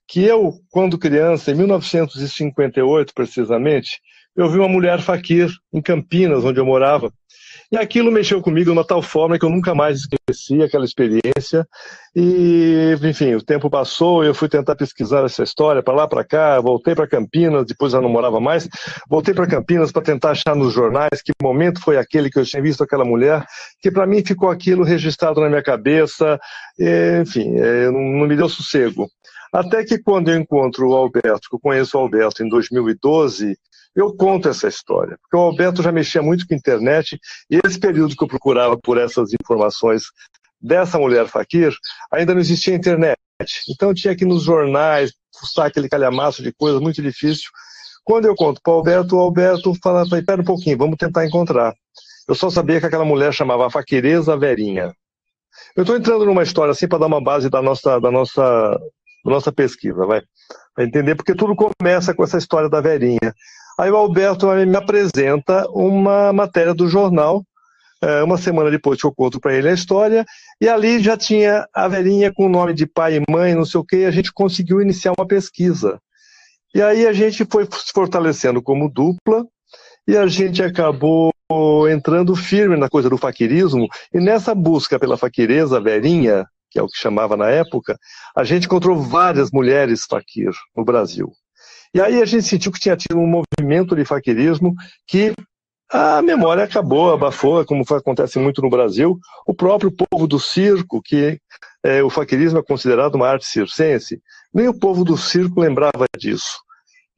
que 0.07 0.23
eu, 0.23 0.61
quando 0.71 0.99
criança, 0.99 1.51
em 1.51 1.55
1958 1.55 3.15
precisamente, 3.15 4.01
eu 4.37 4.49
vi 4.49 4.59
uma 4.59 4.69
mulher 4.69 5.01
faquir 5.01 5.51
em 5.73 5.81
Campinas, 5.81 6.45
onde 6.45 6.59
eu 6.59 6.67
morava, 6.67 7.13
e 7.71 7.77
aquilo 7.77 8.13
mexeu 8.13 8.43
comigo 8.43 8.67
de 8.67 8.71
uma 8.71 8.85
tal 8.87 9.03
forma 9.03 9.39
que 9.39 9.45
eu 9.45 9.51
nunca 9.51 9.75
mais 9.75 10.01
esqueci 10.01 10.22
aquela 10.63 10.85
experiência. 10.85 11.67
E, 12.15 12.95
enfim, 13.03 13.35
o 13.35 13.43
tempo 13.43 13.71
passou, 13.71 14.23
eu 14.23 14.35
fui 14.35 14.49
tentar 14.49 14.77
pesquisar 14.77 15.25
essa 15.25 15.43
história 15.43 15.83
para 15.83 15.95
lá, 15.95 16.09
para 16.09 16.25
cá, 16.25 16.61
voltei 16.61 16.95
para 16.95 17.07
Campinas, 17.07 17.67
depois 17.67 17.93
já 17.93 18.01
não 18.01 18.09
morava 18.09 18.39
mais, 18.39 18.69
voltei 19.09 19.33
para 19.33 19.47
Campinas 19.47 19.91
para 19.91 20.03
tentar 20.03 20.31
achar 20.33 20.55
nos 20.55 20.73
jornais 20.75 21.23
que 21.23 21.33
momento 21.43 21.81
foi 21.81 21.97
aquele 21.97 22.31
que 22.31 22.39
eu 22.39 22.45
tinha 22.45 22.63
visto 22.63 22.85
aquela 22.85 23.05
mulher, 23.05 23.45
que 23.81 23.91
para 23.91 24.07
mim 24.07 24.23
ficou 24.25 24.51
aquilo 24.51 24.85
registrado 24.85 25.41
na 25.41 25.49
minha 25.49 25.63
cabeça, 25.63 26.39
enfim, 27.21 27.57
é, 27.57 27.91
não, 27.91 28.01
não 28.01 28.27
me 28.27 28.37
deu 28.37 28.49
sossego. 28.49 29.09
Até 29.53 29.85
que 29.85 29.99
quando 29.99 30.31
eu 30.31 30.37
encontro 30.37 30.89
o 30.89 30.95
Alberto, 30.95 31.49
que 31.51 31.57
eu 31.57 31.61
conheço 31.61 31.97
o 31.97 32.01
Alberto 32.01 32.43
em 32.43 32.49
2012, 32.49 33.55
eu 33.95 34.15
conto 34.15 34.49
essa 34.49 34.69
história, 34.69 35.19
porque 35.21 35.37
o 35.37 35.41
Alberto 35.41 35.83
já 35.83 35.93
mexia 35.93 36.23
muito 36.23 36.47
com 36.47 36.55
a 36.55 36.57
internet, 36.57 37.19
e 37.51 37.61
esse 37.65 37.79
período 37.79 38.17
que 38.17 38.25
eu 38.25 38.29
procurava 38.29 38.79
por 38.79 38.99
essas 38.99 39.31
informações 39.33 40.05
dessa 40.61 40.99
mulher 40.99 41.27
faquir, 41.27 41.73
ainda 42.11 42.33
não 42.33 42.41
existia 42.41 42.75
internet. 42.75 43.19
Então 43.69 43.93
tinha 43.93 44.15
que 44.15 44.25
ir 44.25 44.29
nos 44.29 44.45
jornais, 44.45 45.13
fuçar 45.39 45.67
aquele 45.67 45.89
calhamaço 45.89 46.43
de 46.43 46.53
coisas 46.53 46.81
muito 46.81 47.03
difícil. 47.03 47.51
Quando 48.05 48.27
eu 48.27 48.35
conto 48.35 48.61
para 48.63 48.73
o 48.73 48.77
Alberto, 48.77 49.17
o 49.17 49.21
Alberto 49.21 49.73
fala, 49.83 50.03
espera 50.03 50.41
um 50.41 50.45
pouquinho, 50.45 50.79
vamos 50.79 50.97
tentar 50.97 51.27
encontrar. 51.27 51.75
Eu 52.29 52.35
só 52.35 52.49
sabia 52.51 52.81
que 52.81 52.87
aquela 52.87 53.05
mulher 53.05 53.33
chamava 53.33 53.71
Faquireza 53.71 54.37
Verinha. 54.37 54.95
Eu 55.77 55.83
estou 55.83 55.97
entrando 55.97 56.25
numa 56.25 56.43
história 56.43 56.73
assim 56.73 56.89
para 56.89 56.99
dar 56.99 57.07
uma 57.07 57.23
base 57.23 57.51
da 57.51 57.61
nossa, 57.61 58.01
da 58.01 58.11
nossa, 58.11 58.43
da 59.25 59.31
nossa 59.31 59.53
pesquisa, 59.53 60.07
vai. 60.07 60.23
Vai 60.75 60.87
entender, 60.87 61.15
porque 61.15 61.35
tudo 61.35 61.55
começa 61.55 62.15
com 62.15 62.25
essa 62.25 62.39
história 62.39 62.69
da 62.69 62.81
Verinha. 62.81 63.35
Aí 63.79 63.91
o 63.91 63.97
Alberto 63.97 64.47
me 64.49 64.77
apresenta 64.77 65.67
uma 65.71 66.33
matéria 66.33 66.75
do 66.75 66.89
jornal, 66.89 67.43
é, 68.03 68.23
uma 68.23 68.37
semana 68.37 68.71
depois 68.71 69.01
que 69.01 69.07
eu 69.07 69.15
conto 69.15 69.41
para 69.41 69.55
ele 69.55 69.69
a 69.69 69.73
história, 69.73 70.25
e 70.61 70.69
ali 70.69 71.01
já 71.01 71.17
tinha 71.17 71.67
a 71.73 71.87
velhinha 71.87 72.33
com 72.33 72.47
o 72.47 72.49
nome 72.49 72.75
de 72.75 72.87
pai 72.87 73.17
e 73.17 73.33
mãe, 73.33 73.55
não 73.55 73.65
sei 73.65 73.81
o 73.81 73.85
quê, 73.85 73.99
e 73.99 74.07
a 74.07 74.11
gente 74.11 74.33
conseguiu 74.33 74.81
iniciar 74.81 75.13
uma 75.17 75.27
pesquisa. 75.27 76.01
E 76.75 76.83
aí 76.83 77.07
a 77.07 77.13
gente 77.13 77.47
foi 77.51 77.65
se 77.65 77.93
fortalecendo 77.95 78.61
como 78.61 78.91
dupla, 78.91 79.47
e 80.07 80.17
a 80.17 80.27
gente 80.27 80.63
acabou 80.63 81.33
entrando 81.91 82.35
firme 82.35 82.77
na 82.77 82.89
coisa 82.89 83.09
do 83.09 83.19
faquirismo, 83.19 83.87
e 84.13 84.19
nessa 84.19 84.55
busca 84.55 84.99
pela 84.99 85.17
faquireza 85.17 85.81
verinha, 85.81 86.47
que 86.71 86.79
é 86.79 86.83
o 86.83 86.89
que 86.89 86.99
chamava 86.99 87.37
na 87.37 87.51
época, 87.51 87.97
a 88.35 88.43
gente 88.43 88.65
encontrou 88.65 88.97
várias 88.97 89.51
mulheres 89.51 90.07
faquir 90.09 90.51
no 90.75 90.85
Brasil. 90.85 91.31
E 91.95 92.01
aí 92.01 92.23
a 92.23 92.25
gente 92.25 92.47
sentiu 92.47 92.73
que 92.73 92.81
tinha 92.81 92.97
tido 92.97 93.19
um 93.19 93.27
movimento 93.27 93.95
de 93.95 94.05
faquirismo 94.05 94.75
que 95.07 95.35
a 95.91 96.23
memória 96.23 96.65
acabou, 96.65 97.13
abafou, 97.13 97.65
como 97.67 97.85
acontece 97.91 98.39
muito 98.39 98.63
no 98.63 98.71
Brasil. 98.71 99.19
O 99.47 99.53
próprio 99.53 99.93
povo 99.93 100.27
do 100.27 100.41
circo, 100.41 101.03
que 101.03 101.39
é, 101.85 102.03
o 102.03 102.09
faquirismo 102.09 102.59
é 102.59 102.63
considerado 102.63 103.17
uma 103.17 103.29
arte 103.29 103.45
circense, 103.45 104.23
nem 104.55 104.69
o 104.69 104.79
povo 104.79 105.05
do 105.05 105.19
circo 105.19 105.61
lembrava 105.61 106.07
disso. 106.19 106.59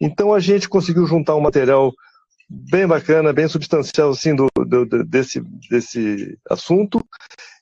Então 0.01 0.35
a 0.35 0.41
gente 0.41 0.69
conseguiu 0.69 1.07
juntar 1.07 1.37
um 1.37 1.41
material 1.41 1.93
bem 2.51 2.87
bacana, 2.87 3.33
bem 3.33 3.47
substancial 3.47 4.11
assim, 4.11 4.35
do, 4.35 4.49
do, 4.57 5.05
desse, 5.05 5.41
desse 5.71 6.37
assunto, 6.51 7.01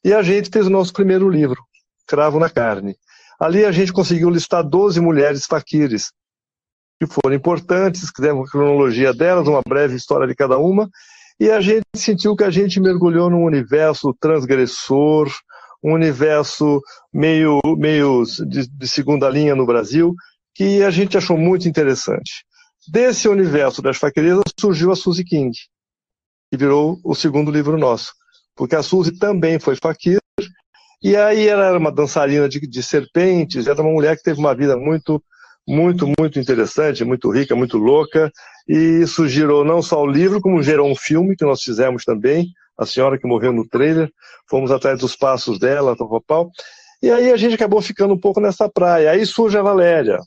e 0.03 0.15
a 0.15 0.23
gente 0.23 0.49
fez 0.51 0.67
o 0.67 0.71
nosso 0.71 0.95
primeiro 0.95 1.29
livro, 1.29 1.63
Cravo 2.07 2.39
na 2.39 2.49
Carne. 2.49 2.97
Ali 3.39 3.65
a 3.65 3.73
gente 3.73 3.93
conseguiu 3.93 4.31
listar 4.31 4.65
12 4.65 5.01
mulheres 5.01 5.45
faquires, 5.45 6.11
que 7.03 7.07
foram 7.13 7.35
importantes, 7.35 8.13
que 8.13 8.23
deram 8.23 8.43
a 8.43 8.49
cronologia 8.49 9.13
delas, 9.13 9.49
uma 9.49 9.61
breve 9.67 9.97
história 9.97 10.25
de 10.25 10.37
cada 10.37 10.57
uma, 10.57 10.89
e 11.41 11.51
a 11.51 11.61
gente 11.61 11.83
sentiu 11.97 12.37
que 12.37 12.45
a 12.45 12.51
gente 12.51 12.81
mergulhou 12.81 13.29
num 13.29 13.43
universo 13.43 14.15
transgressor, 14.21 15.29
um 15.83 15.95
universo 15.95 16.81
meio, 17.13 17.61
meio 17.77 18.23
de, 18.49 18.69
de 18.69 18.89
segunda 18.89 19.29
linha 19.29 19.57
no 19.57 19.67
Brasil, 19.67 20.15
que 20.55 20.85
a 20.85 20.91
gente 20.91 21.19
achou 21.19 21.37
muito 21.37 21.69
interessante. 21.69 22.45
Desse 22.93 23.29
universo 23.29 23.83
das 23.83 23.97
faqueiras 23.97 24.41
surgiu 24.59 24.93
a 24.93 24.97
Suzy 24.97 25.25
King, 25.25 25.51
que 26.53 26.57
virou 26.57 27.01
o 27.05 27.17
segundo 27.17 27.51
livro 27.51 27.77
nosso. 27.77 28.13
Porque 28.55 28.77
a 28.77 28.83
Suzy 28.83 29.19
também 29.19 29.59
foi 29.59 29.75
faquir, 29.75 30.21
e 31.03 31.17
aí 31.17 31.49
ela 31.49 31.67
era 31.67 31.79
uma 31.79 31.91
dançarina 31.91 32.49
de, 32.49 32.61
de 32.61 32.83
serpentes, 32.83 33.67
era 33.67 33.83
uma 33.83 33.91
mulher 33.91 34.17
que 34.17 34.23
teve 34.23 34.39
uma 34.39 34.55
vida 34.55 34.77
muito, 34.77 35.21
muito, 35.67 36.07
muito 36.19 36.39
interessante, 36.39 37.05
muito 37.05 37.31
rica, 37.31 37.55
muito 37.55 37.79
louca, 37.79 38.31
e 38.69 39.03
isso 39.03 39.29
gerou 39.29 39.65
não 39.65 39.83
só 39.83 40.03
o 40.03 40.07
livro, 40.07 40.41
como 40.41 40.63
gerou 40.63 40.91
um 40.91 40.97
filme 40.97 41.37
que 41.37 41.45
nós 41.45 41.63
fizemos 41.63 42.05
também, 42.05 42.49
A 42.79 42.87
Senhora 42.87 43.19
que 43.19 43.27
Morreu 43.27 43.53
no 43.53 43.67
Trailer, 43.69 44.11
fomos 44.49 44.71
atrás 44.71 44.99
dos 44.99 45.15
passos 45.17 45.59
dela, 45.59 45.97
tal, 45.97 46.23
tal, 46.27 46.51
e 47.03 47.11
aí 47.11 47.33
a 47.33 47.37
gente 47.37 47.55
acabou 47.55 47.81
ficando 47.81 48.15
um 48.15 48.19
pouco 48.19 48.41
nessa 48.41 48.69
praia. 48.69 49.11
Aí 49.11 49.27
surge 49.27 49.59
a 49.59 49.63
Valéria, 49.63 50.19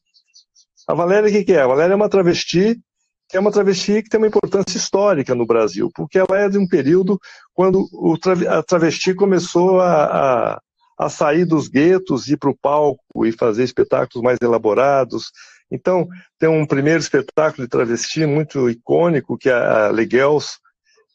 a 0.87 0.93
Valéria, 0.93 1.29
o 1.29 1.31
que, 1.31 1.43
que 1.43 1.53
é? 1.53 1.61
A 1.61 1.67
Valéria 1.67 1.93
é 1.93 1.95
uma 1.95 2.09
travesti, 2.09 2.77
que 3.29 3.37
é 3.37 3.39
uma 3.39 3.51
travesti 3.51 4.03
que 4.03 4.09
tem 4.09 4.19
uma 4.19 4.27
importância 4.27 4.77
histórica 4.77 5.33
no 5.33 5.45
Brasil, 5.45 5.89
porque 5.95 6.19
ela 6.19 6.39
é 6.39 6.49
de 6.49 6.57
um 6.57 6.67
período 6.67 7.19
quando 7.53 7.87
o 7.91 8.15
a 8.49 8.61
travesti 8.61 9.15
começou 9.15 9.79
a, 9.79 10.03
a, 10.05 10.61
a 10.97 11.09
sair 11.09 11.45
dos 11.45 11.67
guetos, 11.67 12.27
ir 12.27 12.38
para 12.38 12.49
o 12.49 12.57
palco 12.57 13.26
e 13.26 13.31
fazer 13.31 13.63
espetáculos 13.63 14.23
mais 14.23 14.38
elaborados. 14.41 15.31
Então, 15.72 16.07
tem 16.39 16.47
um 16.47 16.65
primeiro 16.65 16.99
espetáculo 16.99 17.63
de 17.63 17.69
travesti 17.69 18.26
muito 18.26 18.69
icônico, 18.69 19.38
que 19.38 19.49
é 19.49 19.53
a 19.53 19.89
Leguels, 19.89 20.59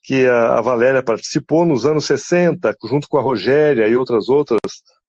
que 0.02 0.26
a 0.26 0.60
Valéria 0.60 1.02
participou 1.02 1.64
nos 1.64 1.86
anos 1.86 2.04
60, 2.06 2.74
junto 2.88 3.08
com 3.08 3.18
a 3.18 3.22
Rogéria 3.22 3.86
e 3.86 3.96
outras 3.96 4.28
outras, 4.28 4.60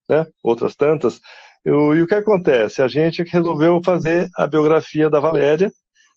né, 0.09 0.25
outras 0.43 0.75
tantas, 0.75 1.19
e 1.63 1.71
o 1.71 2.07
que 2.07 2.15
acontece? 2.15 2.81
A 2.81 2.87
gente 2.87 3.23
resolveu 3.23 3.79
fazer 3.83 4.27
a 4.35 4.47
biografia 4.47 5.09
da 5.09 5.19
Valéria, 5.19 5.71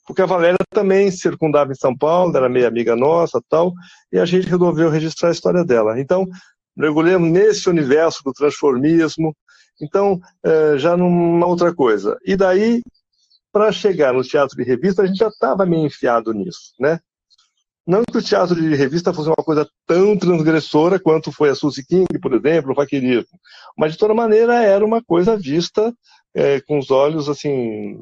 porque 0.06 0.22
a 0.22 0.26
Valéria 0.26 0.56
também 0.70 1.10
circundava 1.10 1.70
em 1.70 1.74
São 1.74 1.96
Paulo, 1.96 2.34
era 2.34 2.48
meio 2.48 2.66
amiga 2.66 2.96
nossa 2.96 3.40
tal, 3.48 3.72
e 4.10 4.18
a 4.18 4.24
gente 4.24 4.48
resolveu 4.48 4.88
registrar 4.88 5.28
a 5.28 5.32
história 5.32 5.64
dela. 5.64 6.00
Então, 6.00 6.26
mergulhamos 6.76 7.30
nesse 7.30 7.68
universo 7.68 8.22
do 8.24 8.32
transformismo, 8.32 9.34
então, 9.80 10.20
é, 10.44 10.78
já 10.78 10.96
numa 10.96 11.46
outra 11.46 11.74
coisa. 11.74 12.16
E 12.24 12.36
daí, 12.36 12.82
para 13.52 13.72
chegar 13.72 14.12
no 14.12 14.22
teatro 14.22 14.56
de 14.56 14.62
revista, 14.62 15.02
a 15.02 15.06
gente 15.06 15.18
já 15.18 15.28
estava 15.28 15.66
meio 15.66 15.86
enfiado 15.86 16.32
nisso, 16.32 16.74
né? 16.78 17.00
Não 17.86 18.02
que 18.02 18.16
o 18.16 18.22
teatro 18.22 18.54
de 18.54 18.74
revista 18.74 19.12
fosse 19.12 19.28
uma 19.28 19.36
coisa 19.36 19.68
tão 19.86 20.16
transgressora 20.16 20.98
quanto 20.98 21.30
foi 21.30 21.50
a 21.50 21.54
Suzy 21.54 21.84
King, 21.84 22.18
por 22.20 22.32
exemplo, 22.32 22.72
o 22.72 22.74
faquirismo. 22.74 23.38
Mas, 23.76 23.92
de 23.92 23.98
toda 23.98 24.14
maneira, 24.14 24.62
era 24.62 24.84
uma 24.84 25.02
coisa 25.02 25.36
vista 25.36 25.92
é, 26.34 26.60
com 26.62 26.78
os 26.78 26.90
olhos, 26.90 27.28
assim... 27.28 28.00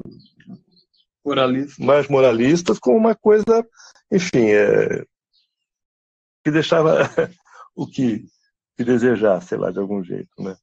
Moralista. 1.25 1.83
Mais 1.83 2.07
moralistas, 2.07 2.79
como 2.79 2.97
uma 2.97 3.15
coisa, 3.15 3.65
enfim, 4.11 4.45
é, 4.51 5.03
que 6.43 6.51
deixava 6.51 7.09
o 7.75 7.85
que, 7.85 8.25
que 8.75 8.83
desejar, 8.83 9.41
sei 9.41 9.57
lá, 9.57 9.71
de 9.71 9.79
algum 9.79 10.03
jeito, 10.03 10.41
né? 10.41 10.55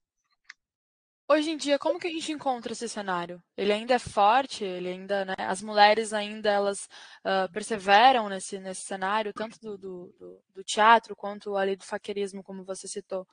Hoje 1.32 1.50
em 1.50 1.56
dia, 1.56 1.78
como 1.78 2.00
que 2.00 2.08
a 2.08 2.10
gente 2.10 2.32
encontra 2.32 2.72
esse 2.72 2.88
cenário? 2.88 3.40
Ele 3.56 3.72
ainda 3.72 3.94
é 3.94 4.00
forte, 4.00 4.64
ele 4.64 4.88
ainda, 4.88 5.24
né, 5.24 5.34
as 5.38 5.62
mulheres 5.62 6.12
ainda 6.12 6.50
elas 6.50 6.88
uh, 7.24 7.48
perseveram 7.52 8.28
nesse, 8.28 8.58
nesse 8.58 8.82
cenário, 8.82 9.32
tanto 9.32 9.56
do, 9.60 9.78
do, 9.78 10.12
do, 10.52 10.64
teatro 10.64 11.14
quanto 11.14 11.56
ali 11.56 11.76
do 11.76 11.84
faquerismo, 11.84 12.42
como 12.42 12.64
você 12.64 12.88
citou. 12.88 13.24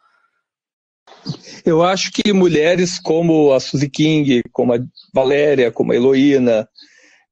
Eu 1.65 1.81
acho 1.81 2.11
que 2.11 2.31
mulheres 2.31 2.99
como 2.99 3.51
a 3.51 3.59
Suzy 3.59 3.89
King, 3.89 4.43
como 4.51 4.75
a 4.75 4.77
Valéria, 5.11 5.71
como 5.71 5.91
a 5.91 5.95
Heloína, 5.95 6.69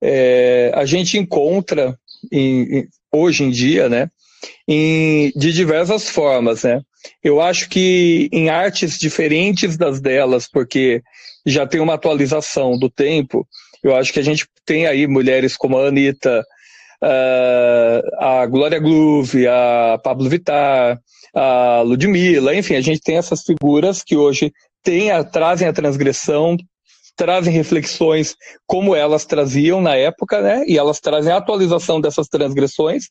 é, 0.01 0.71
a 0.73 0.83
gente 0.83 1.15
encontra 1.15 1.95
em, 2.31 2.79
em, 2.79 2.89
hoje 3.11 3.43
em 3.43 3.51
dia, 3.51 3.87
né, 3.87 4.09
em, 4.67 5.31
de 5.35 5.51
diversas 5.53 6.09
formas, 6.09 6.63
né? 6.63 6.81
Eu 7.23 7.41
acho 7.41 7.69
que 7.69 8.29
em 8.31 8.49
artes 8.49 8.97
diferentes 8.97 9.77
das 9.77 9.99
delas, 9.99 10.47
porque 10.51 11.01
já 11.45 11.67
tem 11.67 11.79
uma 11.79 11.93
atualização 11.93 12.77
do 12.77 12.89
tempo, 12.89 13.47
eu 13.83 13.95
acho 13.95 14.11
que 14.11 14.19
a 14.19 14.23
gente 14.23 14.47
tem 14.65 14.87
aí 14.87 15.05
mulheres 15.05 15.55
como 15.55 15.77
a 15.77 15.87
Anitta, 15.87 16.43
uh, 17.03 18.23
a 18.23 18.45
Glória 18.47 18.79
Groove, 18.79 19.47
a 19.47 19.99
Pablo 20.03 20.27
Vittar, 20.27 20.99
a 21.33 21.81
Ludmilla, 21.81 22.55
enfim, 22.55 22.75
a 22.75 22.81
gente 22.81 23.01
tem 23.01 23.17
essas 23.17 23.43
figuras 23.43 24.01
que 24.03 24.15
hoje 24.15 24.51
tem 24.81 25.11
a, 25.11 25.23
trazem 25.23 25.67
a 25.67 25.73
transgressão, 25.73 26.57
trazem 27.15 27.53
reflexões 27.53 28.35
como 28.65 28.95
elas 28.95 29.25
traziam 29.25 29.81
na 29.81 29.95
época, 29.95 30.41
né? 30.41 30.63
E 30.67 30.77
elas 30.77 30.99
trazem 30.99 31.31
a 31.31 31.37
atualização 31.37 32.01
dessas 32.01 32.27
transgressões 32.27 33.05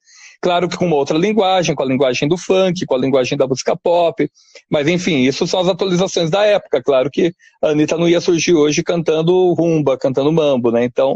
Claro 0.44 0.68
que 0.68 0.76
com 0.76 0.84
uma 0.84 0.96
outra 0.96 1.16
linguagem, 1.16 1.74
com 1.74 1.82
a 1.82 1.86
linguagem 1.86 2.28
do 2.28 2.36
funk, 2.36 2.84
com 2.84 2.94
a 2.94 2.98
linguagem 2.98 3.38
da 3.38 3.46
música 3.46 3.74
pop. 3.74 4.30
Mas, 4.70 4.86
enfim, 4.86 5.22
isso 5.22 5.46
são 5.46 5.58
as 5.58 5.68
atualizações 5.68 6.28
da 6.28 6.44
época. 6.44 6.82
Claro 6.82 7.10
que 7.10 7.32
a 7.62 7.68
Anitta 7.68 7.96
não 7.96 8.06
ia 8.06 8.20
surgir 8.20 8.52
hoje 8.52 8.82
cantando 8.82 9.54
rumba, 9.54 9.96
cantando 9.96 10.30
mambo, 10.30 10.70
né? 10.70 10.84
Então, 10.84 11.14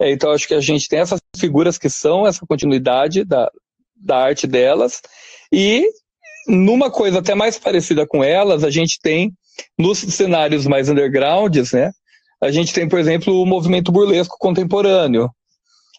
é, 0.00 0.10
então 0.10 0.32
acho 0.32 0.48
que 0.48 0.54
a 0.54 0.60
gente 0.60 0.88
tem 0.88 0.98
essas 0.98 1.20
figuras 1.36 1.78
que 1.78 1.88
são 1.88 2.26
essa 2.26 2.44
continuidade 2.44 3.24
da, 3.24 3.48
da 3.94 4.16
arte 4.16 4.48
delas. 4.48 5.00
E 5.52 5.88
numa 6.48 6.90
coisa 6.90 7.20
até 7.20 7.36
mais 7.36 7.56
parecida 7.60 8.04
com 8.04 8.24
elas, 8.24 8.64
a 8.64 8.70
gente 8.70 8.98
tem 9.00 9.32
nos 9.78 9.98
cenários 9.98 10.66
mais 10.66 10.88
undergrounds, 10.88 11.70
né? 11.70 11.92
A 12.42 12.50
gente 12.50 12.72
tem, 12.72 12.88
por 12.88 12.98
exemplo, 12.98 13.40
o 13.40 13.46
movimento 13.46 13.92
burlesco 13.92 14.36
contemporâneo, 14.40 15.30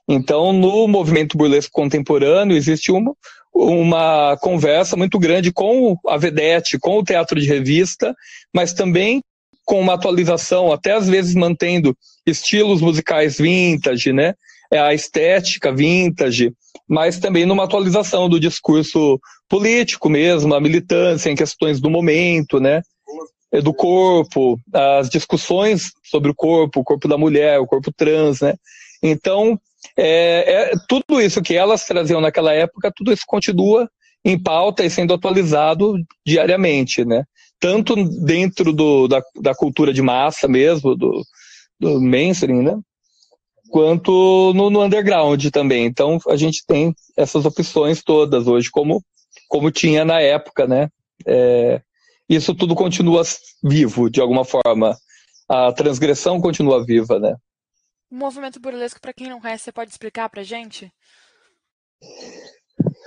então, 0.08 0.54
no 0.54 0.88
movimento 0.88 1.38
burlesco 1.38 1.72
contemporâneo, 1.72 2.56
existe 2.56 2.92
uma, 2.92 3.14
uma 3.54 4.38
conversa 4.38 4.96
muito 4.96 5.20
grande 5.20 5.52
com 5.52 5.98
a 6.08 6.18
vedete, 6.18 6.80
com 6.80 7.00
o 7.00 7.04
teatro 7.04 7.40
de 7.40 7.48
revista, 7.48 8.16
mas 8.54 8.74
também 8.74 9.22
com 9.66 9.82
uma 9.82 9.96
atualização, 9.96 10.72
até 10.72 10.94
às 10.94 11.10
vezes 11.10 11.36
mantendo 11.36 11.96
estilos 12.26 12.80
musicais 12.80 13.38
vintage, 13.38 14.14
né? 14.14 14.34
É 14.72 14.80
a 14.80 14.94
estética 14.94 15.74
vintage, 15.74 16.54
mas 16.88 17.20
também 17.20 17.46
numa 17.46 17.66
atualização 17.66 18.30
do 18.30 18.40
discurso 18.40 19.20
político 19.50 20.10
mesmo, 20.10 20.54
a 20.54 20.62
militância 20.62 21.30
em 21.30 21.36
questões 21.36 21.82
do 21.82 21.90
momento, 21.90 22.62
né? 22.62 22.82
É 23.52 23.62
do 23.62 23.74
corpo, 23.74 24.58
as 24.74 25.10
discussões 25.10 25.92
sobre 26.04 26.32
o 26.32 26.36
corpo, 26.36 26.80
o 26.80 26.84
corpo 26.84 27.08
da 27.08 27.18
mulher, 27.18 27.60
o 27.60 27.68
corpo 27.68 27.92
trans, 27.92 28.40
né? 28.40 28.56
Então, 29.04 29.60
é, 29.96 30.72
é, 30.72 30.72
tudo 30.88 31.22
isso 31.22 31.42
que 31.42 31.56
elas 31.56 31.86
traziam 31.86 32.22
naquela 32.22 32.54
época, 32.54 32.92
tudo 32.96 33.12
isso 33.12 33.24
continua 33.26 33.90
em 34.24 34.38
pauta 34.38 34.84
e 34.84 34.90
sendo 34.90 35.14
atualizado 35.14 35.96
diariamente, 36.26 37.06
né? 37.06 37.24
Tanto 37.60 37.96
dentro 38.24 38.74
do, 38.74 39.08
da, 39.08 39.22
da 39.42 39.56
cultura 39.56 39.94
de 39.94 40.02
massa 40.02 40.48
mesmo, 40.48 40.96
do, 40.96 41.24
do 41.80 42.02
mainstream, 42.02 42.62
né? 42.62 42.78
Quanto 43.70 44.54
no, 44.54 44.70
no 44.70 44.84
underground 44.84 45.46
também. 45.50 45.86
Então 45.86 46.20
a 46.28 46.36
gente 46.36 46.64
tem 46.68 46.94
essas 47.16 47.46
opções 47.46 48.04
todas 48.04 48.48
hoje, 48.48 48.70
como, 48.70 49.04
como 49.48 49.72
tinha 49.72 50.06
na 50.06 50.20
época, 50.20 50.68
né? 50.68 50.90
É, 51.26 51.82
isso 52.30 52.54
tudo 52.54 52.76
continua 52.76 53.24
vivo 53.64 54.10
de 54.10 54.22
alguma 54.22 54.46
forma. 54.46 54.96
A 55.50 55.72
transgressão 55.72 56.42
continua 56.42 56.84
viva, 56.84 57.18
né? 57.20 57.36
O 58.10 58.16
movimento 58.16 58.60
burlesco, 58.60 59.02
para 59.02 59.14
quem 59.14 59.30
não 59.30 59.42
conhece, 59.42 59.66
você 59.66 59.72
pode 59.72 59.92
explicar 59.92 60.30
para 60.30 60.42
gente? 60.42 60.92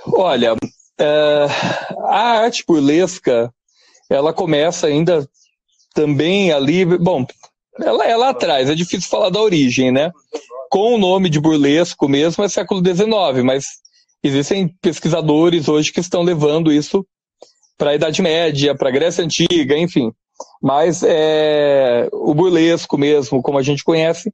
Olha, 0.07 0.55
é, 0.99 1.47
a 2.09 2.43
arte 2.43 2.65
burlesca, 2.67 3.53
ela 4.11 4.33
começa 4.33 4.87
ainda 4.87 5.27
também 5.95 6.53
ali, 6.53 6.85
bom, 6.85 7.25
ela 7.81 8.07
é 8.07 8.15
lá 8.15 8.31
atrás, 8.31 8.69
é 8.69 8.75
difícil 8.75 9.09
falar 9.09 9.31
da 9.31 9.41
origem, 9.41 9.91
né? 9.91 10.11
Com 10.71 10.95
o 10.95 10.99
nome 10.99 11.31
de 11.31 11.41
burlesco 11.41 12.07
mesmo 12.07 12.45
é 12.45 12.49
século 12.49 12.83
XIX, 12.85 13.43
mas 13.43 13.67
existem 14.23 14.69
pesquisadores 14.83 15.67
hoje 15.67 15.93
que 15.93 16.01
estão 16.01 16.23
levando 16.23 16.71
isso 16.71 17.07
para 17.79 17.93
a 17.93 17.95
Idade 17.95 18.21
Média, 18.21 18.75
para 18.77 18.91
a 18.91 18.93
Grécia 18.93 19.25
Antiga, 19.25 19.79
enfim. 19.79 20.13
Mas 20.63 21.03
é, 21.03 22.09
o 22.13 22.35
burlesco 22.35 22.99
mesmo, 22.99 23.43
como 23.43 23.59
a 23.59 23.63
gente 23.63 23.83
conhece, 23.83 24.31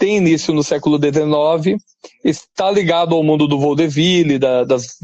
tem 0.00 0.16
início 0.16 0.54
no 0.54 0.64
século 0.64 0.98
XIX, 0.98 1.78
está 2.24 2.70
ligado 2.70 3.14
ao 3.14 3.22
mundo 3.22 3.46
do 3.46 3.60
vaudeville, 3.60 4.38
da, 4.38 4.64
das, 4.64 4.96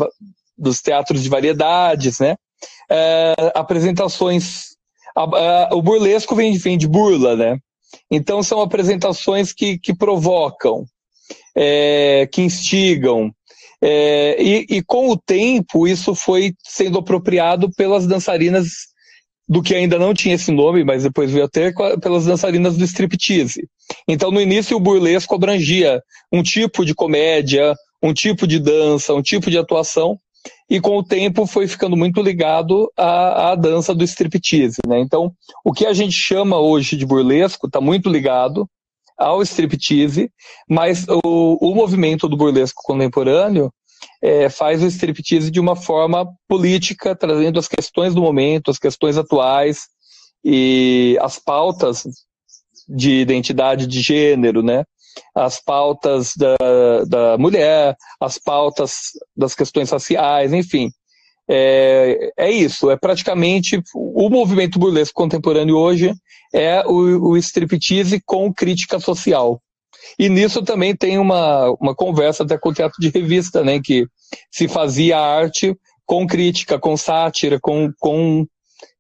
dos 0.56 0.81
teatros 0.81 1.23
de 1.23 1.28
variedades, 1.28 2.18
né? 2.18 2.35
É, 2.90 3.35
apresentações. 3.55 4.74
A, 5.14 5.23
a, 5.23 5.74
o 5.74 5.82
burlesco 5.82 6.35
vem, 6.35 6.56
vem 6.56 6.78
de 6.78 6.89
burla, 6.89 7.36
né? 7.36 7.59
Então 8.10 8.43
são 8.43 8.62
apresentações 8.62 9.52
que, 9.52 9.78
que 9.78 9.94
provocam, 9.94 10.86
é, 11.55 12.27
que 12.32 12.40
instigam. 12.40 13.31
É, 13.82 14.43
e, 14.43 14.66
e 14.78 14.82
com 14.82 15.10
o 15.10 15.18
tempo 15.18 15.86
isso 15.86 16.14
foi 16.14 16.55
sendo 16.66 16.98
apropriado 16.98 17.70
pelas 17.77 18.06
dançarinas 18.06 18.68
do 19.47 19.62
que 19.62 19.74
ainda 19.74 19.98
não 19.98 20.14
tinha 20.14 20.35
esse 20.35 20.51
nome, 20.51 20.82
mas 20.85 21.02
depois 21.02 21.31
veio 21.31 21.44
a 21.44 21.48
ter, 21.48 21.74
pelas 22.01 22.24
dançarinas 22.24 22.78
do 22.78 22.85
striptease. 22.85 23.68
Então, 24.08 24.30
no 24.30 24.40
início, 24.40 24.76
o 24.76 24.80
burlesco 24.80 25.34
abrangia 25.34 26.02
um 26.32 26.42
tipo 26.42 26.84
de 26.84 26.94
comédia, 26.94 27.74
um 28.02 28.12
tipo 28.12 28.46
de 28.46 28.58
dança, 28.58 29.14
um 29.14 29.22
tipo 29.22 29.50
de 29.50 29.58
atuação, 29.58 30.18
e 30.68 30.80
com 30.80 30.96
o 30.96 31.02
tempo 31.02 31.46
foi 31.46 31.66
ficando 31.68 31.96
muito 31.96 32.20
ligado 32.20 32.90
à, 32.96 33.52
à 33.52 33.54
dança 33.54 33.94
do 33.94 34.04
striptease. 34.04 34.78
Né? 34.86 35.00
Então, 35.00 35.32
o 35.64 35.72
que 35.72 35.86
a 35.86 35.92
gente 35.92 36.16
chama 36.16 36.58
hoje 36.58 36.96
de 36.96 37.06
burlesco 37.06 37.66
está 37.66 37.80
muito 37.80 38.08
ligado 38.08 38.68
ao 39.18 39.40
striptease, 39.42 40.30
mas 40.68 41.06
o, 41.08 41.58
o 41.60 41.74
movimento 41.74 42.28
do 42.28 42.36
burlesco 42.36 42.82
contemporâneo 42.84 43.72
é, 44.22 44.48
faz 44.48 44.82
o 44.82 44.86
striptease 44.86 45.50
de 45.50 45.60
uma 45.60 45.74
forma 45.74 46.26
política, 46.48 47.16
trazendo 47.16 47.58
as 47.58 47.68
questões 47.68 48.14
do 48.14 48.20
momento, 48.20 48.70
as 48.70 48.78
questões 48.78 49.16
atuais 49.16 49.86
e 50.44 51.18
as 51.20 51.38
pautas 51.38 52.04
de 52.88 53.20
identidade 53.20 53.86
de 53.86 54.00
gênero, 54.00 54.62
né? 54.62 54.84
As 55.34 55.60
pautas 55.60 56.32
da, 56.36 56.56
da 57.08 57.38
mulher, 57.38 57.96
as 58.20 58.38
pautas 58.38 59.12
das 59.36 59.54
questões 59.54 59.90
raciais, 59.90 60.52
enfim. 60.52 60.90
É, 61.48 62.32
é 62.36 62.50
isso, 62.50 62.90
é 62.90 62.96
praticamente 62.96 63.80
o 63.94 64.28
movimento 64.28 64.80
burlesco 64.80 65.14
contemporâneo 65.14 65.76
hoje 65.76 66.12
é 66.52 66.84
o, 66.84 67.30
o 67.30 67.36
striptease 67.36 68.20
com 68.24 68.52
crítica 68.52 68.98
social. 68.98 69.60
E 70.18 70.28
nisso 70.28 70.62
também 70.62 70.94
tem 70.94 71.18
uma, 71.18 71.70
uma 71.80 71.94
conversa 71.94 72.42
até 72.42 72.58
com 72.58 72.70
o 72.70 72.74
teatro 72.74 73.00
de 73.00 73.10
revista, 73.10 73.62
né, 73.62 73.80
que 73.82 74.06
se 74.50 74.66
fazia 74.68 75.18
arte 75.18 75.76
com 76.04 76.26
crítica, 76.26 76.78
com 76.78 76.96
sátira, 76.96 77.58
com, 77.60 77.90
com 77.98 78.46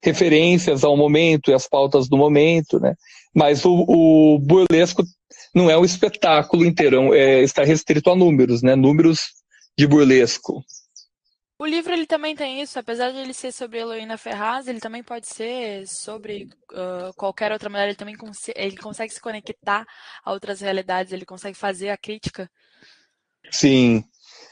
referências 0.02 0.84
ao 0.84 0.96
momento 0.96 1.50
e 1.50 1.54
às 1.54 1.68
pautas 1.68 2.08
do 2.08 2.16
momento, 2.16 2.80
né? 2.80 2.94
Mas 3.36 3.66
o, 3.66 3.84
o 3.86 4.38
burlesco 4.38 5.04
não 5.54 5.70
é 5.70 5.76
um 5.76 5.84
espetáculo 5.84 6.64
inteiro, 6.64 7.12
é, 7.14 7.42
está 7.42 7.62
restrito 7.62 8.08
a 8.08 8.16
números, 8.16 8.62
né? 8.62 8.74
Números 8.74 9.20
de 9.76 9.86
burlesco. 9.86 10.64
O 11.58 11.66
livro 11.66 11.92
ele 11.92 12.06
também 12.06 12.34
tem 12.34 12.62
isso, 12.62 12.78
apesar 12.78 13.10
de 13.10 13.18
ele 13.18 13.34
ser 13.34 13.52
sobre 13.52 13.78
Heloína 13.78 14.16
Ferraz, 14.16 14.66
ele 14.66 14.80
também 14.80 15.02
pode 15.02 15.26
ser 15.26 15.86
sobre 15.86 16.48
uh, 16.72 17.12
qualquer 17.14 17.52
outra 17.52 17.68
mulher, 17.68 17.88
ele 17.88 17.94
também 17.94 18.16
cons 18.16 18.48
ele 18.54 18.76
consegue 18.76 19.12
se 19.12 19.20
conectar 19.20 19.86
a 20.24 20.32
outras 20.32 20.60
realidades, 20.60 21.12
ele 21.12 21.26
consegue 21.26 21.56
fazer 21.56 21.90
a 21.90 21.96
crítica. 21.96 22.50
Sim, 23.50 24.02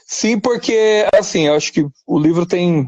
sim, 0.07 0.39
porque 0.39 1.07
assim, 1.13 1.47
eu 1.47 1.55
acho 1.55 1.73
que 1.73 1.85
o 2.07 2.19
livro 2.19 2.45
tem, 2.45 2.87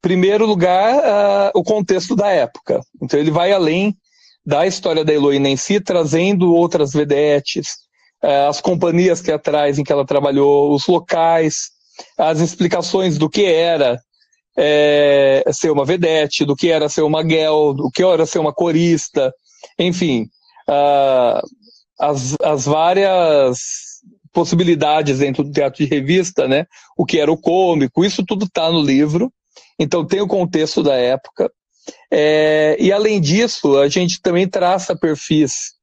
primeiro 0.00 0.46
lugar, 0.46 0.94
uh, 0.96 1.50
o 1.54 1.64
contexto 1.64 2.14
da 2.14 2.28
época. 2.28 2.80
Então 3.00 3.18
ele 3.18 3.30
vai 3.32 3.52
além 3.52 3.96
da 4.46 4.66
história 4.66 5.04
da 5.04 5.12
Heloína 5.12 5.48
em 5.48 5.56
si, 5.56 5.80
trazendo 5.80 6.54
outras 6.54 6.92
vedetes, 6.92 7.66
uh, 8.22 8.48
as 8.48 8.60
companhias 8.60 9.20
teatrais 9.20 9.78
em 9.78 9.84
que 9.84 9.92
ela 9.92 10.06
trabalhou, 10.06 10.72
os 10.72 10.86
locais 10.86 11.76
as 12.16 12.40
explicações 12.40 13.18
do 13.18 13.28
que 13.28 13.44
era 13.44 14.00
é, 14.56 15.44
ser 15.52 15.70
uma 15.70 15.84
vedete, 15.84 16.44
do 16.44 16.56
que 16.56 16.70
era 16.70 16.88
ser 16.88 17.02
uma 17.02 17.22
guel, 17.22 17.74
do 17.74 17.90
que 17.90 18.02
era 18.02 18.26
ser 18.26 18.38
uma 18.38 18.52
corista, 18.52 19.32
enfim, 19.78 20.28
uh, 20.68 21.40
as, 21.98 22.36
as 22.42 22.64
várias 22.64 23.58
possibilidades 24.32 25.18
dentro 25.18 25.42
do 25.42 25.52
teatro 25.52 25.82
de 25.82 25.90
revista, 25.90 26.46
né? 26.46 26.66
O 26.96 27.04
que 27.04 27.18
era 27.18 27.32
o 27.32 27.38
cômico, 27.38 28.04
isso 28.04 28.24
tudo 28.24 28.44
está 28.44 28.70
no 28.70 28.82
livro. 28.82 29.32
Então 29.78 30.06
tem 30.06 30.20
o 30.20 30.28
contexto 30.28 30.82
da 30.82 30.94
época. 30.94 31.50
É, 32.10 32.76
e 32.80 32.92
além 32.92 33.20
disso, 33.20 33.78
a 33.78 33.88
gente 33.88 34.20
também 34.20 34.48
traça 34.48 34.96
perfis 34.96 35.74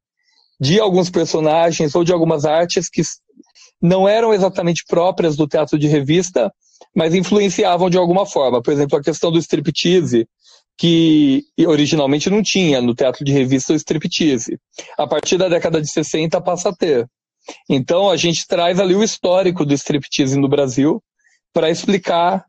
de 0.60 0.80
alguns 0.80 1.10
personagens 1.10 1.94
ou 1.96 2.04
de 2.04 2.14
algumas 2.14 2.46
artes 2.46 2.90
que 2.90 3.02
não 3.82 4.08
eram 4.08 4.34
exatamente 4.34 4.86
próprias 4.88 5.36
do 5.36 5.48
teatro 5.48 5.78
de 5.78 5.88
revista, 5.88 6.52
mas 6.96 7.14
influenciavam 7.14 7.90
de 7.90 7.98
alguma 7.98 8.26
forma. 8.26 8.62
Por 8.62 8.72
exemplo, 8.72 8.98
a 8.98 9.04
questão 9.04 9.32
do 9.32 9.40
striptease, 9.40 10.26
que 10.78 11.44
originalmente 11.68 12.30
não 12.30 12.42
tinha 12.42 12.82
no 12.82 12.96
teatro 12.96 13.26
de 13.26 13.32
revista 13.32 13.74
o 13.74 13.76
striptease. 13.76 14.58
A 14.98 15.06
partir 15.06 15.38
da 15.38 15.50
década 15.50 15.82
de 15.82 15.90
60 15.90 16.40
passa 16.42 16.70
a 16.70 16.76
ter. 16.76 17.08
Então 17.70 18.10
a 18.10 18.16
gente 18.16 18.48
traz 18.48 18.80
ali 18.80 18.96
o 18.96 19.04
histórico 19.04 19.66
do 19.66 19.74
striptease 19.74 20.40
no 20.40 20.48
Brasil 20.48 21.04
para 21.54 21.70
explicar 21.70 22.46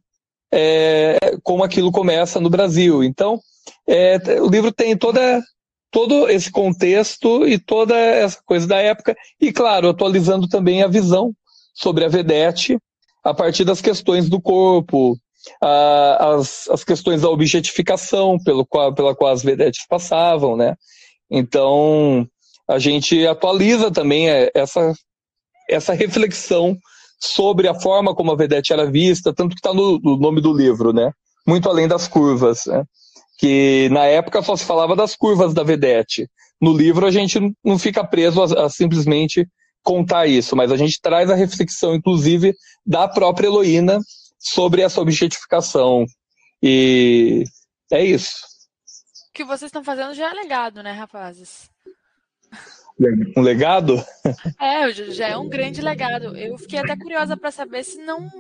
é, 0.56 1.18
como 1.42 1.64
aquilo 1.64 1.90
começa 1.90 2.38
no 2.38 2.48
Brasil. 2.48 3.02
Então 3.02 3.40
é, 3.86 4.16
o 4.40 4.48
livro 4.48 4.72
tem 4.72 4.96
toda 4.96 5.42
todo 5.90 6.28
esse 6.28 6.50
contexto 6.50 7.46
e 7.46 7.56
toda 7.56 7.96
essa 7.96 8.40
coisa 8.44 8.66
da 8.66 8.78
época, 8.78 9.14
e 9.40 9.52
claro, 9.52 9.88
atualizando 9.88 10.48
também 10.48 10.82
a 10.82 10.88
visão 10.88 11.32
sobre 11.72 12.04
a 12.04 12.08
vedete 12.08 12.76
a 13.22 13.32
partir 13.32 13.64
das 13.64 13.80
questões 13.80 14.28
do 14.28 14.40
corpo, 14.40 15.16
a, 15.62 16.34
as, 16.34 16.68
as 16.68 16.82
questões 16.82 17.22
da 17.22 17.30
objetificação 17.30 18.38
pelo 18.44 18.66
qual, 18.66 18.92
pela 18.92 19.14
qual 19.14 19.32
as 19.32 19.42
vedetes 19.42 19.86
passavam, 19.88 20.56
né? 20.56 20.74
Então, 21.30 22.26
a 22.68 22.78
gente 22.78 23.24
atualiza 23.26 23.90
também 23.90 24.28
é, 24.28 24.50
essa, 24.52 24.92
essa 25.70 25.92
reflexão 25.92 26.76
sobre 27.18 27.68
a 27.68 27.74
forma 27.74 28.14
como 28.14 28.32
a 28.32 28.36
vedete 28.36 28.72
era 28.72 28.90
vista, 28.90 29.32
tanto 29.32 29.54
que 29.54 29.60
está 29.60 29.72
no, 29.72 29.98
no, 29.98 30.16
nome 30.16 30.40
do 30.40 30.52
livro, 30.52 30.92
né? 30.92 31.12
Muito 31.46 31.68
além 31.68 31.88
das 31.88 32.08
curvas, 32.08 32.66
né? 32.66 32.84
que 33.38 33.88
na 33.90 34.04
época 34.04 34.42
só 34.42 34.56
se 34.56 34.64
falava 34.64 34.94
das 34.94 35.16
curvas 35.16 35.52
da 35.52 35.62
vedete. 35.62 36.28
No 36.60 36.76
livro 36.76 37.06
a 37.06 37.10
gente 37.10 37.38
não 37.64 37.78
fica 37.78 38.04
preso 38.04 38.42
a, 38.42 38.66
a 38.66 38.70
simplesmente 38.70 39.46
contar 39.82 40.26
isso, 40.26 40.56
mas 40.56 40.72
a 40.72 40.76
gente 40.76 41.00
traz 41.00 41.28
a 41.28 41.34
reflexão, 41.34 41.94
inclusive, 41.94 42.54
da 42.86 43.06
própria 43.06 43.48
Heloína 43.48 43.98
sobre 44.38 44.82
essa 44.82 45.00
objetificação. 45.00 46.06
E 46.62 47.44
é 47.92 48.02
isso. 48.02 48.32
O 49.28 49.32
que 49.34 49.44
vocês 49.44 49.68
estão 49.68 49.84
fazendo 49.84 50.14
já 50.14 50.30
é 50.30 50.32
legado, 50.32 50.82
né, 50.82 50.92
rapazes? 50.92 51.68
Um 53.36 53.40
legado? 53.40 54.04
É, 54.60 54.92
já 54.92 55.28
é 55.28 55.36
um 55.36 55.48
grande 55.48 55.82
legado. 55.82 56.36
Eu 56.36 56.56
fiquei 56.56 56.78
até 56.78 56.96
curiosa 56.96 57.36
para 57.36 57.50
saber 57.50 57.82
se 57.82 57.98
não 57.98 58.30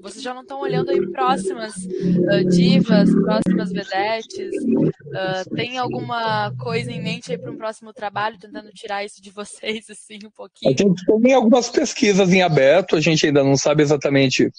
vocês 0.00 0.22
já 0.22 0.34
não 0.34 0.42
estão 0.42 0.60
olhando 0.60 0.90
aí 0.90 1.10
próximas 1.10 1.74
uh, 1.74 2.44
divas, 2.50 3.10
próximas 3.10 3.72
vedetes. 3.72 4.54
Uh, 4.62 5.54
tem 5.54 5.78
alguma 5.78 6.52
coisa 6.58 6.92
em 6.92 7.02
mente 7.02 7.32
aí 7.32 7.38
para 7.38 7.50
um 7.50 7.56
próximo 7.56 7.92
trabalho, 7.92 8.38
tentando 8.38 8.70
tirar 8.72 9.04
isso 9.04 9.22
de 9.22 9.30
vocês 9.30 9.88
assim 9.88 10.18
um 10.24 10.30
pouquinho? 10.30 10.70
A 10.72 10.76
gente 10.76 11.22
tem 11.22 11.32
algumas 11.32 11.70
pesquisas 11.70 12.30
em 12.30 12.42
aberto, 12.42 12.94
a 12.94 13.00
gente 13.00 13.26
ainda 13.26 13.42
não 13.42 13.56
sabe 13.56 13.82
exatamente 13.82 14.50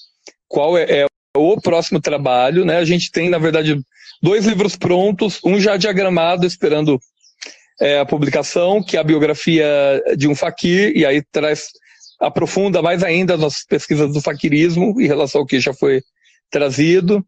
qual 0.47 0.75
é, 0.75 1.03
é 1.03 1.05
o 1.37 1.61
próximo 1.61 2.01
trabalho, 2.01 2.65
né? 2.65 2.77
A 2.77 2.85
gente 2.85 3.11
tem, 3.11 3.29
na 3.29 3.37
verdade, 3.37 3.79
dois 4.21 4.45
livros 4.45 4.75
prontos, 4.75 5.39
um 5.45 5.59
já 5.59 5.77
diagramado, 5.77 6.47
esperando 6.47 6.99
é, 7.79 7.99
a 7.99 8.05
publicação, 8.05 8.83
que 8.83 8.97
é 8.97 8.99
a 8.99 9.03
biografia 9.03 9.65
de 10.17 10.27
um 10.27 10.35
faquir, 10.35 10.91
e 10.95 11.05
aí 11.05 11.21
traz, 11.31 11.67
aprofunda 12.19 12.81
mais 12.81 13.03
ainda 13.03 13.35
as 13.35 13.39
nossas 13.39 13.65
pesquisas 13.65 14.13
do 14.13 14.21
faquirismo 14.21 14.99
em 14.99 15.07
relação 15.07 15.41
ao 15.41 15.47
que 15.47 15.59
já 15.59 15.73
foi 15.73 16.01
trazido. 16.51 17.25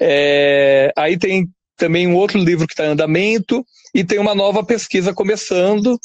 É, 0.00 0.92
aí 0.96 1.16
tem 1.16 1.48
também 1.76 2.06
um 2.06 2.16
outro 2.16 2.38
livro 2.38 2.66
que 2.66 2.72
está 2.72 2.86
em 2.86 2.90
andamento, 2.90 3.64
e 3.94 4.02
tem 4.02 4.18
uma 4.18 4.34
nova 4.34 4.64
pesquisa 4.64 5.12
começando, 5.12 5.98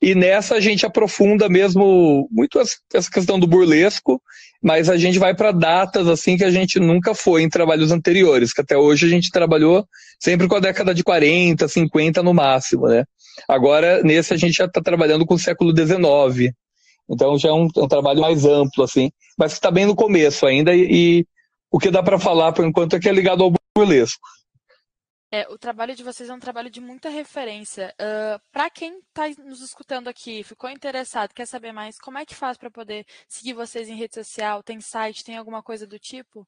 e 0.00 0.14
nessa 0.14 0.56
a 0.56 0.60
gente 0.60 0.84
aprofunda 0.84 1.48
mesmo 1.48 2.28
muito 2.30 2.58
essa 2.58 3.10
questão 3.10 3.38
do 3.38 3.46
burlesco, 3.46 4.20
mas 4.62 4.88
a 4.88 4.96
gente 4.96 5.18
vai 5.18 5.34
para 5.34 5.52
datas 5.52 6.08
assim 6.08 6.36
que 6.36 6.44
a 6.44 6.50
gente 6.50 6.80
nunca 6.80 7.14
foi 7.14 7.42
em 7.42 7.48
trabalhos 7.48 7.92
anteriores, 7.92 8.52
que 8.52 8.60
até 8.60 8.76
hoje 8.76 9.06
a 9.06 9.08
gente 9.08 9.30
trabalhou 9.30 9.86
sempre 10.18 10.48
com 10.48 10.56
a 10.56 10.60
década 10.60 10.94
de 10.94 11.04
40, 11.04 11.68
50 11.68 12.22
no 12.22 12.32
máximo, 12.32 12.88
né? 12.88 13.04
Agora, 13.48 14.02
nesse 14.02 14.34
a 14.34 14.36
gente 14.36 14.54
já 14.54 14.66
está 14.66 14.80
trabalhando 14.80 15.26
com 15.26 15.34
o 15.34 15.38
século 15.38 15.72
XIX, 15.76 16.52
então 17.08 17.38
já 17.38 17.50
é 17.50 17.52
um, 17.52 17.68
um 17.76 17.88
trabalho 17.88 18.20
mais 18.20 18.44
amplo, 18.44 18.84
assim, 18.84 19.10
mas 19.38 19.52
que 19.52 19.58
está 19.58 19.70
bem 19.70 19.86
no 19.86 19.94
começo 19.94 20.46
ainda, 20.46 20.74
e, 20.74 21.20
e 21.20 21.26
o 21.70 21.78
que 21.78 21.90
dá 21.90 22.02
para 22.02 22.18
falar 22.18 22.52
por 22.52 22.64
enquanto 22.64 22.96
é 22.96 23.00
que 23.00 23.08
é 23.08 23.12
ligado 23.12 23.42
ao 23.42 23.52
burlesco. 23.76 24.26
É, 25.32 25.48
o 25.48 25.58
trabalho 25.58 25.96
de 25.96 26.04
vocês 26.04 26.28
é 26.28 26.32
um 26.32 26.38
trabalho 26.38 26.70
de 26.70 26.80
muita 26.80 27.08
referência. 27.08 27.92
Uh, 28.00 28.40
para 28.52 28.70
quem 28.70 28.98
está 28.98 29.28
nos 29.42 29.60
escutando 29.60 30.06
aqui, 30.06 30.44
ficou 30.44 30.70
interessado, 30.70 31.34
quer 31.34 31.44
saber 31.44 31.72
mais, 31.72 31.98
como 31.98 32.18
é 32.18 32.24
que 32.24 32.36
faz 32.36 32.56
para 32.56 32.70
poder 32.70 33.04
seguir 33.28 33.52
vocês 33.52 33.88
em 33.88 33.96
rede 33.96 34.14
social? 34.14 34.62
Tem 34.62 34.80
site, 34.80 35.24
tem 35.24 35.36
alguma 35.36 35.60
coisa 35.60 35.88
do 35.88 35.98
tipo? 35.98 36.46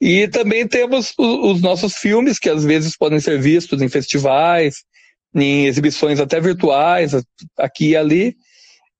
E 0.00 0.26
também 0.26 0.66
temos 0.66 1.14
os 1.16 1.62
nossos 1.62 1.94
filmes, 1.94 2.38
que 2.38 2.50
às 2.50 2.64
vezes 2.64 2.96
podem 2.96 3.20
ser 3.20 3.40
vistos 3.40 3.80
em 3.80 3.88
festivais, 3.88 4.82
em 5.32 5.66
exibições 5.66 6.18
até 6.18 6.40
virtuais, 6.40 7.12
aqui 7.56 7.90
e 7.90 7.96
ali. 7.96 8.36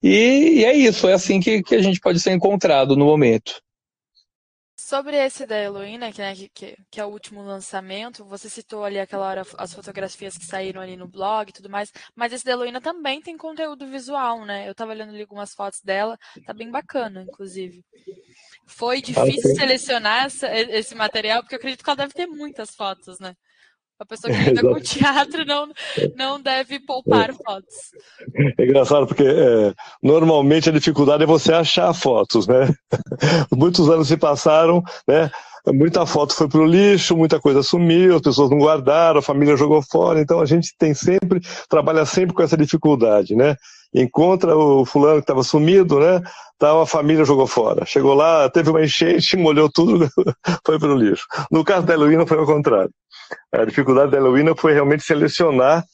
E, 0.01 0.61
e 0.61 0.65
é 0.65 0.73
isso, 0.77 1.09
é 1.09 1.13
assim 1.13 1.41
que, 1.41 1.63
que 1.63 1.75
a 1.75 1.83
gente 1.83 1.99
pode 1.99 2.21
ser 2.21 2.33
encontrado 2.33 2.97
no 2.97 3.05
momento. 3.05 3.61
Sobre 4.93 5.17
esse 5.17 5.47
da 5.47 5.59
Heloína, 5.59 6.13
que, 6.13 6.21
né, 6.21 6.35
que, 6.53 6.77
que, 6.91 7.01
é 7.01 7.05
o 7.07 7.09
último 7.09 7.43
lançamento, 7.43 8.27
você 8.27 8.47
citou 8.51 8.85
ali 8.85 9.01
aquela 9.01 9.27
hora 9.27 9.43
as 9.57 9.73
fotografias 9.73 10.37
que 10.37 10.45
saíram 10.45 10.83
ali 10.83 10.99
no 10.99 11.09
blog 11.09 11.49
e 11.49 11.53
tudo 11.55 11.71
mais, 11.71 11.91
mas 12.15 12.31
esse 12.31 12.45
da 12.45 12.53
Heloína 12.53 12.79
também 12.79 13.19
tem 13.23 13.35
conteúdo 13.39 13.87
visual, 13.87 14.45
né? 14.45 14.69
Eu 14.69 14.75
tava 14.75 14.91
olhando 14.91 15.09
ali 15.09 15.23
algumas 15.23 15.55
fotos 15.55 15.81
dela, 15.81 16.19
tá 16.45 16.53
bem 16.53 16.71
bacana, 16.71 17.23
inclusive. 17.23 17.83
Foi 18.67 19.01
difícil 19.01 19.57
selecionar 19.57 20.27
essa, 20.27 20.55
esse 20.55 20.95
material, 20.95 21.41
porque 21.41 21.55
eu 21.55 21.59
acredito 21.59 21.83
que 21.83 21.89
ela 21.89 21.97
deve 21.97 22.13
ter 22.13 22.27
muitas 22.27 22.75
fotos, 22.75 23.19
né? 23.19 23.35
A 23.99 24.07
pessoa 24.07 24.33
que 24.35 24.41
lida 24.41 24.63
com 24.63 24.81
teatro 24.81 25.45
não, 25.45 25.69
não 26.17 26.41
deve 26.41 26.81
poupar 26.81 27.31
é. 27.31 27.33
fotos. 27.33 27.75
É 28.59 28.65
engraçado 28.65 29.07
porque 29.07 29.25
é, 29.25 29.73
normalmente 30.03 30.69
a 30.69 30.73
dificuldade 30.73 31.23
é 31.23 31.27
você 31.27 31.53
achar 31.53 31.93
fotos, 31.95 32.47
né? 32.47 32.73
Muitos 33.55 33.89
anos 33.89 34.09
se 34.09 34.17
passaram, 34.17 34.83
né? 35.07 35.31
Muita 35.69 36.05
foto 36.05 36.35
foi 36.35 36.49
para 36.49 36.61
o 36.61 36.67
lixo, 36.67 37.17
muita 37.17 37.39
coisa 37.39 37.63
sumiu, 37.63 38.17
as 38.17 38.21
pessoas 38.21 38.51
não 38.51 38.59
guardaram, 38.59 39.21
a 39.21 39.23
família 39.23 39.57
jogou 39.57 39.81
fora, 39.81 40.21
então 40.21 40.41
a 40.41 40.45
gente 40.45 40.75
tem 40.77 40.93
sempre, 40.93 41.41
trabalha 41.69 42.05
sempre 42.05 42.35
com 42.35 42.43
essa 42.43 42.57
dificuldade, 42.57 43.37
né? 43.37 43.55
Encontra 43.95 44.57
o 44.57 44.85
fulano 44.85 45.17
que 45.17 45.25
estava 45.25 45.45
sumido, 45.45 46.01
né? 46.01 46.21
Tá, 46.59 46.81
a 46.81 46.87
família 46.87 47.25
jogou 47.25 47.47
fora. 47.47 47.85
Chegou 47.85 48.15
lá, 48.15 48.49
teve 48.49 48.71
uma 48.71 48.83
enchente, 48.83 49.37
molhou 49.39 49.71
tudo, 49.71 50.09
foi 50.67 50.79
para 50.79 50.93
o 50.93 50.97
lixo. 50.97 51.25
No 51.51 51.63
caso 51.63 51.87
da 51.87 51.95
Heloína 51.95 52.27
foi 52.27 52.39
ao 52.39 52.47
contrário. 52.47 52.91
A 53.53 53.65
dificuldade 53.65 54.11
da 54.13 54.19
Heloína 54.19 54.55
foi 54.57 54.73
realmente 54.73 55.05
selecionar 55.05 55.85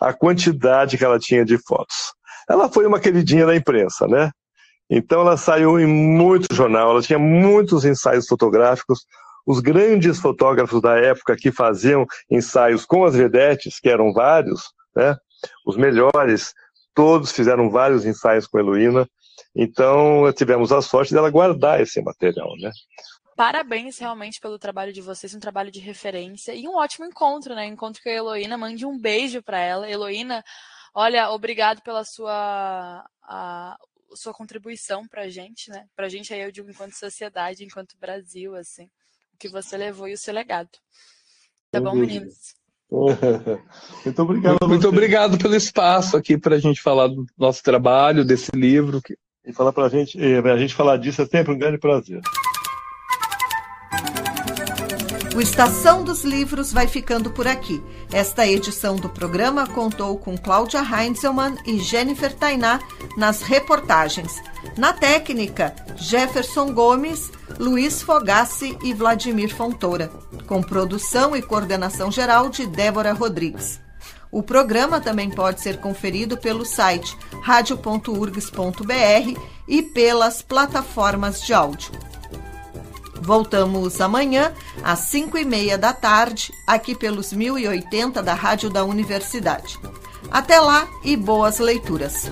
a 0.00 0.12
quantidade 0.12 0.96
que 0.96 1.04
ela 1.04 1.18
tinha 1.18 1.44
de 1.44 1.58
fotos. 1.58 2.12
Ela 2.48 2.68
foi 2.68 2.86
uma 2.86 3.00
queridinha 3.00 3.46
da 3.46 3.54
imprensa, 3.54 4.06
né? 4.06 4.30
Então 4.90 5.20
ela 5.20 5.36
saiu 5.36 5.78
em 5.78 5.86
muito 5.86 6.54
jornal, 6.54 6.90
ela 6.90 7.02
tinha 7.02 7.18
muitos 7.18 7.84
ensaios 7.84 8.26
fotográficos. 8.26 9.00
Os 9.46 9.60
grandes 9.60 10.18
fotógrafos 10.18 10.80
da 10.80 10.98
época 10.98 11.36
que 11.36 11.50
faziam 11.50 12.06
ensaios 12.30 12.86
com 12.86 13.04
as 13.04 13.14
vedetes, 13.14 13.78
que 13.80 13.88
eram 13.88 14.12
vários, 14.12 14.62
né? 14.96 15.16
Os 15.66 15.76
melhores, 15.76 16.54
todos 16.94 17.32
fizeram 17.32 17.70
vários 17.70 18.04
ensaios 18.04 18.46
com 18.46 18.58
a 18.58 18.60
Heloína. 18.60 19.08
Então 19.54 20.32
tivemos 20.32 20.72
a 20.72 20.80
sorte 20.80 21.12
dela 21.12 21.30
guardar 21.30 21.80
esse 21.80 22.00
material, 22.02 22.50
né? 22.60 22.70
Parabéns 23.38 23.96
realmente 23.98 24.40
pelo 24.40 24.58
trabalho 24.58 24.92
de 24.92 25.00
vocês, 25.00 25.32
um 25.32 25.38
trabalho 25.38 25.70
de 25.70 25.78
referência 25.78 26.52
e 26.52 26.66
um 26.66 26.74
ótimo 26.74 27.06
encontro, 27.06 27.54
né? 27.54 27.66
Encontro 27.66 28.02
com 28.02 28.08
a 28.08 28.12
Heloína, 28.12 28.58
mande 28.58 28.84
um 28.84 28.98
beijo 28.98 29.40
para 29.40 29.60
ela. 29.60 29.88
Heloína, 29.88 30.44
olha, 30.92 31.30
obrigado 31.30 31.80
pela 31.80 32.02
sua 32.04 33.08
a, 33.22 33.76
sua 34.14 34.34
contribuição 34.34 35.06
pra 35.06 35.28
gente, 35.28 35.70
né? 35.70 35.86
Pra 35.94 36.08
gente 36.08 36.34
aí 36.34 36.40
eu 36.40 36.50
digo 36.50 36.68
enquanto 36.68 36.94
sociedade, 36.94 37.62
enquanto 37.62 37.96
Brasil, 37.96 38.56
assim, 38.56 38.86
o 39.32 39.38
que 39.38 39.48
você 39.48 39.76
levou 39.76 40.08
e 40.08 40.14
o 40.14 40.18
seu 40.18 40.34
legado. 40.34 40.70
Tá 41.70 41.80
bom, 41.80 41.94
meninos? 41.94 42.56
Muito 44.04 44.20
obrigado. 44.20 44.68
Muito, 44.68 44.88
obrigado 44.88 45.38
pelo 45.38 45.54
espaço 45.54 46.16
aqui 46.16 46.36
para 46.36 46.56
a 46.56 46.58
gente 46.58 46.82
falar 46.82 47.06
do 47.06 47.24
nosso 47.38 47.62
trabalho, 47.62 48.24
desse 48.24 48.50
livro. 48.52 49.00
E 49.44 49.52
falar 49.52 49.72
para 49.72 49.86
a 49.86 49.88
gente, 49.88 50.18
a 50.20 50.56
gente 50.56 50.74
falar 50.74 50.96
disso 50.96 51.22
é 51.22 51.26
sempre 51.26 51.52
um 51.52 51.58
grande 51.58 51.78
prazer. 51.78 52.20
O 55.38 55.40
Estação 55.40 56.02
dos 56.02 56.24
Livros 56.24 56.72
vai 56.72 56.88
ficando 56.88 57.30
por 57.30 57.46
aqui. 57.46 57.80
Esta 58.12 58.44
edição 58.44 58.96
do 58.96 59.08
programa 59.08 59.68
contou 59.68 60.18
com 60.18 60.36
Cláudia 60.36 60.80
Heinzelmann 60.80 61.56
e 61.64 61.78
Jennifer 61.78 62.34
Tainá 62.34 62.80
nas 63.16 63.40
reportagens. 63.42 64.42
Na 64.76 64.92
técnica, 64.92 65.76
Jefferson 65.94 66.72
Gomes, 66.72 67.30
Luiz 67.56 68.02
Fogassi 68.02 68.76
e 68.82 68.92
Vladimir 68.92 69.54
Fontoura. 69.54 70.10
Com 70.48 70.60
produção 70.60 71.36
e 71.36 71.40
coordenação 71.40 72.10
geral 72.10 72.48
de 72.48 72.66
Débora 72.66 73.12
Rodrigues. 73.12 73.78
O 74.32 74.42
programa 74.42 75.00
também 75.00 75.30
pode 75.30 75.60
ser 75.60 75.78
conferido 75.78 76.36
pelo 76.36 76.66
site 76.66 77.16
radio.urgs.br 77.42 79.40
e 79.68 79.82
pelas 79.82 80.42
plataformas 80.42 81.40
de 81.40 81.54
áudio. 81.54 82.07
Voltamos 83.20 84.00
amanhã, 84.00 84.52
às 84.82 85.00
5 85.00 85.38
e 85.38 85.44
meia 85.44 85.76
da 85.76 85.92
tarde, 85.92 86.52
aqui 86.66 86.94
pelos 86.94 87.32
1080 87.32 88.22
da 88.22 88.34
Rádio 88.34 88.70
da 88.70 88.84
Universidade. 88.84 89.78
Até 90.30 90.60
lá 90.60 90.88
e 91.04 91.16
boas 91.16 91.58
leituras! 91.58 92.30